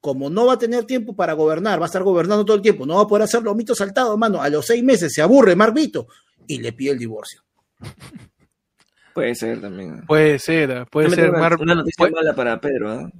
como 0.00 0.28
no 0.28 0.46
va 0.46 0.54
a 0.54 0.58
tener 0.58 0.84
tiempo 0.84 1.16
para 1.16 1.32
gobernar, 1.32 1.80
va 1.80 1.84
a 1.84 1.86
estar 1.86 2.02
gobernando 2.02 2.44
todo 2.44 2.56
el 2.56 2.62
tiempo, 2.62 2.84
no 2.86 2.96
va 2.96 3.02
a 3.02 3.06
poder 3.06 3.24
hacer 3.24 3.42
los 3.42 3.56
mitos 3.56 3.78
saltados, 3.78 4.16
mano, 4.18 4.42
a 4.42 4.48
los 4.50 4.66
seis 4.66 4.82
meses 4.84 5.12
se 5.12 5.22
aburre 5.22 5.56
Marvito 5.56 6.06
y 6.46 6.58
le 6.58 6.72
pide 6.72 6.92
el 6.92 6.98
divorcio. 6.98 7.42
Puede 9.14 9.34
ser 9.34 9.60
también. 9.60 10.02
Puede 10.06 10.38
ser, 10.38 10.86
puede 10.90 11.10
ser. 11.10 11.30
una, 11.30 11.38
Mar- 11.38 11.56
una 11.60 11.74
noticia 11.74 11.94
puede- 11.98 12.12
mala 12.12 12.34
para 12.34 12.60
Pedro. 12.60 12.90
¿ah? 12.92 13.10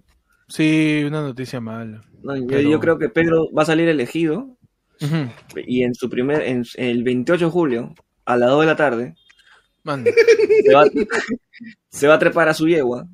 Sí, 0.49 1.03
una 1.07 1.23
noticia 1.23 1.61
mala. 1.61 2.03
No, 2.23 2.37
yo, 2.37 2.47
Pero- 2.47 2.69
yo 2.71 2.81
creo 2.81 2.99
que 2.99 3.09
Pedro 3.09 3.49
va 3.57 3.63
a 3.63 3.67
salir 3.67 3.89
elegido 3.89 4.57
y 5.67 5.83
en 5.83 5.95
su 5.95 6.11
primer, 6.11 6.43
en 6.43 6.65
el 6.77 7.03
28 7.03 7.47
de 7.47 7.51
julio, 7.51 7.95
a 8.27 8.37
las 8.37 8.51
2 8.51 8.61
de 8.61 8.67
la 8.67 8.77
tarde, 8.77 9.15
se 9.85 10.75
va, 10.75 10.85
se 11.89 12.07
va 12.09 12.15
a 12.15 12.19
trepar 12.19 12.49
a 12.49 12.55
su 12.55 12.69
yegua 12.69 13.07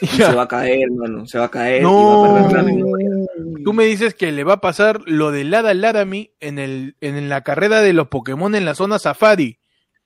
y 0.00 0.06
se 0.06 0.32
va 0.34 0.42
a 0.42 0.48
caer, 0.48 0.90
mano. 0.90 1.26
Se 1.26 1.38
va 1.38 1.44
a 1.46 1.50
caer 1.50 1.82
No. 1.82 1.90
y 1.90 2.32
va 2.32 2.40
a 2.40 2.42
perder 2.48 2.56
la 2.56 2.72
memoria. 2.72 3.08
Tú 3.64 3.72
me 3.74 3.84
dices 3.84 4.14
que 4.14 4.32
le 4.32 4.44
va 4.44 4.54
a 4.54 4.60
pasar 4.60 5.02
lo 5.06 5.30
de 5.30 5.44
Lada 5.44 5.74
Laramie 5.74 6.32
en, 6.40 6.58
el, 6.58 6.96
en 7.02 7.28
la 7.28 7.42
carrera 7.42 7.82
de 7.82 7.92
los 7.92 8.08
Pokémon 8.08 8.54
en 8.54 8.64
la 8.64 8.74
zona 8.74 8.98
Safari, 8.98 9.58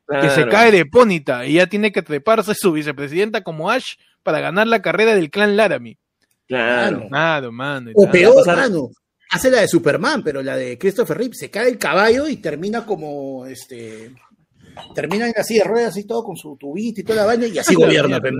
que 0.09 0.29
se 0.31 0.35
Claro. 0.43 0.51
cae 0.51 0.71
de 0.73 0.87
Pónita 0.87 1.47
y 1.47 1.55
ya 1.55 1.67
tiene 1.67 1.93
que 1.93 2.03
treparse 2.03 2.55
su 2.55 2.73
vicepresidenta 2.73 3.43
como 3.43 3.71
Ash 3.71 3.95
para 4.23 4.41
ganar 4.41 4.67
la 4.67 4.83
carrera 4.83 5.15
del 5.15 5.31
clan 5.31 5.57
Laramie. 5.57 5.99
Claro. 6.47 7.07
Nada, 7.11 7.51
mano. 7.51 7.91
O 7.95 8.11
peor, 8.11 8.35
pasar- 8.45 8.57
mano, 8.59 8.91
hace 9.31 9.51
la 9.51 9.61
de 9.63 9.69
Superman, 9.69 10.23
pero 10.23 10.43
la 10.43 10.57
de 10.57 10.77
Christopher 10.79 11.17
Reeve, 11.19 11.35
se 11.35 11.51
cae 11.51 11.69
el 11.69 11.79
caballo 11.79 12.29
y 12.29 12.37
termina 12.37 12.85
como 12.85 13.47
este 13.47 14.13
termina 14.95 15.33
silla 15.45 15.63
de 15.63 15.69
ruedas 15.71 15.97
y 15.97 16.05
todo 16.05 16.25
con 16.25 16.37
su 16.37 16.57
tubito 16.57 17.01
y 17.01 17.05
toda 17.05 17.21
la 17.21 17.27
vaina 17.27 17.47
y 17.47 17.59
así 17.59 17.75
gobierna, 17.75 18.19
mierda. 18.21 18.39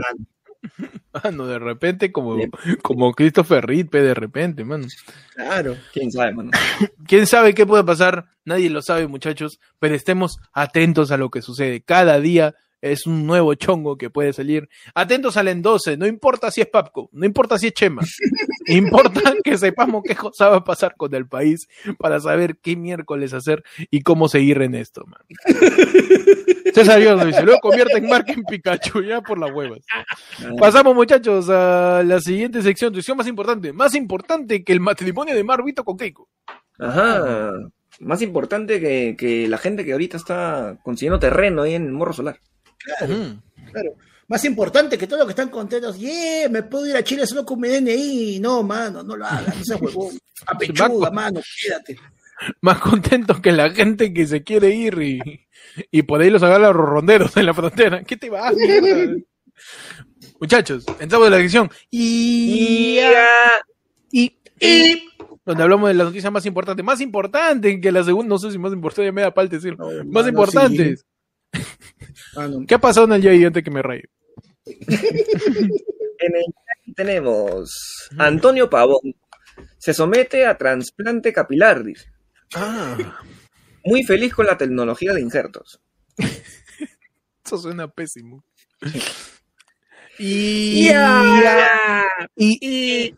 mano. 0.79 0.91
Mano, 1.23 1.47
de 1.47 1.59
repente 1.59 2.13
como, 2.13 2.37
como 2.83 3.13
Christopher 3.13 3.65
Reed, 3.67 3.87
de 3.91 4.15
repente, 4.15 4.65
mano. 4.65 4.87
Claro. 5.35 5.77
¿Quién 5.93 6.11
sabe, 6.11 6.33
mano? 6.33 6.51
¿Quién 7.07 7.27
sabe 7.27 7.55
qué 7.55 7.67
puede 7.67 7.85
pasar? 7.85 8.27
Nadie 8.45 8.71
lo 8.71 8.83
sabe, 8.83 9.07
muchachos, 9.07 9.61
pero 9.79 9.95
estemos 9.95 10.39
atentos 10.53 11.11
a 11.11 11.17
lo 11.17 11.31
que 11.31 11.43
sucede. 11.43 11.83
Cada 11.83 12.21
día 12.21 12.55
es 12.85 13.07
un 13.07 13.27
nuevo 13.27 13.55
chongo 13.55 13.97
que 13.97 14.11
puede 14.11 14.35
salir. 14.35 14.69
Atentos 14.95 15.39
al 15.39 15.49
en 15.49 15.63
12, 15.63 15.97
no 15.97 16.07
importa 16.07 16.51
si 16.51 16.61
es 16.61 16.67
Papco, 16.67 17.09
no 17.13 17.25
importa 17.25 17.59
si 17.59 17.69
es 17.69 17.73
Chema. 17.73 18.03
importa 18.67 19.35
que 19.43 19.57
sepamos 19.57 20.03
qué 20.07 20.15
cosa 20.15 20.51
va 20.51 20.57
a 20.59 20.65
pasar 20.65 20.95
con 20.95 21.15
el 21.15 21.27
país 21.27 21.67
para 21.99 22.21
saber 22.21 22.59
qué 22.59 22.77
miércoles 22.77 23.33
hacer 23.33 23.65
y 23.91 24.03
cómo 24.03 24.29
seguir 24.29 24.61
en 24.61 24.75
esto, 24.75 25.05
man. 25.07 25.21
César 26.75 27.01
dice, 27.25 27.43
luego 27.43 27.61
convierte 27.61 27.99
en 27.99 28.09
marca 28.09 28.33
en 28.33 28.43
Pikachu, 28.43 29.03
ya 29.03 29.21
por 29.21 29.39
las 29.39 29.51
huevas. 29.53 29.79
Pasamos, 30.59 30.95
muchachos, 30.95 31.49
a 31.49 32.03
la 32.05 32.21
siguiente 32.21 32.63
sección, 32.63 32.95
sección 32.95 33.17
más 33.17 33.29
importante, 33.29 33.73
más 33.73 33.95
importante 33.95 34.65
que 34.65 34.73
el 34.73 34.81
matrimonio 34.81 35.35
de 35.35 35.45
Marvito 35.45 35.85
con 35.85 35.97
Keiko. 35.97 36.29
Ajá. 36.79 37.53
Más 38.01 38.23
importante 38.23 38.81
que, 38.81 39.15
que 39.17 39.47
la 39.47 39.57
gente 39.57 39.85
que 39.85 39.93
ahorita 39.93 40.17
está 40.17 40.79
consiguiendo 40.83 41.21
terreno 41.21 41.63
ahí 41.63 41.75
en 41.75 41.87
el 41.87 41.93
Morro 41.93 42.13
Solar. 42.13 42.41
Ujú. 43.03 43.41
Claro. 43.73 43.95
Más 44.29 44.45
importante 44.47 44.97
que 44.97 45.07
todos 45.07 45.19
los 45.21 45.27
que 45.27 45.33
están 45.33 45.51
contentos, 45.51 45.99
yeah, 45.99 46.49
me 46.49 46.63
puedo 46.63 46.87
ir 46.87 46.97
a 46.97 47.05
Chile 47.05 47.27
solo 47.27 47.45
con 47.45 47.61
mi 47.61 47.69
DNI. 47.69 48.41
No, 48.41 48.63
mano, 48.63 49.03
no 49.03 49.17
lo 49.17 49.27
hagas, 49.27 49.57
no 49.59 49.65
seas 49.65 49.81
huevón. 49.81 50.19
A 50.47 50.59
pechuga, 50.59 51.11
mano, 51.11 51.41
quédate. 51.63 51.99
más 52.61 52.79
contentos 52.81 53.41
que 53.41 53.53
la 53.53 53.71
gente 53.71 54.13
que 54.13 54.27
se 54.27 54.43
quiere 54.43 54.75
ir 54.75 54.99
y, 55.01 55.47
y 55.91 56.03
por 56.03 56.21
ahí 56.21 56.31
los 56.31 56.43
agarra 56.43 56.69
los 56.73 56.77
ronderos 56.77 57.37
en 57.37 57.47
la 57.47 57.55
frontera. 57.55 58.03
¿Qué 58.03 58.17
te 58.17 58.29
vas? 58.31 58.55
Muchachos, 60.41 60.85
entramos 60.99 61.27
en 61.29 61.33
la 61.33 61.39
sección 61.39 61.71
y, 61.91 62.99
y, 64.11 64.37
y 64.61 65.03
donde 65.45 65.63
hablamos 65.63 65.89
de 65.89 65.95
la 65.95 66.05
noticia 66.05 66.31
más 66.31 66.45
importante, 66.47 66.83
más 66.83 67.01
importante 67.01 67.81
que 67.81 67.93
la 67.93 68.03
segunda, 68.03 68.29
no 68.31 68.39
sé 68.39 68.51
si 68.51 68.59
más 68.59 68.73
importante, 68.73 69.13
me 69.13 69.23
da 69.23 69.33
falta 69.33 69.57
decir, 69.57 69.79
No, 69.79 69.87
más 69.87 70.05
mano, 70.07 70.29
importantes. 70.29 71.01
sí. 71.01 71.07
Mano, 72.37 72.65
¿Qué 72.67 72.75
ha 72.75 72.79
pasado 72.79 73.07
en 73.07 73.13
el 73.13 73.23
Jay 73.23 73.45
antes 73.45 73.63
que 73.63 73.71
me 73.71 73.83
raye? 73.83 74.05
En 74.67 76.37
el 76.37 76.95
tenemos 76.95 78.09
Antonio 78.19 78.69
Pavón. 78.71 79.15
Se 79.79 79.95
somete 79.95 80.47
a 80.47 80.57
trasplante 80.57 81.33
capilar, 81.33 81.85
dice. 81.85 82.07
Ah, 82.55 82.97
Muy 83.85 84.03
feliz 84.05 84.35
con 84.35 84.47
la 84.47 84.57
tecnología 84.57 85.13
de 85.13 85.21
injertos. 85.21 85.81
eso 87.45 87.59
suena 87.59 87.89
pésimo. 87.89 88.45
Y, 90.17 90.89
Y, 92.37 93.15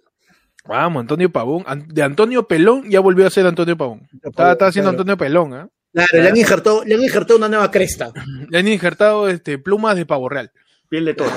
Vamos, 0.66 1.00
Antonio 1.02 1.30
Pavón. 1.30 1.64
De 1.88 2.02
Antonio 2.02 2.48
Pelón 2.48 2.88
ya 2.90 3.00
volvió 3.00 3.26
a 3.26 3.30
ser 3.30 3.46
Antonio 3.46 3.76
Pavón. 3.76 4.08
Estaba, 4.22 4.52
estaba 4.52 4.68
haciendo 4.70 4.90
Claro. 4.90 5.00
Antonio 5.02 5.16
Pelón, 5.18 5.54
¿ah? 5.54 5.68
Claro, 5.96 6.22
le 6.22 6.28
han 6.28 6.36
injertado, 6.36 6.84
le 6.84 6.94
han 6.94 7.02
injertado 7.02 7.38
una 7.38 7.48
nueva 7.48 7.70
cresta. 7.70 8.12
Le 8.50 8.58
han 8.58 8.68
injertado 8.68 9.28
este, 9.28 9.58
plumas 9.58 9.96
de 9.96 10.04
pavo 10.04 10.28
real. 10.28 10.52
Piel 10.90 11.06
de 11.06 11.14
toro. 11.14 11.30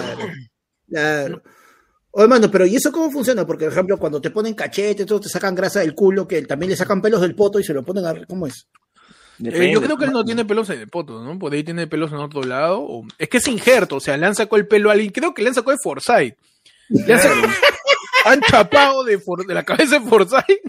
Claro. 0.89 1.41
Oye, 2.11 2.27
mano, 2.27 2.51
pero 2.51 2.65
¿y 2.65 2.75
eso 2.75 2.91
cómo 2.91 3.09
funciona? 3.11 3.45
Porque, 3.45 3.65
por 3.65 3.71
ejemplo, 3.73 3.97
cuando 3.97 4.19
te 4.19 4.31
ponen 4.31 4.55
cachete, 4.55 5.05
todo, 5.05 5.19
te 5.21 5.29
sacan 5.29 5.55
grasa 5.55 5.79
del 5.79 5.93
culo, 5.95 6.27
que 6.27 6.41
también 6.41 6.71
le 6.71 6.75
sacan 6.75 7.01
pelos 7.01 7.21
del 7.21 7.35
poto 7.35 7.59
y 7.59 7.63
se 7.63 7.73
lo 7.73 7.83
ponen 7.83 8.05
a... 8.05 8.13
¿Cómo 8.27 8.47
es? 8.47 8.67
Eh, 9.41 9.71
yo 9.71 9.81
creo 9.81 9.97
que 9.97 10.03
él 10.05 10.11
no 10.11 10.25
tiene 10.25 10.43
pelos 10.43 10.69
en 10.71 10.79
el 10.81 10.89
poto, 10.89 11.23
¿no? 11.23 11.39
Por 11.39 11.53
ahí 11.53 11.63
tiene 11.63 11.87
pelos 11.87 12.11
en 12.11 12.17
otro 12.17 12.43
lado. 12.43 12.81
o- 12.81 13.05
Es 13.17 13.29
que 13.29 13.37
es 13.37 13.47
injerto, 13.47 13.95
o 13.95 13.99
sea, 14.01 14.17
le 14.17 14.25
han 14.25 14.35
sacado 14.35 14.57
el 14.57 14.67
pelo 14.67 14.89
a 14.89 14.93
alguien. 14.93 15.11
Creo 15.11 15.33
que 15.33 15.41
le 15.41 15.47
han 15.49 15.55
sacado 15.55 15.71
de 15.71 15.77
Forsyth. 15.81 16.35
Le 16.89 17.13
han, 17.13 17.19
sacado- 17.21 17.47
han 18.25 18.41
chapado 18.41 19.03
de, 19.05 19.19
For- 19.19 19.45
de 19.45 19.53
la 19.53 19.63
cabeza 19.63 19.99
de 19.99 20.05
Forsyth, 20.09 20.59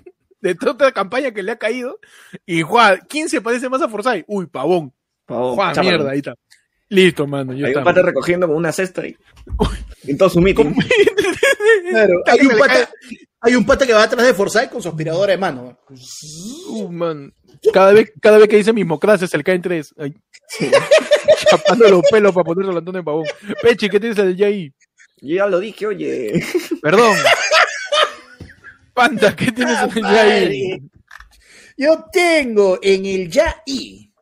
de 0.40 0.54
toda 0.54 0.86
la 0.86 0.92
campaña 0.92 1.32
que 1.32 1.42
le 1.42 1.52
ha 1.52 1.58
caído. 1.58 1.98
Y 2.46 2.62
Juan, 2.62 3.00
¿quién 3.08 3.28
se 3.28 3.40
parece 3.40 3.68
más 3.68 3.82
a 3.82 3.88
Forsyth? 3.88 4.24
Uy, 4.26 4.46
pavón. 4.46 4.92
Pavón, 5.26 5.54
Juan, 5.54 5.80
mierda, 5.80 6.10
ahí 6.10 6.18
está. 6.18 6.34
Listo, 6.88 7.26
mano. 7.26 7.52
Hay 7.52 7.74
un 7.74 7.84
pata 7.84 8.02
recogiendo 8.02 8.48
con 8.48 8.56
una 8.56 8.72
cesta 8.72 9.06
y 9.06 9.16
en 10.04 10.18
todo 10.18 10.28
su 10.28 10.40
meeting. 10.40 10.74
Claro, 11.88 12.22
hay 12.26 12.46
un, 12.46 12.56
pata, 12.56 12.90
hay 13.40 13.54
un 13.56 13.66
pata 13.66 13.86
que 13.86 13.92
va 13.92 14.04
atrás 14.04 14.24
de 14.24 14.34
Forsyth 14.34 14.70
con 14.70 14.80
su 14.82 14.88
aspiradora 14.88 15.32
de 15.32 15.38
mano. 15.38 15.78
Uh, 16.68 16.88
man. 16.88 17.32
Cada 17.72 17.92
vez, 17.92 18.12
cada 18.20 18.38
vez 18.38 18.48
que 18.48 18.56
dice 18.56 18.72
mismocracia 18.72 19.26
se 19.26 19.36
le 19.36 19.42
caen 19.42 19.62
tres. 19.62 19.92
Ay. 19.98 20.14
Chapando 21.50 21.88
los 21.88 22.02
pelos 22.10 22.32
para 22.32 22.44
ponerse 22.44 22.70
al 22.70 22.78
Antonio 22.78 23.02
Pavón. 23.02 23.26
Pechi, 23.62 23.88
¿qué 23.88 23.98
tienes 23.98 24.18
el 24.18 24.40
ahí? 24.42 24.72
Yo 25.20 25.36
ya 25.36 25.46
lo 25.46 25.58
dije, 25.58 25.86
oye. 25.86 26.44
Perdón. 26.80 27.16
Panda, 29.00 29.34
¿qué 29.34 29.50
tienes 29.50 29.78
en 29.80 29.96
el? 29.96 30.02
Madre. 30.02 30.82
Yo 31.74 32.04
tengo 32.12 32.78
en 32.82 33.06
el 33.06 33.30
ya 33.30 33.62
y 33.64 34.12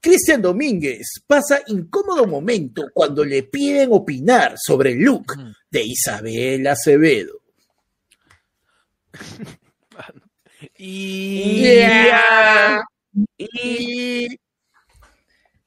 Cristian 0.00 0.40
Domínguez 0.40 1.20
pasa 1.26 1.60
incómodo 1.66 2.26
momento 2.26 2.86
cuando 2.94 3.22
le 3.22 3.42
piden 3.42 3.90
opinar 3.92 4.54
sobre 4.56 4.92
el 4.92 5.00
look 5.00 5.26
de 5.70 5.82
Isabel 5.84 6.66
Acevedo. 6.66 7.42
Y... 10.78 11.68
Y 13.36 14.28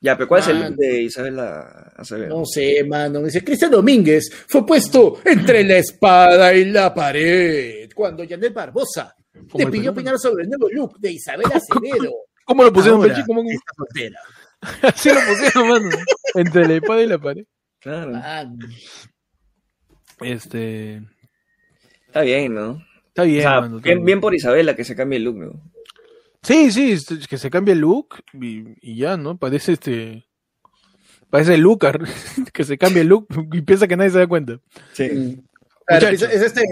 Ya, 0.01 0.17
pero 0.17 0.27
¿cuál 0.27 0.41
es 0.41 0.47
el 0.47 0.59
look 0.59 0.75
de 0.75 1.03
Isabela 1.03 1.93
Acevedo? 1.95 2.39
no 2.39 2.45
sé, 2.45 2.83
mano, 2.83 3.21
dice 3.21 3.43
Cristian 3.43 3.69
Domínguez 3.69 4.31
fue 4.47 4.65
puesto 4.65 5.21
entre 5.23 5.63
la 5.63 5.77
espada 5.77 6.51
y 6.55 6.65
la 6.65 6.91
pared 6.95 7.86
cuando 7.97 8.23
Janet 8.29 8.53
Barbosa 8.53 9.15
el 9.55 9.71
pidió 9.71 9.89
opinar 9.91 10.19
sobre 10.19 10.43
el 10.43 10.49
nuevo 10.49 10.69
look 10.69 10.99
de 10.99 11.11
Isabel 11.13 11.47
Acevedo. 11.51 12.13
¿Cómo 12.45 12.63
lo 12.63 12.71
pusieron, 12.71 13.01
Ahora? 13.01 13.23
¿Cómo- 13.25 13.41
está 13.49 13.71
soltera. 13.75 14.19
Así 14.83 15.09
lo 15.09 15.15
pusieron, 15.27 15.67
mano. 15.69 15.89
Entre 16.35 16.67
la 16.67 16.73
espada 16.75 17.01
y 17.01 17.07
la 17.07 17.17
pared. 17.17 17.45
Claro. 17.79 18.11
Man. 18.11 18.59
Este... 20.21 21.01
Está 22.07 22.21
bien, 22.21 22.53
¿no? 22.53 22.83
Está 23.07 23.23
bien, 23.23 23.39
o 23.39 23.49
sea, 23.49 23.61
mano, 23.61 23.77
está 23.77 23.89
bien, 23.89 24.05
bien 24.05 24.21
por 24.21 24.33
Isabela 24.35 24.75
que 24.75 24.83
se 24.83 24.95
cambie 24.95 25.17
el 25.17 25.23
look, 25.25 25.37
¿no? 25.37 25.61
Sí, 26.43 26.71
sí, 26.71 26.91
es- 26.91 27.27
que 27.27 27.37
se 27.37 27.49
cambie 27.49 27.73
el 27.73 27.79
look 27.79 28.15
y, 28.33 28.63
y 28.81 28.97
ya, 28.97 29.17
¿no? 29.17 29.37
Parece 29.37 29.73
este... 29.73 30.23
Parece 31.29 31.57
Lucar, 31.57 31.99
que 32.53 32.63
se 32.63 32.77
cambie 32.77 33.01
el 33.01 33.09
look 33.09 33.27
y 33.51 33.61
piensa 33.61 33.87
que 33.87 33.97
nadie 33.97 34.11
se 34.11 34.19
da 34.19 34.27
cuenta. 34.27 34.59
Sí. 34.93 35.43
Claro, 35.87 36.07
es, 36.09 36.21
este, 36.21 36.63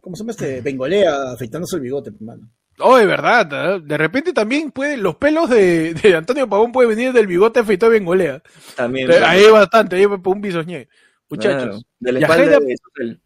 ¿cómo 0.00 0.16
se 0.16 0.22
llama 0.22 0.30
este? 0.32 0.60
Bengolea 0.62 1.32
afeitándose 1.32 1.76
el 1.76 1.82
bigote, 1.82 2.10
mano. 2.20 2.48
Oh, 2.78 2.96
de 2.96 3.04
verdad, 3.06 3.48
¿ah? 3.52 3.78
de 3.78 3.98
repente 3.98 4.32
también 4.32 4.70
puede, 4.70 4.96
los 4.96 5.16
pelos 5.16 5.50
de, 5.50 5.92
de 5.94 6.16
Antonio 6.16 6.48
Pavón 6.48 6.72
pueden 6.72 6.90
venir 6.90 7.12
del 7.12 7.26
bigote 7.26 7.60
afeitado 7.60 7.92
de 7.92 7.98
Bengolea. 7.98 8.42
También. 8.74 9.10
Eh, 9.10 9.18
Ahí 9.24 9.44
hay 9.44 9.50
bastante, 9.50 9.96
ahí 9.96 10.06
por 10.06 10.34
un 10.34 10.40
bisoñé. 10.40 10.88
Muchachos, 11.28 11.62
Claro, 11.62 11.78
de 12.00 12.12
la 12.12 12.18
espalda 12.20 12.44
Jaira- 12.44 12.60
de 12.96 13.18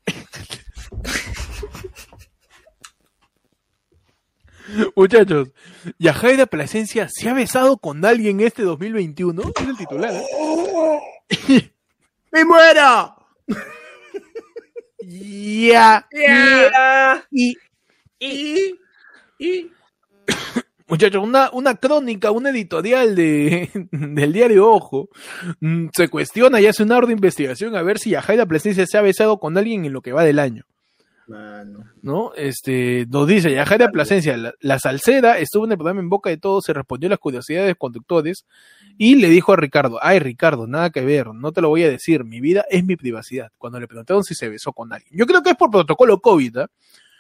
muchachos, 4.96 5.48
Yajaira 5.98 6.46
Plasencia 6.46 7.08
se 7.08 7.28
ha 7.28 7.34
besado 7.34 7.78
con 7.78 8.04
alguien 8.04 8.40
este 8.40 8.62
2021. 8.62 9.42
Es 9.60 9.68
el 9.68 9.76
titular, 9.76 10.12
¿eh? 10.12 10.24
¡Me 12.32 12.44
muero! 12.44 13.14
Ya. 15.06 16.08
Y, 17.30 17.56
y, 18.18 18.74
y, 19.38 19.70
Muchachos, 20.88 21.22
una, 21.22 21.50
una 21.52 21.76
crónica, 21.76 22.32
una 22.32 22.50
editorial 22.50 23.14
de, 23.14 23.70
del 23.92 24.32
diario 24.32 24.68
Ojo 24.68 25.08
mm, 25.60 25.88
se 25.94 26.08
cuestiona 26.08 26.60
y 26.60 26.66
hace 26.66 26.82
una 26.82 26.96
orden 26.96 27.08
de 27.08 27.14
investigación 27.14 27.76
a 27.76 27.82
ver 27.82 27.98
si 27.98 28.10
Yajaira 28.10 28.46
Plasencia 28.46 28.86
se 28.86 28.98
ha 28.98 29.02
besado 29.02 29.38
con 29.38 29.56
alguien 29.56 29.84
en 29.84 29.92
lo 29.92 30.00
que 30.00 30.12
va 30.12 30.24
del 30.24 30.40
año. 30.40 30.64
Mano. 31.26 31.84
¿no? 32.02 32.32
Este, 32.36 33.06
nos 33.08 33.26
dice 33.26 33.52
Yajaira 33.52 33.88
Plasencia, 33.88 34.36
la, 34.36 34.54
la 34.60 34.78
salsera 34.78 35.38
estuvo 35.38 35.64
en 35.64 35.72
el 35.72 35.78
programa 35.78 36.00
En 36.00 36.08
Boca 36.08 36.30
de 36.30 36.36
Todos, 36.36 36.64
se 36.64 36.72
respondió 36.72 37.08
a 37.08 37.10
las 37.10 37.18
curiosidades 37.18 37.66
de 37.66 37.72
los 37.72 37.78
conductores 37.78 38.46
y 38.98 39.16
le 39.16 39.28
dijo 39.28 39.52
a 39.52 39.56
Ricardo, 39.56 39.98
ay 40.00 40.18
Ricardo, 40.18 40.66
nada 40.66 40.90
que 40.90 41.00
ver, 41.00 41.34
no 41.34 41.52
te 41.52 41.60
lo 41.60 41.68
voy 41.68 41.82
a 41.82 41.90
decir, 41.90 42.24
mi 42.24 42.40
vida 42.40 42.64
es 42.70 42.84
mi 42.84 42.96
privacidad, 42.96 43.50
cuando 43.58 43.80
le 43.80 43.88
preguntaron 43.88 44.22
si 44.24 44.34
se 44.34 44.48
besó 44.48 44.72
con 44.72 44.92
alguien. 44.92 45.12
Yo 45.16 45.26
creo 45.26 45.42
que 45.42 45.50
es 45.50 45.56
por 45.56 45.70
protocolo 45.70 46.20
COVID, 46.20 46.58
¿ah? 46.58 46.70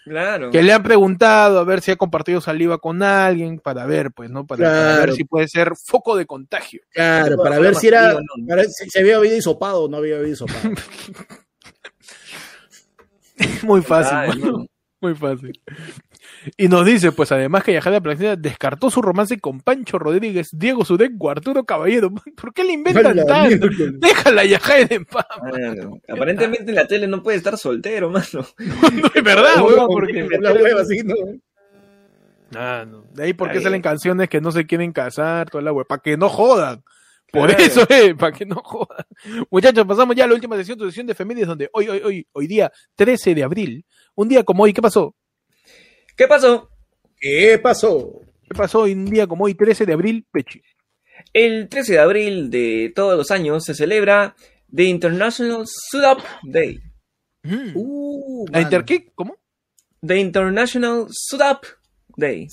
Claro. 0.04 0.52
que 0.52 0.62
le 0.62 0.72
han 0.72 0.84
preguntado 0.84 1.58
a 1.58 1.64
ver 1.64 1.80
si 1.80 1.90
ha 1.90 1.96
compartido 1.96 2.40
saliva 2.40 2.78
con 2.78 3.02
alguien, 3.02 3.58
para 3.58 3.86
ver, 3.86 4.12
pues, 4.12 4.30
¿no? 4.30 4.46
Para, 4.46 5.00
ver 5.00 5.14
si 5.14 5.24
puede 5.24 5.48
ser 5.48 5.72
foco 5.74 6.14
de 6.16 6.26
contagio. 6.26 6.82
Claro, 6.90 7.36
para 7.38 7.58
ver 7.58 7.74
si 7.74 7.88
era. 7.88 8.16
para 8.46 8.62
si, 8.66 8.88
si 8.88 8.98
había 9.00 9.16
habido 9.16 9.36
hisopado 9.36 9.82
o 9.82 9.88
no 9.88 9.96
había 9.96 10.18
habido 10.18 10.32
hisopado. 10.32 10.60
Muy 13.62 13.82
fácil, 13.82 14.16
Ay, 14.16 14.28
mano. 14.28 14.46
no. 14.58 14.66
Muy 14.98 15.14
fácil. 15.14 15.52
Y 16.56 16.68
nos 16.68 16.86
dice, 16.86 17.12
pues 17.12 17.30
además 17.30 17.62
que 17.62 17.74
Yajaira 17.74 18.00
Plasencia 18.00 18.34
descartó 18.34 18.90
su 18.90 19.02
romance 19.02 19.38
con 19.38 19.60
Pancho 19.60 19.98
Rodríguez, 19.98 20.48
Diego 20.52 20.86
Sudenco, 20.86 21.28
Arturo 21.28 21.64
Caballero. 21.64 22.10
¿Por 22.40 22.54
qué 22.54 22.64
le 22.64 22.72
inventan 22.72 23.14
La 23.14 23.26
tanto? 23.26 23.66
miércoles. 23.68 24.00
Déjala 24.00 24.44
Yajaira 24.46 24.96
en 24.96 25.04
paz. 25.04 25.26
Claro. 25.52 26.00
Aparentemente 26.08 26.70
en 26.70 26.74
la 26.74 26.86
tele 26.86 27.06
no 27.08 27.22
puede 27.22 27.36
estar 27.36 27.58
soltero, 27.58 28.08
mano. 28.10 28.24
No 28.58 29.10
es 29.14 29.22
verdad, 29.22 29.62
huevón, 29.62 29.88
porque... 29.88 30.24
por 30.24 30.42
la 30.42 30.52
hueva, 30.54 30.80
así, 30.80 31.02
¿no? 31.04 31.14
Ah, 32.54 32.86
no. 32.88 33.02
De 33.12 33.24
ahí 33.24 33.32
porque 33.34 33.60
salen 33.60 33.82
canciones 33.82 34.28
que 34.30 34.40
no 34.40 34.50
se 34.50 34.66
quieren 34.66 34.92
casar, 34.92 35.50
toda 35.50 35.62
la 35.62 35.72
wea, 35.72 35.84
para 35.84 36.00
que 36.00 36.16
no 36.16 36.28
jodan. 36.30 36.82
Por 37.32 37.48
Claro. 37.48 37.64
eso 37.64 37.86
es, 37.88 38.14
para 38.14 38.32
que 38.36 38.46
no 38.46 38.56
jodan. 38.56 39.04
Muchachos, 39.50 39.84
pasamos 39.86 40.14
ya 40.16 40.24
a 40.24 40.26
la 40.28 40.34
última 40.34 40.56
sesión, 40.56 40.78
tu 40.78 40.86
sesión 40.86 41.06
de 41.06 41.12
efemérides, 41.12 41.48
donde 41.48 41.68
hoy, 41.72 41.88
hoy, 41.88 42.00
hoy, 42.04 42.26
hoy 42.32 42.46
día 42.46 42.70
13 42.94 43.34
de 43.34 43.42
abril, 43.42 43.84
un 44.14 44.28
día 44.28 44.42
como 44.44 44.62
hoy, 44.62 44.72
¿qué 44.72 44.80
pasó? 44.82 45.14
¿Qué 46.16 46.26
pasó? 46.26 46.70
¿Qué 47.18 47.58
pasó? 47.62 48.20
¿Qué 48.42 48.54
pasó 48.56 48.80
hoy, 48.80 48.92
un 48.92 49.06
día 49.06 49.26
como 49.26 49.44
hoy, 49.44 49.54
13 49.54 49.84
de 49.86 49.92
abril, 49.92 50.26
Pechi? 50.30 50.62
El 51.32 51.68
13 51.68 51.92
de 51.94 51.98
abril 51.98 52.50
de 52.50 52.92
todos 52.94 53.16
los 53.16 53.30
años 53.30 53.64
se 53.64 53.74
celebra 53.74 54.34
The 54.74 54.84
International 54.84 55.64
Suit 55.66 56.04
Up 56.04 56.22
Day. 56.44 56.78
Mm. 57.42 57.72
Uh, 57.74 58.44
¿La 58.46 58.52
mano. 58.52 58.62
Interkick? 58.64 59.12
¿Cómo? 59.14 59.36
The 60.04 60.16
International 60.18 61.06
Suit 61.10 61.42
Up 61.42 61.66
Day. 62.16 62.46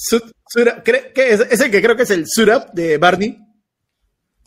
Cre- 0.83 1.11
¿qué 1.13 1.29
es? 1.31 1.39
¿Es 1.41 1.61
el 1.61 1.71
que 1.71 1.81
creo 1.81 1.95
que 1.95 2.03
es 2.03 2.11
el 2.11 2.25
suit 2.27 2.49
up 2.49 2.71
de 2.73 2.97
Barney? 2.97 3.37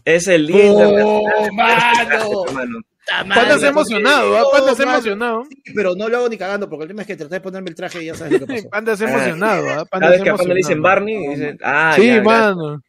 Es 0.07 0.27
el 0.29 0.47
día 0.47 0.71
Oh, 0.73 1.21
internacional 1.51 1.53
mano. 1.53 2.45
hermano. 2.49 2.79
Panda 3.35 3.59
se 3.59 3.67
ha 3.67 3.69
emocionado, 3.71 4.39
¿ah? 4.39 4.45
Panda 4.53 4.75
se 4.75 4.83
ha 4.83 4.87
emocionado. 4.93 5.45
Pero 5.75 5.95
no 5.97 6.09
lo 6.09 6.17
hago 6.19 6.29
ni 6.29 6.37
cagando, 6.39 6.69
porque 6.71 6.85
el 6.85 6.89
tema 6.89 7.03
es 7.03 7.07
que 7.09 7.17
traté 7.17 7.35
de 7.35 7.41
ponerme 7.41 7.71
el 7.71 7.75
traje 7.77 8.03
y 8.03 8.07
ya 8.07 8.15
sabes 8.15 8.41
lo 8.41 8.47
que 8.47 8.55
pasó. 8.55 8.69
Panda 8.71 8.97
se 8.97 9.05
ha 9.05 9.09
Ah. 9.09 9.11
emocionado, 9.13 9.69
¿ah? 9.69 9.85
Panda 9.85 10.07
Cada 10.07 10.11
vez 10.13 10.23
que 10.23 10.31
a 10.31 10.37
Panda 10.37 10.55
le 10.55 10.59
dicen. 10.59 10.81
Barney, 10.83 11.29
dicen, 11.29 11.59
ah, 11.63 11.93
Sí, 11.97 12.07
ya, 12.07 12.15
ya. 12.17 12.23
mano. 12.23 12.81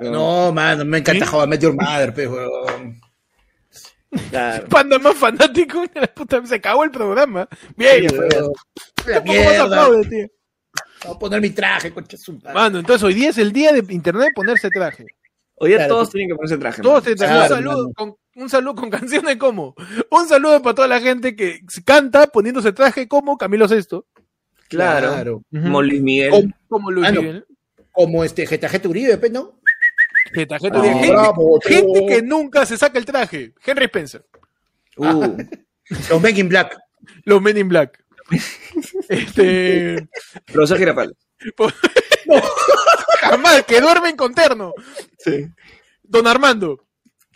No, 0.00 0.52
mano, 0.52 0.84
me 0.86 0.98
encanta 0.98 1.26
¿Sí? 1.26 1.36
I 1.36 1.46
Met 1.46 1.60
Your 1.60 1.74
Mother, 1.74 2.14
weón. 2.28 3.00
Claro. 4.30 4.66
Panda 4.68 4.98
más 4.98 5.14
fanático, 5.16 5.84
la 5.94 6.06
puta, 6.06 6.44
se 6.46 6.54
acabó 6.56 6.84
el 6.84 6.90
programa. 6.90 7.48
Bien, 7.76 8.08
Sí. 8.08 8.16
La 8.16 9.20
¿Cómo 9.20 9.24
más 9.24 9.24
mierda. 9.24 9.62
aplaude, 9.64 10.04
tío? 10.08 10.26
Voy 11.04 11.14
a 11.16 11.18
poner 11.18 11.40
mi 11.40 11.50
traje, 11.50 11.92
concha 11.92 12.16
su 12.16 12.34
madre. 12.34 12.54
Mano, 12.54 12.78
entonces 12.78 13.02
hoy 13.02 13.14
día 13.14 13.30
es 13.30 13.38
el 13.38 13.52
día 13.52 13.72
de 13.72 13.78
internet 13.92 14.28
de 14.28 14.32
ponerse 14.34 14.68
traje. 14.70 15.04
Hoy 15.62 15.68
día 15.68 15.78
Claro, 15.78 15.94
todos 15.94 16.08
tú- 16.08 16.12
tienen 16.18 16.28
que 16.28 16.34
ponerse 16.34 16.58
traje. 16.58 16.82
Todos 16.82 17.04
mano. 17.04 17.04
te- 17.04 17.10
un 17.12 17.16
Claro, 17.30 17.54
saludo 17.54 17.92
con 17.94 18.16
un 18.34 18.48
saludo 18.50 18.74
con 18.74 18.90
canciones 19.30 19.36
como 19.36 19.74
un 20.10 20.28
saludo 20.28 20.60
para 20.62 20.74
toda 20.74 20.88
la 20.88 21.00
gente 21.00 21.36
que 21.36 21.60
canta 21.84 22.26
poniéndose 22.26 22.72
traje 22.72 23.06
como 23.06 23.38
Camilo 23.38 23.68
Sesto, 23.68 24.06
Claro. 24.68 25.42
Ujú. 25.52 25.62
Como 25.62 25.82
Luis 25.82 26.00
Miguel. 26.02 26.30
Como, 26.30 26.52
como 26.68 26.90
Luis 26.90 27.06
Ah, 27.08 27.12
no. 27.12 27.22
Miguel. 27.22 27.44
como 27.92 28.24
este 28.24 28.46
Uribe, 28.88 29.18
pues, 29.18 29.30
¿no? 29.30 29.58
Jeta, 30.34 30.58
gente, 30.58 30.78
Ah, 30.78 30.82
gente- 30.82 31.10
bravo, 31.12 31.60
gente 31.62 32.00
tú. 32.00 32.06
que 32.06 32.22
nunca 32.22 32.64
se 32.66 32.76
saca 32.78 32.98
el 32.98 33.04
traje. 33.04 33.52
Henry 33.64 33.84
Spencer. 33.84 34.24
Uh, 34.96 35.36
Los 36.10 36.20
Men 36.22 36.36
in 36.38 36.48
Black. 36.48 36.76
Los 37.24 37.40
Men 37.42 37.58
in 37.58 37.68
Black. 37.68 38.02
este. 39.08 40.08
profesor 40.52 40.78
Girapal. 41.42 41.74
Jamás, 43.20 43.64
que 43.64 43.80
duermen 43.80 44.16
con 44.16 44.34
terno. 44.34 44.74
Don 46.02 46.26
Armando. 46.26 46.84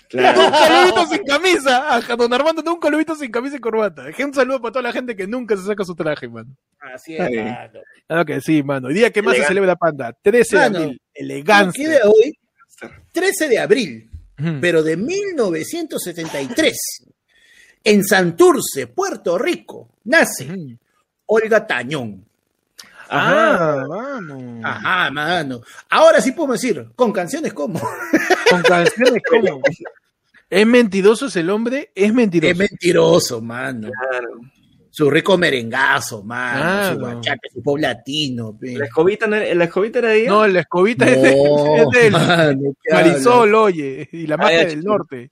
Claro. 0.09 0.47
Un 0.47 0.51
calvito 0.53 1.07
sin 1.07 1.25
camisa. 1.25 1.97
Ajá, 1.97 2.17
Don 2.17 2.33
Armando 2.33 2.63
de 2.63 2.71
un 2.71 2.79
calvito 2.79 3.15
sin 3.17 3.31
camisa 3.31 3.57
y 3.57 3.61
corbata. 3.61 4.05
Un 4.19 4.35
saludo 4.35 4.61
para 4.61 4.73
toda 4.73 4.83
la 4.83 4.93
gente 4.93 5.17
que 5.17 5.27
nunca 5.27 5.57
se 5.57 5.65
saca 5.65 5.85
su 5.85 5.95
traje, 5.95 6.29
mano. 6.29 6.57
Así 6.79 7.17
es, 7.17 7.21
mano. 7.21 7.81
Claro 8.07 8.25
que 8.25 8.41
sí, 8.41 8.63
mano. 8.63 8.89
El 8.89 8.95
día 8.95 9.11
que 9.11 9.23
más 9.23 9.37
se 9.37 9.45
celebra 9.45 9.75
Panda. 9.77 10.13
13 10.23 10.57
de 10.57 10.63
abril. 10.65 11.01
¿Qué 11.13 11.23
Elegancia. 11.23 11.89
de 11.89 12.01
hoy? 12.05 12.39
13 13.13 13.49
de 13.49 13.59
abril, 13.59 14.11
pero 14.61 14.83
de 14.83 14.97
1973. 14.97 16.77
En 17.83 18.05
Santurce, 18.05 18.89
Puerto 18.89 19.39
Rico, 19.39 19.89
nace. 20.05 20.79
Olga 21.27 21.67
Tañón. 21.67 22.25
Ah, 23.09 23.85
vamos. 23.89 24.65
Ajá, 24.65 25.11
mano. 25.11 25.61
Ahora 25.91 26.21
sí 26.21 26.33
podemos 26.33 26.61
decir, 26.61 26.87
con 26.97 27.13
canciones 27.13 27.53
como. 27.53 27.81
Con 28.51 28.63
canciones 28.63 29.23
como. 29.31 29.61
¿Es 30.49 30.67
mentiroso 30.67 31.27
es 31.27 31.37
el 31.37 31.51
hombre? 31.51 31.91
Es 31.95 32.13
mentiroso. 32.15 32.53
Es 32.53 32.59
mentiroso, 32.59 33.41
mano. 33.43 33.89
Claro. 34.11 34.29
Su 34.91 35.11
rico 35.11 35.37
merengazo, 35.37 36.23
mano. 36.23 36.93
Su 36.93 36.99
Claro. 36.99 37.17
bachata, 37.17 37.41
su 37.53 37.63
pop 37.63 37.79
latino. 37.79 38.57
pe. 38.59 38.79
La 38.79 38.87
escobita, 38.87 39.27
no 39.27 39.37
era, 39.37 39.55
la 39.55 39.65
escobita 39.65 39.99
era 39.99 40.09
de 40.09 40.21
ella. 40.23 40.31
No, 40.31 40.47
la 40.47 40.61
escobita 40.61 41.05
es 41.07 41.21
de, 41.23 41.31
es 41.83 41.89
del 41.91 42.13
mano, 42.13 42.73
¿qué 42.83 42.95
Marisol, 42.95 43.55
oye, 43.55 44.09
y 44.13 44.27
la 44.27 44.37
Ah, 44.37 44.39
magia 44.39 44.65
del 44.67 44.83
norte. 44.85 45.31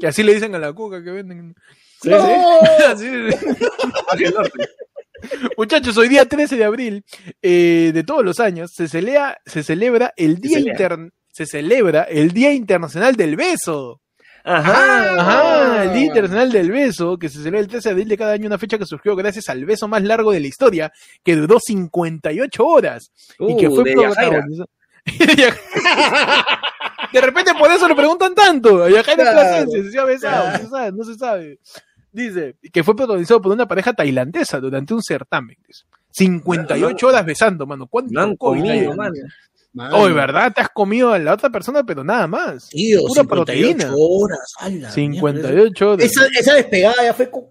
Que 0.00 0.06
así 0.06 0.22
le 0.22 0.32
dicen 0.34 0.54
a 0.54 0.58
la 0.58 0.72
cuca 0.72 1.02
que 1.04 1.10
venden. 1.10 1.54
Sí, 2.02 2.10
sí. 2.98 3.30
Muchachos, 5.56 5.96
hoy 5.96 6.08
día 6.08 6.24
13 6.26 6.56
de 6.56 6.64
abril 6.64 7.04
eh, 7.42 7.90
de 7.94 8.04
todos 8.04 8.24
los 8.24 8.40
años 8.40 8.70
se 8.74 8.88
celebra, 8.88 9.38
se 9.46 9.62
celebra 9.62 10.12
el 10.16 10.36
día 10.40 10.58
celebra. 10.58 10.94
inter- 10.94 11.12
se 11.32 11.44
celebra 11.46 12.02
el 12.04 12.32
Día 12.32 12.52
Internacional 12.54 13.14
del 13.14 13.36
Beso. 13.36 14.00
Ajá. 14.42 15.20
Ajá, 15.20 15.84
el 15.84 15.92
Día 15.92 16.04
Internacional 16.06 16.50
del 16.50 16.70
Beso, 16.70 17.18
que 17.18 17.28
se 17.28 17.38
celebra 17.38 17.60
el 17.60 17.68
13 17.68 17.88
de 17.88 17.92
abril 17.92 18.08
de 18.08 18.16
cada 18.16 18.32
año, 18.32 18.46
una 18.46 18.58
fecha 18.58 18.78
que 18.78 18.86
surgió 18.86 19.14
gracias 19.16 19.48
al 19.50 19.64
beso 19.66 19.86
más 19.88 20.02
largo 20.02 20.32
de 20.32 20.40
la 20.40 20.46
historia, 20.46 20.92
que 21.22 21.36
duró 21.36 21.58
58 21.60 22.66
horas 22.66 23.10
y 23.38 23.56
que 23.56 23.68
Uh, 23.68 23.74
fue 23.74 23.84
de 23.84 23.92
protagonizado. 23.94 24.68
de 27.12 27.20
repente 27.20 27.52
por 27.58 27.70
eso 27.70 27.88
le 27.88 27.94
preguntan 27.94 28.34
tanto. 28.34 28.84
A 28.84 28.90
Yajaira 28.90 29.22
Claro. 29.24 29.40
Plasencia, 29.40 29.82
si 29.82 29.90
se 29.90 29.98
ha 29.98 30.04
besado, 30.04 30.42
Claro. 30.44 30.58
no 30.58 30.64
se 30.64 30.70
sabe, 30.70 30.92
no 30.92 31.04
se 31.04 31.14
sabe. 31.16 31.58
Dice 32.16 32.56
que 32.72 32.82
fue 32.82 32.96
protagonizado 32.96 33.42
por 33.42 33.52
una 33.52 33.68
pareja 33.68 33.92
tailandesa 33.92 34.58
durante 34.58 34.94
un 34.94 35.02
certamen. 35.02 35.56
dice. 35.68 35.84
58 36.10 37.06
horas 37.06 37.26
besando, 37.26 37.66
mano. 37.66 37.86
¿Cuánto 37.88 38.10
No 38.14 38.22
han 38.22 38.36
comido, 38.36 38.96
mano. 38.96 39.14
Oh, 39.92 40.04
¿verdad? 40.14 40.50
Te 40.54 40.62
has 40.62 40.70
comido 40.70 41.12
a 41.12 41.18
la 41.18 41.34
otra 41.34 41.50
persona, 41.50 41.84
pero 41.84 42.02
nada 42.02 42.26
más. 42.26 42.70
Tío, 42.70 43.00
Pura 43.02 43.20
58 43.22 43.28
proteína. 43.28 43.92
horas. 43.94 44.52
a 44.58 44.64
la 44.70 44.70
mierda. 44.70 44.90
58 44.92 45.90
horas. 45.90 46.06
Esa, 46.06 46.26
esa 46.40 46.54
despegada 46.54 47.04
ya 47.04 47.12
fue 47.12 47.30
con... 47.30 47.44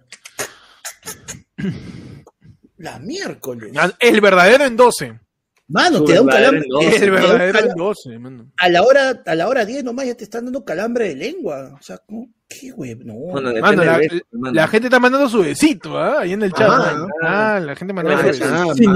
La 2.78 2.98
miércoles. 2.98 3.72
Ah, 3.78 3.92
El 4.00 4.20
verdadero 4.20 4.66
en 4.66 4.76
12. 4.76 5.20
Mano, 5.68 6.04
te 6.04 6.14
da 6.14 6.22
un 6.22 6.28
calambre. 6.28 6.62
en 6.62 6.70
doce. 6.70 6.90
te 7.00 7.06
El 7.06 7.12
da 7.12 7.16
un 7.18 7.22
verdadero 7.24 7.60
en 7.60 7.66
calam- 7.66 7.76
12, 7.76 8.20
mano. 8.20 8.52
A 8.58 8.70
la 8.70 8.84
hora, 8.84 9.22
a 9.26 9.36
la 9.36 9.48
hora 9.48 9.66
10 9.66 9.84
nomás 9.84 10.06
ya 10.06 10.16
te 10.16 10.24
están 10.24 10.46
dando 10.46 10.64
calambre 10.64 11.08
de 11.10 11.16
lengua. 11.16 11.74
O 11.80 11.82
sea, 11.82 11.98
¿cómo? 11.98 12.30
¿qué 12.48 12.70
güey? 12.70 12.94
No. 13.04 13.16
Bueno, 13.16 13.52
Mano, 13.60 13.84
la, 13.84 13.98
del 13.98 14.10
beso, 14.10 14.26
mano. 14.34 14.54
la 14.54 14.68
gente 14.68 14.88
está 14.88 15.00
mandando 15.00 15.28
su 15.28 15.40
besito, 15.42 15.98
¿ah? 15.98 16.20
Ahí 16.22 16.34
en 16.34 16.44
el 16.44 16.54
chat. 16.54 16.70
Ah, 16.72 16.94
¿no? 16.96 17.08
Ah, 17.24 17.60
la 17.60 17.76
gente 17.76 17.94
mandando 17.94 18.22
su 18.34 18.44
Ah, 18.44 18.66
besito. 18.76 18.96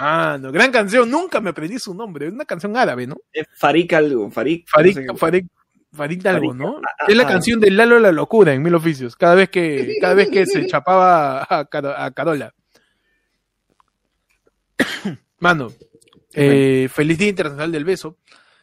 Ah, 0.00 0.38
no, 0.40 0.52
gran 0.52 0.70
canción. 0.70 1.10
Nunca 1.10 1.40
me 1.40 1.50
aprendí 1.50 1.78
su 1.78 1.92
nombre. 1.94 2.26
Es 2.28 2.32
una 2.32 2.44
canción 2.44 2.76
árabe, 2.76 3.06
¿no? 3.06 3.16
Es 3.32 3.46
Farik 3.56 3.92
algo, 3.94 4.30
Farik. 4.30 4.68
Farik, 4.68 4.96
no 4.96 5.02
sé 5.02 5.08
qué. 5.08 5.16
Farik, 5.18 5.46
Farik 5.92 6.24
algo, 6.26 6.52
¿no? 6.54 6.80
ah, 6.84 7.04
Es 7.08 7.16
la 7.16 7.22
ah. 7.24 7.28
canción 7.28 7.60
de 7.60 7.70
Lalo 7.70 7.98
la 7.98 8.12
locura 8.12 8.52
en 8.52 8.62
Mil 8.62 8.74
Oficios. 8.74 9.16
Cada 9.16 9.34
vez 9.34 9.48
que, 9.48 9.94
cada 10.00 10.14
vez 10.14 10.28
que 10.30 10.46
se 10.46 10.66
chapaba 10.66 11.46
a, 11.48 11.64
Caro- 11.64 11.96
a 11.96 12.10
Carola. 12.12 12.54
Mano, 15.40 15.72
eh, 16.34 16.88
feliz 16.92 17.18
Día 17.18 17.28
Internacional 17.28 17.72
del 17.72 17.84
Beso. 17.84 18.18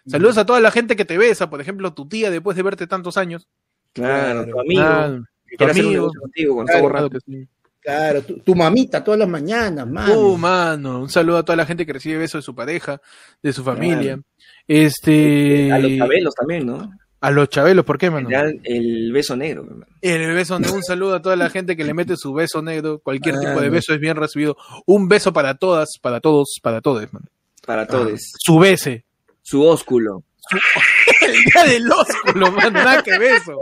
Saludos 0.08 0.38
a 0.38 0.46
toda 0.46 0.60
la 0.60 0.70
gente 0.70 0.96
que 0.96 1.06
te 1.06 1.18
besa, 1.18 1.50
por 1.50 1.60
ejemplo, 1.62 1.94
tu 1.94 2.08
tía 2.08 2.30
después 2.30 2.56
de 2.56 2.64
verte 2.64 2.86
tantos 2.86 3.18
años. 3.18 3.48
Claro, 3.92 4.46
tu 4.46 4.60
amigo. 4.60 4.84
Ah, 4.84 5.20
que 5.48 5.58
quiere 5.58 5.74
tu 5.74 5.80
amigo. 5.80 6.12
contigo 6.20 6.66
Claro, 6.66 6.90
claro 6.90 7.10
que 7.10 7.20
sí. 7.26 7.48
Claro, 7.82 8.22
tu, 8.24 8.38
tu 8.40 8.56
mamita 8.56 9.04
todas 9.04 9.20
las 9.20 9.30
mañanas, 9.30 9.88
mano. 9.88 10.20
Uh, 10.20 10.38
mano, 10.38 11.02
un 11.02 11.10
saludo 11.10 11.38
a 11.38 11.46
toda 11.46 11.56
la 11.56 11.66
gente 11.66 11.86
que 11.86 11.94
recibe 11.94 12.18
besos 12.18 12.40
de 12.40 12.46
su 12.46 12.56
pareja, 12.56 13.00
de 13.42 13.54
su 13.54 13.64
familia. 13.64 14.20
Este. 14.68 15.72
A 15.72 15.80
los 15.80 15.92
chabelos 15.98 16.34
también, 16.36 16.66
¿no? 16.66 16.92
A 17.26 17.32
los 17.32 17.50
chabelos, 17.50 17.84
¿por 17.86 17.98
qué, 17.98 18.12
mano? 18.12 18.30
El 18.64 19.12
beso 19.12 19.36
negro, 19.36 19.64
hermano. 19.64 19.88
El 20.02 20.34
beso 20.36 20.60
negro, 20.60 20.76
un 20.76 20.84
saludo 20.84 21.16
a 21.16 21.22
toda 21.24 21.36
la 21.36 21.50
gente 21.50 21.76
que 21.76 21.84
le 21.84 21.96
mete 21.96 22.16
su 22.18 22.34
beso 22.34 22.62
negro. 22.62 23.00
Cualquier 23.00 23.36
Ah, 23.36 23.40
tipo 23.40 23.62
de 23.62 23.70
beso 23.70 23.94
es 23.96 24.00
bien 24.00 24.16
recibido. 24.16 24.56
Un 24.86 25.08
beso 25.08 25.34
para 25.34 25.56
todas, 25.56 25.98
para 26.00 26.20
todos, 26.20 26.60
para 26.62 26.82
todos, 26.82 27.12
mano. 27.12 27.26
Para 27.66 27.88
todos. 27.88 28.22
Su 28.38 28.60
bese. 28.60 29.06
Su 29.42 29.64
ósculo. 29.64 30.24
El 31.22 31.34
día 31.44 31.64
del 31.64 31.92
ósculo, 31.92 32.52
mano, 32.52 32.70
nada 32.70 33.02
que 33.02 33.18
beso. 33.18 33.60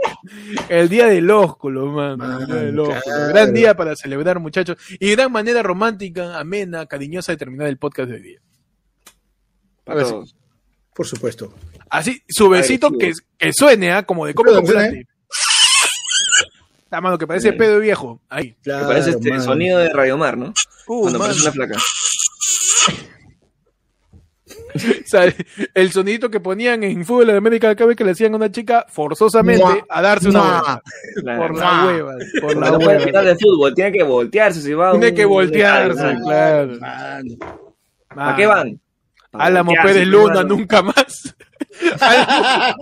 El 0.67 0.89
día 0.89 1.05
del 1.07 1.31
ósculo, 1.31 1.85
mano. 1.85 2.39
El 2.39 2.45
día 2.45 2.55
del 2.55 2.79
ósculo. 2.79 3.01
claro. 3.01 3.27
Gran 3.29 3.53
día 3.53 3.73
para 3.77 3.95
celebrar, 3.95 4.39
muchachos. 4.41 4.75
Y 4.99 5.11
gran 5.11 5.31
manera 5.31 5.63
romántica, 5.63 6.37
amena, 6.37 6.85
cariñosa 6.85 7.31
de 7.31 7.37
terminar 7.37 7.67
el 7.67 7.77
podcast 7.77 8.09
de 8.09 8.15
hoy 8.15 8.21
día. 8.23 8.39
Para 9.85 10.03
todos. 10.03 10.35
Por 10.95 11.07
supuesto. 11.07 11.53
Así, 11.89 12.21
su 12.27 12.49
besito 12.49 12.91
que, 12.91 13.13
que 13.37 13.51
suene, 13.53 13.91
¿ah? 13.91 14.03
como 14.03 14.25
de 14.25 14.33
Perdón, 14.33 14.65
chocolate. 14.65 15.07
La 16.91 17.01
mano 17.01 17.17
que 17.17 17.25
parece 17.25 17.49
Sí. 17.51 17.57
pedo 17.57 17.79
viejo. 17.79 18.21
Ahí. 18.29 18.55
Claro, 18.63 18.87
parece 18.87 19.11
este 19.11 19.29
mano. 19.31 19.43
sonido 19.43 19.79
de 19.79 19.89
Radiomar, 19.89 20.37
¿no? 20.37 20.53
Uh, 20.87 21.01
Cuando 21.01 21.19
mano. 21.19 21.31
aparece 21.31 21.41
una 21.41 21.51
flaca. 21.51 21.79
O 24.75 24.79
sea, 25.05 25.33
el 25.73 25.91
sonidito 25.91 26.29
que 26.29 26.39
ponían 26.39 26.83
en 26.83 27.05
Fútbol 27.05 27.27
de 27.27 27.37
América 27.37 27.75
cada 27.75 27.87
vez 27.87 27.95
que 27.97 28.03
le 28.03 28.11
hacían 28.11 28.33
a 28.33 28.37
una 28.37 28.51
chica 28.51 28.85
forzosamente 28.89 29.63
Mua. 29.63 29.85
a 29.89 30.01
darse 30.01 30.29
una. 30.29 30.81
Claro. 31.21 31.41
Por 31.41 31.55
la 31.57 31.85
hueva. 31.85 32.13
Por 32.41 32.57
la 32.57 32.71
no 32.71 32.77
puede 32.79 32.97
hueva. 32.97 33.05
quitar 33.05 33.25
de 33.25 33.35
fútbol, 33.35 33.73
tiene 33.75 33.91
que 33.91 34.03
voltearse 34.03 34.61
si 34.61 34.73
va 34.73 34.91
Tiene 34.91 35.09
un- 35.09 35.15
que 35.15 35.25
voltearse, 35.25 35.99
Claro. 36.01 36.19
claro. 36.23 36.79
Mano. 36.79 37.35
¿Para 38.15 38.35
qué 38.35 38.45
van? 38.47 38.79
Álamo 39.33 39.73
Pérez 39.83 40.07
Luna, 40.07 40.43
nunca 40.43 40.81
más. 40.81 41.35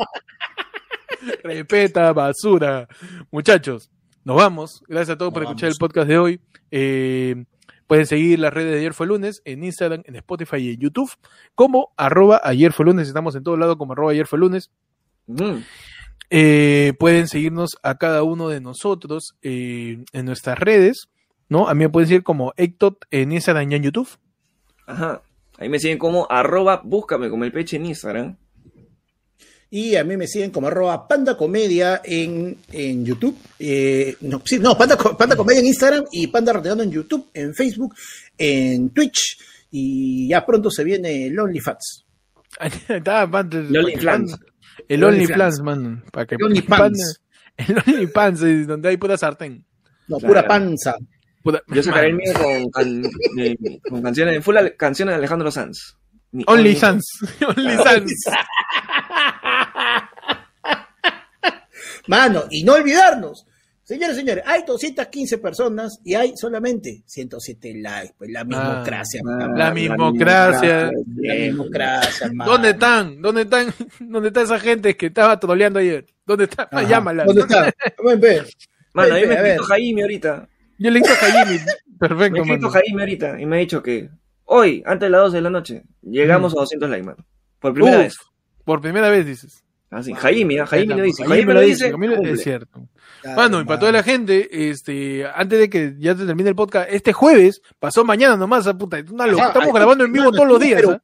Respeta, 1.43 2.13
basura. 2.13 2.87
Muchachos, 3.31 3.89
nos 4.23 4.35
vamos. 4.35 4.83
Gracias 4.87 5.15
a 5.15 5.17
todos 5.17 5.33
por 5.33 5.43
escuchar 5.43 5.69
el 5.69 5.75
podcast 5.77 6.07
de 6.07 6.17
hoy. 6.17 6.41
Eh, 6.71 7.45
pueden 7.87 8.05
seguir 8.05 8.39
las 8.39 8.53
redes 8.53 8.71
de 8.71 8.79
Ayer 8.79 8.93
fue 8.93 9.07
lunes 9.07 9.41
en 9.45 9.63
Instagram, 9.63 10.03
en 10.05 10.15
Spotify 10.15 10.57
y 10.57 10.73
en 10.73 10.79
YouTube 10.79 11.11
como 11.55 11.93
arroba 11.97 12.41
ayer 12.43 12.73
fue 12.73 12.85
lunes. 12.85 13.07
Estamos 13.07 13.35
en 13.35 13.43
todo 13.43 13.57
lado 13.57 13.77
como 13.77 13.93
arroba 13.93 14.11
ayer 14.11 14.27
fue 14.27 14.39
lunes. 14.39 14.71
Mm. 15.27 15.57
Eh, 16.29 16.93
pueden 16.97 17.27
seguirnos 17.27 17.71
a 17.83 17.95
cada 17.95 18.23
uno 18.23 18.47
de 18.47 18.61
nosotros 18.61 19.35
eh, 19.41 20.03
en 20.13 20.25
nuestras 20.25 20.57
redes, 20.57 21.09
¿no? 21.49 21.67
A 21.67 21.73
mí 21.73 21.83
me 21.83 21.89
pueden 21.89 22.07
seguir 22.07 22.23
como 22.23 22.53
Ectot 22.55 23.05
en 23.11 23.33
Instagram 23.33 23.71
y 23.71 23.75
en 23.75 23.83
YouTube. 23.83 24.17
Ajá. 24.87 25.21
Ahí 25.61 25.69
me 25.69 25.77
siguen 25.77 25.99
como 25.99 26.25
arroba, 26.27 26.81
búscame 26.83 27.29
como 27.29 27.43
el 27.43 27.51
peche 27.51 27.77
en 27.77 27.85
Instagram. 27.85 28.35
Y 29.69 29.95
a 29.95 30.03
mí 30.03 30.17
me 30.17 30.25
siguen 30.25 30.49
como 30.49 30.67
arroba 30.67 31.07
panda 31.07 31.37
comedia 31.37 32.01
en, 32.03 32.57
en 32.71 33.05
YouTube. 33.05 33.37
Eh, 33.59 34.15
no, 34.21 34.41
sí, 34.43 34.57
no, 34.57 34.75
panda, 34.75 34.97
panda 34.97 35.35
comedia 35.35 35.59
en 35.59 35.67
Instagram 35.67 36.05
y 36.11 36.25
panda 36.27 36.51
Rateando 36.51 36.83
en 36.83 36.89
YouTube, 36.91 37.29
en 37.35 37.53
Facebook, 37.53 37.93
en 38.39 38.89
Twitch. 38.89 39.37
Y 39.69 40.27
ya 40.29 40.43
pronto 40.43 40.71
se 40.71 40.83
viene 40.83 41.27
el 41.27 41.39
OnlyFans. 41.39 42.05
Está, 42.89 43.27
man, 43.27 43.47
El 43.53 43.77
OnlyFans. 43.77 44.31
El 44.87 44.97
El 44.97 45.03
OnlyFans, 45.03 45.59
OnlyFans. 45.59 45.61
man. 45.61 46.03
Para 46.11 46.25
que 46.25 46.35
El 46.35 46.43
OnlyFans. 46.43 47.21
El 47.57 47.77
OnlyFans, 47.77 48.41
es 48.41 48.65
donde 48.67 48.89
hay 48.89 48.97
pura 48.97 49.15
sartén. 49.15 49.63
No, 50.07 50.17
Claro. 50.17 50.27
pura 50.33 50.47
panza. 50.47 50.95
Puta, 51.43 51.61
Yo 51.67 51.81
sacaré 51.83 52.07
el 52.09 52.15
mío 52.15 52.31
con, 52.33 52.69
can- 52.71 53.01
de- 53.01 53.79
con 53.89 54.01
canciones 54.01 54.35
de 54.35 54.41
full 54.41 54.55
canciones 54.77 55.13
de 55.13 55.17
Alejandro 55.17 55.51
Sanz. 55.51 55.97
Mi 56.31 56.43
Only 56.47 56.75
Sans. 56.75 57.03
Only 57.57 57.75
Sans. 57.77 58.11
Mano, 62.07 62.43
y 62.49 62.63
no 62.63 62.73
olvidarnos. 62.73 63.45
Señores, 63.83 64.15
señores, 64.15 64.43
hay 64.47 64.63
215 64.65 65.37
personas 65.39 65.99
y 66.05 66.13
hay 66.15 66.33
solamente 66.37 67.03
107 67.05 67.73
likes. 67.81 68.13
Pues 68.17 68.29
la 68.31 68.43
mismocracia. 68.45 69.21
Ah. 69.27 69.47
La 69.55 69.71
mismocracia. 69.73 70.91
La 71.17 71.33
mismocracia, 71.35 72.31
mano. 72.33 72.51
¿Dónde 72.51 72.69
están? 72.69 73.21
¿Dónde 73.21 73.41
están? 73.41 73.73
¿Dónde 73.99 74.29
está 74.29 74.41
esa 74.43 74.59
gente 74.59 74.95
que 74.95 75.07
estaba 75.07 75.39
troleando 75.39 75.79
ayer? 75.79 76.05
¿Dónde 76.25 76.45
está? 76.45 76.69
Ajá. 76.71 76.83
Llámala. 76.87 77.25
¿Dónde 77.25 77.41
está? 77.41 77.73
Ven, 78.05 78.19
ven. 78.21 78.45
Mano, 78.93 79.15
a 79.15 79.17
mí 79.17 79.25
me 79.25 79.33
escrito 79.35 79.63
Jaime 79.63 80.01
ahorita. 80.03 80.47
Yo 80.81 80.91
le 80.91 80.99
hice 80.99 81.11
a 81.11 81.15
Jaime. 81.15 81.51
Me 81.53 81.61
ha 81.61 81.99
Perfecto, 81.99 82.37
escrito 82.41 82.61
mano. 82.67 82.69
Jaime 82.71 83.01
ahorita 83.03 83.39
y 83.41 83.45
me 83.45 83.55
ha 83.57 83.59
dicho 83.59 83.83
que 83.83 84.09
hoy, 84.45 84.81
antes 84.85 85.05
de 85.07 85.09
las 85.11 85.21
12 85.21 85.35
de 85.37 85.41
la 85.41 85.49
noche, 85.49 85.83
llegamos 86.01 86.53
a 86.53 86.61
200 86.61 86.89
likes, 86.89 87.05
mano. 87.05 87.25
Por 87.59 87.73
primera 87.73 87.97
Uf, 87.97 88.03
vez. 88.03 88.17
Por 88.65 88.81
primera 88.81 89.09
vez 89.09 89.25
dices. 89.25 89.63
Así, 89.91 90.13
Jaime, 90.13 90.59
¿ah? 90.61 90.65
Jaime 90.65 90.95
lo 90.95 91.03
dice. 91.03 91.23
Jaime 91.23 91.35
Jaime 91.35 91.53
lo 91.53 91.59
dice. 91.61 91.89
Jaime 91.91 92.07
lo- 92.07 92.15
cumple. 92.15 92.31
es 92.33 92.41
cierto. 92.43 92.87
Claro, 93.21 93.37
Mano, 93.41 93.61
y 93.61 93.65
para 93.65 93.79
toda 93.79 93.91
la 93.91 94.01
gente, 94.03 94.69
este, 94.71 95.25
antes 95.35 95.59
de 95.59 95.69
que 95.69 95.93
ya 95.99 96.15
se 96.15 96.25
termine 96.25 96.49
el 96.49 96.55
podcast, 96.55 96.89
este 96.91 97.13
jueves, 97.13 97.61
pasó 97.77 98.03
mañana 98.03 98.35
nomás, 98.37 98.65
ah, 98.67 98.75
puta, 98.77 98.97
es 98.97 99.11
una 99.11 99.25
estamos 99.27 99.55
ay, 99.67 99.71
grabando 99.73 100.05
en 100.05 100.11
vivo 100.13 100.25
mano, 100.25 100.37
todos 100.37 100.47
los 100.49 100.59
días, 100.59 100.81
pero- 100.81 100.91
¿ah? 100.93 101.01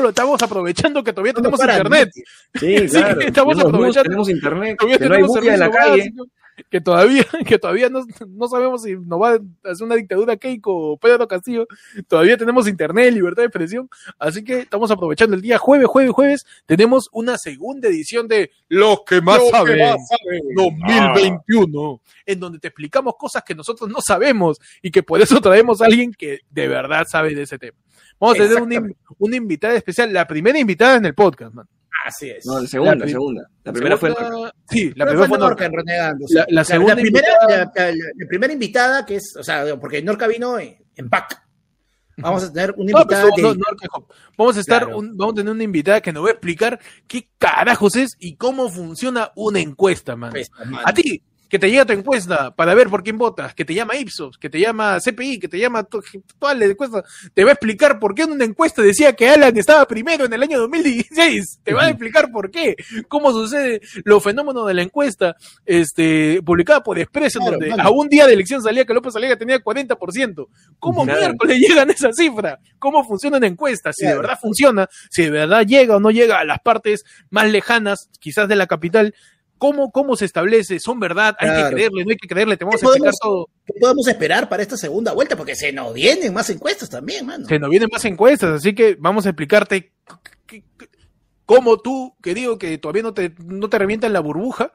Lo 0.00 0.08
estamos 0.08 0.42
aprovechando 0.42 1.02
que 1.04 1.12
todavía 1.12 1.32
No 1.32 1.42
tenemos 1.42 1.60
internet. 1.60 2.10
Sí, 2.14 2.22
Sí, 2.88 2.88
claro. 2.88 3.20
estamos 3.20 3.54
tenemos, 3.54 3.54
bus, 3.56 3.64
aprovechando. 3.64 4.02
tenemos 4.04 4.28
internet, 4.30 4.76
Todavía 4.78 4.98
que 4.98 5.04
no 5.08 5.14
hay 5.14 5.20
tenemos 5.20 5.36
bulla 5.38 5.54
en 5.54 5.60
la 5.60 5.70
calle. 5.70 5.96
básico, 5.98 6.26
que 6.70 6.80
todavía, 6.80 7.24
que 7.46 7.58
todavía 7.58 7.88
no, 7.88 8.04
no 8.28 8.48
sabemos 8.48 8.82
si 8.82 8.96
nos 8.96 9.20
va 9.20 9.32
a 9.32 9.70
hacer 9.70 9.84
una 9.84 9.94
dictadura 9.94 10.36
Keiko 10.36 10.92
o 10.92 10.96
Pedro 10.96 11.28
Castillo. 11.28 11.66
Todavía 12.08 12.36
tenemos 12.36 12.68
internet, 12.68 13.12
libertad 13.12 13.42
de 13.42 13.46
expresión. 13.46 13.88
Así 14.18 14.42
que 14.44 14.60
estamos 14.60 14.90
aprovechando 14.90 15.36
el 15.36 15.42
día 15.42 15.58
jueves, 15.58 15.86
jueves, 15.86 16.12
jueves. 16.12 16.46
Tenemos 16.66 17.08
una 17.12 17.38
segunda 17.38 17.88
edición 17.88 18.28
de 18.28 18.50
Los 18.68 19.02
que 19.04 19.20
más 19.20 19.38
que 19.38 19.50
saben. 19.50 19.78
más 19.78 20.08
saben. 20.08 20.42
2021, 20.54 22.00
en 22.26 22.40
donde 22.40 22.58
te 22.58 22.68
explicamos 22.68 23.14
cosas 23.18 23.42
que 23.44 23.54
nosotros 23.54 23.90
no 23.90 23.98
sabemos 24.00 24.58
y 24.82 24.90
que 24.90 25.02
por 25.02 25.20
eso 25.20 25.40
traemos 25.40 25.80
a 25.80 25.86
alguien 25.86 26.12
que 26.12 26.40
de 26.50 26.68
verdad 26.68 27.04
sabe 27.10 27.34
de 27.34 27.42
ese 27.42 27.58
tema. 27.58 27.78
Vamos 28.18 28.40
a 28.40 28.42
tener 28.44 28.62
una, 28.62 28.94
una 29.18 29.36
invitada 29.36 29.74
especial, 29.74 30.12
la 30.12 30.26
primera 30.26 30.58
invitada 30.58 30.96
en 30.96 31.04
el 31.04 31.14
podcast, 31.14 31.54
man. 31.54 31.68
Así 32.06 32.30
es. 32.30 32.46
No, 32.46 32.60
la 32.60 32.66
segunda, 32.68 32.94
La 32.94 33.08
segunda. 33.08 33.48
La 33.64 33.72
primera 33.72 33.96
fue 33.96 34.14
Segunda- 34.14 34.52
Sí, 34.70 34.92
la 34.94 35.06
primera 35.06 35.28
fue 35.28 35.38
Norca 35.38 35.48
Norca. 35.48 35.64
en 35.66 35.72
Renegando. 35.72 36.26
La- 36.30 36.44
sí. 36.44 36.52
la 36.54 36.64
segunda 36.64 36.94
primera, 36.94 37.28
invitada- 37.28 37.72
la, 37.74 37.84
la- 37.90 37.96
la 38.16 38.28
primera 38.28 38.52
invitada, 38.52 39.04
que 39.06 39.16
es, 39.16 39.34
o 39.36 39.42
sea, 39.42 39.64
porque 39.80 40.02
Norca 40.02 40.26
vino 40.28 40.58
en, 40.58 40.76
en 40.94 41.08
pack. 41.10 41.42
Vamos 42.18 42.44
a 42.44 42.52
tener 42.52 42.72
una 42.78 42.92
No, 42.92 43.00
invitada 43.02 43.22
pues, 43.28 43.42
no, 43.42 43.48
de- 43.52 43.58
no, 43.58 43.64
Norca 43.68 43.86
Hop. 43.92 44.04
Vamos 44.38 44.56
a 44.56 44.60
estar, 44.60 44.82
Claro. 44.84 44.98
un- 44.98 45.16
vamos 45.16 45.32
a 45.32 45.36
tener 45.36 45.52
una 45.52 45.64
invitada 45.64 46.00
que 46.00 46.12
nos 46.12 46.24
va 46.24 46.28
a 46.28 46.32
explicar 46.32 46.78
qué 47.06 47.28
carajos 47.38 47.96
es 47.96 48.16
y 48.20 48.36
cómo 48.36 48.68
funciona 48.70 49.32
una 49.34 49.58
encuesta, 49.60 50.14
man. 50.16 50.30
Pues. 50.30 50.48
A 50.84 50.92
ti, 50.94 51.22
que 51.48 51.58
te 51.58 51.70
llega 51.70 51.84
tu 51.84 51.92
encuesta 51.92 52.54
para 52.54 52.74
ver 52.74 52.88
por 52.88 53.02
quién 53.02 53.18
votas, 53.18 53.54
que 53.54 53.64
te 53.64 53.72
llama 53.74 53.96
Ipsos, 53.96 54.36
que 54.38 54.50
te 54.50 54.58
llama 54.60 54.98
CPI, 55.00 55.38
que 55.38 55.48
te 55.48 55.58
llama 55.58 55.84
to- 55.84 56.02
toda 56.38 56.54
la 56.54 56.64
encuesta, 56.64 57.04
te 57.34 57.44
va 57.44 57.50
a 57.50 57.52
explicar 57.54 57.98
por 57.98 58.14
qué 58.14 58.22
en 58.22 58.32
una 58.32 58.44
encuesta 58.44 58.82
decía 58.82 59.12
que 59.14 59.28
Alan 59.28 59.56
estaba 59.56 59.86
primero 59.86 60.24
en 60.24 60.32
el 60.32 60.42
año 60.42 60.58
2016. 60.58 61.60
Te 61.62 61.72
va 61.72 61.84
a 61.84 61.88
explicar 61.90 62.30
por 62.30 62.50
qué, 62.50 62.74
cómo 63.08 63.30
sucede 63.32 63.80
los 64.04 64.22
fenómenos 64.22 64.66
de 64.66 64.74
la 64.74 64.82
encuesta, 64.82 65.36
este, 65.64 66.40
publicada 66.44 66.82
por 66.82 66.98
Expreso, 66.98 67.38
Claro, 67.40 67.58
donde 67.58 67.74
a 67.80 67.90
un 67.90 68.08
día 68.08 68.26
de 68.26 68.32
elección 68.32 68.62
salía 68.62 68.84
que 68.84 68.94
López 68.94 69.14
Aliaga 69.16 69.36
tenía 69.36 69.58
40%. 69.62 70.48
¿Cómo 70.78 71.04
Claro. 71.04 71.20
miércoles 71.20 71.58
llegan 71.58 71.90
a 71.90 71.92
esa 71.92 72.12
cifra? 72.12 72.58
¿Cómo 72.78 73.04
funciona 73.04 73.36
una 73.38 73.46
encuesta? 73.46 73.92
Si 73.92 74.06
de 74.06 74.16
verdad 74.16 74.38
funciona, 74.40 74.88
si 75.10 75.22
de 75.24 75.30
verdad 75.30 75.64
llega 75.66 75.96
o 75.96 76.00
no 76.00 76.10
llega 76.10 76.38
a 76.40 76.44
las 76.44 76.60
partes 76.60 77.04
más 77.30 77.50
lejanas, 77.50 78.08
quizás 78.20 78.48
de 78.48 78.56
la 78.56 78.66
capital, 78.66 79.14
¿Cómo, 79.58 79.90
¿Cómo 79.90 80.16
se 80.16 80.24
establece? 80.26 80.78
¿Son 80.80 81.00
verdad? 81.00 81.34
¿Hay 81.38 81.48
Claro. 81.48 81.68
que 81.68 81.74
creerle? 81.74 82.04
¿No 82.04 82.10
hay 82.10 82.16
que 82.16 82.28
creerle? 82.28 82.56
Te 82.56 82.64
vamos 82.64 82.80
a 82.82 82.84
¿Qué 82.84 82.86
explicar 82.86 83.12
podemos- 83.20 83.46
todo. 83.46 83.48
¿Qué 83.66 83.72
podemos 83.80 84.08
esperar 84.08 84.48
para 84.48 84.62
esta 84.62 84.76
segunda 84.76 85.12
vuelta? 85.12 85.36
Porque 85.36 85.54
se 85.56 85.72
nos 85.72 85.92
vienen 85.94 86.32
más 86.34 86.48
encuestas 86.50 86.90
también, 86.90 87.24
mano. 87.26 87.46
Se 87.46 87.58
nos 87.58 87.70
vienen 87.70 87.88
más 87.90 88.04
encuestas, 88.04 88.50
así 88.56 88.74
que 88.74 88.96
vamos 88.98 89.26
a 89.26 89.30
explicarte 89.30 89.92
cómo 91.44 91.78
tú, 91.78 92.14
que 92.22 92.34
digo 92.34 92.58
que 92.58 92.76
todavía 92.78 93.02
no 93.02 93.14
te, 93.14 93.34
no 93.44 93.68
te 93.68 93.78
revientan 93.78 94.12
la 94.12 94.20
burbuja, 94.20 94.72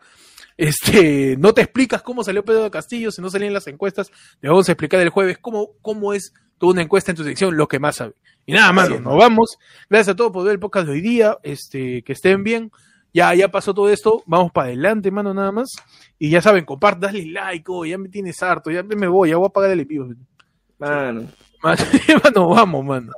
este, 0.57 1.35
no 1.37 1.53
te 1.53 1.61
explicas 1.61 2.01
cómo 2.01 2.23
salió 2.23 2.45
Pedro 2.45 2.63
de 2.63 2.71
Castillo, 2.71 3.11
si 3.11 3.21
no 3.21 3.29
salían 3.29 3.53
las 3.53 3.67
encuestas, 3.67 4.09
te 4.39 4.47
vamos 4.47 4.67
a 4.69 4.71
explicar 4.71 5.01
el 5.01 5.09
jueves 5.09 5.37
cómo, 5.39 5.71
cómo 5.81 6.13
es 6.13 6.33
toda 6.57 6.73
una 6.73 6.81
encuesta 6.83 7.11
en 7.11 7.17
tu 7.17 7.23
sección, 7.23 7.57
lo 7.57 7.67
que 7.67 7.79
más 7.79 7.97
sabe. 7.97 8.13
Y 8.45 8.53
nada 8.53 8.69
es. 8.85 9.01
nos 9.01 9.17
vamos. 9.17 9.57
Gracias 9.89 10.13
a 10.13 10.15
todos 10.15 10.31
por 10.31 10.43
ver 10.43 10.53
el 10.53 10.59
podcast 10.59 10.87
de 10.87 10.93
hoy 10.93 11.01
día, 11.01 11.37
este, 11.43 12.03
que 12.03 12.13
estén 12.13 12.43
bien. 12.43 12.71
Ya, 13.13 13.33
ya 13.35 13.49
pasó 13.49 13.73
todo 13.73 13.89
esto, 13.89 14.23
vamos 14.25 14.51
para 14.51 14.67
adelante, 14.67 15.11
mano, 15.11 15.33
nada 15.33 15.51
más. 15.51 15.69
Y 16.17 16.29
ya 16.29 16.41
saben, 16.41 16.63
comparte, 16.63 17.07
dale 17.07 17.25
like, 17.25 17.65
oh, 17.67 17.85
ya 17.85 17.97
me 17.97 18.09
tienes 18.09 18.41
harto, 18.41 18.71
ya 18.71 18.83
me 18.83 19.07
voy, 19.07 19.29
ya 19.29 19.37
voy 19.37 19.47
a 19.47 19.49
pagar 19.49 19.71
el 19.71 19.81
envío. 19.81 20.07
Mano. 20.79 21.27
Mano, 21.61 21.83
mano, 22.23 22.49
vamos, 22.49 22.85
mano. 22.85 23.11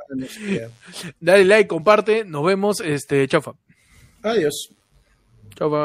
Dale 1.20 1.46
like, 1.46 1.68
comparte, 1.68 2.26
nos 2.26 2.44
vemos, 2.46 2.82
este, 2.82 3.28
chaufa. 3.28 3.54
Adiós. 4.24 4.74
Chaufa. 5.56 5.78